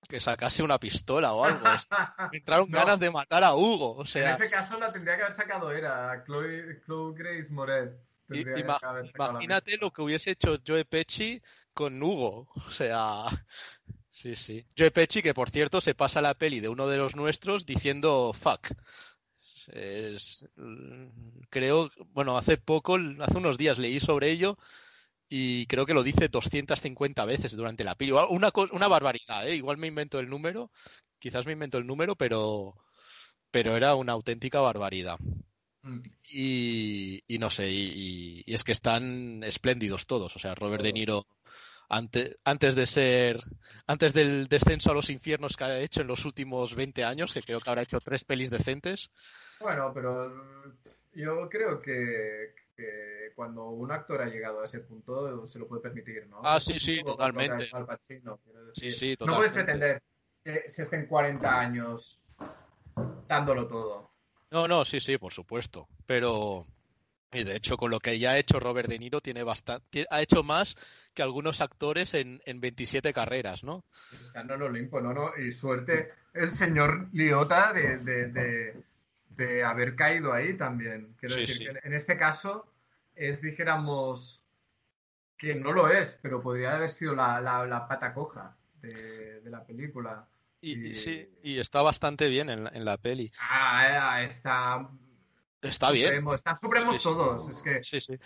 Que 0.08 0.20
sacase 0.20 0.62
una 0.62 0.78
pistola 0.78 1.32
o 1.32 1.44
algo. 1.44 1.64
Entraron 2.32 2.70
No. 2.70 2.78
ganas 2.78 3.00
de 3.00 3.10
matar 3.10 3.42
a 3.44 3.54
Hugo. 3.54 3.96
O 3.96 4.00
en 4.02 4.06
sea, 4.06 4.34
ese 4.34 4.50
caso 4.50 4.78
la 4.78 4.92
tendría 4.92 5.16
que 5.16 5.22
haber 5.22 5.34
sacado 5.34 5.70
era 5.72 6.22
Chloe, 6.24 6.80
Chloe 6.84 7.14
Grace 7.16 7.52
ima- 8.62 8.78
la 8.80 9.04
imagínate 9.32 9.76
lo 9.78 9.92
que 9.92 10.02
hubiese 10.02 10.30
hecho 10.32 10.58
Joe 10.66 10.84
Pesci 10.84 11.40
con 11.72 12.02
Hugo. 12.02 12.48
O 12.66 12.70
sea, 12.70 13.24
sí, 14.10 14.36
sí. 14.36 14.66
Joe 14.76 14.90
Pesci, 14.90 15.22
que 15.22 15.34
por 15.34 15.50
cierto 15.50 15.80
se 15.80 15.94
pasa 15.94 16.20
la 16.22 16.34
peli 16.34 16.60
de 16.60 16.68
uno 16.68 16.86
de 16.88 16.96
los 16.98 17.16
nuestros 17.16 17.66
diciendo 17.66 18.32
fuck. 18.32 18.68
Es- 19.68 20.46
creo, 21.50 21.90
bueno, 22.08 22.36
hace 22.36 22.58
poco, 22.58 22.96
hace 23.20 23.38
unos 23.38 23.56
días 23.58 23.78
leí 23.78 23.98
sobre 24.00 24.30
ello 24.30 24.58
y 25.28 25.66
creo 25.66 25.86
que 25.86 25.94
lo 25.94 26.02
dice 26.02 26.28
250 26.28 27.24
veces 27.24 27.56
durante 27.56 27.84
la 27.84 27.94
peli. 27.94 28.12
Una, 28.12 28.50
una 28.72 28.88
barbaridad, 28.88 29.48
¿eh? 29.48 29.56
Igual 29.56 29.76
me 29.78 29.86
invento 29.88 30.18
el 30.20 30.28
número, 30.28 30.70
quizás 31.18 31.46
me 31.46 31.52
invento 31.52 31.78
el 31.78 31.86
número, 31.86 32.16
pero, 32.16 32.74
pero 33.50 33.76
era 33.76 33.94
una 33.94 34.12
auténtica 34.12 34.60
barbaridad. 34.60 35.18
Mm. 35.82 36.00
Y, 36.32 37.22
y 37.26 37.38
no 37.38 37.50
sé, 37.50 37.68
y 37.70 38.44
es 38.46 38.64
que 38.64 38.72
están 38.72 39.42
espléndidos 39.44 40.06
todos. 40.06 40.34
O 40.36 40.38
sea, 40.38 40.54
Robert 40.54 40.82
De 40.82 40.92
Niro, 40.92 41.26
ante- 41.88 42.36
antes 42.44 42.74
de 42.74 42.86
ser, 42.86 43.40
antes 43.86 44.14
del 44.14 44.48
descenso 44.48 44.90
a 44.90 44.94
los 44.94 45.10
infiernos 45.10 45.56
que 45.56 45.64
ha 45.64 45.78
hecho 45.80 46.00
en 46.00 46.06
los 46.06 46.24
últimos 46.24 46.74
20 46.74 47.04
años, 47.04 47.34
que 47.34 47.42
creo 47.42 47.60
que 47.60 47.68
habrá 47.70 47.82
hecho 47.82 48.00
tres 48.00 48.24
pelis 48.24 48.50
decentes, 48.50 49.10
Bueno, 49.60 49.92
pero 49.94 50.32
yo 51.12 51.48
creo 51.48 51.80
que, 51.80 52.54
que 52.76 53.32
cuando 53.34 53.68
un 53.70 53.90
actor 53.92 54.22
ha 54.22 54.26
llegado 54.26 54.62
a 54.62 54.64
ese 54.64 54.80
punto 54.80 55.46
se 55.46 55.58
lo 55.58 55.66
puede 55.68 55.82
permitir, 55.82 56.26
¿no? 56.26 56.40
Ah, 56.42 56.60
sí, 56.60 56.78
sí, 56.78 57.02
totalmente. 57.04 57.68
Al 57.72 57.86
Pacino, 57.86 58.40
Sí, 58.72 58.90
sí, 58.90 59.16
No 59.20 59.36
puedes 59.36 59.52
totalmente. 59.52 59.52
pretender 59.52 60.02
que 60.44 60.68
se 60.70 60.82
estén 60.82 61.06
40 61.06 61.58
años 61.58 62.24
dándolo 63.28 63.66
todo. 63.66 64.10
No, 64.50 64.68
no, 64.68 64.84
sí, 64.84 65.00
sí, 65.00 65.18
por 65.18 65.32
supuesto. 65.32 65.88
Pero, 66.06 66.66
y 67.32 67.44
de 67.44 67.56
hecho, 67.56 67.76
con 67.76 67.90
lo 67.90 67.98
que 67.98 68.18
ya 68.18 68.32
ha 68.32 68.38
hecho 68.38 68.60
Robert 68.60 68.88
De 68.88 68.98
Niro, 68.98 69.20
tiene 69.20 69.42
bastante, 69.42 70.06
ha 70.10 70.22
hecho 70.22 70.42
más 70.42 70.76
que 71.14 71.22
algunos 71.22 71.60
actores 71.60 72.14
en, 72.14 72.40
en 72.44 72.60
27 72.60 73.12
carreras, 73.12 73.64
¿no? 73.64 73.84
Está 74.12 74.42
en 74.42 74.50
el 74.50 74.62
Olimpo, 74.62 75.00
¿no? 75.00 75.12
¿no? 75.14 75.36
Y 75.36 75.50
suerte 75.50 76.12
el 76.34 76.50
señor 76.50 77.08
Liota 77.12 77.72
de, 77.72 77.98
de, 77.98 78.26
de- 78.28 78.82
de 79.36 79.64
haber 79.64 79.96
caído 79.96 80.32
ahí 80.32 80.56
también. 80.56 81.14
Quiero 81.18 81.34
Sí, 81.34 81.40
decir 81.42 81.56
sí. 81.56 81.64
que 81.64 81.86
en- 81.88 81.94
este 81.94 82.16
caso 82.16 82.66
es, 83.14 83.40
dijéramos, 83.40 84.42
que 85.36 85.54
no 85.54 85.72
lo 85.72 85.88
es, 85.88 86.18
pero 86.22 86.40
podría 86.42 86.76
haber 86.76 86.90
sido 86.90 87.14
la, 87.14 87.40
la- 87.40 87.66
la 87.66 87.88
pata 87.88 88.14
coja 88.14 88.56
de, 88.80 89.40
de 89.40 89.50
la 89.50 89.64
película. 89.64 90.26
Y, 90.60 90.94
sí, 90.94 91.28
y 91.42 91.58
está 91.58 91.82
bastante 91.82 92.28
bien 92.28 92.48
en 92.48 92.64
la, 92.64 92.70
en 92.70 92.84
la 92.84 92.96
peli. 92.96 93.30
Ah, 93.38 94.22
eh, 94.22 94.24
está 94.26 94.88
Está 95.60 95.90
bien. 95.90 96.06
supremo, 96.06 96.34
están 96.34 96.56
supremos 96.56 96.96
Sí, 96.96 97.02
todos. 97.02 97.48
Es 97.48 97.62
que 97.62 97.82
Sí, 97.84 98.00
sí. 98.00 98.18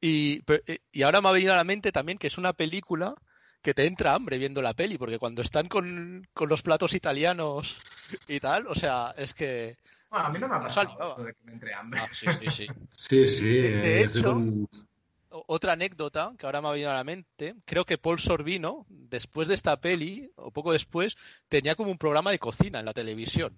Y, 0.00 0.42
pe- 0.42 0.62
y 0.92 1.02
ahora 1.02 1.20
me 1.20 1.28
ha 1.28 1.32
venido 1.32 1.52
a 1.52 1.56
la 1.56 1.64
mente 1.64 1.92
también 1.92 2.18
que 2.18 2.26
es 2.28 2.38
una 2.38 2.52
película 2.52 3.14
que 3.62 3.74
te 3.74 3.86
entra 3.86 4.14
hambre 4.14 4.38
viendo 4.38 4.62
la 4.62 4.72
peli, 4.74 4.96
porque 4.96 5.18
cuando 5.18 5.42
están 5.42 5.68
con, 5.68 6.26
con 6.32 6.48
los 6.48 6.62
platos 6.62 6.94
italianos 6.94 7.80
y 8.28 8.40
tal, 8.40 8.66
o 8.66 8.74
sea, 8.74 9.14
es 9.16 9.34
que... 9.34 9.76
Bueno, 10.10 10.26
a 10.26 10.30
mí 10.30 10.38
no 10.40 10.48
me 10.48 10.56
ha 10.56 10.60
pasado 10.60 10.96
eso 11.06 11.22
de 11.24 11.34
que 11.34 11.40
me 11.44 11.52
entre 11.52 11.72
hambre. 11.72 12.00
Ah, 12.02 12.08
sí, 12.12 12.26
sí, 12.32 12.50
sí. 12.50 12.66
Sí, 12.96 13.26
sí. 13.28 13.44
De 13.60 14.00
eh, 14.00 14.04
hecho- 14.04 14.36
Otra 15.30 15.72
anécdota 15.74 16.32
que 16.36 16.46
ahora 16.46 16.60
me 16.60 16.68
ha 16.68 16.72
venido 16.72 16.90
a 16.90 16.94
la 16.94 17.04
mente, 17.04 17.54
creo 17.64 17.84
que 17.84 17.96
Paul 17.98 18.18
Sorbino, 18.18 18.84
después 18.88 19.46
de 19.46 19.54
esta 19.54 19.80
peli, 19.80 20.30
o 20.36 20.50
poco 20.50 20.72
después, 20.72 21.16
tenía 21.48 21.76
como 21.76 21.90
un 21.92 21.98
programa 21.98 22.32
de 22.32 22.40
cocina 22.40 22.80
en 22.80 22.86
la 22.86 22.92
televisión. 22.92 23.56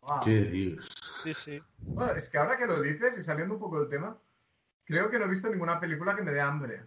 Wow. 0.00 0.20
¿Qué 0.24 0.40
dios? 0.40 0.90
Sí, 1.22 1.34
sí. 1.34 1.60
Bueno, 1.78 2.12
es 2.12 2.28
que 2.30 2.38
ahora 2.38 2.56
que 2.56 2.66
lo 2.66 2.80
dices 2.80 3.18
y 3.18 3.22
saliendo 3.22 3.54
un 3.54 3.60
poco 3.60 3.78
del 3.80 3.90
tema, 3.90 4.16
creo 4.84 5.10
que 5.10 5.18
no 5.18 5.26
he 5.26 5.28
visto 5.28 5.48
ninguna 5.50 5.78
película 5.78 6.16
que 6.16 6.22
me 6.22 6.32
dé 6.32 6.40
hambre 6.40 6.82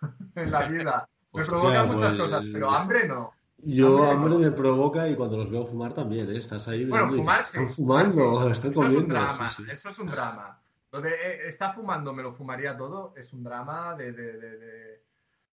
en 0.36 0.50
la 0.52 0.64
vida. 0.68 1.08
Me 1.32 1.40
Hostia, 1.42 1.56
provoca 1.58 1.84
muchas 1.84 2.16
pues- 2.16 2.30
cosas, 2.30 2.46
pero 2.52 2.70
hambre 2.70 3.06
no. 3.08 3.34
Yo 3.60 4.04
Hambre, 4.08 4.38
me 4.38 4.50
provoca 4.52 5.08
y 5.08 5.16
cuando 5.16 5.36
los 5.36 5.50
veo 5.50 5.66
fumar 5.66 5.92
también, 5.92 6.30
¿eh? 6.32 6.38
Estás 6.38 6.68
ahí 6.68 6.84
Bueno, 6.84 7.10
fumar 7.10 7.40
dices, 7.44 7.50
sí. 7.52 7.58
Están 7.58 7.74
fumando, 7.74 8.44
sí. 8.46 8.52
están 8.52 8.70
Eso 8.72 8.84
es 8.86 8.92
un 8.94 9.08
drama, 9.08 9.48
sí, 9.50 9.64
sí. 9.64 9.70
eso 9.70 9.88
es 9.88 9.98
un 9.98 10.06
drama. 10.10 10.62
Lo 10.92 11.00
de 11.00 11.10
eh, 11.10 11.48
está 11.48 11.72
fumando, 11.72 12.12
me 12.12 12.22
lo 12.22 12.32
fumaría 12.32 12.76
todo, 12.76 13.12
es 13.16 13.32
un 13.32 13.42
drama 13.42 13.94
de, 13.96 14.12
de- 14.12 14.32
de- 14.38 14.58
de 14.58 15.02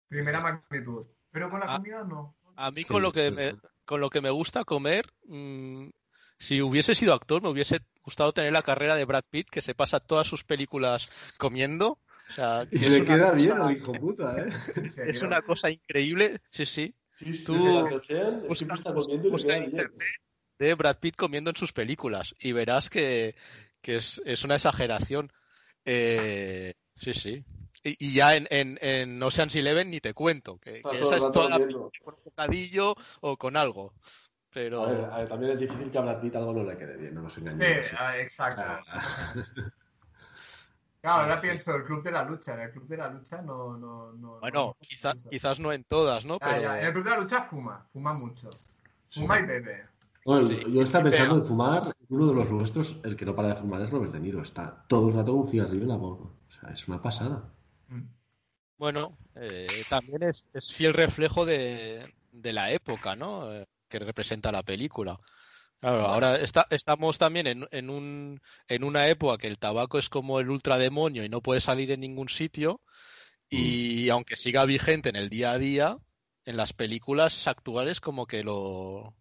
primera 0.08 0.40
magnitud. 0.40 1.06
Pero 1.32 1.50
con 1.50 1.60
la 1.60 1.68
comida 1.78 2.04
no. 2.04 2.36
A 2.56 2.70
mí 2.72 2.78
Sí, 2.78 2.86
con 2.86 3.02
lo 3.02 3.12
que 3.12 3.32
me, 3.32 3.56
con 3.86 4.00
lo 4.00 4.10
que 4.10 4.22
me 4.22 4.30
gusta 4.30 4.64
comer, 4.64 5.08
mm, 5.28 5.90
si 6.38 6.62
hubiese 6.62 6.96
sido 6.96 7.14
actor, 7.14 7.42
me 7.42 7.50
hubiese 7.50 7.80
gustado 8.04 8.32
tener 8.34 8.54
la 8.54 8.62
carrera 8.62 8.96
de 8.96 9.04
Brad 9.06 9.24
Pitt, 9.30 9.50
que 9.50 9.62
se 9.62 9.74
pasa 9.76 10.00
todas 10.00 10.28
sus 10.28 10.44
películas 10.44 11.10
comiendo. 11.38 11.98
O 12.30 12.34
sea, 12.34 12.66
que 12.70 12.78
Y 12.78 12.86
es 12.86 12.90
le 12.92 13.02
una 13.02 13.06
queda 13.16 13.32
cosa- 13.32 13.68
bien 13.68 13.78
hijo 13.78 13.94
puta, 13.94 14.38
¿eh? 14.40 14.48
Es 15.06 15.22
una 15.22 15.42
cosa 15.42 15.70
increíble, 15.70 16.40
sí, 16.52 16.66
sí, 16.66 16.96
Sí, 17.18 17.34
sí, 17.34 17.46
Tú- 17.46 18.02
sean, 18.08 18.42
busca- 18.48 18.74
está 18.76 18.94
comiendo 18.94 19.30
busca 19.30 19.58
internet 19.58 20.08
de 20.60 20.74
Brad 20.74 20.98
Pitt 21.00 21.16
comiendo 21.16 21.50
en 21.50 21.56
sus 21.56 21.74
películas 21.74 22.34
y 22.40 22.52
verás 22.52 22.90
que, 22.90 23.36
que 23.82 23.98
es, 23.98 24.22
es 24.26 24.44
una 24.44 24.56
exageración. 24.56 25.32
Eh, 25.86 26.74
sí, 26.96 27.14
sí. 27.14 27.44
Y, 27.84 28.08
y 28.08 28.14
ya 28.14 28.36
en, 28.36 28.48
en, 28.50 28.78
en 28.82 29.22
Ocean's 29.22 29.56
Eleven 29.56 29.90
ni 29.90 30.00
te 30.00 30.14
cuento, 30.14 30.58
que, 30.58 30.78
Está 30.78 30.90
que 30.90 30.98
todo 31.00 31.14
esa 31.14 31.18
es 31.28 31.32
toda 31.32 31.50
la 31.50 31.60
comiendo. 31.60 31.90
película 31.92 32.06
con 32.06 32.14
un 32.16 32.24
bocadillo 32.24 32.96
o 33.22 33.38
con 33.38 33.58
algo. 33.58 33.94
Pero 34.54 34.84
A 34.86 34.92
ver, 34.92 35.06
a 35.06 35.18
ver, 35.20 35.28
también 35.28 35.52
es 35.52 35.60
difícil 35.60 35.92
que 35.92 35.98
a 35.98 36.02
Brad 36.02 36.22
Pitt 36.22 36.36
algo 36.36 36.54
no 36.54 36.64
le 36.64 36.78
quede 36.78 36.98
bien, 36.98 37.14
no 37.16 37.22
nos 37.24 37.34
Sí, 37.34 37.42
engañemos. 37.42 37.88
ah, 37.98 38.16
O 38.18 38.20
exacto. 38.22 38.62
sea, 38.62 39.34
Claro, 41.06 41.22
ahora 41.24 41.40
pienso, 41.42 41.76
el 41.76 41.84
club 41.84 42.02
de 42.04 42.12
la 42.12 42.24
lucha. 42.24 42.54
En 42.56 42.62
el 42.62 42.72
club 42.72 42.88
de 42.88 42.98
la 42.98 43.10
lucha 43.10 43.42
no. 43.44 43.78
no, 43.78 44.12
no 44.14 44.40
bueno, 44.40 44.60
no- 44.66 44.78
quizá- 44.82 45.16
quizás 45.30 45.60
no 45.60 45.72
en 45.72 45.84
todas, 45.84 46.26
¿no? 46.26 46.36
Ah, 46.42 46.48
Pero 46.50 46.62
ya, 46.62 46.80
En 46.80 46.86
el 46.88 46.92
club 46.94 47.04
de 47.04 47.10
la 47.12 47.18
lucha 47.20 47.44
fuma, 47.44 47.86
fuma 47.94 48.14
mucho. 48.14 48.50
Fuma 49.10 49.40
y 49.40 49.44
bebe. 49.46 49.86
Bueno, 50.26 50.48
Sí. 50.48 50.60
yo 50.74 50.82
estaba 50.82 51.04
pensando 51.04 51.36
Pero- 51.36 51.42
en 51.44 51.48
fumar, 51.48 51.84
uno 52.10 52.28
de 52.28 52.34
los 52.34 52.52
nuestros, 52.52 53.00
el 53.04 53.16
que 53.16 53.26
no 53.26 53.36
para 53.36 53.50
de 53.50 53.56
fumar 53.58 53.82
es 53.84 53.92
Robert 53.92 54.12
De 54.14 54.20
Niro, 54.20 54.42
está 54.42 54.84
todo 54.88 55.10
el 55.10 55.14
rato 55.14 55.32
con 55.34 55.42
un 55.42 55.48
cigarrillo 55.48 55.84
en 55.84 55.90
la 55.90 55.96
boca. 55.98 56.24
O 56.24 56.52
sea, 56.60 56.70
es 56.72 56.88
una 56.88 57.00
pasada. 57.02 57.44
Mm. 57.90 58.02
bueno, 58.80 59.16
eh, 59.36 59.68
también 59.90 60.24
es, 60.24 60.50
es 60.54 60.74
fiel 60.74 60.94
reflejo 60.94 61.46
de, 61.46 62.12
de 62.32 62.52
la 62.54 62.72
época, 62.72 63.16
¿no? 63.16 63.54
Eh, 63.54 63.68
que 63.88 64.00
representa 64.00 64.52
la 64.52 64.64
película. 64.64 65.20
Claro, 65.80 66.08
ahora 66.08 66.36
está, 66.38 66.66
estamos 66.72 67.18
también 67.18 67.48
en, 67.48 67.68
en, 67.72 67.90
un, 67.90 68.42
en 68.68 68.84
una 68.84 69.08
época 69.08 69.38
que 69.38 69.48
el 69.48 69.60
tabaco 69.60 70.00
es 70.00 70.10
como 70.10 70.40
el 70.40 70.50
ultrademonio 70.50 71.24
y 71.24 71.30
no 71.30 71.42
puede 71.42 71.60
salir 71.60 71.92
en 71.92 72.00
ningún 72.00 72.30
sitio. 72.30 72.82
Y 73.48 74.10
aunque 74.10 74.36
siga 74.36 74.66
vigente 74.66 75.10
en 75.10 75.16
el 75.16 75.30
día 75.30 75.52
a 75.52 75.58
día, 75.58 75.98
en 76.46 76.58
las 76.58 76.74
películas 76.74 77.48
actuales 77.48 78.02
como 78.02 78.26
que 78.26 78.44
lo, 78.44 79.16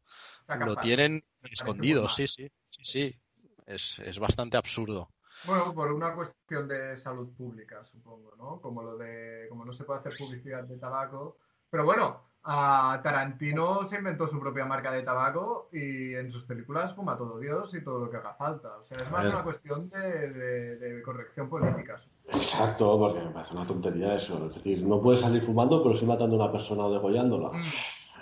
lo 0.48 0.76
tienen 0.76 1.24
escondido. 1.42 2.09
Sí, 2.09 2.26
sí, 2.26 2.50
sí, 2.70 2.84
sí. 2.84 3.20
Es, 3.66 3.98
es 3.98 4.18
bastante 4.18 4.57
absurdo. 4.57 5.11
Bueno, 5.46 5.74
por 5.74 5.92
una 5.92 6.14
cuestión 6.14 6.66
de 6.68 6.96
salud 6.96 7.34
pública, 7.36 7.84
supongo, 7.84 8.34
¿no? 8.36 8.61
Como 8.61 8.82
lo 8.82 8.96
de, 8.96 9.46
como 9.48 9.64
no 9.64 9.72
se 9.72 9.84
puede 9.84 10.00
hacer 10.00 10.12
publicidad 10.16 10.64
de 10.64 10.78
tabaco. 10.78 11.38
Pero 11.75 11.85
bueno, 11.87 12.20
a 12.45 13.01
Tarantino 13.03 13.85
se 13.85 13.97
inventó 13.97 14.29
su 14.29 14.39
propia 14.39 14.64
marca 14.64 14.93
de 14.93 15.03
tabaco 15.03 15.68
y 15.72 16.14
en 16.14 16.31
sus 16.31 16.45
películas 16.45 16.95
fuma 16.95 17.18
todo 17.18 17.41
Dios 17.41 17.75
y 17.75 17.83
todo 17.83 17.99
lo 17.99 18.09
que 18.12 18.16
haga 18.18 18.33
falta. 18.35 18.77
O 18.77 18.83
sea, 18.85 18.99
es 18.99 19.09
A 19.09 19.11
más 19.11 19.27
una 19.27 19.43
cuestión 19.43 19.91
de, 19.91 19.99
de- 20.33 20.77
de 20.77 21.03
corrección 21.03 21.49
política. 21.49 21.97
Exacto, 22.33 22.97
porque 22.97 23.18
me 23.25 23.31
parece 23.33 23.55
una 23.55 23.66
tontería 23.66 24.14
eso. 24.14 24.47
Es 24.47 24.55
decir, 24.55 24.87
no 24.87 25.03
puedes 25.03 25.20
salir 25.22 25.43
fumando, 25.43 25.83
pero 25.83 25.97
sí 25.97 26.07
matando 26.07 26.37
a 26.37 26.45
una 26.45 26.53
persona 26.53 26.85
o 26.85 26.93
degollándola. 26.93 27.49
Mm. 27.49 27.62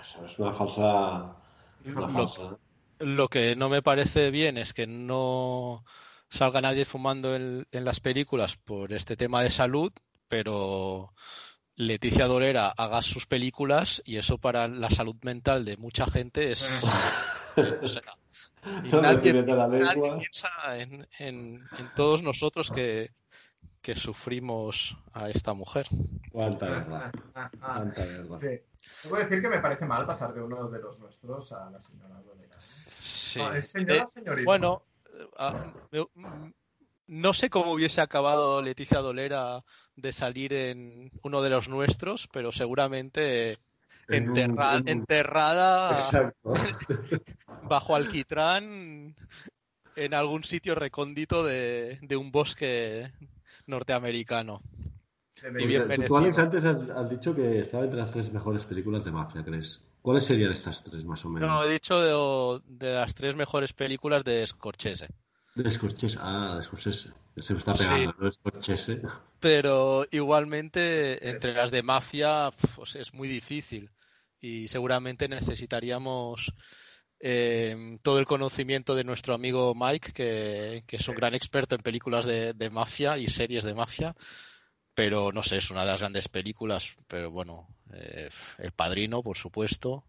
Eso 0.00 0.24
es 0.24 0.38
una 0.38 0.54
falsa. 0.54 1.36
Es 1.84 1.94
una 1.94 2.06
Lo- 2.06 2.12
falsa. 2.12 2.56
Lo 3.00 3.28
que 3.28 3.54
no 3.54 3.68
me 3.68 3.82
parece 3.82 4.30
bien 4.30 4.56
es 4.56 4.72
que 4.72 4.86
no 4.86 5.84
salga 6.30 6.62
nadie 6.62 6.86
fumando 6.86 7.36
en, 7.36 7.66
en 7.70 7.84
las 7.84 8.00
películas 8.00 8.56
por 8.56 8.94
este 8.94 9.14
tema 9.14 9.42
de 9.42 9.50
salud, 9.50 9.92
pero 10.28 11.10
Leticia 11.86 12.26
Dolera 12.26 12.68
haga 12.76 13.02
sus 13.02 13.26
películas 13.26 14.02
y 14.04 14.16
eso 14.16 14.38
para 14.38 14.68
la 14.68 14.90
salud 14.90 15.16
mental 15.22 15.64
de 15.64 15.76
mucha 15.76 16.06
gente 16.06 16.52
es... 16.52 16.82
o 17.56 17.88
sea, 17.88 18.02
y 18.84 18.88
nadie, 18.90 19.32
la 19.42 19.66
nadie 19.68 19.80
lengua. 19.84 20.18
piensa 20.18 20.48
en, 20.78 21.06
en- 21.18 21.68
en 21.78 21.88
todos 21.96 22.22
nosotros 22.22 22.70
que, 22.70 23.10
que 23.82 23.94
sufrimos 23.94 24.96
a 25.12 25.28
esta 25.30 25.52
mujer. 25.52 25.86
Cuánta 26.30 26.66
verdad. 26.66 27.12
Ah, 27.34 27.50
ah, 27.60 27.74
Cuánta 27.76 28.04
verdad. 28.04 28.38
sí. 28.40 28.60
Debo 29.04 29.16
decir 29.16 29.40
que 29.42 29.48
me 29.48 29.58
parece 29.60 29.84
mal 29.84 30.06
pasar 30.06 30.32
de 30.34 30.42
uno 30.42 30.68
de 30.68 30.80
los 30.80 30.98
nuestros 31.00 31.52
a 31.52 31.70
la 31.70 31.78
señora 31.78 32.20
Dolera. 32.20 32.56
Sí. 32.88 33.38
No, 33.38 33.52
es 33.52 33.68
señora, 33.70 34.02
Eh, 34.02 34.06
señorita. 34.06 34.44
Bueno, 34.44 34.82
eh, 35.12 35.26
ah, 35.38 35.72
me- 35.90 36.52
no 37.12 37.34
sé 37.34 37.50
cómo 37.50 37.72
hubiese 37.72 38.00
acabado 38.00 38.62
Leticia 38.62 39.00
Dolera 39.00 39.62
de 39.96 40.12
salir 40.12 40.54
en 40.54 41.10
uno 41.22 41.42
de 41.42 41.50
los 41.50 41.68
nuestros, 41.68 42.26
pero 42.32 42.52
seguramente 42.52 43.56
En 44.08 44.30
un- 44.30 44.36
enterra- 44.36 44.76
en 44.76 44.82
un- 44.82 44.88
enterrada 44.88 45.98
Exacto. 45.98 46.54
bajo 47.62 47.94
alquitrán 47.94 49.14
en 49.94 50.14
algún 50.14 50.42
sitio 50.42 50.74
recóndito 50.74 51.44
de, 51.44 51.98
de 52.00 52.16
un 52.16 52.32
bosque 52.32 53.10
norteamericano. 53.66 54.62
Y 55.58 55.66
bien 55.66 55.82
Tú, 55.82 55.88
merecido. 55.88 56.16
Alex, 56.18 56.38
antes 56.38 56.64
has, 56.64 56.88
has 56.88 57.10
dicho 57.10 57.34
que 57.34 57.58
estaba 57.60 57.84
entre 57.84 58.00
las 58.00 58.10
tres 58.10 58.32
mejores 58.32 58.64
películas 58.64 59.04
de 59.04 59.12
mafia, 59.12 59.44
¿crees? 59.44 59.82
¿Cuáles 60.00 60.24
serían 60.24 60.52
estas 60.52 60.82
tres, 60.82 61.04
más 61.04 61.24
o 61.24 61.28
menos? 61.28 61.48
No, 61.48 61.62
he 61.64 61.70
dicho 61.72 62.00
de, 62.00 62.62
de 62.66 62.94
las 62.94 63.14
tres 63.14 63.36
mejores 63.36 63.72
películas 63.72 64.24
de 64.24 64.46
Scorsese. 64.46 65.08
Scorsese. 65.70 66.18
Ah, 66.20 66.58
Scorsese. 66.62 67.10
Se 67.38 67.52
me 67.52 67.58
está 67.58 67.74
Sí. 67.74 67.84
pegando, 67.84 68.14
¿no? 68.18 68.32
Scorsese. 68.32 69.02
pero 69.40 70.06
igualmente 70.12 71.28
entre 71.28 71.52
las 71.52 71.70
de 71.70 71.82
mafia 71.82 72.50
pues 72.76 72.94
es 72.96 73.12
muy 73.12 73.26
difícil 73.28 73.90
y 74.40 74.68
seguramente 74.68 75.28
necesitaríamos 75.28 76.52
eh, 77.20 77.98
todo 78.02 78.18
el 78.18 78.26
conocimiento 78.26 78.94
de 78.94 79.04
nuestro 79.04 79.34
amigo 79.34 79.74
Mike, 79.74 80.12
que, 80.12 80.84
que 80.86 80.96
es 80.96 81.08
un 81.08 81.14
Sí. 81.14 81.20
gran 81.20 81.34
experto 81.34 81.74
en 81.74 81.82
películas 81.82 82.24
de, 82.24 82.52
de 82.52 82.70
mafia 82.70 83.18
y 83.18 83.26
series 83.28 83.64
de 83.64 83.74
mafia, 83.74 84.14
pero 84.94 85.32
no 85.32 85.42
sé, 85.42 85.56
es 85.58 85.70
una 85.70 85.82
de 85.82 85.86
las 85.88 86.00
grandes 86.00 86.28
películas, 86.28 86.96
pero 87.08 87.30
bueno, 87.30 87.66
eh, 87.92 88.28
El 88.58 88.72
Padrino, 88.72 89.22
por 89.22 89.36
supuesto. 89.38 90.04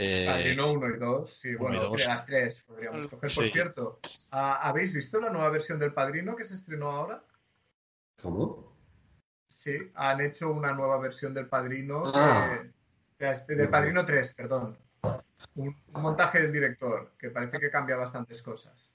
Eh, 0.00 0.26
Padrino 0.26 0.70
1 0.72 0.94
y 0.94 0.98
2, 0.98 1.28
sí, 1.32 1.54
bueno, 1.56 1.76
y 1.76 1.80
dos. 1.80 2.00
de 2.00 2.06
las 2.06 2.24
tres 2.24 2.62
podríamos 2.62 3.06
coger. 3.08 3.18
Por 3.34 3.44
Sí. 3.46 3.50
cierto, 3.52 3.98
¿ha- 4.30 4.68
¿habéis 4.68 4.94
visto 4.94 5.20
la 5.20 5.28
nueva 5.30 5.50
versión 5.50 5.78
del 5.80 5.92
Padrino 5.92 6.36
que 6.36 6.44
se 6.44 6.54
estrenó 6.54 6.92
ahora? 6.92 7.20
¿Cómo? 8.22 8.76
Sí, 9.48 9.76
han 9.94 10.20
hecho 10.20 10.52
una 10.52 10.72
nueva 10.72 10.98
versión 10.98 11.34
del 11.34 11.46
Padrino, 11.48 12.04
Ah. 12.14 12.58
del 13.18 13.68
Padrino 13.68 14.06
3, 14.06 14.34
perdón. 14.34 14.78
Un, 15.56 15.76
un 15.92 16.02
montaje 16.02 16.40
del 16.42 16.52
director, 16.52 17.12
que 17.18 17.30
parece 17.30 17.58
que 17.58 17.70
cambia 17.70 17.96
bastantes 17.96 18.40
cosas. 18.42 18.94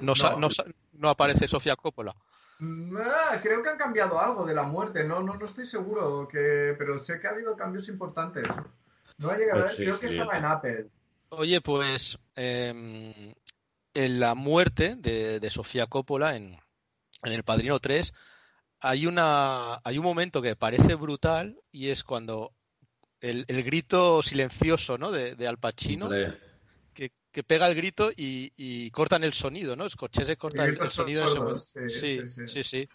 no, 0.00 0.14
sa- 0.14 0.32
no. 0.32 0.40
no 0.40 0.50
sa- 0.50 0.64
no 0.92 1.08
aparece 1.10 1.48
Sofía 1.48 1.74
Coppola. 1.76 2.14
Mm, 2.58 2.96
ah, 2.98 3.38
creo 3.42 3.62
que 3.62 3.70
han 3.70 3.78
cambiado 3.78 4.20
algo 4.20 4.44
de 4.44 4.54
la 4.54 4.62
muerte, 4.62 5.04
no, 5.04 5.22
no, 5.22 5.34
no 5.36 5.44
estoy 5.46 5.64
seguro, 5.64 6.28
que, 6.28 6.74
pero 6.78 6.98
sé 6.98 7.18
que 7.18 7.26
ha 7.26 7.30
habido 7.30 7.56
cambios 7.56 7.88
importantes. 7.88 8.46
No 9.20 9.30
ha 9.30 9.36
llegado 9.36 9.60
a 9.60 9.64
ver, 9.64 9.64
Pues 9.66 9.76
sí, 9.76 9.82
creo 9.84 10.00
que 10.00 10.08
sí. 10.08 10.14
estaba 10.16 10.38
en 10.38 10.44
Apple. 10.44 10.86
Oye, 11.30 11.60
pues 11.60 12.18
em, 12.34 13.12
en 13.94 14.20
la 14.20 14.34
muerte 14.34 14.96
de, 14.96 15.38
de 15.40 15.50
Sofía 15.50 15.86
Coppola 15.86 16.36
en, 16.36 16.58
en 17.22 17.32
El 17.32 17.44
Padrino 17.44 17.78
3 17.78 18.12
hay 18.80 19.06
una 19.06 19.74
hay 19.84 19.98
un 19.98 20.04
momento 20.04 20.40
que 20.42 20.56
parece 20.56 20.94
brutal 20.94 21.56
y 21.70 21.88
es 21.88 22.02
cuando 22.02 22.52
el, 23.20 23.44
el 23.48 23.62
grito 23.62 24.22
silencioso 24.22 24.96
¿no? 24.96 25.12
de, 25.12 25.34
de 25.36 25.46
Al 25.46 25.58
Pacino 25.58 26.08
que, 26.94 27.12
que 27.30 27.42
pega 27.44 27.68
el 27.68 27.74
grito 27.74 28.10
y, 28.16 28.52
y 28.56 28.90
cortan 28.90 29.22
el 29.22 29.32
sonido, 29.34 29.76
¿no? 29.76 29.88
Scorsese 29.88 30.36
corta 30.36 30.64
el, 30.64 30.76
sonido 30.88 31.20
de 31.20 31.26
ese 31.26 31.34
sordos, 31.36 31.74
momento. 31.74 31.90
sí, 32.00 32.26
Sí, 32.26 32.46
sí, 32.48 32.64
sí. 32.64 32.88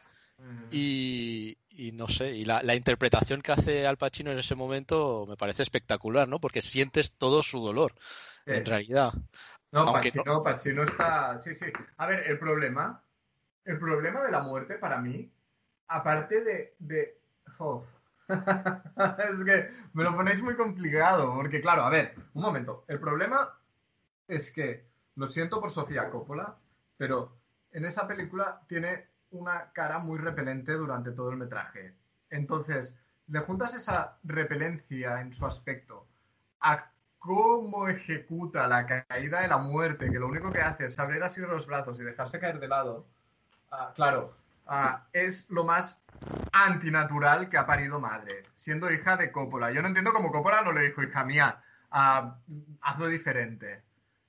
Y, 0.71 1.57
y 1.69 1.91
no 1.91 2.07
sé, 2.07 2.31
y 2.31 2.45
la, 2.45 2.61
la 2.63 2.75
interpretación 2.75 3.41
que 3.41 3.51
hace 3.51 3.87
Al 3.87 3.97
Pacino 3.97 4.31
en 4.31 4.39
ese 4.39 4.55
momento 4.55 5.25
me 5.27 5.37
parece 5.37 5.63
espectacular, 5.63 6.27
¿no? 6.27 6.39
Porque 6.39 6.61
sientes 6.61 7.11
todo 7.11 7.43
su 7.43 7.59
dolor, 7.59 7.93
Eh, 8.45 8.57
en 8.57 8.65
realidad. 8.65 9.13
No, 9.71 9.91
Pacino, 9.91 10.43
Pacino 10.43 10.83
está. 10.83 11.37
Sí, 11.39 11.53
sí. 11.53 11.65
A 11.97 12.07
ver, 12.07 12.27
el 12.27 12.39
problema. 12.39 13.01
El 13.63 13.79
problema 13.79 14.23
de 14.23 14.31
la 14.31 14.41
muerte 14.41 14.75
para 14.75 14.99
mí, 14.99 15.31
aparte 15.87 16.41
de. 16.43 16.75
de... 16.79 17.17
oh. 17.59 17.83
es 18.27 19.43
que 19.43 19.69
me 19.93 20.03
lo 20.03 20.15
ponéis 20.15 20.41
muy 20.41 20.55
complicado, 20.55 21.33
porque 21.35 21.61
claro, 21.61 21.83
a 21.83 21.89
ver, 21.89 22.15
un 22.33 22.41
momento. 22.41 22.85
El 22.87 22.99
problema 22.99 23.57
es 24.27 24.51
que, 24.51 24.85
lo 25.15 25.25
siento 25.27 25.61
por 25.61 25.71
Sofía 25.71 26.09
Coppola, 26.09 26.57
pero 26.97 27.37
en 27.71 27.85
esa 27.85 28.07
película 28.07 28.61
tiene 28.67 29.07
una 29.35 29.71
cara 29.73 29.99
muy 29.99 30.17
repelente 30.17 30.73
durante 30.73 31.11
todo 31.11 31.29
el 31.29 31.37
metraje. 31.37 31.95
Entonces, 32.29 32.97
le 33.27 33.39
juntas 33.39 33.73
esa 33.73 34.17
repelencia 34.23 35.21
en 35.21 35.33
su 35.33 35.45
aspecto 35.45 36.07
a 36.61 36.91
cómo 37.19 37.87
ejecuta 37.87 38.67
la 38.67 38.85
caída 38.85 39.41
de 39.41 39.47
la 39.47 39.57
muerte, 39.57 40.11
que 40.11 40.19
lo 40.19 40.27
único 40.27 40.51
que 40.51 40.61
hace 40.61 40.85
es 40.85 40.99
abrir 40.99 41.23
así 41.23 41.41
los 41.41 41.67
brazos 41.67 41.99
y 41.99 42.03
dejarse 42.03 42.39
caer 42.39 42.59
de 42.59 42.67
lado, 42.67 43.07
ah, 43.71 43.91
claro, 43.95 44.31
ah, 44.67 45.07
es 45.11 45.49
lo 45.49 45.63
más 45.63 46.01
antinatural 46.51 47.49
que 47.49 47.57
ha 47.57 47.65
parido 47.65 47.99
madre, 47.99 48.43
siendo 48.53 48.91
hija 48.91 49.17
de 49.17 49.31
Coppola. 49.31 49.71
Yo 49.71 49.81
no 49.81 49.87
entiendo 49.87 50.13
cómo 50.13 50.31
Coppola 50.31 50.61
no 50.61 50.71
le 50.71 50.81
dijo, 50.81 51.01
hija 51.01 51.25
mía, 51.25 51.63
ah, 51.91 52.37
hazlo 52.81 53.07
diferente. 53.07 53.83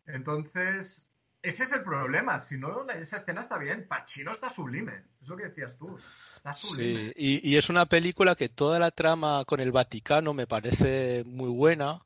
Entonces, 0.07 1.06
ese 1.49 1.65
es 1.65 1.73
el 1.73 1.83
problema. 1.83 2.41
Si 2.41 2.57
no, 2.59 2.89
esa 2.91 3.17
escena 3.17 3.41
está 3.41 3.59
bien. 3.59 3.87
Pacino 3.89 4.33
está 4.33 4.51
sublime. 4.51 5.05
Eso 5.23 5.37
que 5.37 5.45
decías 5.49 5.77
tú. 5.79 5.99
Está 6.35 6.53
sublime. 6.53 7.13
Sí, 7.17 7.41
y, 7.43 7.51
y 7.51 7.57
es 7.57 7.69
una 7.69 7.87
película 7.87 8.35
que 8.35 8.49
toda 8.49 8.79
la 8.79 8.91
trama 8.91 9.45
con 9.47 9.61
el 9.61 9.73
Vaticano 9.73 10.35
me 10.35 10.47
parece 10.47 11.23
muy 11.27 11.51
buena. 11.51 12.01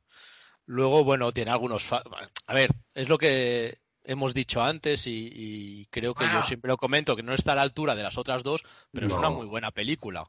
Luego, 0.67 1.03
bueno, 1.05 1.33
tiene 1.33 1.51
algunos... 1.51 1.83
fa- 1.83 2.03
A 2.47 2.55
ver, 2.55 2.71
es 2.95 3.09
lo 3.09 3.19
que 3.19 3.79
hemos 4.05 4.35
dicho 4.35 4.63
antes 4.63 5.07
y, 5.07 5.31
y 5.35 5.87
creo 5.87 6.15
que 6.15 6.25
Bueno. 6.25 6.41
yo 6.41 6.47
siempre 6.47 6.69
lo 6.69 6.77
comento, 6.77 7.17
que 7.17 7.23
no 7.23 7.33
está 7.35 7.53
a 7.53 7.57
la 7.57 7.63
altura 7.63 7.95
de 7.95 8.03
las 8.03 8.19
otras 8.19 8.43
dos, 8.43 8.63
pero 8.93 9.07
es 9.09 9.13
una 9.13 9.31
muy 9.31 9.47
buena 9.47 9.71
película. 9.73 10.25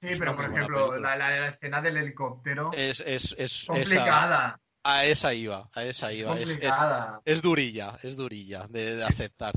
Sí, 0.00 0.08
Es 0.10 0.18
pero 0.18 0.36
por 0.36 0.44
ejemplo, 0.44 0.96
la, 0.98 1.16
la- 1.16 1.40
la 1.40 1.48
escena 1.48 1.80
del 1.80 1.96
helicóptero. 1.96 2.70
Es, 2.72 3.00
es, 3.00 3.34
es 3.38 3.62
esa, 3.62 3.72
complicada. 3.72 4.60
A 4.90 5.04
esa 5.04 5.34
iba, 5.34 5.68
a 5.74 5.82
esa 5.84 6.10
Es 6.10 6.18
iba. 6.18 6.34
Es, 6.34 6.40
es- 6.40 6.46
complicada. 6.48 7.20
es 7.24 7.42
durilla, 7.42 7.98
es 8.02 8.16
durilla 8.16 8.66
de, 8.68 8.96
de 8.96 9.04
aceptar. 9.04 9.52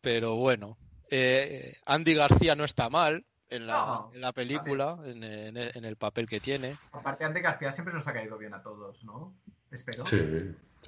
Pero 0.00 0.36
bueno, 0.36 0.76
eh, 1.10 1.76
Andy 1.86 2.14
García 2.14 2.54
no 2.54 2.64
está 2.64 2.88
mal 2.90 3.24
en 3.48 3.66
la, 3.66 3.74
No, 3.74 4.10
en 4.14 4.20
la 4.20 4.32
película, 4.32 4.98
en, 5.04 5.22
en 5.24 5.56
el- 5.56 5.72
en 5.74 5.84
el 5.84 5.96
papel 5.96 6.26
que 6.26 6.40
tiene. 6.40 6.76
Aparte, 6.92 7.24
Ante 7.24 7.40
García 7.40 7.70
siempre 7.72 7.94
nos 7.94 8.06
ha 8.08 8.12
caído 8.12 8.36
bien 8.38 8.54
a 8.54 8.62
todos, 8.62 9.02
¿no? 9.04 9.34
Espero. 9.70 10.04
Sí. 10.06 10.18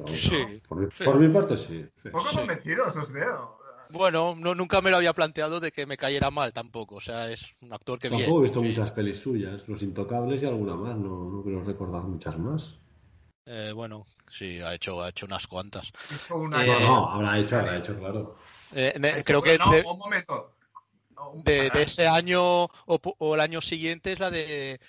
Sí, 0.06 0.60
Por, 0.68 0.78
mi, 0.80 0.90
sí. 0.90 1.04
por 1.04 1.18
mi 1.20 1.32
parte 1.32 1.56
sí. 1.56 1.86
sí. 2.02 2.08
Poco 2.10 2.28
Sí. 2.30 2.36
convencidos 2.36 2.96
os 2.96 3.12
veo. 3.12 3.58
Bueno, 3.90 4.34
no, 4.36 4.54
nunca 4.54 4.80
me 4.80 4.90
lo 4.90 4.96
había 4.96 5.12
planteado 5.12 5.60
de 5.60 5.70
que 5.70 5.86
me 5.86 5.96
cayera 5.96 6.30
mal 6.30 6.52
tampoco. 6.52 6.96
O 6.96 7.00
sea, 7.00 7.30
es 7.30 7.54
un 7.60 7.72
actor 7.72 7.98
que 7.98 8.08
bien. 8.08 8.22
Tampoco 8.22 8.40
he 8.40 8.42
visto 8.44 8.60
sí. 8.60 8.66
muchas 8.66 8.90
pelis 8.90 9.18
suyas, 9.20 9.68
Los 9.68 9.82
Intocables 9.82 10.42
y 10.42 10.46
alguna 10.46 10.74
más, 10.74 10.96
no, 10.96 11.30
no 11.30 11.42
creo 11.44 11.62
recordar 11.62 12.02
muchas 12.02 12.36
más. 12.38 12.74
Eh, 13.46 13.72
bueno, 13.74 14.06
sí, 14.28 14.60
ha 14.60 14.74
hecho, 14.74 15.02
ha 15.02 15.10
hecho 15.10 15.26
unas 15.26 15.46
cuantas. 15.46 15.92
Una- 16.30 16.64
Eh, 16.64 16.68
No, 16.68 16.80
no, 16.80 17.10
habrá 17.10 17.38
hecho, 17.38 17.58
habrá 17.58 17.76
hecho, 17.76 17.98
claro. 17.98 18.38
Eh, 18.72 18.94
ne- 18.98 19.22
creo 19.22 19.42
que 19.42 19.58
no, 19.58 19.70
de, 19.70 19.82
un 19.82 19.98
momento. 19.98 20.56
No, 21.10 21.30
un- 21.30 21.44
de- 21.44 21.70
de 21.70 21.82
ese 21.82 22.08
año 22.08 22.64
o, 22.64 23.34
el 23.34 23.40
año 23.40 23.60
siguiente 23.60 24.12
es 24.12 24.18
la 24.18 24.30
de, 24.30 24.80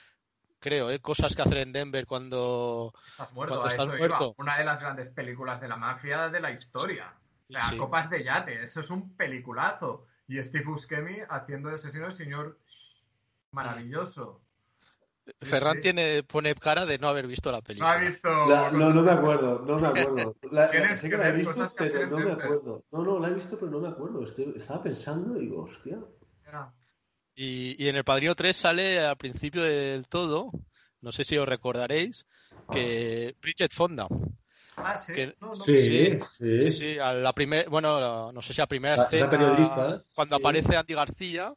creo, 0.59 0.89
eh, 0.89 0.99
cosas 0.99 1.35
que 1.35 1.41
hacer 1.41 1.57
en 1.59 1.73
Denver 1.73 2.07
cuando... 2.07 2.93
Estás 3.07 3.33
muerto, 3.33 3.55
cuando 3.55 3.67
estás 3.69 3.87
eso 3.87 3.97
muerto. 3.97 4.33
iba. 4.37 4.43
Una 4.43 4.57
de 4.57 4.65
las 4.65 4.81
grandes 4.81 5.09
películas 5.09 5.59
de 5.61 5.67
la 5.67 5.75
mafia 5.75 6.29
de 6.29 6.39
la 6.39 6.51
historia. 6.51 7.13
O 7.47 7.51
sea, 7.53 7.69
Sí. 7.69 7.77
Copas 7.77 8.09
de 8.09 8.23
Yate, 8.23 8.63
eso 8.63 8.79
es 8.79 8.89
un 8.89 9.15
peliculazo. 9.15 10.07
Y 10.27 10.41
Steve 10.41 10.65
Buscemi 10.65 11.17
haciendo 11.29 11.69
de 11.69 11.75
asesino 11.75 12.05
del 12.05 12.13
señor 12.13 12.59
maravilloso. 13.51 14.41
Ferran 15.41 15.77
sí. 15.77 15.81
tiene, 15.81 16.23
pone 16.23 16.53
cara 16.55 16.85
de 16.85 16.97
no 16.99 17.07
haber 17.07 17.25
visto 17.27 17.51
la 17.51 17.57
No 17.57 17.63
película. 17.63 17.93
ha 17.93 17.97
visto. 17.97 18.29
La- 18.47 18.71
no, 18.71 18.91
no 18.91 19.01
me 19.01 19.11
acuerdo, 19.11 19.59
no 19.65 19.79
me 19.79 19.87
acuerdo. 19.87 20.35
La, 20.51 20.69
Tienes 20.69 20.97
sé 20.97 21.03
que 21.09 21.15
que 21.15 21.17
la 21.17 21.29
he 21.29 21.31
visto, 21.31 21.53
cosas 21.53 21.75
pero 21.77 22.07
no 22.07 22.19
me 22.19 22.31
acuerdo. 22.31 22.83
No, 22.91 23.03
no, 23.03 23.19
la 23.19 23.29
he 23.29 23.33
visto, 23.33 23.57
pero 23.57 23.71
no 23.71 23.79
me 23.79 23.87
acuerdo. 23.87 24.23
Estoy- 24.23 24.53
estaba 24.55 24.83
pensando 24.83 25.37
y 25.37 25.41
digo, 25.47 25.63
hostia. 25.63 25.97
Y, 27.35 27.75
y 27.83 27.89
en 27.89 27.95
El 27.97 28.03
Padrino 28.03 28.33
3 28.35 28.55
sale 28.55 28.99
al 28.99 29.17
principio 29.17 29.63
del 29.63 30.07
todo, 30.07 30.51
no 31.01 31.11
sé 31.11 31.23
si 31.23 31.37
os 31.37 31.47
recordaréis, 31.47 32.25
que 32.71 33.35
Bridget 33.41 33.73
Fonda. 33.73 34.07
Ah, 34.77 34.97
sí. 34.97 35.13
Que- 35.13 35.35
No, 35.41 35.49
no, 35.49 35.55
Sí, 35.55 35.77
sí, 35.77 36.19
sí. 36.37 36.59
Sí, 36.61 36.71
sí, 36.71 36.99
a 36.99 37.13
la 37.13 37.33
primera, 37.33 37.67
bueno, 37.69 38.31
no 38.31 38.41
sé 38.41 38.53
si 38.53 38.61
a 38.61 38.67
primera 38.67 38.95
La- 38.95 39.03
escena, 39.03 39.25
la 39.25 39.29
periodista, 39.29 40.03
cuando 40.13 40.35
sí. 40.37 40.41
aparece 40.41 40.77
Andy 40.77 40.93
García, 40.93 41.53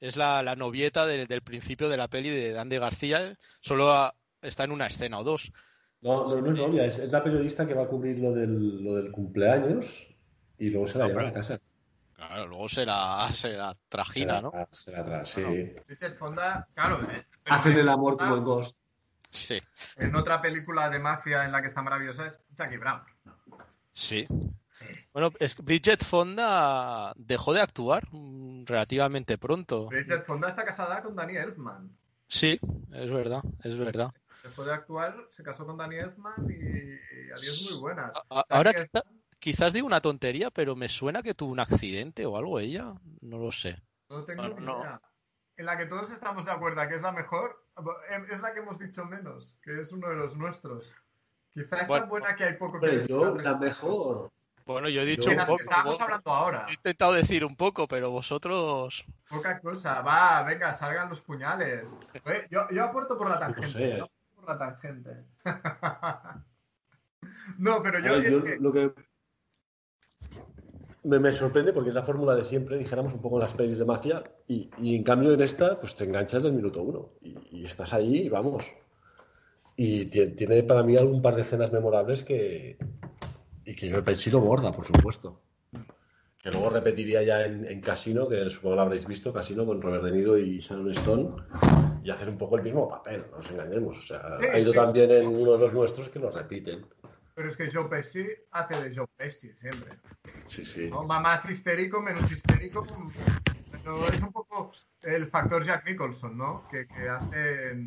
es 0.00 0.16
la, 0.16 0.42
la 0.42 0.56
novieta 0.56 1.06
del, 1.06 1.26
del 1.26 1.42
principio 1.42 1.88
de 1.88 1.96
la 1.96 2.08
peli 2.08 2.30
de 2.30 2.58
Andy 2.58 2.78
García, 2.78 3.36
solo 3.60 3.90
a- 3.92 4.14
está 4.42 4.64
en 4.64 4.72
una 4.72 4.86
escena 4.86 5.18
o 5.18 5.24
dos. 5.24 5.52
No, 6.00 6.24
no, 6.24 6.40
no 6.40 6.46
es 6.50 6.56
novia, 6.56 6.84
es, 6.84 6.98
es 7.00 7.10
la 7.12 7.24
periodista 7.24 7.66
que 7.66 7.74
va 7.74 7.82
a 7.84 7.88
cubrir 7.88 8.18
lo 8.20 8.32
del, 8.32 8.84
lo 8.84 8.94
del 8.94 9.10
cumpleaños 9.10 10.06
y 10.58 10.70
luego 10.70 10.86
se 10.86 10.98
la 10.98 11.04
No, 11.04 11.08
lleva 11.10 11.20
pero- 11.20 11.30
a 11.30 11.34
casa. 11.34 11.60
Claro, 12.14 12.46
luego 12.48 12.68
será, 12.68 13.28
será 13.32 13.76
tragina, 13.88 14.36
Se 14.36 14.42
la- 14.42 14.42
¿no? 14.42 14.68
Se 14.72 14.92
la 14.92 15.04
trae, 15.04 15.26
sí. 15.26 15.42
Bueno. 15.42 15.72
Richard 15.86 16.14
Fonda, 16.16 16.68
claro. 16.74 17.00
eh, 17.12 17.24
Hacen 17.44 17.78
el 17.78 17.88
amor 17.88 18.16
como 18.16 18.36
en 18.36 18.44
Ghost. 18.44 18.76
Sí, 19.30 19.58
En 19.96 20.16
otra 20.16 20.40
película 20.42 20.88
de 20.90 20.98
mafia 20.98 21.44
en 21.44 21.52
la 21.52 21.60
que 21.60 21.68
está 21.68 21.82
maravillosa 21.82 22.26
es 22.26 22.42
Jackie 22.56 22.78
Brown. 22.78 23.02
sí. 23.92 24.26
Bueno, 25.12 25.32
es 25.40 25.54
que 25.54 25.62
Bridget 25.62 26.04
Fonda 26.04 27.12
dejó 27.16 27.52
de 27.54 27.60
actuar 27.60 28.04
relativamente 28.64 29.38
pronto. 29.38 29.88
Richard 29.90 30.24
Fonda 30.24 30.48
está 30.48 30.64
casada 30.64 31.02
con 31.02 31.14
Danny 31.16 31.36
Elfman. 31.36 31.90
Sí, 32.28 32.58
es 32.92 33.10
verdad, 33.10 33.42
es 33.64 33.76
verdad. 33.78 34.12
Después 34.42 34.68
de 34.68 34.74
actuar, 34.74 35.16
se 35.30 35.42
casó 35.42 35.66
con 35.66 35.76
Danny 35.76 35.96
Elfman 35.96 36.46
y, 36.50 36.54
y 36.54 37.30
adiós 37.30 37.68
muy 37.70 37.80
buenas. 37.80 38.12
A- 38.30 38.44
Ahora 38.48 38.72
quizá- 38.72 39.04
quizás 39.38 39.72
digo 39.72 39.86
una 39.86 40.00
tontería, 40.00 40.50
pero 40.50 40.76
me 40.76 40.88
suena 40.88 41.22
que 41.22 41.34
tuvo 41.34 41.52
un 41.52 41.60
accidente 41.60 42.24
o 42.26 42.36
algo 42.36 42.60
ella, 42.60 42.92
no 43.20 43.38
lo 43.38 43.50
sé. 43.52 43.80
No 44.10 44.24
tengo 44.24 44.42
Bueno, 44.42 44.60
ni 44.60 44.66
no. 44.66 44.80
idea. 44.80 45.00
En 45.56 45.66
la 45.66 45.76
que 45.76 45.86
todos 45.86 46.10
estamos 46.12 46.44
de 46.44 46.52
acuerdo 46.52 46.86
que 46.88 46.94
es 46.94 47.02
la 47.02 47.10
mejor, 47.12 47.64
em, 48.10 48.26
es 48.30 48.40
la 48.42 48.54
que 48.54 48.60
hemos 48.60 48.78
dicho 48.78 49.04
menos, 49.04 49.54
que 49.62 49.80
es 49.80 49.90
uno 49.92 50.08
de 50.08 50.14
los 50.16 50.36
nuestros. 50.36 50.94
Quizá 51.52 51.80
es 51.80 51.88
Bueno. 51.88 52.02
tan 52.02 52.08
buena 52.10 52.36
que 52.36 52.44
hay 52.44 52.54
poco 52.54 52.78
que 52.78 52.86
decir 52.86 53.08
yo, 53.08 53.34
la 53.36 53.56
mejor. 53.56 54.30
Bueno, 54.72 54.88
yo 54.88 55.02
he 55.02 55.06
dicho 55.06 55.30
un 55.30 55.36
que 55.36 55.54
estábamos 55.62 56.00
hablando 56.00 56.30
ahora. 56.30 56.66
he 56.68 56.74
intentado 56.74 57.12
decir 57.12 57.44
un 57.44 57.56
poco, 57.56 57.86
pero 57.88 58.10
vosotros... 58.10 59.04
Poca 59.28 59.60
cosa. 59.60 60.02
Va, 60.02 60.42
venga, 60.42 60.72
salgan 60.72 61.08
los 61.08 61.20
puñales. 61.22 61.88
Oye, 62.24 62.46
yo, 62.50 62.68
yo 62.70 62.84
aporto 62.84 63.16
por 63.16 63.28
la 63.30 63.38
tangente. 63.38 63.68
sé. 63.68 63.96
yo 63.96 64.04
aporto 64.04 64.34
por 64.36 64.48
la 64.48 64.58
tangente. 64.58 65.10
no, 67.58 67.82
pero 67.82 67.98
yo 68.00 68.12
ver, 68.12 68.26
es 68.26 68.32
yo 68.32 68.44
que... 68.44 68.56
lo 68.58 68.72
que 68.72 68.92
me, 71.04 71.18
me 71.18 71.32
sorprende 71.32 71.72
porque 71.72 71.90
es 71.90 71.94
la 71.94 72.02
fórmula 72.02 72.34
de 72.34 72.44
siempre, 72.44 72.76
dijéramos 72.76 73.12
un 73.14 73.22
poco 73.22 73.36
en 73.36 73.42
las 73.42 73.54
pelis 73.54 73.78
de 73.78 73.84
mafia, 73.84 74.22
y, 74.46 74.70
y 74.78 74.96
en 74.96 75.02
cambio 75.02 75.32
en 75.32 75.40
esta, 75.40 75.80
pues 75.80 75.94
te 75.94 76.04
enganchas 76.04 76.42
del 76.42 76.52
minuto 76.52 76.82
uno 76.82 77.10
y, 77.22 77.60
y 77.60 77.64
estás 77.64 77.94
ahí 77.94 78.26
y 78.26 78.28
vamos. 78.28 78.66
Y 79.76 80.06
tie- 80.10 80.36
tiene 80.36 80.62
para 80.62 80.82
mí 80.82 80.96
algún 80.96 81.22
par 81.22 81.36
de 81.36 81.42
escenas 81.42 81.72
memorables 81.72 82.22
que. 82.22 82.76
Y 83.70 83.74
que 83.76 83.88
yo 83.88 84.02
sí 84.14 84.30
lo 84.30 84.40
borda, 84.40 84.72
por 84.72 84.84
supuesto. 84.84 85.40
Que 86.42 86.50
luego 86.50 86.70
repetiría 86.70 87.22
ya 87.22 87.44
en, 87.44 87.64
en 87.66 87.80
Casino, 87.80 88.28
que 88.28 88.48
supongo 88.48 88.76
lo 88.76 88.82
habréis 88.82 89.06
visto, 89.06 89.32
Casino 89.32 89.66
con 89.66 89.82
Robert 89.82 90.04
De 90.04 90.12
Niro 90.12 90.38
y 90.38 90.58
Sharon 90.60 90.90
Stone, 90.92 91.34
y 92.02 92.10
hacen 92.10 92.28
un 92.30 92.38
poco 92.38 92.56
el 92.56 92.62
mismo 92.62 92.88
papel, 92.88 93.24
no 93.30 93.36
nos 93.38 93.50
engañemos. 93.50 93.98
O 93.98 94.00
sea, 94.02 94.38
Sí, 94.40 94.46
ha 94.46 94.58
ido 94.58 94.72
sí. 94.72 94.78
también 94.78 95.10
en 95.10 95.26
uno 95.26 95.52
de 95.52 95.58
los 95.58 95.72
nuestros 95.74 96.08
que 96.08 96.18
lo 96.20 96.30
repiten. 96.30 96.86
Pero 97.34 97.48
es 97.48 97.56
que 97.56 97.70
Joe 97.70 97.88
Pesci 97.88 98.26
hace 98.52 98.82
de 98.88 98.96
Joe 98.96 99.06
Pesci 99.16 99.52
siempre. 99.52 99.98
Sí, 100.46 100.64
sí. 100.64 100.88
¿no? 100.88 101.02
Más 101.04 101.48
histérico, 101.50 102.00
menos 102.00 102.30
histérico. 102.32 102.86
Pero 103.70 103.96
es 104.08 104.22
un 104.22 104.32
poco 104.32 104.72
el 105.02 105.26
factor 105.28 105.62
Jack 105.64 105.86
Nicholson, 105.86 106.36
¿no? 106.38 106.66
Que, 106.70 106.86
que 106.86 107.08
hacen, 107.08 107.86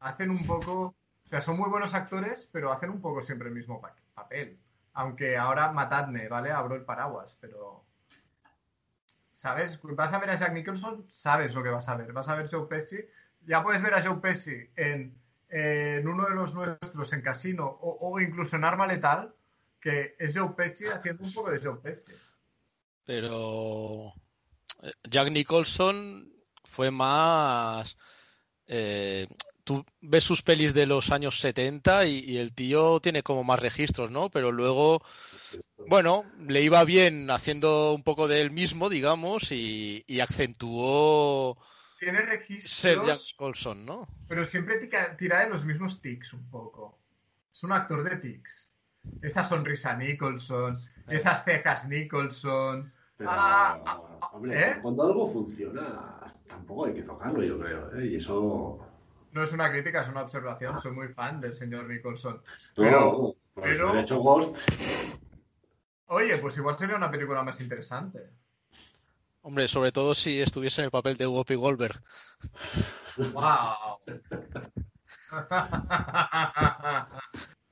hacen 0.00 0.30
un 0.30 0.46
poco. 0.46 0.94
O 1.24 1.28
sea, 1.28 1.40
son 1.40 1.56
muy 1.58 1.68
buenos 1.70 1.94
actores, 1.94 2.48
pero 2.52 2.72
hacen 2.72 2.90
un 2.90 3.00
poco 3.00 3.22
siempre 3.22 3.48
el 3.48 3.54
mismo 3.54 3.80
pa- 3.80 3.94
papel. 4.14 4.58
Aunque 4.98 5.36
ahora 5.36 5.70
matadme, 5.70 6.26
¿vale? 6.26 6.50
Abro 6.50 6.74
el 6.74 6.84
paraguas, 6.84 7.38
pero. 7.40 7.84
¿Sabes? 9.30 9.78
Vas 9.80 10.12
a 10.12 10.18
ver 10.18 10.30
a 10.30 10.34
Jack 10.34 10.52
Nicholson, 10.52 11.04
sabes 11.08 11.54
lo 11.54 11.62
que 11.62 11.68
vas 11.68 11.88
a 11.88 11.94
ver. 11.94 12.12
Vas 12.12 12.28
a 12.28 12.34
ver 12.34 12.50
Joe 12.50 12.66
Pesci. 12.66 12.98
Ya 13.46 13.62
puedes 13.62 13.80
ver 13.80 13.94
a 13.94 14.02
Joe 14.02 14.16
Pesci 14.16 14.70
en, 14.74 15.16
uno 16.04 16.28
de 16.28 16.34
los 16.34 16.52
nuestros, 16.52 17.12
en 17.12 17.22
Casino, 17.22 17.78
o, 17.80 18.18
incluso 18.18 18.56
en 18.56 18.64
Arma 18.64 18.88
Letal, 18.88 19.32
que 19.80 20.16
es 20.18 20.36
Joe 20.36 20.50
Pesci 20.56 20.86
haciendo 20.86 21.22
un 21.22 21.32
poco 21.32 21.52
de 21.52 21.60
Joe 21.60 21.76
Pesci. 21.76 22.12
Pero 23.04 24.12
Jack 25.04 25.30
Nicholson 25.30 26.28
fue 26.64 26.90
más... 26.90 27.96
eh, 28.66 29.28
tú 29.68 29.84
ves 30.00 30.24
sus 30.24 30.40
pelis 30.40 30.72
de 30.72 30.86
los 30.86 31.10
años 31.10 31.40
70 31.40 32.06
y, 32.06 32.20
y 32.20 32.38
el 32.38 32.54
tío 32.54 33.00
tiene 33.00 33.22
como 33.22 33.44
más 33.44 33.60
registros, 33.60 34.10
¿no? 34.10 34.30
Pero 34.30 34.50
luego, 34.50 35.02
bueno, 35.86 36.24
le 36.38 36.62
iba 36.62 36.82
bien 36.84 37.30
haciendo 37.30 37.92
un 37.92 38.02
poco 38.02 38.28
de 38.28 38.40
él 38.40 38.50
mismo, 38.50 38.88
digamos, 38.88 39.52
y, 39.52 40.04
y 40.06 40.20
acentuó 40.20 41.58
Tiene 41.98 42.20
ser 42.60 42.96
Jack 43.00 43.08
registros, 43.10 43.26
Nicholson, 43.34 43.84
¿no? 43.84 44.08
pero 44.26 44.42
siempre 44.46 44.78
tira 45.18 45.40
de 45.40 45.50
los 45.50 45.66
mismos 45.66 46.00
tics 46.00 46.32
un 46.32 46.48
poco. 46.48 46.98
Es 47.52 47.62
un 47.62 47.72
actor 47.72 48.02
de 48.08 48.16
tics. 48.16 48.70
Esa 49.20 49.44
sonrisa 49.44 49.94
Nicholson, 49.96 50.74
esas 51.08 51.44
cejas 51.44 51.86
Nicholson. 51.88 52.90
Pero, 53.18 53.30
Ah, 53.30 53.82
ah, 53.84 54.00
ah, 54.22 54.30
hombre, 54.32 54.62
¿eh? 54.62 54.78
cuando 54.80 55.02
algo 55.02 55.28
funciona, 55.30 56.20
tampoco 56.46 56.86
hay 56.86 56.94
que 56.94 57.02
tocarlo, 57.02 57.42
yo 57.42 57.58
creo. 57.58 57.92
¿eh? 57.98 58.06
Y 58.06 58.16
eso. 58.16 58.78
No 59.32 59.42
es 59.42 59.52
una 59.52 59.70
crítica, 59.70 60.00
es 60.00 60.08
una 60.08 60.22
observación. 60.22 60.78
Soy 60.78 60.92
muy 60.92 61.08
fan 61.08 61.40
del 61.40 61.54
señor 61.54 61.86
Nicholson. 61.88 62.42
Pero- 62.74 63.34
pues 63.54 63.76
pero- 63.76 63.98
hecho, 63.98 64.18
Ghost. 64.20 64.56
Oye, 66.06 66.38
pues 66.38 66.56
igual 66.56 66.74
sería 66.74 66.96
una 66.96 67.10
película 67.10 67.42
más 67.42 67.60
interesante. 67.60 68.30
Hombre, 69.42 69.68
sobre 69.68 69.92
todo 69.92 70.14
si 70.14 70.40
estuviese 70.40 70.80
en 70.80 70.86
el 70.86 70.90
papel 70.90 71.16
de 71.16 71.26
Whoopi 71.26 71.54
Goldberg. 71.54 72.02
¡Wow! 73.16 73.98
Yo 75.30 75.36
la 76.90 77.08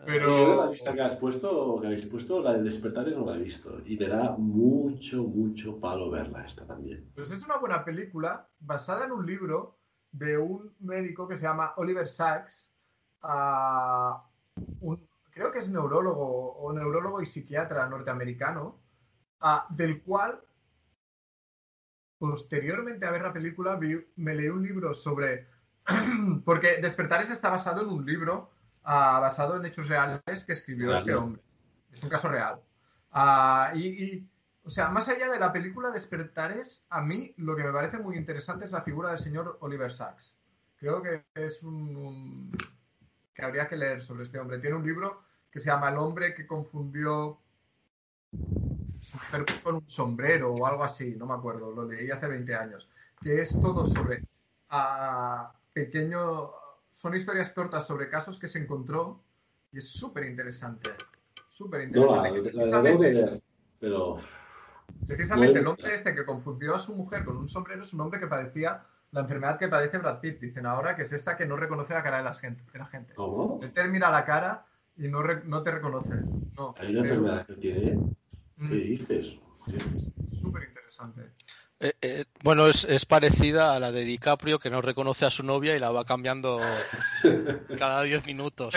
Pero. 0.04 0.70
lista 0.70 0.92
que 0.94 1.00
has 1.02 1.16
puesto, 1.16 1.80
que 1.80 1.86
habéis 1.86 2.06
puesto, 2.06 2.40
la 2.42 2.54
de 2.54 2.62
Despertares 2.62 3.16
no 3.16 3.24
la 3.26 3.36
he 3.36 3.38
visto. 3.42 3.80
Y 3.86 3.96
me 3.96 4.08
da 4.08 4.32
mucho, 4.36 5.22
mucho 5.24 5.78
palo 5.80 6.10
verla 6.10 6.44
esta 6.44 6.66
también. 6.66 7.10
Pues 7.14 7.30
es 7.32 7.44
una 7.44 7.56
buena 7.58 7.84
película 7.84 8.48
basada 8.60 9.06
en 9.06 9.12
un 9.12 9.26
libro 9.26 9.78
de 10.12 10.38
un 10.38 10.74
médico 10.80 11.26
que 11.28 11.36
se 11.36 11.42
llama 11.44 11.74
Oliver 11.76 12.08
Sacks, 12.08 12.70
ah, 13.22 14.24
un- 14.80 15.06
creo 15.30 15.52
que 15.52 15.58
es 15.58 15.70
neurólogo 15.70 16.54
o 16.56 16.72
neurólogo 16.72 17.20
y 17.20 17.26
psiquiatra 17.26 17.86
norteamericano, 17.88 18.78
ah, 19.40 19.66
del 19.70 20.02
cual 20.02 20.40
posteriormente 22.18 23.06
a 23.06 23.10
ver 23.10 23.22
la 23.22 23.32
película 23.32 23.76
vi- 23.76 24.04
me 24.16 24.34
leí 24.34 24.48
un 24.48 24.62
libro 24.62 24.94
sobre, 24.94 25.46
porque 26.44 26.80
Despertares 26.80 27.30
está 27.30 27.50
basado 27.50 27.82
en 27.82 27.88
un 27.88 28.06
libro 28.06 28.50
basado 28.82 29.56
en 29.56 29.66
hechos 29.66 29.88
reales 29.88 30.44
que 30.44 30.52
escribió 30.52 30.94
este 30.94 31.14
hombre. 31.14 31.42
Es 31.92 32.02
un 32.04 32.08
caso 32.08 32.28
real. 32.28 32.60
Y, 33.74 34.04
y, 34.04 34.28
o 34.66 34.70
sea, 34.70 34.88
más 34.90 35.08
allá 35.08 35.30
de 35.30 35.38
la 35.38 35.52
película 35.52 35.90
Despertares, 35.90 36.84
a 36.90 37.00
mí 37.02 37.34
lo 37.38 37.56
que 37.56 37.64
me 37.64 37.72
parece 37.72 37.98
muy 37.98 38.16
interesante 38.16 38.64
es 38.66 38.72
la 38.72 38.82
figura 38.82 39.10
del 39.10 39.18
señor 39.18 39.58
Oliver 39.60 39.92
Sacks. 39.92 40.36
Creo 40.76 41.02
que 41.02 41.24
es 41.34 41.62
un, 41.62 41.96
un- 41.96 42.52
que 43.34 43.42
habría 43.44 43.68
que 43.68 43.76
leer 43.76 44.02
sobre 44.02 44.24
este 44.24 44.38
hombre. 44.38 44.58
Tiene 44.58 44.76
un 44.76 44.86
libro 44.86 45.22
que 45.50 45.60
se 45.60 45.66
llama 45.70 45.90
El 45.90 45.98
hombre 45.98 46.34
que 46.34 46.46
confundió 46.46 47.38
su 49.00 49.18
cuerpo 49.30 49.52
con 49.62 49.74
un 49.76 49.88
sombrero 49.88 50.52
o 50.52 50.66
algo 50.66 50.82
así, 50.82 51.14
no 51.16 51.26
me 51.26 51.34
acuerdo, 51.34 51.70
lo 51.70 51.84
leí 51.84 52.10
hace 52.10 52.26
20 52.26 52.54
años, 52.54 52.90
que 53.22 53.40
es 53.40 53.58
todo 53.60 53.84
sobre 53.84 54.24
ah, 54.70 55.52
pequeño, 55.72 56.50
son 56.92 57.14
historias 57.14 57.52
cortas 57.52 57.86
sobre 57.86 58.08
casos 58.08 58.40
que 58.40 58.48
se 58.48 58.58
encontró 58.58 59.22
y 59.72 59.78
es 59.78 59.88
súper 59.88 60.24
interesante, 60.24 60.90
súper 61.50 61.82
No, 61.90 62.06
interesante. 62.24 62.96
ver, 62.96 63.40
pero. 63.78 64.18
Precisamente 65.06 65.58
el 65.58 65.66
hombre 65.66 65.94
este 65.94 66.14
que 66.14 66.24
confundió 66.24 66.74
a 66.74 66.78
su 66.78 66.94
mujer 66.94 67.24
con 67.24 67.36
un 67.36 67.48
sombrero 67.48 67.82
es 67.82 67.92
un 67.94 68.00
hombre 68.00 68.18
que 68.20 68.26
padecía 68.26 68.82
la 69.12 69.20
enfermedad 69.20 69.58
que 69.58 69.68
padece 69.68 69.98
Brad 69.98 70.20
Pitt, 70.20 70.40
dicen 70.40 70.66
ahora, 70.66 70.94
que 70.96 71.02
es 71.02 71.12
esta 71.12 71.36
que 71.36 71.46
no 71.46 71.56
reconoce 71.56 71.94
la 71.94 72.02
cara 72.02 72.18
de, 72.18 72.24
las 72.24 72.40
gente, 72.40 72.62
de 72.72 72.78
la 72.78 72.86
gente. 72.86 73.14
¿Cómo? 73.14 73.60
Él 73.62 73.72
te 73.72 73.86
mira 73.88 74.10
la 74.10 74.24
cara 74.24 74.66
y 74.96 75.08
no, 75.08 75.22
re- 75.22 75.42
no 75.44 75.62
te 75.62 75.70
reconoce. 75.70 76.16
No, 76.56 76.74
Hay 76.78 76.90
una 76.94 77.02
pero- 77.02 77.14
enfermedad 77.14 77.46
que 77.46 77.54
tiene. 77.54 77.98
¿Qué 78.58 78.74
dices? 78.74 79.38
es 79.94 80.12
súper 80.40 80.64
interesante. 80.64 81.22
Eh, 81.78 81.92
eh, 82.00 82.24
bueno, 82.42 82.66
es, 82.66 82.84
es 82.84 83.04
parecida 83.04 83.74
a 83.74 83.80
la 83.80 83.92
de 83.92 84.02
DiCaprio, 84.04 84.58
que 84.58 84.70
no 84.70 84.80
reconoce 84.82 85.24
a 85.26 85.30
su 85.30 85.42
novia 85.42 85.76
y 85.76 85.78
la 85.78 85.90
va 85.92 86.04
cambiando 86.04 86.58
cada 87.78 88.02
10 88.02 88.26
minutos. 88.26 88.74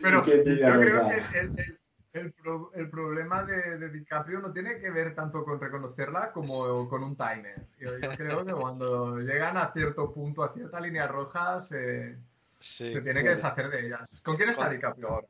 Pero 0.00 0.24
yo 0.26 0.32
creo 0.32 1.08
que 1.08 1.38
el, 1.40 1.58
el- 1.58 1.78
el 2.12 2.32
pro- 2.32 2.70
el 2.74 2.90
problema 2.90 3.42
de, 3.44 3.78
de 3.78 3.88
DiCaprio 3.90 4.40
no 4.40 4.52
tiene 4.52 4.78
que 4.78 4.90
ver 4.90 5.14
tanto 5.14 5.44
con 5.44 5.60
reconocerla 5.60 6.30
como 6.32 6.88
con 6.88 7.02
un 7.02 7.16
timer. 7.16 7.66
Yo, 7.78 7.98
yo 7.98 8.10
creo 8.10 8.44
que 8.44 8.52
cuando 8.52 9.18
llegan 9.18 9.56
a 9.56 9.72
cierto 9.72 10.12
punto, 10.12 10.42
a 10.44 10.52
cierta 10.52 10.80
línea 10.80 11.06
roja, 11.06 11.58
se, 11.60 12.16
Sí. 12.60 12.92
se 12.92 13.00
tiene 13.00 13.22
que 13.22 13.30
deshacer 13.30 13.70
de 13.70 13.86
ellas. 13.86 14.20
¿Con 14.24 14.36
quién 14.36 14.50
está 14.50 14.66
Con- 14.66 14.74
DiCaprio 14.74 15.08
ahora? 15.08 15.26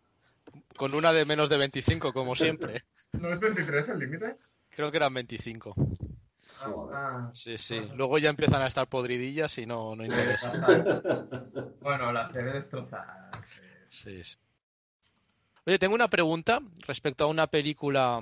Con 0.77 0.95
una 0.95 1.13
de 1.13 1.25
menos 1.25 1.49
de 1.49 1.57
25, 1.57 2.13
como 2.13 2.35
siempre. 2.35 2.83
¿No 3.13 3.33
es 3.33 3.41
23 3.41 3.89
el 3.91 3.99
límite? 4.01 4.37
Creo 4.71 4.91
que 4.91 4.97
eran 4.97 5.15
25. 5.15 5.75
Ah, 6.61 6.73
ah, 6.93 7.31
Sí, 7.33 7.57
sí. 7.59 7.81
Luego 7.95 8.19
ya 8.19 8.31
empiezan 8.31 8.61
a 8.63 8.67
estar 8.67 8.87
podridillas 8.89 9.57
y 9.59 9.67
no, 9.67 9.95
no 9.97 10.05
interesa. 10.05 10.51
Bueno, 11.81 12.13
las 12.13 12.33
debe 12.33 12.53
destrozar. 12.55 13.31
sí. 13.47 13.63
Sí, 13.91 14.25
sí. 14.25 14.37
Oye, 15.65 15.79
tengo 15.79 15.95
una 15.95 16.09
pregunta 16.11 16.61
respecto 16.87 17.25
a 17.25 17.29
una 17.29 17.47
película 17.47 18.21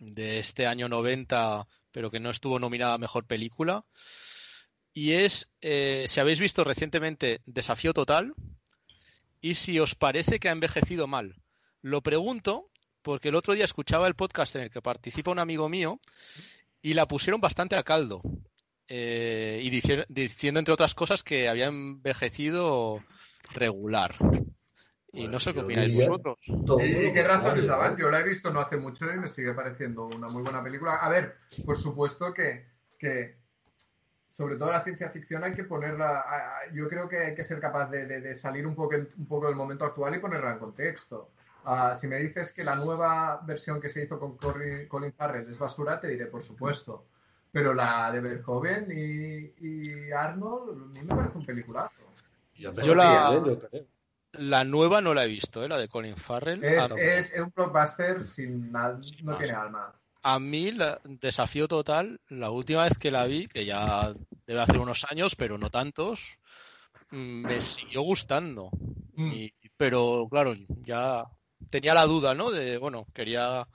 de 0.00 0.38
este 0.38 0.66
año 0.66 0.88
90, 0.88 1.66
pero 1.92 2.10
que 2.10 2.20
no 2.20 2.30
estuvo 2.30 2.58
nominada 2.58 2.94
a 2.94 2.98
mejor 2.98 3.24
película. 3.26 3.84
Y 4.92 5.12
es 5.12 5.50
eh, 5.60 6.06
si 6.08 6.20
habéis 6.20 6.40
visto 6.40 6.64
recientemente 6.64 7.40
Desafío 7.46 7.92
Total 7.94 8.34
y 9.40 9.54
si 9.54 9.78
os 9.78 9.94
parece 9.94 10.38
que 10.40 10.48
ha 10.48 10.52
envejecido 10.52 11.06
mal. 11.06 11.36
Lo 11.82 12.02
pregunto 12.02 12.70
porque 13.02 13.28
el 13.28 13.34
otro 13.34 13.54
día 13.54 13.64
escuchaba 13.64 14.08
el 14.08 14.14
podcast 14.14 14.56
en 14.56 14.62
el 14.62 14.70
que 14.70 14.82
participa 14.82 15.30
un 15.30 15.38
amigo 15.38 15.68
mío 15.68 16.00
y 16.82 16.94
la 16.94 17.06
pusieron 17.06 17.40
bastante 17.40 17.76
a 17.76 17.82
caldo. 17.82 18.22
Eh, 18.88 19.60
y 19.62 19.70
dici- 19.70 20.04
diciendo, 20.08 20.58
entre 20.58 20.74
otras 20.74 20.94
cosas, 20.94 21.22
que 21.22 21.48
había 21.48 21.66
envejecido 21.66 23.02
regular. 23.52 24.14
Y 25.14 25.28
no 25.28 25.38
sé 25.38 25.52
qué 25.54 25.60
opináis 25.60 25.88
diría- 25.90 26.08
vosotros. 26.08 26.38
¿Y, 26.80 27.12
qué 27.12 27.22
daban? 27.68 27.92
¿no? 27.92 27.98
Yo 27.98 28.10
la 28.10 28.20
he 28.20 28.24
visto 28.24 28.50
no 28.52 28.60
hace 28.60 28.76
mucho 28.76 29.10
y 29.12 29.16
me 29.16 29.28
sigue 29.28 29.52
pareciendo 29.54 30.06
una 30.06 30.28
muy 30.28 30.42
buena 30.42 30.62
película. 30.62 30.96
A 30.96 31.08
ver, 31.08 31.36
por 31.64 31.76
supuesto 31.76 32.32
que, 32.34 32.66
que 32.98 33.36
sobre 34.30 34.56
todo 34.56 34.72
la 34.72 34.80
ciencia 34.80 35.10
ficción 35.10 35.44
hay 35.44 35.54
que 35.54 35.64
ponerla. 35.64 36.20
a- 36.20 36.58
a- 36.58 36.72
yo 36.72 36.88
creo 36.88 37.08
que 37.08 37.18
hay 37.18 37.34
que 37.34 37.44
ser 37.44 37.60
capaz 37.60 37.88
de, 37.90 38.06
de- 38.06 38.20
de 38.20 38.34
salir 38.34 38.66
un 38.66 38.74
poco, 38.74 38.96
un 38.96 39.26
poco 39.26 39.46
del 39.46 39.56
momento 39.56 39.84
actual 39.84 40.14
y 40.16 40.18
ponerla 40.18 40.52
en 40.52 40.58
contexto. 40.58 41.30
Ah, 41.66 41.94
si 41.94 42.08
me 42.08 42.16
dices 42.18 42.52
que 42.52 42.62
la 42.64 42.74
nueva 42.74 43.40
versión 43.46 43.80
que 43.80 43.88
se 43.88 44.02
hizo 44.02 44.18
con 44.18 44.36
Colin 44.36 45.12
Farrell 45.12 45.48
es 45.48 45.58
basura, 45.58 45.98
te 46.00 46.08
diré 46.08 46.26
por 46.26 46.42
supuesto. 46.42 47.06
Pero 47.52 47.72
la 47.72 48.10
de 48.10 48.20
Verhoeven 48.20 48.90
y, 48.90 49.54
y 49.64 50.10
Arnold, 50.10 50.70
a 50.82 51.00
mí 51.00 51.02
me 51.06 51.14
parece 51.14 51.38
un 51.38 51.46
peliculazo. 51.46 51.92
Yo 52.84 52.94
la- 52.96 53.30
Bien, 53.30 53.44
yo 53.44 53.58
creo. 53.68 53.84
La 54.38 54.64
nueva 54.64 55.00
no 55.00 55.14
la 55.14 55.24
he 55.24 55.28
visto, 55.28 55.64
¿eh? 55.64 55.68
la 55.68 55.76
de 55.78 55.88
Colin 55.88 56.16
Farrell. 56.16 56.62
Es, 56.64 56.90
a, 56.92 56.96
es 57.00 57.34
un 57.38 57.52
blockbuster 57.54 58.22
sin 58.22 58.70
nada, 58.72 58.98
no 59.22 59.32
más. 59.32 59.38
tiene 59.38 59.52
alma. 59.54 59.92
a 60.22 60.38
mí, 60.38 60.72
la- 60.72 61.00
Desafío 61.04 61.68
Total, 61.68 62.18
la 62.28 62.50
última 62.50 62.84
vez 62.84 62.98
que 62.98 63.10
la 63.10 63.26
vi, 63.26 63.46
que 63.46 63.64
ya 63.64 64.12
debe 64.46 64.60
hacer 64.60 64.78
unos 64.78 65.04
años, 65.10 65.36
pero 65.36 65.58
no 65.58 65.70
tantos, 65.70 66.38
mm, 67.10 67.46
me 67.46 67.60
siguió 67.60 68.02
gustando. 68.02 68.70
Mm. 69.14 69.32
Y- 69.32 69.54
pero 69.76 70.26
claro, 70.30 70.54
ya 70.84 71.24
tenía 71.70 71.94
la 71.94 72.04
duda, 72.06 72.34
¿no? 72.34 72.50
De, 72.50 72.78
bueno, 72.78 73.06
quería 73.12 73.66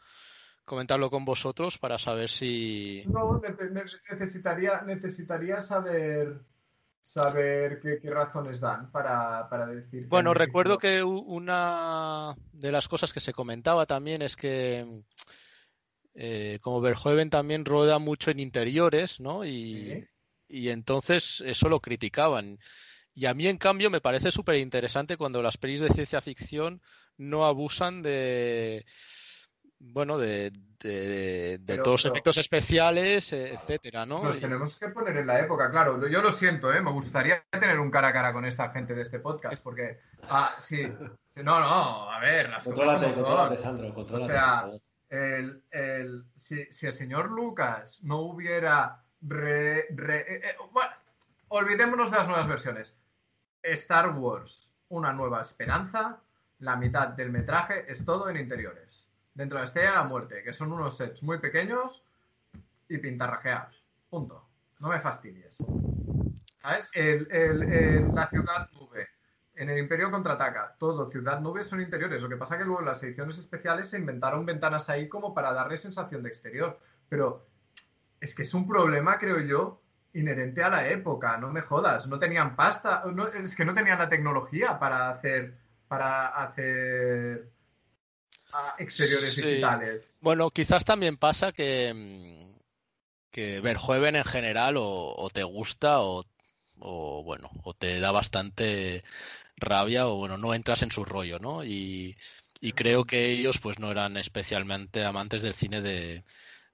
comentarlo 0.66 1.10
con 1.10 1.26
vosotros 1.26 1.78
para 1.78 1.98
saber 1.98 2.30
si... 2.30 3.04
No, 3.08 3.40
ne- 3.40 3.72
ne- 3.72 3.84
necesitaría, 4.12 4.82
necesitaría 4.82 5.60
saber 5.62 6.42
saber 7.10 7.80
qué, 7.82 8.00
qué 8.00 8.12
razones 8.12 8.60
dan 8.60 8.92
para, 8.92 9.50
para 9.50 9.66
decir. 9.66 10.06
Bueno, 10.08 10.36
recuerdo 10.36 10.78
que 10.78 11.04
una 11.04 12.36
de 12.52 12.72
las 12.72 12.88
cosas 12.88 13.14
que 13.14 13.20
se 13.20 13.34
comentaba 13.34 13.88
también 13.88 14.22
es 14.22 14.36
que 14.36 14.86
eh, 16.14 16.60
como 16.62 16.82
Verhoeven 16.82 17.32
también 17.32 17.66
rueda 17.66 17.98
mucho 17.98 18.30
en 18.30 18.40
interiores, 18.40 19.20
¿no? 19.20 19.44
Y, 19.44 19.50
Sí. 19.50 20.06
y 20.48 20.70
entonces 20.70 21.42
eso 21.42 21.68
lo 21.68 21.80
criticaban. 21.80 22.60
Y 23.16 23.26
a 23.26 23.34
mí, 23.34 23.48
en 23.48 23.58
cambio, 23.58 23.90
me 23.90 24.02
parece 24.02 24.32
súper 24.32 24.56
interesante 24.60 25.18
cuando 25.18 25.42
las 25.42 25.58
pelis 25.58 25.82
de 25.82 25.90
ciencia 25.90 26.22
ficción 26.22 26.80
no 27.18 27.46
abusan 27.46 28.04
de, 28.04 28.86
bueno, 29.80 30.18
de, 30.18 30.52
de, 30.80 31.58
de 31.58 31.60
Pero- 31.66 31.84
todos 31.84 31.94
los 31.96 32.04
pero- 32.04 32.14
efectos 32.16 32.38
especiales, 32.38 33.34
eh, 33.34 33.54
etcétera, 33.54 34.06
¿no? 34.06 34.24
Nos 34.24 34.38
Y- 34.38 34.42
tenemos 34.42 34.78
que 34.80 34.90
poner 34.90 35.18
en 35.18 35.28
la 35.28 35.40
época, 35.40 35.70
claro. 35.72 36.06
Yo 36.08 36.22
lo 36.22 36.32
siento, 36.32 36.72
¿eh? 36.74 36.82
me 36.82 36.92
gustaría 36.92 37.44
tener 37.52 37.80
un 37.80 37.90
cara 37.92 38.10
a 38.10 38.14
cara 38.14 38.34
con 38.34 38.46
esta 38.46 38.70
gente 38.72 38.94
de 38.94 39.02
este 39.02 39.20
podcast, 39.20 39.64
porque. 39.64 40.00
Ah, 40.30 40.54
sí. 40.58 40.84
No, 41.38 41.60
no, 41.60 42.12
a 42.12 42.20
ver, 42.20 42.50
las 42.50 42.66
cosas 42.66 42.98
como 42.98 43.10
son. 43.10 43.58
Sandro. 43.58 43.94
O 43.96 44.20
sea, 44.26 44.70
el, 45.10 45.64
el- 45.72 46.24
si, 46.36 46.66
si 46.72 46.86
el 46.88 46.94
señor 46.94 47.32
Lucas 47.32 48.00
no 48.04 48.20
hubiera 48.22 49.02
re- 49.22 49.88
re- 49.92 50.22
eh, 50.36 50.42
eh, 50.50 50.56
bueno, 50.72 50.92
olvidémonos 51.50 52.12
de 52.12 52.18
las 52.18 52.28
nuevas 52.28 52.48
versiones. 52.48 52.94
Star 53.64 54.10
Wars, 54.18 54.70
una 54.90 55.12
nueva 55.14 55.42
esperanza, 55.42 56.22
la 56.60 56.76
mitad 56.76 57.10
del 57.10 57.30
metraje 57.32 57.86
es 57.92 58.06
todo 58.06 58.30
en 58.30 58.38
interiores. 58.38 59.06
Dentro 59.34 59.60
de 59.60 59.66
Estrella 59.66 60.00
a 60.00 60.04
muerte, 60.04 60.44
que 60.44 60.54
son 60.54 60.72
unos 60.72 60.98
sets 60.98 61.24
muy 61.24 61.40
pequeños 61.40 62.04
y 62.90 62.98
pintarrajeados. 62.98 63.84
Punto. 64.10 64.46
No 64.80 64.90
me 64.90 65.00
fastidies. 65.00 65.64
¿Sabes? 66.62 66.90
La 66.96 68.30
ciudad 68.30 68.70
nube. 68.74 69.08
En 69.56 69.70
el 69.70 69.78
Imperio 69.78 70.10
contraataca. 70.10 70.76
Todo, 70.80 71.10
ciudad 71.10 71.42
nube 71.42 71.64
son 71.64 71.82
interiores. 71.82 72.22
Lo 72.24 72.30
que 72.30 72.38
pasa 72.38 72.58
que 72.58 72.64
luego 72.64 72.80
en 72.80 72.88
las 72.88 73.04
ediciones 73.04 73.38
especiales 73.38 73.90
se 73.90 73.98
inventaron 73.98 74.46
ventanas 74.46 74.90
ahí 74.90 75.10
como 75.10 75.34
para 75.34 75.54
darle 75.54 75.78
sensación 75.78 76.24
de 76.24 76.30
exterior. 76.30 76.80
Pero 77.10 77.46
es 78.22 78.34
que 78.34 78.44
es 78.44 78.54
un 78.54 78.68
problema, 78.68 79.20
creo 79.20 79.40
yo, 79.42 79.82
inherente 80.14 80.64
a 80.64 80.70
la 80.70 80.88
época. 80.88 81.38
No 81.38 81.50
me 81.52 81.62
jodas. 81.62 82.08
No 82.08 82.20
tenían 82.20 82.56
pasta. 82.56 83.04
es 83.34 83.56
que 83.56 83.66
no 83.66 83.74
tenían 83.74 84.00
la 84.00 84.10
tecnología 84.10 84.80
para 84.80 85.10
hacer. 85.10 85.58
Para 85.88 86.28
hacer. 86.28 87.50
Ah, 88.54 88.76
exteriores 88.80 89.36
Sí. 89.36 89.42
digitales. 89.42 90.18
Bueno, 90.22 90.50
quizás 90.52 90.86
también 90.86 91.18
pasa 91.18 91.52
que, 91.52 91.94
mm, 91.94 92.60
que 93.32 93.60
Verhoeven 93.62 94.16
en 94.16 94.26
general 94.26 94.78
o, 94.78 95.16
o 95.16 95.30
te 95.30 95.44
gusta 95.44 96.02
o, 96.02 96.26
o, 96.80 97.24
bueno, 97.24 97.50
o 97.64 97.74
te 97.74 98.00
da 98.00 98.12
bastante 98.12 99.04
rabia 99.58 100.08
o 100.08 100.18
bueno, 100.18 100.38
no 100.38 100.54
entras 100.54 100.84
en 100.84 100.92
su 100.92 101.06
rollo, 101.06 101.40
¿no? 101.40 101.64
Y, 101.64 102.18
y 102.62 102.74
creo 102.74 103.06
que 103.06 103.28
ellos 103.28 103.60
pues 103.60 103.80
no 103.80 103.92
eran 103.92 104.18
especialmente 104.18 105.06
amantes 105.06 105.42
del 105.42 105.54
cine 105.54 105.82
de 105.82 106.24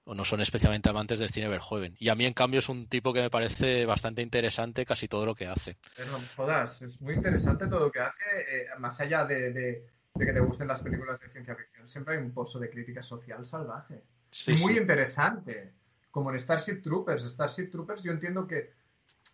o 0.04 0.14
no 0.14 0.24
son 0.24 0.40
especialmente 0.40 0.88
amantes 0.88 1.18
del 1.18 1.30
cine 1.30 1.48
Verhoeven. 1.48 1.96
Y 1.98 2.10
a 2.10 2.14
mí 2.14 2.26
en 2.26 2.32
cambio 2.32 2.60
es 2.60 2.68
un 2.68 2.86
tipo 2.88 3.12
que 3.12 3.22
me 3.22 3.30
parece 3.30 3.86
bastante 3.86 4.22
interesante 4.22 4.86
casi 4.86 5.08
todo 5.08 5.26
lo 5.26 5.34
que 5.34 5.48
hace. 5.48 5.76
Pero 5.96 6.12
no 6.12 6.20
me 6.20 6.28
jodas, 6.28 6.80
es 6.82 7.00
muy 7.00 7.14
interesante 7.14 7.66
todo 7.66 7.80
lo 7.80 7.90
que 7.90 8.00
hace, 8.00 8.24
eh, 8.48 8.66
más 8.78 9.00
allá 9.00 9.24
de, 9.24 9.52
de- 9.52 9.86
de 10.16 10.26
que 10.26 10.32
te 10.32 10.40
gusten 10.40 10.68
las 10.68 10.82
películas 10.82 11.20
de 11.20 11.28
ciencia 11.28 11.54
ficción, 11.54 11.88
siempre 11.88 12.16
hay 12.16 12.22
un 12.22 12.32
pozo 12.32 12.58
de 12.58 12.70
crítica 12.70 13.02
social 13.02 13.44
salvaje. 13.44 14.02
Sí, 14.30 14.52
muy 14.52 14.74
sí. 14.74 14.80
interesante, 14.80 15.72
como 16.10 16.30
en 16.30 16.38
Starship 16.38 16.82
Troopers. 16.82 17.24
Starship 17.24 17.70
Troopers 17.70 18.02
yo 18.02 18.12
entiendo 18.12 18.46
que 18.46 18.72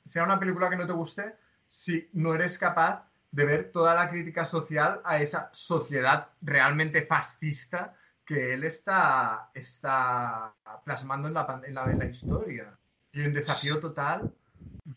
sea 0.07 0.24
una 0.24 0.39
película 0.39 0.68
que 0.68 0.76
no 0.76 0.87
te 0.87 0.93
guste 0.93 1.35
si 1.66 2.09
no 2.12 2.35
eres 2.35 2.59
capaz 2.59 3.09
de 3.30 3.45
ver 3.45 3.70
toda 3.72 3.95
la 3.95 4.11
crítica 4.11 4.45
social 4.45 5.01
a 5.05 5.20
esa 5.20 5.49
sociedad 5.53 6.28
realmente 6.43 7.03
fascista 7.03 7.97
que 8.24 8.55
él 8.55 8.64
está, 8.64 9.51
está 9.55 10.55
plasmando 10.85 11.28
en 11.28 11.35
la, 11.35 11.62
en 11.64 11.74
la, 11.74 11.91
en 11.91 11.99
la 11.99 12.05
historia. 12.05 12.76
Y 13.12 13.22
en 13.22 13.33
Desafío 13.33 13.80
Total, 13.80 14.33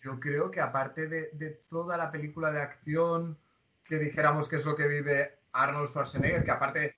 yo 0.01 0.19
creo 0.19 0.51
que 0.51 0.61
aparte 0.61 1.07
de, 1.07 1.29
de 1.33 1.61
toda 1.69 1.97
la 1.97 2.11
película 2.11 2.51
de 2.51 2.61
acción 2.61 3.37
que 3.83 3.97
dijéramos 3.99 4.49
que 4.49 4.57
es 4.57 4.65
lo 4.65 4.75
que 4.75 4.87
vive 4.87 5.37
Arnold 5.55 5.87
Schwarzenegger, 5.89 6.43
que 6.43 6.51
aparte, 6.51 6.95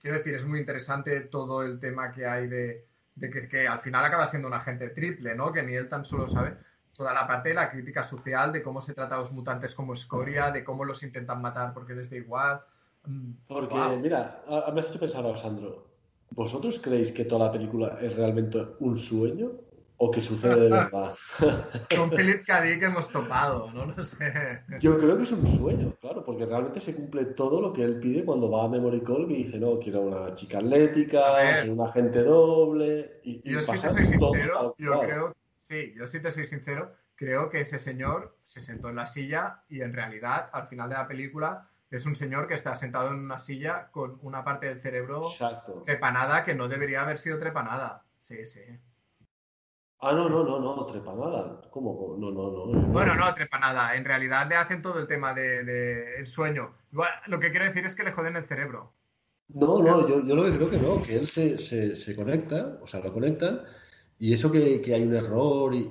quiero 0.00 0.16
decir, 0.18 0.34
es 0.34 0.46
muy 0.46 0.60
interesante 0.60 1.20
todo 1.22 1.62
el 1.62 1.78
tema 1.78 2.10
que 2.10 2.26
hay 2.26 2.46
de, 2.48 2.86
de 3.14 3.30
que, 3.30 3.48
que 3.48 3.68
al 3.68 3.80
final 3.80 4.04
acaba 4.04 4.26
siendo 4.26 4.48
un 4.48 4.54
agente 4.54 4.88
triple, 4.90 5.34
¿no? 5.34 5.52
Que 5.52 5.62
ni 5.62 5.74
él 5.74 5.88
tan 5.88 6.04
solo 6.04 6.26
sabe. 6.26 6.56
Toda 6.96 7.14
la 7.14 7.26
parte 7.28 7.50
de 7.50 7.54
la 7.54 7.70
crítica 7.70 8.02
social, 8.02 8.52
de 8.52 8.62
cómo 8.62 8.80
se 8.80 8.92
trata 8.94 9.14
a 9.14 9.18
los 9.18 9.32
mutantes 9.32 9.74
como 9.74 9.92
escoria, 9.92 10.50
de 10.50 10.64
cómo 10.64 10.84
los 10.84 11.02
intentan 11.04 11.40
matar 11.40 11.72
porque 11.72 11.94
les 11.94 12.10
da 12.10 12.16
igual. 12.16 12.60
Mm, 13.06 13.30
Porque, 13.46 13.74
guau. 13.74 13.98
mira, 14.00 14.42
a- 14.48 14.70
me 14.72 14.80
has 14.80 14.90
hecho 14.90 14.98
pensar, 14.98 15.24
Alessandro, 15.24 15.86
¿vosotros 16.30 16.80
creéis 16.80 17.12
que 17.12 17.24
toda 17.24 17.46
la 17.46 17.52
película 17.52 17.98
es 18.02 18.16
realmente 18.16 18.58
un 18.80 18.96
sueño 18.96 19.52
o 19.98 20.10
que 20.10 20.20
sucede 20.20 20.60
de 20.60 20.70
verdad? 20.70 21.14
Con 21.94 22.12
Philip 22.12 22.44
K. 22.46 22.60
Dick 22.62 22.82
hemos 22.84 23.10
topado, 23.10 23.70
no 23.72 23.86
lo 23.86 24.04
sé. 24.04 24.62
Yo 24.80 24.96
creo 24.98 25.16
que 25.16 25.24
es 25.24 25.32
un 25.32 25.46
sueño, 25.46 25.96
claro, 26.00 26.24
porque 26.24 26.46
realmente 26.46 26.80
se 26.80 26.94
cumple 26.94 27.24
todo 27.26 27.60
lo 27.60 27.72
que 27.72 27.82
él 27.82 27.98
pide 27.98 28.24
cuando 28.24 28.50
va 28.50 28.64
a 28.64 28.68
Memory 28.68 29.02
Call 29.02 29.30
y 29.30 29.44
dice, 29.44 29.58
no, 29.58 29.78
quiero 29.78 30.02
una 30.02 30.34
chica 30.34 30.58
atlética, 30.58 31.56
ser 31.56 31.70
un 31.70 31.80
agente 31.80 32.22
doble. 32.22 33.20
Y, 33.24 33.40
y 33.44 33.52
Yo 33.52 33.60
sí 33.60 33.72
te 33.78 33.88
soy 33.88 34.04
sincero, 34.04 34.74
yo 34.78 34.94
cual. 34.94 35.06
creo, 35.06 35.36
sí, 35.62 35.92
yo 35.96 36.06
sí 36.06 36.20
te 36.20 36.30
soy 36.30 36.44
sincero, 36.44 36.92
creo 37.16 37.50
que 37.50 37.62
ese 37.62 37.78
señor 37.78 38.36
se 38.44 38.60
sentó 38.60 38.88
en 38.88 38.96
la 38.96 39.06
silla 39.06 39.62
y 39.68 39.80
en 39.80 39.92
realidad 39.92 40.48
al 40.52 40.68
final 40.68 40.88
de 40.88 40.94
la 40.94 41.08
película 41.08 41.68
es 41.90 42.06
un 42.06 42.14
señor 42.14 42.46
que 42.46 42.54
está 42.54 42.74
sentado 42.74 43.08
en 43.08 43.20
una 43.20 43.38
silla 43.38 43.88
con 43.90 44.18
una 44.22 44.44
parte 44.44 44.66
del 44.66 44.80
cerebro 44.80 45.22
Exacto. 45.26 45.82
trepanada 45.84 46.44
que 46.44 46.54
no 46.54 46.68
debería 46.68 47.02
haber 47.02 47.18
sido 47.18 47.38
trepanada. 47.38 48.04
Sí, 48.20 48.44
sí. 48.44 48.60
Ah, 50.00 50.12
no, 50.12 50.28
no, 50.28 50.44
no, 50.44 50.60
no, 50.60 50.86
trepanada. 50.86 51.60
¿Cómo? 51.70 52.16
No, 52.18 52.30
no, 52.30 52.50
no. 52.50 52.86
Bueno, 52.88 53.14
no, 53.16 53.34
trepanada. 53.34 53.96
En 53.96 54.04
realidad 54.04 54.48
le 54.48 54.54
hacen 54.56 54.80
todo 54.80 55.00
el 55.00 55.08
tema 55.08 55.34
del 55.34 55.66
de, 55.66 56.18
el 56.18 56.26
sueño. 56.26 56.72
Lo 57.26 57.40
que 57.40 57.50
quiero 57.50 57.66
decir 57.66 57.84
es 57.84 57.96
que 57.96 58.04
le 58.04 58.12
joden 58.12 58.36
el 58.36 58.46
cerebro. 58.46 58.92
No, 59.48 59.82
no, 59.82 60.06
yo, 60.06 60.22
yo 60.24 60.36
lo 60.36 60.44
que 60.44 60.56
creo 60.56 60.70
que 60.70 60.76
no, 60.78 61.02
que 61.02 61.16
él 61.16 61.26
se, 61.26 61.58
se, 61.58 61.96
se 61.96 62.14
conecta, 62.14 62.78
o 62.82 62.86
sea, 62.86 63.00
lo 63.00 63.12
conectan, 63.12 63.62
y 64.18 64.34
eso 64.34 64.52
que, 64.52 64.80
que 64.82 64.94
hay 64.94 65.02
un 65.04 65.14
error, 65.14 65.74
y 65.74 65.90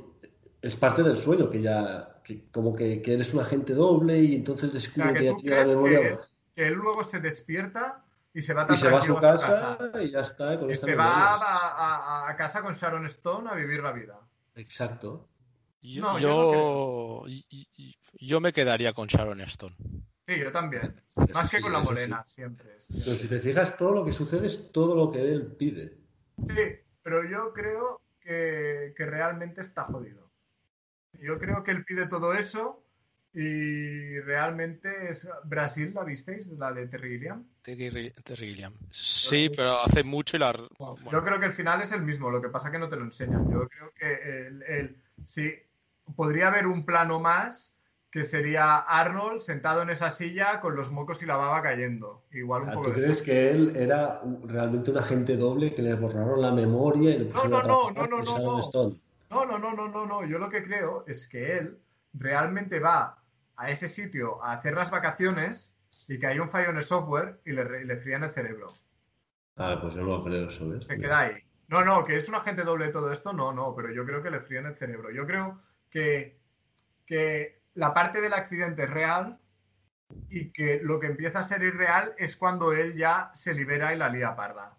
es 0.61 0.75
parte 0.77 1.01
del 1.03 1.17
sueño, 1.17 1.49
que 1.49 1.61
ya, 1.61 2.21
que 2.23 2.49
como 2.51 2.75
que, 2.75 3.01
que 3.01 3.15
él 3.15 3.21
es 3.21 3.33
un 3.33 3.39
agente 3.41 3.73
doble 3.73 4.19
y 4.19 4.35
entonces 4.35 4.71
O 4.95 4.95
sea, 4.95 5.09
descubre 5.09 5.13
que 5.13 5.19
que 5.19 5.25
ya 5.25 5.35
tiene 5.37 5.55
la 5.55 5.65
memoria. 5.65 6.19
que 6.55 6.67
él 6.67 6.73
luego 6.75 7.03
se 7.03 7.19
despierta 7.19 8.05
y 8.37 8.41
se 8.43 8.53
va 8.53 8.67
tan 8.67 8.75
Y 8.75 8.77
se 8.77 8.91
va 8.91 8.99
a 8.99 9.01
su 9.01 9.17
casa 9.17 9.79
y 9.99 10.11
ya 10.11 10.19
está, 10.21 10.59
con 10.59 10.69
Y 10.69 10.75
se 10.75 10.93
va 10.93 11.33
a, 11.33 12.25
a- 12.25 12.29
a 12.29 12.35
casa 12.35 12.61
con 12.61 12.75
Sharon 12.75 13.05
Stone 13.07 13.49
a 13.49 13.55
vivir 13.55 13.81
la 13.81 13.91
vida. 13.91 14.19
Exacto. 14.53 15.27
Yo, 15.81 16.01
No, 16.03 16.19
yo 18.19 18.39
me 18.39 18.53
quedaría 18.53 18.93
con 18.93 19.07
Sharon 19.07 19.41
Stone. 19.41 19.75
Sí, 20.27 20.37
yo 20.39 20.51
también. 20.51 21.01
Más 21.33 21.49
que 21.49 21.57
sí, 21.57 21.63
con 21.63 21.71
la 21.73 21.79
morena, 21.79 22.23
siempre. 22.27 22.69
Pero 22.69 22.81
siempre. 22.81 23.17
si 23.17 23.27
te 23.27 23.39
fijas, 23.39 23.75
todo 23.75 23.91
lo 23.91 24.05
que 24.05 24.13
sucede 24.13 24.45
es 24.45 24.71
todo 24.71 24.95
lo 24.95 25.11
que 25.11 25.21
él 25.21 25.55
pide. 25.57 25.97
Sí, 26.45 26.79
pero 27.01 27.27
yo 27.27 27.53
creo 27.53 28.01
que, 28.19 28.93
que 28.95 29.05
realmente 29.05 29.61
está 29.61 29.85
jodido. 29.85 30.29
Yo 31.13 31.39
creo 31.39 31.63
que 31.63 31.71
él 31.71 31.83
pide 31.85 32.07
todo 32.07 32.33
eso 32.35 32.83
y 33.39 34.19
realmente 34.21 35.09
es... 35.09 35.27
¿Brasil 35.43 35.93
la 35.93 36.03
visteis? 36.03 36.47
La 36.53 36.73
de 36.73 36.87
Terry 36.87 37.09
Gilliam. 37.11 37.43
Terry, 37.61 38.11
Terry 38.23 38.47
Gilliam. 38.47 38.73
Sí, 38.89 39.49
pero 39.55 39.79
hace 39.81 40.03
mucho 40.03 40.37
y 40.37 40.39
la... 40.39 40.53
bueno, 40.79 40.97
Yo 41.11 41.23
creo 41.23 41.39
que 41.39 41.45
el 41.45 41.53
final 41.53 41.81
es 41.81 41.91
el 41.91 42.01
mismo, 42.01 42.31
lo 42.31 42.41
que 42.41 42.49
pasa 42.49 42.71
que 42.71 42.79
no 42.79 42.89
te 42.89 42.95
lo 42.95 43.03
enseñan. 43.03 43.47
Yo 43.51 43.67
creo 43.67 43.91
que 43.93 44.47
el, 44.47 44.63
el- 44.63 44.95
sí, 45.23 45.53
podría 46.15 46.47
haber 46.47 46.65
un 46.65 46.83
plano 46.83 47.19
más 47.19 47.73
que 48.09 48.23
sería 48.23 48.77
Arnold 48.77 49.39
sentado 49.41 49.83
en 49.83 49.91
esa 49.91 50.09
silla 50.09 50.59
con 50.59 50.75
los 50.75 50.91
mocos 50.91 51.21
y 51.21 51.27
la 51.27 51.35
baba 51.35 51.61
cayendo. 51.61 52.23
Igual 52.31 52.63
un 52.63 52.69
Ah, 52.69 52.73
poco 52.73 52.85
¿Tú 52.85 52.93
de 52.93 53.03
crees 53.03 53.21
que 53.21 53.51
él 53.51 53.73
era 53.75 54.21
realmente 54.45 54.89
un 54.89 54.97
agente 54.97 55.37
doble 55.37 55.75
que 55.75 55.83
le 55.83 55.93
borraron 55.93 56.41
la 56.41 56.51
memoria 56.51 57.11
y 57.11 57.19
le 57.19 57.25
pusieron 57.25 57.51
no, 57.51 57.57
a 57.59 57.67
no, 57.67 57.91
no, 57.91 58.07
no, 58.07 58.23
no, 58.23 58.37
no. 58.39 58.59
Stone? 58.61 58.99
No, 59.29 59.45
no, 59.45 59.59
no, 59.59 59.73
no, 59.75 59.87
no, 59.89 60.05
no. 60.07 60.25
Yo 60.25 60.39
lo 60.39 60.49
que 60.49 60.63
creo 60.63 61.05
es 61.05 61.27
que 61.27 61.57
él 61.57 61.77
realmente 62.13 62.79
va 62.79 63.16
a 63.57 63.69
ese 63.69 63.87
sitio 63.89 64.43
a 64.43 64.53
hacer 64.53 64.75
las 64.75 64.91
vacaciones 64.91 65.73
y 66.07 66.19
que 66.19 66.27
hay 66.27 66.39
un 66.39 66.49
fallo 66.49 66.69
en 66.69 66.77
el 66.77 66.83
software 66.83 67.41
y 67.45 67.51
le, 67.51 67.83
le 67.85 67.97
frían 67.97 68.23
el 68.23 68.31
cerebro. 68.31 68.73
Ah, 69.57 69.77
pues 69.81 69.95
yo 69.95 70.01
no 70.01 70.17
lo 70.17 70.23
creo 70.23 70.47
eso, 70.47 70.69
¿ves? 70.69 70.85
Se 70.85 70.97
queda 70.97 71.19
ahí. 71.19 71.43
No, 71.67 71.83
no, 71.83 72.05
que 72.05 72.15
es 72.15 72.29
un 72.29 72.35
agente 72.35 72.63
doble 72.63 72.85
de 72.85 72.93
todo 72.93 73.11
esto, 73.11 73.33
no, 73.33 73.51
no, 73.51 73.75
pero 73.75 73.91
yo 73.91 74.05
creo 74.05 74.23
que 74.23 74.31
le 74.31 74.39
frían 74.39 74.67
el 74.67 74.77
cerebro. 74.77 75.11
Yo 75.11 75.25
creo 75.25 75.61
que, 75.89 76.39
que 77.05 77.59
la 77.73 77.93
parte 77.93 78.21
del 78.21 78.33
accidente 78.33 78.83
es 78.83 78.89
real 78.89 79.39
y 80.29 80.51
que 80.51 80.79
lo 80.81 80.99
que 80.99 81.07
empieza 81.07 81.39
a 81.39 81.43
ser 81.43 81.63
irreal 81.63 82.13
es 82.17 82.37
cuando 82.37 82.71
él 82.71 82.95
ya 82.95 83.31
se 83.33 83.53
libera 83.53 83.93
y 83.93 83.97
la 83.97 84.09
lía 84.09 84.35
parda. 84.35 84.77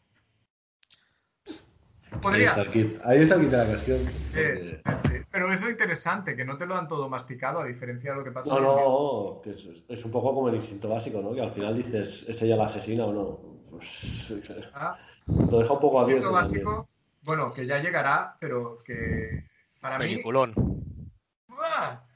Ahí 2.31 2.45
está 2.45 2.63
el 2.63 2.69
ser. 2.69 2.73
kit, 2.73 3.01
ahí 3.05 3.23
está 3.23 3.35
el 3.35 3.41
kit 3.43 3.51
de 3.51 3.57
la 3.57 3.67
cuestión. 3.67 3.99
Sí, 4.33 4.81
sí. 5.09 5.18
Pero 5.39 5.53
eso 5.53 5.67
es 5.67 5.71
interesante, 5.71 6.35
que 6.35 6.45
no 6.45 6.59
te 6.59 6.67
lo 6.67 6.75
han 6.75 6.89
todo 6.89 7.09
masticado, 7.09 7.61
a 7.61 7.67
diferencia 7.67 8.11
de 8.11 8.17
lo 8.17 8.25
que 8.25 8.33
pasa. 8.33 8.53
No, 8.53 8.61
no, 8.61 9.41
que 9.41 9.51
es, 9.51 9.69
es 9.87 10.05
un 10.05 10.11
poco 10.11 10.35
como 10.35 10.49
el 10.49 10.57
instinto 10.57 10.89
básico, 10.89 11.23
¿no? 11.23 11.33
Que 11.33 11.43
al 11.43 11.53
final 11.53 11.77
dices, 11.77 12.25
¿es 12.27 12.43
ella 12.43 12.57
la 12.57 12.67
asesina 12.67 13.05
o 13.07 13.13
no? 13.13 13.39
Pues 13.71 14.35
Ah, 14.75 14.99
lo 15.29 15.61
deja 15.61 15.75
un 15.75 15.79
poco 15.79 16.01
abierto. 16.01 16.27
instinto 16.27 16.41
también. 16.41 16.65
básico, 16.65 16.89
bueno, 17.23 17.53
que 17.53 17.67
ya 17.67 17.79
llegará, 17.79 18.37
pero 18.41 18.83
que 18.85 19.45
para 19.81 20.01
mí. 20.01 20.21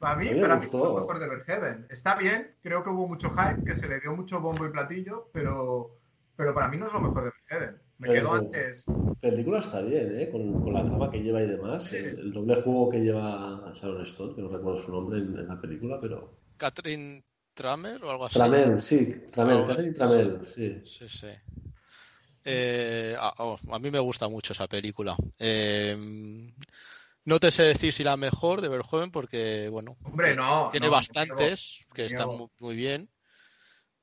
Para 0.01 0.17
mí, 0.17 0.35
para 0.41 0.57
mí 0.57 0.63
gustó. 0.67 0.79
es 0.79 0.85
lo 0.85 1.01
mejor 1.01 1.19
de 1.21 1.29
Verheaven. 1.29 1.87
Está 1.89 2.17
bien, 2.17 2.57
creo 2.61 2.83
que 2.83 2.91
hubo 2.91 3.07
mucho 3.07 3.31
hype, 3.31 3.63
que 3.65 3.77
se 3.77 3.87
le 3.87 4.01
dio 4.01 4.17
mucho 4.17 4.41
bombo 4.41 4.67
y 4.67 4.71
platillo, 4.71 5.29
pero, 5.33 5.97
pero 6.35 6.53
para 6.53 6.67
mí 6.67 6.77
no 6.77 6.87
es 6.87 6.93
lo 6.93 7.01
mejor 7.01 7.23
de 7.23 7.33
Verheaven. 7.49 7.83
Me 8.03 8.09
Pero- 8.09 8.15
quedo 8.15 8.33
antes. 8.35 8.85
película 9.21 9.61
está 9.61 9.81
bien, 9.81 10.19
¿eh? 10.21 10.29
Con, 10.29 10.61
con 10.61 10.73
la 10.75 10.83
trama 10.85 11.09
que 11.11 11.19
lleva 11.23 11.41
y 11.41 11.47
demás. 11.47 11.85
Sí. 11.85 11.97
El, 11.97 12.19
el 12.19 12.33
doble 12.33 12.61
juego 12.63 12.89
que 12.91 12.99
lleva 12.99 13.73
Sharon 13.77 14.03
Stone, 14.03 14.35
que 14.35 14.43
no 14.43 14.49
recuerdo 14.49 14.77
su 14.79 14.91
nombre 14.91 15.19
en, 15.21 15.39
en 15.39 15.47
la 15.47 15.61
película, 15.61 15.99
pero. 16.01 16.37
Catherine 16.57 17.23
Tramer 17.55 18.03
o 18.05 18.11
algo 18.11 18.27
así. 18.27 18.35
Tramel, 18.35 18.83
sí, 18.83 19.23
Tramel, 19.31 19.57
Algo 19.59 19.69
Catherine 19.69 19.91
así. 19.91 19.99
Tramel, 19.99 20.47
sí. 20.47 20.83
Sí, 20.85 21.09
sí. 21.09 21.29
Eh, 22.45 23.15
a, 23.17 23.35
oh, 23.39 23.59
a 23.71 23.79
mí 23.79 23.91
me 23.93 24.01
gusta 24.01 24.27
mucho 24.29 24.53
esa 24.53 24.67
película. 24.67 25.15
Eh, 25.39 25.97
no 27.25 27.39
te 27.39 27.53
sé 27.53 27.63
decir 27.63 27.93
si 27.93 28.03
la 28.03 28.17
mejor 28.17 28.61
de 28.63 28.69
Verhoeven 28.69 29.13
porque, 29.13 29.69
bueno, 29.71 29.97
Hombre, 30.03 30.35
no. 30.35 30.69
tiene 30.73 30.87
no, 30.87 30.93
bastantes 30.93 31.87
que 31.95 32.07
están 32.07 32.29
muy 32.59 32.75
bien. 32.75 33.09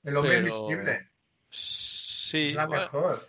El 0.05 0.15
hombre 0.15 0.41
pero- 0.41 0.47
invisible. 0.47 1.09
Sí, 1.49 2.49
Es 2.49 2.55
la 2.55 2.65
bueno, 2.67 2.83
mejor. 2.83 3.25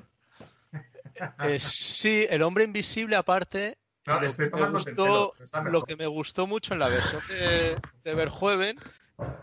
eh, 1.44 1.58
sí, 1.58 2.26
El 2.28 2.42
hombre 2.42 2.64
invisible 2.64 3.16
aparte 3.16 3.78
No, 4.06 4.20
lo, 4.20 4.26
estoy 4.26 4.50
que 4.50 4.56
me 4.56 4.70
gustó, 4.70 4.94
pelo, 4.94 5.32
pero 5.32 5.44
es 5.44 5.52
la 5.52 5.60
lo 5.62 5.70
mejor. 5.70 5.88
que 5.88 5.96
me 5.96 6.06
gustó 6.06 6.46
mucho 6.46 6.74
en 6.74 6.80
la 6.80 6.88
versión 6.88 7.22
de, 7.28 7.78
de 8.04 8.14
Verhoeven 8.14 8.78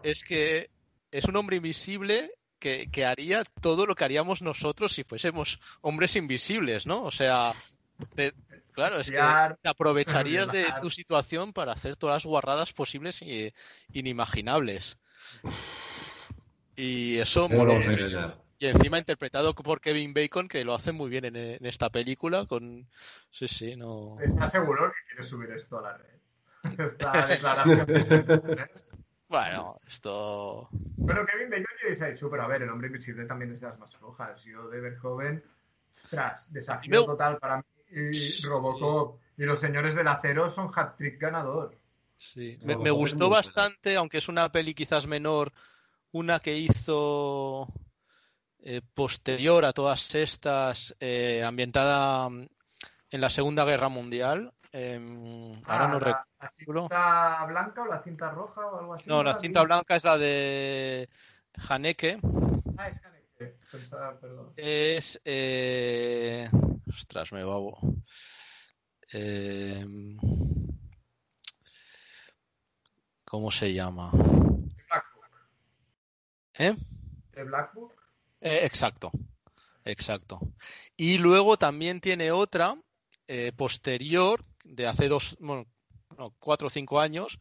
es 0.04 0.24
que 0.24 0.70
es 1.12 1.26
un 1.26 1.36
hombre 1.36 1.58
invisible 1.58 2.32
que, 2.60 2.90
que 2.92 3.06
haría 3.06 3.44
todo 3.62 3.86
lo 3.86 3.96
que 3.96 4.04
haríamos 4.04 4.42
nosotros 4.42 4.94
si 4.94 5.04
fuésemos 5.04 5.60
hombres 5.82 6.16
invisibles, 6.16 6.86
¿no? 6.86 7.04
O 7.04 7.12
sea, 7.12 7.54
te- 8.16 8.34
claro, 8.72 9.00
es 9.00 9.10
que 9.12 9.18
te 9.62 9.70
aprovecharías 9.70 10.52
de 10.52 10.72
tu 10.82 10.90
situación 10.90 11.54
para 11.54 11.74
hacer 11.74 11.96
todas 11.96 12.16
las 12.18 12.26
guarradas 12.26 12.74
posibles 12.74 13.22
e 13.22 13.54
inimaginables. 13.94 14.98
Y 16.76 17.18
eso 17.18 17.50
moló 17.50 17.74
Y 18.60 18.66
encima 18.66 18.98
interpretado 18.98 19.54
por 19.54 19.82
Kevin 19.82 20.14
Bacon, 20.14 20.48
que 20.48 20.66
lo 20.66 20.74
hace 20.74 20.92
muy 20.92 21.10
bien 21.10 21.26
en, 21.26 21.36
en 21.36 21.66
esta 21.66 21.90
película, 21.90 22.46
con... 22.48 22.88
Sí, 23.30 23.48
sí, 23.48 23.76
no... 23.76 24.18
¿Estás 24.20 24.52
seguro 24.52 24.90
que 24.90 25.08
quieres 25.10 25.28
subir 25.28 25.52
esto 25.52 25.78
a 25.78 25.82
la 25.84 25.98
red? 25.98 26.18
Esta 26.80 27.28
declaración. 27.28 27.86
Bueno, 29.30 29.78
esto... 29.86 30.70
Bueno, 30.72 31.26
Kevin 31.26 31.50
Bacon 31.50 31.66
y 31.88 31.92
Isaac 31.92 32.16
Chu, 32.16 32.30
pero 32.30 32.44
a 32.44 32.48
ver, 32.48 32.64
el 32.64 32.70
hombre 32.70 32.88
invisible 32.88 33.26
también 33.26 33.52
es 33.52 33.60
de 33.62 33.68
las 33.68 33.78
más 33.78 33.96
flojas. 33.96 34.44
Yo 34.44 34.70
de 34.70 34.80
Verhoeven, 34.80 35.44
ostras, 35.96 36.52
desafío 36.52 37.02
Me- 37.02 37.06
total 37.06 37.38
para 37.38 37.58
mí. 37.58 37.64
Y 37.90 38.42
Robocop 38.46 39.20
y 39.38 39.44
los 39.44 39.60
señores 39.60 39.96
del 39.96 40.08
acero 40.08 40.50
son 40.50 40.72
hat-trick 40.74 41.20
ganador. 41.20 41.78
Sí, 42.18 42.58
me, 42.62 42.90
gustó 42.90 43.30
bastante, 43.30 43.96
aunque 43.96 44.18
es 44.18 44.28
una 44.28 44.52
peli 44.52 44.74
quizás 44.74 45.08
menor, 45.08 45.54
una 46.12 46.40
que 46.40 46.58
hizo 46.58 47.68
eh, 48.70 48.82
posterior 48.94 49.64
a 49.64 49.72
todas 49.72 50.14
estas, 50.14 50.94
eh, 51.00 51.42
ambientada 51.42 52.28
mm, 52.28 52.48
en 53.12 53.22
la 53.22 53.30
Segunda 53.30 53.64
Guerra 53.64 53.88
Mundial. 53.88 54.52
em, 54.74 55.54
ahora 55.66 55.86
Ah, 55.86 55.88
no 55.88 56.00
la, 56.02 56.28
la 56.42 56.52
recuerdo. 56.58 56.82
cinta 56.90 57.46
blanca 57.46 57.82
o 57.84 57.86
la 57.86 58.04
cinta 58.04 58.30
roja 58.30 58.66
o 58.68 58.80
algo 58.80 58.94
así. 58.96 59.10
No, 59.10 59.24
la 59.24 59.34
cinta 59.36 59.64
blanca 59.64 59.96
es 59.96 60.04
la 60.04 60.18
de 60.18 61.10
Haneke. 61.70 62.20
Ah, 62.78 62.90
es 62.90 63.02
Haneke. 63.06 63.58
Pensaba, 63.72 64.20
perdón. 64.20 64.52
Es. 64.58 65.22
eh, 65.24 66.50
Ostras, 66.90 67.32
me 67.32 67.44
babo. 67.46 67.80
Em, 69.14 70.18
¿Cómo 73.24 73.50
se 73.52 73.74
llama? 73.74 74.12
¿Eh? 76.56 76.76
The 77.32 77.44
Black 77.44 77.74
Book. 77.74 77.94
Eh, 78.42 78.60
exacto, 78.64 79.12
exacto. 79.84 80.40
Y 80.96 81.18
luego 81.18 81.58
también 81.58 82.02
tiene 82.02 82.32
otra 82.32 82.76
eh, 83.28 83.52
posterior 83.56 84.46
de 84.64 84.88
hace 84.88 85.08
dos, 85.08 85.38
bueno, 85.40 85.66
no, 86.18 86.36
cuatro 86.40 86.68
o 86.68 86.70
cinco 86.70 87.00
años, 87.00 87.40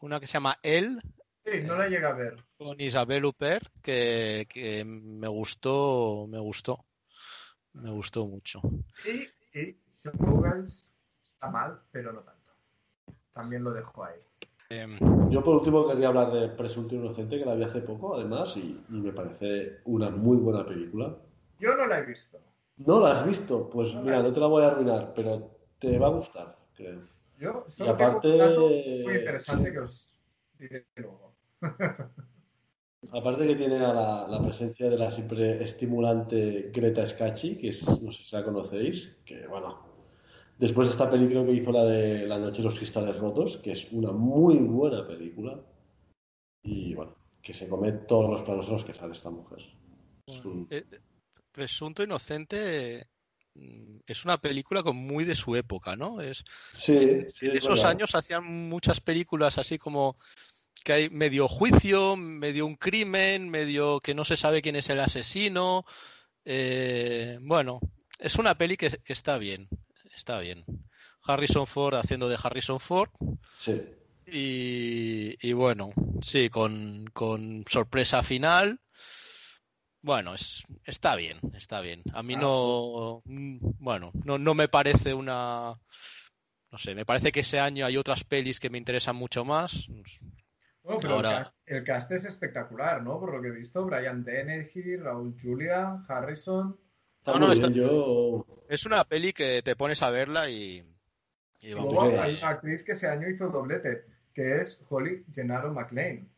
una 0.00 0.20
que 0.20 0.26
se 0.26 0.34
llama 0.34 0.58
El 0.62 1.00
Sí, 1.44 1.62
no 1.62 1.76
la 1.76 1.88
llega 1.88 2.10
a 2.10 2.12
ver. 2.12 2.44
con 2.58 2.78
Isabel 2.78 3.24
Huppert 3.24 3.66
que, 3.82 4.46
que 4.50 4.84
me 4.84 5.28
gustó, 5.28 6.26
me 6.28 6.38
gustó, 6.38 6.84
me 7.72 7.90
gustó 7.90 8.26
mucho. 8.26 8.60
Y, 9.06 9.58
y 9.58 9.80
Showgirls 10.04 10.92
está 11.22 11.48
mal, 11.48 11.80
pero 11.90 12.12
no 12.12 12.20
tanto. 12.20 12.52
También 13.32 13.64
lo 13.64 13.72
dejo 13.72 14.04
ahí. 14.04 14.20
Em, 14.70 14.98
Yo 15.30 15.42
por 15.42 15.56
último 15.56 15.86
quería 15.88 16.08
hablar 16.08 16.30
de 16.32 16.48
Presunto 16.50 16.94
Inocente, 16.94 17.38
que 17.38 17.44
la 17.46 17.54
vi 17.54 17.64
hace 17.64 17.80
poco, 17.80 18.14
además, 18.16 18.54
y, 18.56 18.78
y 18.90 18.92
me 19.00 19.12
parece 19.12 19.78
una 19.84 20.10
muy 20.10 20.36
buena 20.36 20.66
película. 20.66 21.16
Yo 21.58 21.74
no 21.74 21.86
la 21.86 22.00
he 22.00 22.04
visto. 22.04 22.38
¿No 22.76 23.00
la 23.00 23.12
has 23.12 23.26
visto? 23.26 23.68
Pues 23.70 23.94
No 23.94 24.02
mira, 24.02 24.22
no 24.22 24.32
te 24.32 24.40
la 24.40 24.46
voy 24.46 24.62
a 24.62 24.68
arruinar, 24.68 25.12
pero 25.14 25.50
te 25.78 25.98
va 25.98 26.08
a 26.08 26.10
gustar, 26.10 26.56
creo. 26.76 27.00
Yo 27.38 27.64
solo 27.68 27.90
aparte- 27.92 28.28
tengo 28.30 28.44
un 28.44 28.50
dato 28.50 28.60
muy 29.08 29.14
interesante 29.16 29.72
que 29.72 29.78
os 29.78 30.18
diré 30.58 30.86
luego. 30.96 31.34
Aparte 33.12 33.46
que 33.46 33.54
tiene 33.54 33.76
a 33.76 33.94
la, 33.94 34.28
la 34.28 34.42
presencia 34.42 34.90
de 34.90 34.98
la 34.98 35.10
siempre 35.10 35.62
estimulante 35.64 36.70
Greta 36.74 37.06
Scacchi, 37.06 37.56
que 37.56 37.70
es, 37.70 37.86
no 38.02 38.12
sé 38.12 38.24
si 38.24 38.36
la 38.36 38.44
conocéis, 38.44 39.16
que 39.24 39.46
bueno, 39.46 39.78
después 40.58 40.88
de 40.88 40.92
esta 40.92 41.10
película 41.10 41.44
que 41.44 41.52
hizo 41.52 41.72
la 41.72 41.84
de 41.84 42.26
La 42.26 42.38
noche 42.38 42.58
de 42.58 42.64
los 42.64 42.76
cristales 42.76 43.16
rotos, 43.18 43.56
que 43.58 43.72
es 43.72 43.88
una 43.92 44.12
muy 44.12 44.56
buena 44.58 45.06
película, 45.06 45.60
y 46.62 46.94
bueno, 46.94 47.14
que 47.42 47.54
se 47.54 47.68
come 47.68 47.92
todos 47.92 48.30
los 48.30 48.42
planos 48.42 48.66
en 48.66 48.72
los 48.72 48.84
que 48.84 48.94
sale 48.94 49.12
esta 49.12 49.30
mujer. 49.30 49.60
Es 50.26 50.44
un- 50.44 50.66
eh, 50.70 50.84
Presunto 51.52 52.02
Inocente 52.02 53.08
mm, 53.54 53.98
es 54.06 54.24
una 54.24 54.38
película 54.40 54.82
con 54.82 54.96
muy 54.96 55.24
de 55.24 55.34
su 55.34 55.56
época, 55.56 55.96
¿no? 55.96 56.20
Es, 56.20 56.44
Sí, 56.72 57.26
sí, 57.32 57.46
en 57.46 57.56
es 57.56 57.64
esos 57.64 57.80
verdad. 57.80 57.90
años 57.90 58.14
hacían 58.14 58.44
muchas 58.44 59.00
películas 59.00 59.58
así 59.58 59.78
como 59.78 60.16
que 60.84 60.92
hay 60.92 61.10
medio 61.10 61.48
juicio, 61.48 62.14
medio 62.16 62.66
un 62.66 62.76
crimen, 62.76 63.48
medio 63.48 64.00
que 64.00 64.14
no 64.14 64.24
se 64.24 64.36
sabe 64.36 64.62
quién 64.62 64.76
es 64.76 64.88
el 64.90 65.00
asesino. 65.00 65.84
Eh, 66.44 67.38
bueno, 67.42 67.80
es 68.18 68.36
una 68.36 68.56
peli 68.56 68.76
que, 68.76 68.90
que 68.90 69.12
está 69.12 69.38
bien, 69.38 69.68
está 70.18 70.38
bien. 70.40 70.64
Harrison 71.24 71.66
Ford 71.66 71.94
haciendo 71.94 72.28
de 72.28 72.38
Harrison 72.42 72.80
Ford 72.80 73.10
Sí. 73.58 73.82
y, 74.26 75.36
y 75.46 75.52
bueno, 75.52 75.90
sí, 76.22 76.48
con, 76.50 77.06
con 77.12 77.64
sorpresa 77.68 78.22
final. 78.22 78.80
Bueno, 80.00 80.34
es, 80.34 80.64
está 80.84 81.16
bien, 81.16 81.38
está 81.54 81.80
bien. 81.80 82.02
A 82.14 82.22
mí 82.22 82.36
no, 82.36 83.22
mm, 83.24 83.58
bueno, 83.80 84.10
no, 84.24 84.38
no 84.38 84.54
me 84.54 84.68
parece 84.68 85.12
una, 85.12 85.74
no 86.70 86.78
sé, 86.78 86.94
me 86.94 87.04
parece 87.04 87.32
que 87.32 87.40
ese 87.40 87.58
año 87.58 87.84
hay 87.84 87.96
otras 87.96 88.24
pelis 88.24 88.60
que 88.60 88.70
me 88.70 88.78
interesan 88.78 89.16
mucho 89.16 89.44
más. 89.44 89.88
Bueno, 90.82 91.00
pero 91.00 91.14
Ahora- 91.14 91.30
el, 91.30 91.36
cast, 91.38 91.56
el 91.66 91.84
cast 91.84 92.12
es 92.12 92.24
espectacular, 92.24 93.02
¿no? 93.02 93.18
Por 93.18 93.34
lo 93.34 93.42
que 93.42 93.48
he 93.48 93.52
visto, 93.52 93.84
Brian 93.84 94.24
Dennehy, 94.24 94.96
Raúl 94.96 95.34
Julia, 95.40 96.02
Harrison. 96.08 96.78
Está 97.28 97.38
No, 97.38 97.46
muy 97.46 97.48
no, 97.48 97.52
bien, 97.54 97.64
está- 97.64 97.70
yo... 97.70 98.46
Es 98.68 98.86
una 98.86 99.04
peli 99.04 99.32
que 99.32 99.62
te 99.62 99.76
pones 99.76 100.02
a 100.02 100.10
verla 100.10 100.48
y, 100.50 100.82
y 101.60 101.74
vamos, 101.74 101.92
luego 101.94 102.20
hay 102.20 102.36
una 102.36 102.48
actriz 102.50 102.82
que 102.84 102.92
ese 102.92 103.08
año 103.08 103.28
hizo 103.28 103.48
doblete, 103.48 104.04
que 104.34 104.60
es 104.60 104.80
Holly 104.88 105.24
Gennaro 105.32 105.72
McLean. 105.72 106.28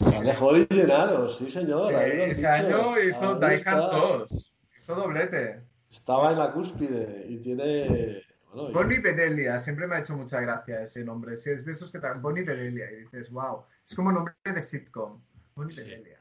Sale 0.00 0.34
Holly 0.38 0.66
Gennaro, 0.70 1.30
sí 1.30 1.50
señor. 1.50 1.92
ese 1.94 2.34
dicho. 2.40 2.48
año 2.48 2.98
hizo 3.00 3.34
Die 3.36 3.46
Hard 3.46 3.54
está. 3.54 3.76
2. 3.76 4.52
Hizo 4.82 4.94
doblete. 4.94 5.62
Estaba 5.90 6.32
en 6.32 6.38
la 6.38 6.52
cúspide 6.52 7.24
y 7.28 7.38
tiene... 7.38 8.22
Bueno, 8.52 8.72
Bonnie 8.72 8.98
Bedelia, 9.00 9.58
siempre 9.58 9.86
me 9.86 9.96
ha 9.96 10.00
hecho 10.00 10.16
mucha 10.16 10.40
gracia 10.40 10.82
ese 10.82 11.04
nombre. 11.04 11.34
Es 11.34 11.44
de 11.44 11.70
esos 11.70 11.92
que 11.92 11.98
te... 11.98 12.06
Bonnie 12.14 12.42
Bedelia. 12.44 12.90
Y 12.90 12.96
dices, 13.02 13.30
wow. 13.30 13.64
Es 13.86 13.94
como 13.94 14.12
nombre 14.12 14.34
de 14.44 14.60
sitcom. 14.62 15.20
Bonnie 15.54 15.74
Sí. 15.74 15.82
Bedelia. 15.82 16.18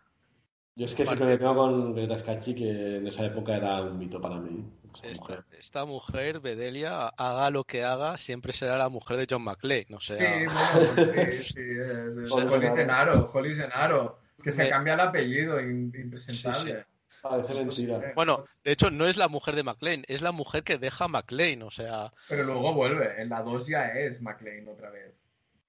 Yo 0.76 0.86
es 0.86 0.94
que 0.96 1.06
siempre 1.06 1.26
me 1.28 1.38
quedo 1.38 1.56
con 1.56 1.96
Greta 1.96 2.18
Scacchi, 2.18 2.54
que 2.54 2.98
en 2.98 3.08
esa 3.08 3.26
época 3.26 3.56
era 3.56 3.82
un 3.82 3.98
mito 3.98 4.20
para 4.20 4.36
mí. 4.38 4.66
esta, 5.04 5.24
mujer. 5.24 5.44
esta 5.58 5.86
mujer, 5.86 6.40
Bedelia, 6.42 7.08
haga 7.08 7.50
lo 7.50 7.64
que 7.64 7.84
haga, 7.86 8.18
siempre 8.18 8.52
será 8.52 8.78
la 8.78 8.90
mujer 8.90 9.16
de 9.18 9.28
John 9.30 9.44
McClane. 9.44 9.88
O 9.96 10.00
Sí, 10.02 10.16
sea, 10.18 10.46
bueno, 10.46 11.28
sí, 11.32 11.44
sí. 11.44 11.62
Es, 11.80 12.18
es 12.18 12.32
Holly 12.32 12.68
Gennaro. 12.76 13.30
Holly 13.34 13.56
Gennaro. 13.56 14.20
Que 14.44 14.52
se 14.52 14.64
Me- 14.64 14.70
cambia 14.70 14.94
el 14.96 15.00
apellido, 15.00 15.60
impresentable. 15.62 16.80
Sí, 16.82 16.86
Parece 17.22 17.56
mentira. 17.66 18.12
bueno, 18.14 18.44
de 18.64 18.72
hecho 18.74 18.92
no 18.92 19.08
es 19.08 19.18
la 19.18 19.28
mujer 19.28 19.56
de 19.56 19.64
McClane, 19.64 20.04
es 20.08 20.22
la 20.22 20.32
mujer 20.32 20.64
que 20.64 20.78
deja 20.78 21.06
a 21.06 21.08
McClane. 21.08 21.64
O 21.64 21.72
sea, 21.72 22.14
Pero 22.30 22.44
luego 22.44 22.74
vuelve. 22.76 23.20
En 23.20 23.30
la 23.30 23.42
2 23.42 23.66
ya 23.68 23.88
es 23.88 24.22
McLean 24.22 24.68
otra 24.68 24.92
vez. 24.92 25.14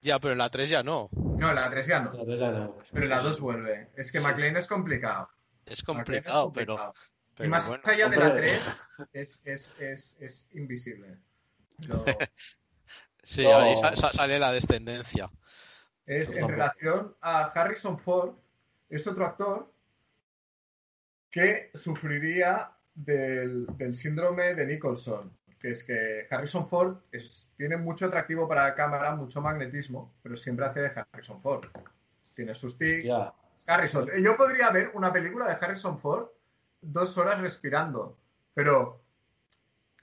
Ya, 0.07 0.19
pero 0.19 0.31
en 0.31 0.39
la 0.39 0.49
3 0.49 0.69
ya 0.69 0.81
no. 0.83 1.09
No, 1.13 1.49
en 1.49 1.55
la 1.55 1.69
3 1.69 1.85
ya 1.87 1.99
no. 1.99 2.13
La 2.13 2.23
verdad 2.23 2.51
no. 2.53 2.77
Pero 2.91 3.03
en 3.03 3.09
la 3.09 3.19
Sí, 3.19 3.25
2 3.25 3.35
sí. 3.35 3.41
vuelve. 3.41 3.89
Es 3.95 4.11
que 4.11 4.19
Sí, 4.19 4.23
McLean 4.25 4.57
es 4.57 4.67
complicado. 4.67 5.29
Es 5.29 5.33
McLean 5.33 5.69
es 5.69 5.83
complicado, 5.83 6.53
pero, 6.53 6.77
complicado. 6.77 6.93
pero 7.35 7.47
y 7.47 7.49
más 7.49 7.67
bueno. 7.67 7.83
allá 7.85 8.09
de 8.09 8.17
la 8.17 8.27
Hombre. 8.27 8.41
3, 8.49 9.09
es, 9.13 9.41
es, 9.45 9.73
es, 9.79 10.17
es 10.19 10.47
invisible. 10.53 11.17
Pero 11.79 12.03
Sí, 13.23 13.43
No. 13.43 13.59
ahí 13.59 13.75
sa- 13.77 13.95
sa- 13.95 14.13
sale 14.13 14.39
la 14.39 14.51
descendencia. 14.53 15.29
es 16.05 16.31
en 16.33 16.47
relación 16.47 17.15
a 17.21 17.43
Harrison 17.45 17.99
Ford, 17.99 18.35
es 18.89 19.05
otro 19.05 19.25
actor 19.25 19.71
que 21.29 21.69
sufriría 21.73 22.71
del, 22.95 23.67
del 23.77 23.95
síndrome 23.95 24.55
de 24.55 24.65
Nicholson. 24.65 25.37
Que 25.67 25.73
es 25.73 25.83
que 25.83 26.27
Harrison 26.31 26.69
Ford 26.69 26.95
es- 27.11 27.49
tiene 27.57 27.75
mucho 27.75 28.05
atractivo 28.05 28.47
para 28.47 28.63
la 28.69 28.73
cámara, 28.73 29.13
mucho 29.17 29.41
magnetismo, 29.41 30.13
pero 30.23 30.37
siempre 30.37 30.65
hace 30.65 30.79
de 30.79 30.91
Harrison 30.95 31.41
Ford. 31.41 31.65
Tiene 32.33 32.53
sus 32.53 32.77
tics. 32.77 33.13
Harrison. 33.67 34.07
Yo 34.23 34.37
podría 34.37 34.69
ver 34.69 34.91
una 34.93 35.11
película 35.11 35.45
de 35.45 35.55
Harrison 35.59 35.99
Ford 35.99 36.27
dos 36.79 37.17
horas 37.17 37.41
respirando. 37.41 38.17
pero 38.53 39.01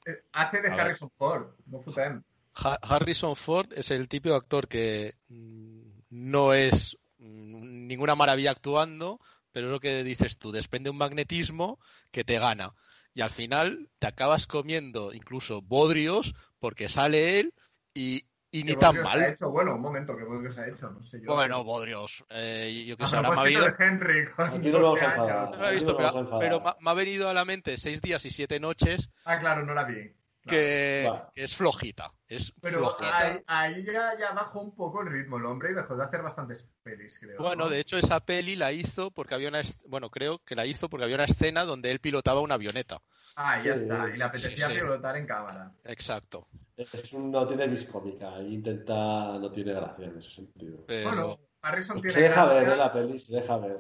eh, 0.05 0.23
hace 0.33 0.61
de 0.61 0.69
A 0.69 0.73
ver. 0.73 0.81
Harrison 0.83 1.11
Ford, 1.17 1.47
no 1.65 1.81
fotem. 1.81 2.23
Ha- 2.57 2.79
Harrison 2.83 3.35
Ford 3.35 3.73
es 3.75 3.91
el 3.91 4.07
típico 4.07 4.35
actor 4.35 4.69
que 4.69 5.15
mm, 5.29 5.81
no 6.11 6.53
es 6.53 6.99
mm, 7.17 7.87
ninguna 7.87 8.15
maravilla 8.15 8.51
actuando, 8.51 9.19
pero 9.51 9.69
es 9.69 9.73
lo 9.73 9.81
que 9.81 10.05
dices 10.05 10.37
tú, 10.39 10.53
desprende 10.53 10.91
un 10.91 10.99
magnetismo 10.99 11.79
que 12.11 12.23
te 12.23 12.39
gana. 12.39 12.75
Y 13.15 13.21
al 13.23 13.31
final 13.31 13.89
te 13.99 14.07
acabas 14.09 14.47
comiendo 14.47 15.13
incluso 15.13 15.63
bodrios 15.63 16.35
porque 16.59 16.89
sale 16.89 17.39
él 17.41 17.55
y, 17.95 18.25
y 18.51 18.65
ni 18.65 18.73
¿Qué 18.73 18.77
tan 18.77 18.97
Bodrios 18.97 19.15
ha 19.15 19.17
mal. 19.19 19.33
hecho? 19.33 19.51
Bueno, 19.51 19.75
un 19.77 19.81
momento, 19.83 20.17
¿qué 20.17 20.25
Bodrios 20.25 20.59
ha 20.59 20.67
hecho? 20.69 20.91
No 20.91 21.03
sé 21.03 21.21
yo. 21.21 21.33
Bueno, 21.35 21.63
bodrios. 21.65 22.25
eh, 22.31 22.85
yo 22.87 22.97
que 22.97 23.05
a 23.05 23.07
sé, 23.07 23.17
ahora 23.17 23.31
me 23.31 23.41
ha 23.41 23.45
venido, 23.45 23.65
de 23.67 23.85
Henry 23.85 24.27
con 24.33 24.49
Aquí 24.49 24.69
nos 24.71 24.83
vamos 24.83 25.01
12 25.01 25.05
a 25.05 25.09
enfadar. 25.11 25.37
años. 25.39 25.51
no 25.53 25.59
la 25.59 25.65
he 25.65 25.69
Aquí 25.69 25.75
visto, 25.77 25.93
nos 25.99 26.41
pero, 26.41 26.61
me 26.81 26.91
ha 26.91 26.95
venido 26.95 27.29
a 27.29 27.35
la 27.35 27.45
mente 27.45 27.77
seis 27.79 28.03
días 28.03 28.25
y 28.25 28.31
siete 28.31 28.59
noches 28.61 29.11
Ah, 29.25 29.39
claro, 29.39 29.65
no 29.65 29.75
la 29.75 29.85
vi. 29.85 30.13
Que, 30.47 31.11
es 31.35 31.57
flojita. 31.57 32.13
Es 32.29 32.53
Pero 32.61 32.79
flojita. 32.79 33.17
ahí, 33.19 33.39
ahí 33.47 33.85
ya, 33.85 34.19
ya 34.19 34.33
bajó 34.33 34.61
un 34.61 34.75
poco 34.75 35.03
el 35.03 35.09
ritmo 35.11 35.37
el 35.39 35.47
hombre 35.47 35.71
y 35.71 35.75
dejó 35.75 35.97
de 35.97 36.05
hacer 36.05 36.23
bastantes 36.23 36.69
pelis, 36.83 37.19
creo. 37.19 37.41
Bueno, 37.41 37.65
¿no? 37.65 37.71
de 37.71 37.81
hecho 37.81 37.97
esa 37.99 38.21
peli 38.21 38.57
la 38.57 38.73
hizo 38.73 39.11
porque 39.11 39.35
había 39.35 39.49
una, 39.49 39.63
bueno, 39.89 40.11
creo 40.11 40.39
que 40.45 40.55
la 40.55 40.67
hizo 40.67 40.89
porque 40.89 41.05
había 41.05 41.17
una 41.17 41.25
escena 41.25 41.65
donde 41.65 41.91
él 41.91 42.01
pilotaba 42.01 42.41
una 42.41 42.55
avioneta. 42.55 43.01
Ah, 43.37 43.59
ya 43.63 43.77
Sí, 43.77 43.83
está. 43.83 44.09
Y 44.11 44.17
le 44.19 44.25
apetecía 44.25 44.67
sí, 44.67 44.73
sí. 44.75 44.81
pilotar 44.81 45.17
en 45.17 45.27
cámara. 45.27 45.73
Exacto. 45.85 46.47
Es 46.77 47.13
un- 47.13 47.31
no 47.31 47.47
tiene 47.47 47.69
vis 47.69 47.85
cómica 47.85 48.41
intenta, 48.41 48.95
no 49.39 49.51
tiene 49.51 49.73
gracia 49.75 50.07
en 50.07 50.19
ese 50.19 50.31
sentido. 50.31 50.85
Pero 50.87 51.09
Bueno, 51.11 51.41
Harrison 51.63 51.95
Pues 52.01 52.13
tiene 52.13 52.15
se 52.15 52.21
deja 52.31 52.45
gracia, 52.45 52.61
ver 52.61 52.73
en 52.73 52.79
la 52.79 52.93
peli, 52.93 53.19
se 53.19 53.35
deja 53.35 53.57
ver. 53.59 53.79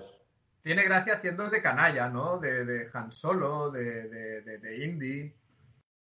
tiene 0.62 0.82
gracia 0.84 1.14
haciendo 1.14 1.48
de 1.50 1.60
canalla, 1.62 2.08
¿no? 2.08 2.38
De, 2.38 2.64
de 2.64 2.88
Han 2.92 3.12
Solo, 3.12 3.70
de, 3.70 4.08
de, 4.08 4.40
de, 4.42 4.58
de 4.58 4.84
Indy. 4.84 5.34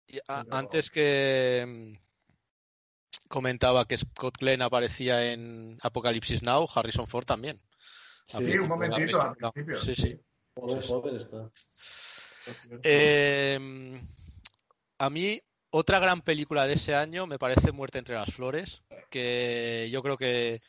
Y 0.07 0.17
a- 0.27 0.43
pero- 0.43 0.55
antes 0.55 0.89
que 0.89 1.65
mm, 1.97 3.27
comentaba 3.29 3.87
que 3.87 3.97
Scott 3.97 4.37
Glenn 4.39 4.61
aparecía 4.61 5.31
en 5.31 5.77
Apocalipsis 5.81 6.41
Now, 6.43 6.67
Harrison 6.73 7.07
Ford 7.07 7.25
también. 7.25 7.59
Sí, 8.27 8.57
un 8.57 8.67
momentito 8.69 9.21
al 9.21 9.35
principio. 9.35 9.79
Sí, 9.79 9.95
sí. 9.95 10.19
Joder, 10.55 10.81
Sí, 10.83 10.87
sí. 10.87 10.93
joder 10.93 11.15
está. 11.21 11.51
Eh, 12.83 14.01
a 14.99 15.09
mí, 15.09 15.41
otra 15.71 15.99
gran 15.99 16.21
película 16.21 16.67
de 16.67 16.73
ese 16.75 16.93
año 16.95 17.25
me 17.27 17.39
parece 17.39 17.71
Muerte 17.71 17.99
entre 17.99 18.15
las 18.15 18.31
flores, 18.33 18.83
que 19.09 19.89
yo 19.91 20.01
creo 20.03 20.17
que 20.17 20.61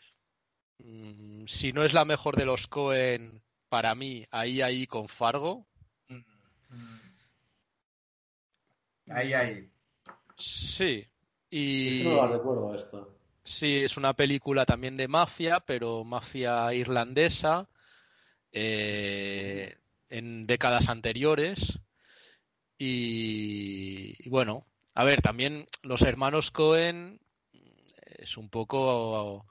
mm, 0.78 1.44
si 1.46 1.72
no 1.72 1.84
es 1.84 1.92
la 1.92 2.04
mejor 2.04 2.36
de 2.36 2.46
los 2.46 2.66
Cohen, 2.66 3.42
para 3.68 3.94
mí, 3.94 4.24
ahí, 4.30 4.62
ahí 4.62 4.86
con 4.86 5.08
Fargo. 5.08 5.66
Mm. 6.08 6.20
Ahí, 9.08 9.32
ahí. 9.34 9.70
Sí. 10.36 11.06
Es 11.84 11.96
Y 11.96 11.98
que 11.98 12.04
no 12.04 12.16
la 12.16 12.26
recuerdo 12.26 12.74
esta. 12.74 13.06
sí, 13.44 13.76
es 13.84 13.96
una 13.96 14.14
película 14.14 14.64
también 14.66 14.96
de 14.96 15.08
mafia, 15.08 15.60
pero 15.60 16.04
mafia 16.04 16.72
irlandesa, 16.74 17.68
eh, 18.52 19.76
en 20.10 20.46
décadas 20.46 20.88
anteriores. 20.88 21.80
Y, 22.78 24.14
y 24.18 24.28
bueno, 24.30 24.66
a 24.94 25.04
ver, 25.04 25.22
también 25.22 25.66
los 25.82 26.02
hermanos 26.02 26.50
Cohen 26.50 27.20
es 28.04 28.36
un 28.36 28.48
poco... 28.50 29.46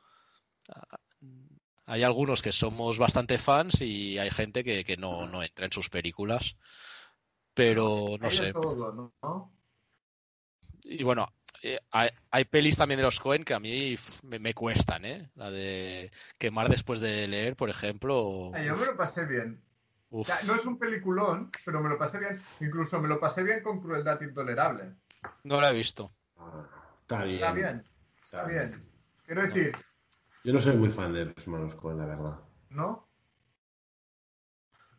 Hay 1.86 2.04
algunos 2.04 2.42
que 2.42 2.52
somos 2.52 2.98
bastante 2.98 3.38
fans 3.38 3.82
y 3.82 4.18
hay 4.18 4.30
gente 4.32 4.64
que, 4.64 4.84
que 4.84 4.98
no, 4.98 5.28
no 5.28 5.44
entra 5.44 5.66
en 5.66 5.72
sus 5.72 5.90
películas. 5.90 6.58
Pero 7.54 8.16
no 8.20 8.28
Hay 8.28 8.32
sé. 8.38 8.54
todo, 8.54 8.92
¿no? 9.22 9.52
Y 10.84 11.04
bueno, 11.04 11.28
eh, 11.62 11.80
hay, 11.92 12.10
hay 12.32 12.46
pelis 12.46 12.76
también 12.78 12.98
de 12.98 13.04
los 13.04 13.20
Cohen 13.20 13.44
que 13.44 13.54
a 13.54 13.60
mí 13.60 13.96
me, 14.24 14.40
me 14.40 14.54
cuestan, 14.54 15.06
¿eh? 15.06 15.30
La 15.36 15.50
de 15.50 16.12
Quemar 16.38 16.70
después 16.70 17.00
de 17.00 17.28
leer, 17.28 17.56
por 17.56 17.70
ejemplo. 17.70 18.52
Ah, 18.54 18.62
yo 18.62 18.76
me 18.76 18.86
lo 18.86 18.98
pasé 18.98 19.26
bien. 19.26 19.62
uf. 20.10 20.28
Ya, 20.28 20.42
no 20.48 20.56
es 20.56 20.66
un 20.66 20.78
peliculón, 20.78 21.52
pero 21.64 21.82
me 21.82 21.90
lo 21.90 21.98
pasé 21.98 22.20
bien. 22.20 22.40
Incluso 22.60 23.00
me 23.00 23.08
lo 23.08 23.20
pasé 23.20 23.44
bien 23.44 23.62
con 23.64 23.82
Crueldad 23.82 24.20
Intolerable. 24.22 24.96
No 25.44 25.62
la 25.62 25.70
he 25.72 25.74
visto. 25.74 26.12
Ah, 26.38 26.68
Está 27.02 27.24
bien. 27.24 27.36
Está 27.36 27.52
bien, 27.54 27.84
está 28.26 28.44
bien. 28.46 28.90
Quiero 29.26 29.42
decir, 29.44 29.72
Yo 30.44 30.52
no 30.54 30.60
soy 30.60 30.76
muy 30.76 30.90
fan 30.92 31.14
de 31.14 31.26
los 31.26 31.38
hermanos 31.38 31.76
Cohen, 31.76 32.00
la 32.00 32.06
verdad. 32.08 32.40
¿no? 32.70 33.08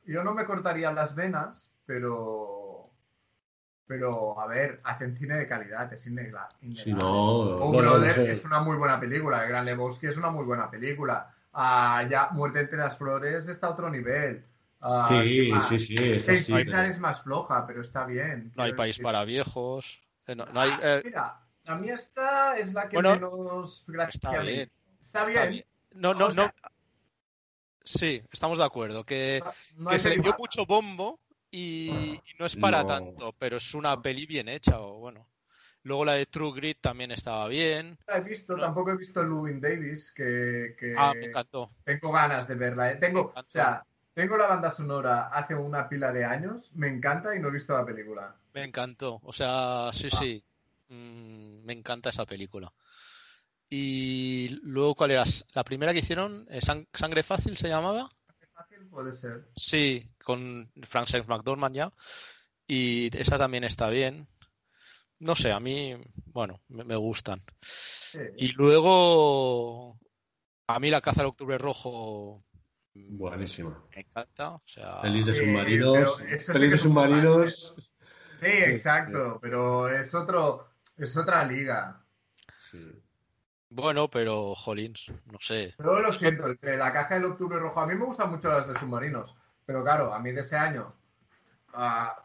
Yo 0.06 0.22
no 0.24 0.32
me 0.34 0.44
cortaría 0.46 0.92
las 0.92 1.14
venas, 1.14 1.73
pero. 1.86 2.90
Pero, 3.86 4.40
a 4.40 4.46
ver, 4.46 4.80
hacen 4.84 5.14
cine 5.14 5.36
de 5.36 5.46
calidad, 5.46 5.92
es 5.92 6.06
innegable. 6.06 6.56
Si 6.74 6.90
no, 6.94 7.56
Oh, 7.56 7.70
Brother 7.70 8.16
no 8.18 8.24
sé. 8.24 8.30
es 8.32 8.44
una 8.46 8.60
muy 8.60 8.78
buena 8.78 8.98
película. 8.98 9.42
El 9.42 9.50
Gran 9.50 9.66
Lebowski 9.66 10.06
es 10.06 10.16
una 10.16 10.30
muy 10.30 10.46
buena 10.46 10.70
película. 10.70 11.34
Ah, 11.52 12.02
ya 12.08 12.30
Muerte 12.30 12.60
entre 12.60 12.78
las 12.78 12.96
flores 12.96 13.46
está 13.46 13.66
a 13.66 13.70
otro 13.70 13.90
nivel. 13.90 14.42
Ah, 14.80 15.06
Sí, 15.22 15.48
¿qué 15.48 15.52
más? 15.52 15.68
sí, 15.68 15.78
sí, 15.78 15.94
es 15.96 16.98
más 16.98 17.22
floja, 17.22 17.66
pero 17.66 17.82
está 17.82 18.06
bien. 18.06 18.52
No 18.56 18.62
hay 18.62 18.72
país 18.72 18.96
decir- 18.96 19.02
para 19.04 19.24
viejos. 19.26 20.00
eh, 20.26 20.34
no, 20.34 20.46
no 20.46 20.60
hay, 20.60 20.70
Ah, 20.72 20.80
eh, 20.82 21.02
Mira, 21.04 21.40
a 21.66 21.74
mí 21.74 21.90
esta 21.90 22.56
es 22.56 22.72
la 22.72 22.88
que 22.88 22.96
Bueno, 22.96 23.10
menos 23.14 23.84
gracia 23.86 24.08
está 24.30 24.40
bien. 24.40 24.70
Está 25.02 25.24
está 25.24 25.24
bien. 25.24 25.50
bien. 25.50 25.64
No, 25.92 26.14
no, 26.14 26.26
O 26.26 26.30
sea, 26.30 26.44
no. 26.46 26.70
Sí, 27.84 28.22
estamos 28.32 28.58
de 28.58 28.64
acuerdo. 28.64 29.04
Que, 29.04 29.42
no 29.76 29.90
que 29.90 29.98
se 29.98 30.08
le 30.08 30.16
dio 30.18 30.34
mucho 30.38 30.64
bombo 30.64 31.20
y, 31.56 32.14
y 32.14 32.34
no 32.38 32.46
es 32.46 32.56
para 32.56 32.82
No. 32.82 32.86
tanto, 32.86 33.32
pero 33.38 33.56
es 33.58 33.74
una 33.74 34.00
peli 34.00 34.26
bien 34.26 34.48
hecha. 34.48 34.80
O 34.80 34.98
bueno. 34.98 35.28
Luego 35.82 36.04
la 36.06 36.14
de 36.14 36.26
True 36.26 36.52
Grit 36.54 36.78
también 36.80 37.10
estaba 37.12 37.46
bien. 37.48 37.98
No 38.08 38.14
la 38.14 38.18
he 38.18 38.22
visto, 38.22 38.56
No. 38.56 38.62
tampoco 38.64 38.90
he 38.92 38.96
visto 38.96 39.22
Lewin 39.22 39.60
Davis, 39.60 40.12
que, 40.14 40.74
que 40.78 40.94
Ah, 40.96 41.12
me 41.14 41.26
encantó. 41.26 41.70
tengo 41.84 42.10
ganas 42.10 42.48
de 42.48 42.54
verla. 42.54 42.90
¿eh? 42.92 42.96
Tengo, 42.96 43.32
o 43.36 43.44
sea, 43.46 43.84
tengo 44.14 44.36
la 44.38 44.46
banda 44.46 44.70
sonora 44.70 45.28
hace 45.28 45.54
una 45.54 45.88
pila 45.88 46.10
de 46.12 46.24
años, 46.24 46.70
me 46.74 46.88
encanta 46.88 47.34
y 47.36 47.38
no 47.40 47.48
he 47.48 47.52
visto 47.52 47.76
la 47.76 47.84
película. 47.84 48.34
Me 48.54 48.64
encantó. 48.64 49.20
O 49.24 49.32
sea, 49.32 49.90
sí, 49.92 50.08
Ah. 50.12 50.16
sí. 50.16 50.44
Mm, 50.88 51.64
me 51.64 51.72
encanta 51.74 52.10
esa 52.10 52.24
película. 52.24 52.72
Y 53.68 54.58
luego, 54.62 54.94
¿cuál 54.94 55.10
era? 55.10 55.24
La 55.54 55.64
primera 55.64 55.92
que 55.92 55.98
hicieron, 56.00 56.46
eh, 56.50 56.60
Sang- 56.60 56.86
Sangre 56.92 57.22
Fácil 57.22 57.56
se 57.56 57.68
llamaba. 57.68 58.10
Puede 58.90 59.12
ser. 59.12 59.48
Sí, 59.56 60.08
con 60.22 60.70
Frances 60.82 61.26
McDormand 61.26 61.74
ya. 61.74 61.92
Y 62.66 63.14
esa 63.16 63.38
también 63.38 63.64
está 63.64 63.88
bien. 63.88 64.28
No 65.18 65.34
sé, 65.34 65.52
a 65.52 65.60
mí, 65.60 65.96
bueno, 66.26 66.60
me, 66.68 66.84
me 66.84 66.96
gustan. 66.96 67.42
Sí. 67.60 68.20
Y 68.36 68.48
luego, 68.52 69.98
a 70.66 70.78
mí 70.78 70.90
la 70.90 71.00
caza 71.00 71.22
del 71.22 71.28
octubre 71.30 71.58
rojo 71.58 72.44
Buenísima. 72.94 73.82
me 73.94 74.02
encanta. 74.02 74.50
O 74.54 74.62
sea, 74.64 75.00
Pelis 75.02 75.26
de 75.26 75.34
Sí, 75.34 75.44
submarinos. 75.46 76.16
sí 76.16 76.24
Pelis 76.52 76.52
que 76.52 76.68
de 76.70 76.78
submarinos. 76.78 77.74
Sí, 78.40 78.46
exacto, 78.46 79.38
pero 79.40 79.88
es 79.88 80.14
otro, 80.14 80.68
es 80.96 81.16
otra 81.16 81.44
liga. 81.44 82.04
Sí. 82.70 82.78
Bueno, 83.74 84.08
pero, 84.08 84.54
jolins, 84.54 85.10
no 85.30 85.38
sé. 85.40 85.74
Yo 85.78 85.98
lo 86.00 86.12
siento, 86.12 86.46
entre 86.46 86.76
la 86.76 86.92
caja 86.92 87.14
del 87.14 87.26
octubre 87.26 87.58
rojo, 87.58 87.80
a 87.80 87.86
mí 87.86 87.94
me 87.94 88.04
gustan 88.04 88.30
mucho 88.30 88.48
las 88.50 88.66
de 88.68 88.74
submarinos, 88.74 89.36
pero 89.66 89.82
claro, 89.82 90.14
a 90.14 90.18
mí 90.18 90.32
de 90.32 90.40
ese 90.40 90.56
año, 90.56 90.94
ah, 91.72 92.16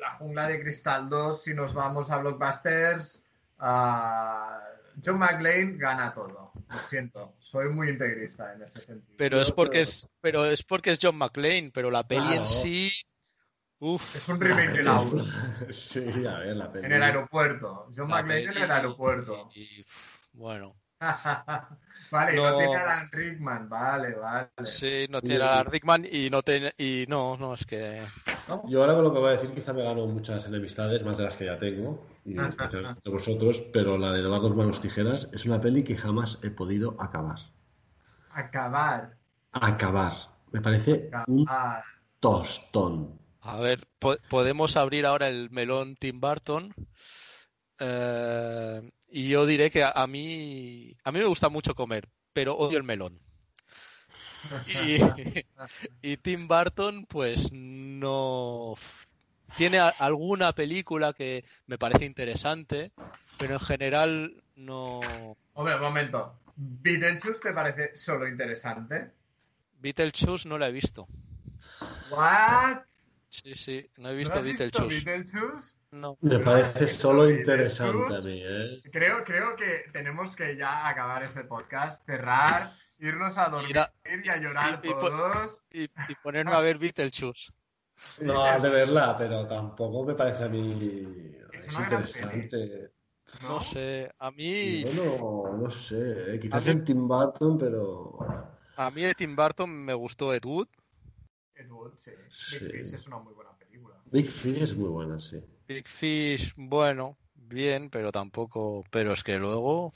la 0.00 0.10
jungla 0.12 0.46
de 0.48 0.60
cristal 0.60 1.08
2, 1.08 1.42
si 1.42 1.54
nos 1.54 1.72
vamos 1.72 2.10
a 2.10 2.18
blockbusters, 2.18 3.22
ah, 3.58 4.60
John 5.04 5.18
McClane 5.18 5.76
gana 5.76 6.12
todo. 6.14 6.52
Lo 6.68 6.78
siento, 6.88 7.34
soy 7.38 7.68
muy 7.68 7.90
integrista 7.90 8.52
en 8.54 8.62
ese 8.62 8.80
sentido. 8.80 9.14
Pero 9.18 9.40
es 9.40 9.52
porque 9.52 9.80
es, 9.82 10.08
pero 10.20 10.44
es 10.46 10.62
porque 10.62 10.90
es 10.92 10.98
John 11.00 11.16
McClane, 11.16 11.70
pero 11.72 11.90
la 11.90 12.06
peli 12.06 12.22
Claro. 12.26 12.40
en 12.42 12.46
sí, 12.48 12.90
uff, 13.78 14.16
Es 14.16 14.28
un 14.28 14.40
remake 14.40 14.70
de 14.72 14.82
la 14.82 15.00
1, 15.00 15.24
Sí, 15.70 16.26
a 16.26 16.38
ver, 16.38 16.56
la 16.56 16.72
peli. 16.72 16.86
en 16.86 16.92
el 16.92 17.02
aeropuerto. 17.02 17.88
John 17.94 18.08
McClane 18.08 18.44
en 18.44 18.56
el 18.56 18.70
aeropuerto. 18.70 19.50
y- 19.54 19.60
y, 19.62 19.80
uf, 19.82 20.25
bueno, 20.36 20.76
vale, 22.10 22.36
y 22.36 22.40
no 22.40 22.50
No. 22.52 22.56
tiene 22.56 22.76
a 22.76 22.82
Alan 22.82 23.10
Rickman, 23.12 23.68
vale, 23.68 24.14
vale. 24.14 24.50
sí, 24.64 25.06
no 25.10 25.22
tiene 25.22 25.44
a 25.44 25.62
Rickman 25.64 26.06
y 26.10 26.30
no 26.30 26.42
tiene, 26.42 26.72
y 26.78 27.06
no, 27.08 27.36
no, 27.36 27.54
es 27.54 27.64
que 27.66 28.06
Yo 28.68 28.80
ahora 28.80 28.94
con 28.94 29.04
lo 29.04 29.12
que 29.12 29.18
voy 29.20 29.28
a 29.28 29.32
decir 29.32 29.52
quizá 29.54 29.72
me 29.72 29.82
gano 29.82 30.06
muchas 30.06 30.46
enemistades, 30.46 31.02
más 31.04 31.16
de 31.18 31.24
las 31.24 31.36
que 31.36 31.44
ya 31.46 31.58
tengo, 31.58 32.06
y 32.24 32.46
especialmente 32.48 33.00
de 33.04 33.10
vosotros, 33.10 33.60
pero 33.72 33.96
la 33.98 34.12
de 34.12 34.20
Eduardo 34.20 34.50
Manos 34.54 34.80
Tijeras 34.80 35.28
es 35.32 35.46
una 35.46 35.60
peli 35.60 35.84
que 35.84 35.96
jamás 35.96 36.38
he 36.42 36.50
podido 36.50 36.96
acabar. 37.00 37.38
Acabar. 38.42 39.18
Acabar. 39.68 40.12
Me 40.52 40.60
parece 40.60 41.20
un 41.26 41.44
acabar. 41.46 41.84
tostón. 42.20 43.18
A 43.40 43.56
ver, 43.60 43.88
po- 43.98 44.18
podemos 44.28 44.76
abrir 44.76 45.06
ahora 45.06 45.28
el 45.28 45.50
melón 45.50 45.96
Tim 45.96 46.20
Burton. 46.20 46.74
Eh, 47.78 48.82
y 49.16 49.28
yo 49.28 49.46
diré 49.46 49.70
que 49.70 49.82
a, 49.82 49.90
a 49.90 50.06
mí, 50.06 50.94
a 51.04 51.10
mí 51.12 51.18
me 51.18 51.24
gusta 51.24 51.48
mucho 51.48 51.74
comer, 51.74 52.08
pero 52.32 52.54
odio 52.56 52.76
el 52.78 52.84
melón. 52.84 53.18
Y, 54.66 54.98
y 56.02 56.16
Tim 56.18 56.48
Burton, 56.48 57.06
pues 57.06 57.50
no, 57.52 58.74
tiene 59.56 59.78
a- 59.78 59.88
alguna 59.88 60.52
película 60.52 61.12
que 61.12 61.44
me 61.66 61.78
parece 61.78 62.04
interesante, 62.04 62.92
pero 63.38 63.54
en 63.54 63.60
general 63.60 64.42
no. 64.56 65.36
Hombre, 65.54 65.74
un 65.76 65.80
momento. 65.82 66.34
¿Beetlejuice 66.56 67.40
te 67.42 67.52
parece 67.52 67.94
solo 67.94 68.26
interesante? 68.28 69.10
Beetlejuice 69.80 70.48
no 70.48 70.58
la 70.58 70.68
he 70.68 70.72
visto. 70.72 71.06
¿What? 72.10 72.84
Sí, 73.28 73.54
sí, 73.54 73.90
no 73.98 74.08
he 74.10 74.12
¿No 74.12 74.18
visto 74.18 74.38
has 74.38 74.44
visto 74.44 74.64
Beetlejuice. 74.64 75.74
No. 75.92 76.18
Me 76.20 76.38
parece 76.40 76.88
solo 76.88 77.30
interesante 77.30 78.16
a 78.16 78.20
mí, 78.20 78.42
¿eh? 78.44 78.82
Creo, 78.92 79.24
creo 79.24 79.54
que 79.56 79.84
tenemos 79.92 80.34
que 80.36 80.56
ya 80.56 80.88
acabar 80.88 81.22
este 81.22 81.44
podcast, 81.44 82.04
cerrar, 82.04 82.70
irnos 82.98 83.38
a 83.38 83.48
dormir 83.48 83.68
Mira, 83.68 83.92
y 84.24 84.28
a 84.28 84.36
llorar 84.36 84.80
y- 84.82 84.88
todos. 84.88 85.64
Y, 85.72 85.84
y 85.84 86.14
ponerme 86.22 86.52
a 86.52 86.60
ver 86.60 86.78
Beetlejuice. 86.78 87.52
No, 88.20 88.60
de 88.60 88.68
verla, 88.68 89.16
pero 89.16 89.46
tampoco 89.46 90.04
me 90.04 90.14
parece 90.14 90.44
a 90.44 90.48
mí 90.48 91.34
Es 91.52 91.72
interesante. 91.78 92.92
No 93.42 93.60
sé, 93.60 94.10
a 94.18 94.30
mí, 94.30 94.84
Bueno, 94.84 95.56
no 95.56 95.70
sé, 95.70 96.34
¿eh? 96.34 96.40
quizás 96.40 96.62
A 96.62 96.66
mí- 96.66 96.72
en 96.72 96.84
Tim 96.84 97.08
Burton, 97.08 97.58
pero 97.58 98.18
a 98.76 98.90
mí 98.90 99.02
de 99.02 99.14
Tim 99.14 99.34
Burton 99.34 99.70
me 99.70 99.94
gustó 99.94 100.32
Ed 100.34 100.44
Wood. 100.44 100.68
Ed 101.54 101.70
Wood, 101.70 101.94
sí. 101.96 102.10
Es 102.70 103.06
una 103.06 103.18
muy 103.18 103.32
buena 103.34 103.55
película. 103.76 103.96
Big 104.10 104.30
Fish 104.30 104.62
es 104.62 104.76
muy 104.76 104.88
buena, 104.88 105.20
sí. 105.20 105.40
Big 105.68 105.86
Fish, 105.88 106.52
bueno, 106.56 107.16
bien, 107.34 107.90
pero 107.90 108.12
tampoco. 108.12 108.84
Pero 108.90 109.12
es 109.12 109.22
que 109.24 109.38
luego, 109.38 109.92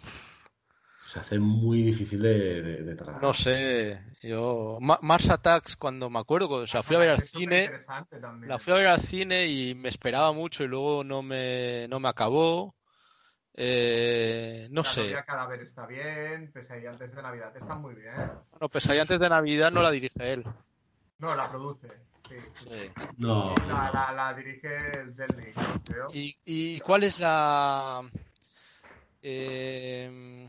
Se 1.05 1.19
hace 1.19 1.39
muy 1.39 1.83
difícil 1.83 2.23
de, 2.23 2.63
de, 2.63 2.83
de 2.83 2.95
tragar. 2.95 3.21
no 3.23 3.33
sé, 3.35 4.01
yo. 4.23 4.79
Ma- 4.81 4.99
Mars 5.03 5.31
Attacks, 5.31 5.77
cuando 5.77 6.11
me 6.11 6.19
acuerdo, 6.19 6.49
o 6.51 6.67
sea, 6.67 6.83
fui 6.83 6.97
a 6.97 7.01
ver 7.01 7.11
al 7.11 7.21
cine, 7.21 7.71
la 8.47 8.59
fui 8.59 8.73
a 8.73 8.77
ver 8.77 8.87
al 8.87 9.01
cine 9.01 9.47
y 9.47 9.75
me 9.75 9.89
esperaba 9.89 10.33
mucho 10.33 10.65
y 10.65 10.69
luego 10.69 11.05
no 11.05 11.23
me, 11.23 11.87
no 11.89 12.01
me 12.01 12.09
acabó. 12.09 12.75
Eh, 13.55 14.69
no 14.71 14.83
La 14.83 14.89
sé. 14.89 15.25
cadáver 15.27 15.61
está 15.61 15.87
bien, 15.87 16.51
Pesadilla 16.53 16.91
antes 16.91 17.15
de 17.15 17.23
Navidad 17.23 17.55
está 17.57 17.75
muy 17.75 17.95
bien. 17.95 18.15
Bueno, 18.53 18.69
Pesadilla 18.69 19.03
antes 19.03 19.21
de 19.21 19.29
Navidad 19.29 19.71
no 19.71 19.83
la 19.83 19.91
dirige 19.91 20.33
él. 20.33 20.45
No, 21.19 21.35
la 21.35 21.51
produce. 21.51 21.89
Sí, 22.29 22.37
sí, 22.55 22.65
sí. 22.65 22.69
Sí. 22.71 22.91
No, 23.19 23.55
La, 23.69 23.91
la, 23.93 24.13
la 24.13 24.35
dirige 24.35 25.01
el 25.01 25.15
Zelnik, 25.15 25.55
creo. 25.87 26.09
¿Y, 26.15 26.37
y 26.45 26.81
cuál 26.81 27.03
es 27.05 27.19
la... 27.19 28.03
eh, 29.23 30.49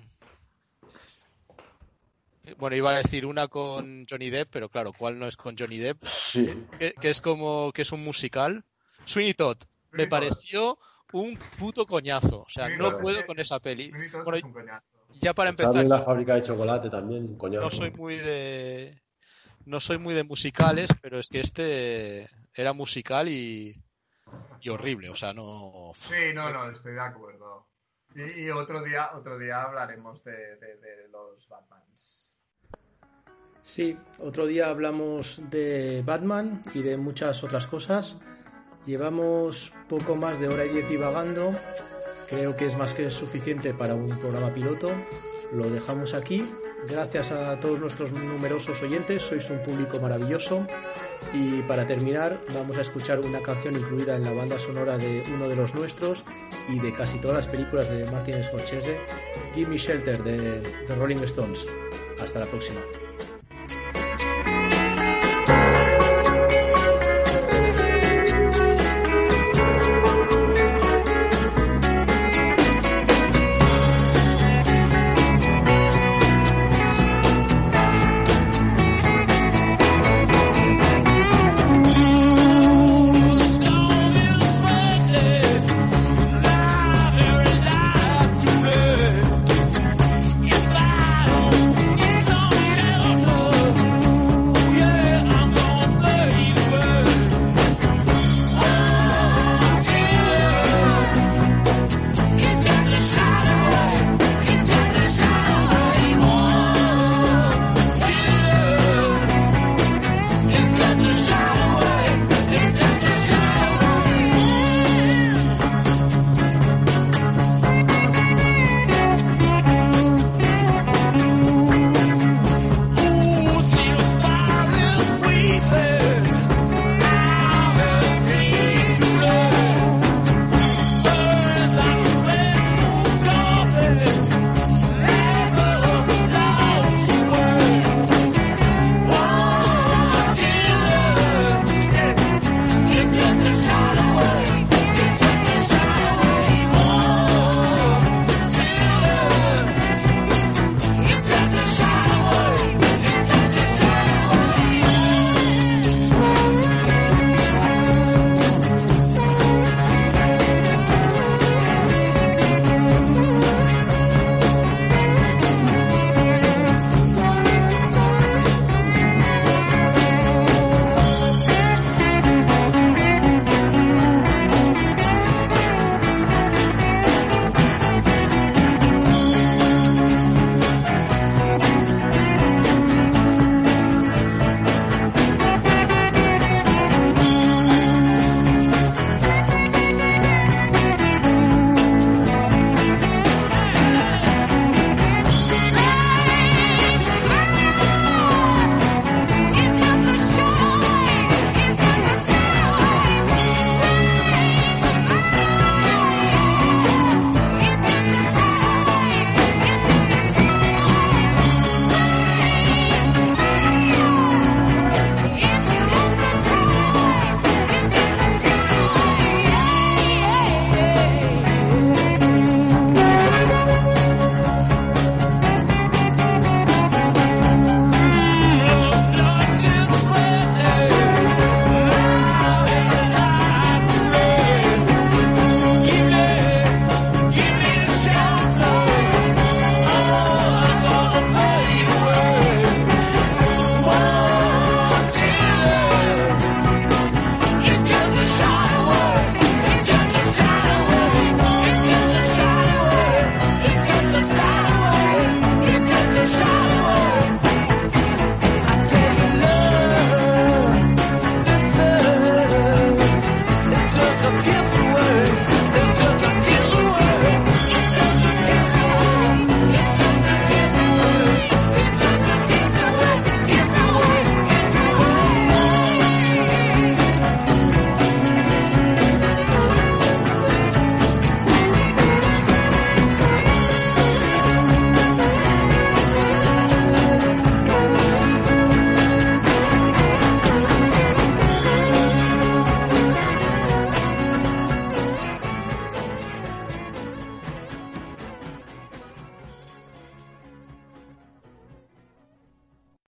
Bueno, 2.58 2.76
iba 2.76 2.92
a 2.92 2.98
decir 2.98 3.26
una 3.26 3.48
con 3.48 4.06
Johnny 4.10 4.30
Depp, 4.30 4.50
pero 4.52 4.68
claro, 4.70 4.94
¿cuál 4.94 5.18
no 5.20 5.28
es 5.28 5.38
con 5.38 5.56
Johnny 5.58 5.78
Depp? 5.78 6.04
sí. 6.04 6.48
Que, 6.80 6.94
que 6.94 7.10
es 7.10 7.22
como 7.22 7.72
que 7.74 7.84
es 7.84 7.92
un 7.92 8.04
musical. 8.04 8.64
Sweeney 9.06 9.34
Todd. 9.34 9.58
Me 9.92 10.08
pareció 10.08 10.78
un 11.12 11.38
puto 11.58 11.86
coñazo. 11.86 12.42
O 12.42 12.50
sea, 12.50 12.66
Sweeney 12.66 12.80
no 12.84 12.92
Todd 12.92 13.02
puedo 13.02 13.20
es- 13.20 13.26
con 13.26 13.40
esa 13.40 13.60
peli. 13.60 13.90
Sweeney 13.90 14.10
Todd 14.10 14.24
Bueno, 14.24 14.38
es 14.38 14.44
un 14.44 14.54
coñazo. 14.54 14.86
ya 15.20 15.34
para 15.34 15.50
Charlie 15.50 15.64
empezar, 15.64 15.86
y 15.86 15.90
la 15.90 16.02
fábrica 16.02 16.36
de 16.36 16.44
chocolate 16.44 16.90
también, 16.90 17.38
coñazo. 17.38 17.66
no 17.66 17.72
soy 17.72 17.92
muy 17.92 18.16
de 18.18 19.01
no 19.66 19.80
soy 19.80 19.98
muy 19.98 20.14
de 20.14 20.24
musicales, 20.24 20.90
pero 21.02 21.20
es 21.20 21.30
que 21.30 21.42
este 21.42 22.30
era 22.54 22.74
musical 22.74 23.28
y, 23.30 23.76
y 24.62 24.70
horrible, 24.70 25.10
o 25.10 25.16
sea, 25.16 25.34
no 25.34 25.94
Sí, 25.96 26.34
no, 26.34 26.52
no, 26.52 26.70
estoy 26.70 26.94
de 26.94 27.02
acuerdo. 27.02 27.68
Y, 28.16 28.42
y 28.42 28.50
otro 28.50 28.84
día, 28.84 29.12
otro 29.14 29.38
día 29.38 29.64
hablaremos 29.64 30.24
de, 30.24 30.56
de, 30.58 30.78
de 30.78 31.08
los 31.10 31.48
Batmans. 31.48 32.38
Sí, 33.64 33.98
otro 34.20 34.48
día 34.48 34.70
hablamos 34.70 35.42
de 35.50 36.02
Batman 36.06 36.62
y 36.74 36.82
de 36.82 36.98
muchas 36.98 37.44
otras 37.44 37.68
cosas. 37.68 38.18
Llevamos 38.86 39.74
poco 39.88 40.16
más 40.16 40.40
de 40.40 40.48
hora 40.48 40.66
y 40.66 40.70
diez 40.70 40.90
divagando. 40.90 41.56
Creo 42.28 42.56
que 42.56 42.66
es 42.66 42.76
más 42.76 42.94
que 42.94 43.10
suficiente 43.12 43.74
para 43.74 43.94
un 43.94 44.08
programa 44.20 44.54
piloto. 44.54 44.90
Lo 45.52 45.70
dejamos 45.70 46.14
aquí. 46.14 46.50
Gracias 46.88 47.32
a 47.32 47.60
todos 47.60 47.80
nuestros 47.80 48.12
numerosos 48.12 48.82
oyentes, 48.82 49.22
sois 49.22 49.50
un 49.50 49.62
público 49.62 50.00
maravilloso. 50.00 50.66
Y 51.34 51.62
para 51.64 51.86
terminar, 51.86 52.40
vamos 52.54 52.78
a 52.78 52.82
escuchar 52.82 53.20
una 53.20 53.40
canción 53.42 53.76
incluida 53.76 54.16
en 54.16 54.24
la 54.24 54.34
banda 54.34 54.58
sonora 54.58 54.98
de 54.98 55.24
uno 55.34 55.48
de 55.48 55.56
los 55.56 55.76
nuestros 55.76 56.24
y 56.70 56.80
de 56.80 56.94
casi 56.94 57.20
todas 57.20 57.38
las 57.38 57.48
películas 57.48 57.90
de 57.90 58.10
Martin 58.10 58.44
Scorsese, 58.44 59.00
Give 59.54 59.70
Me 59.70 59.78
Shelter 59.78 60.24
de 60.24 60.62
The 60.88 60.96
Rolling 60.96 61.24
Stones. 61.24 61.68
Hasta 62.20 62.40
la 62.40 62.46
próxima. 62.46 62.82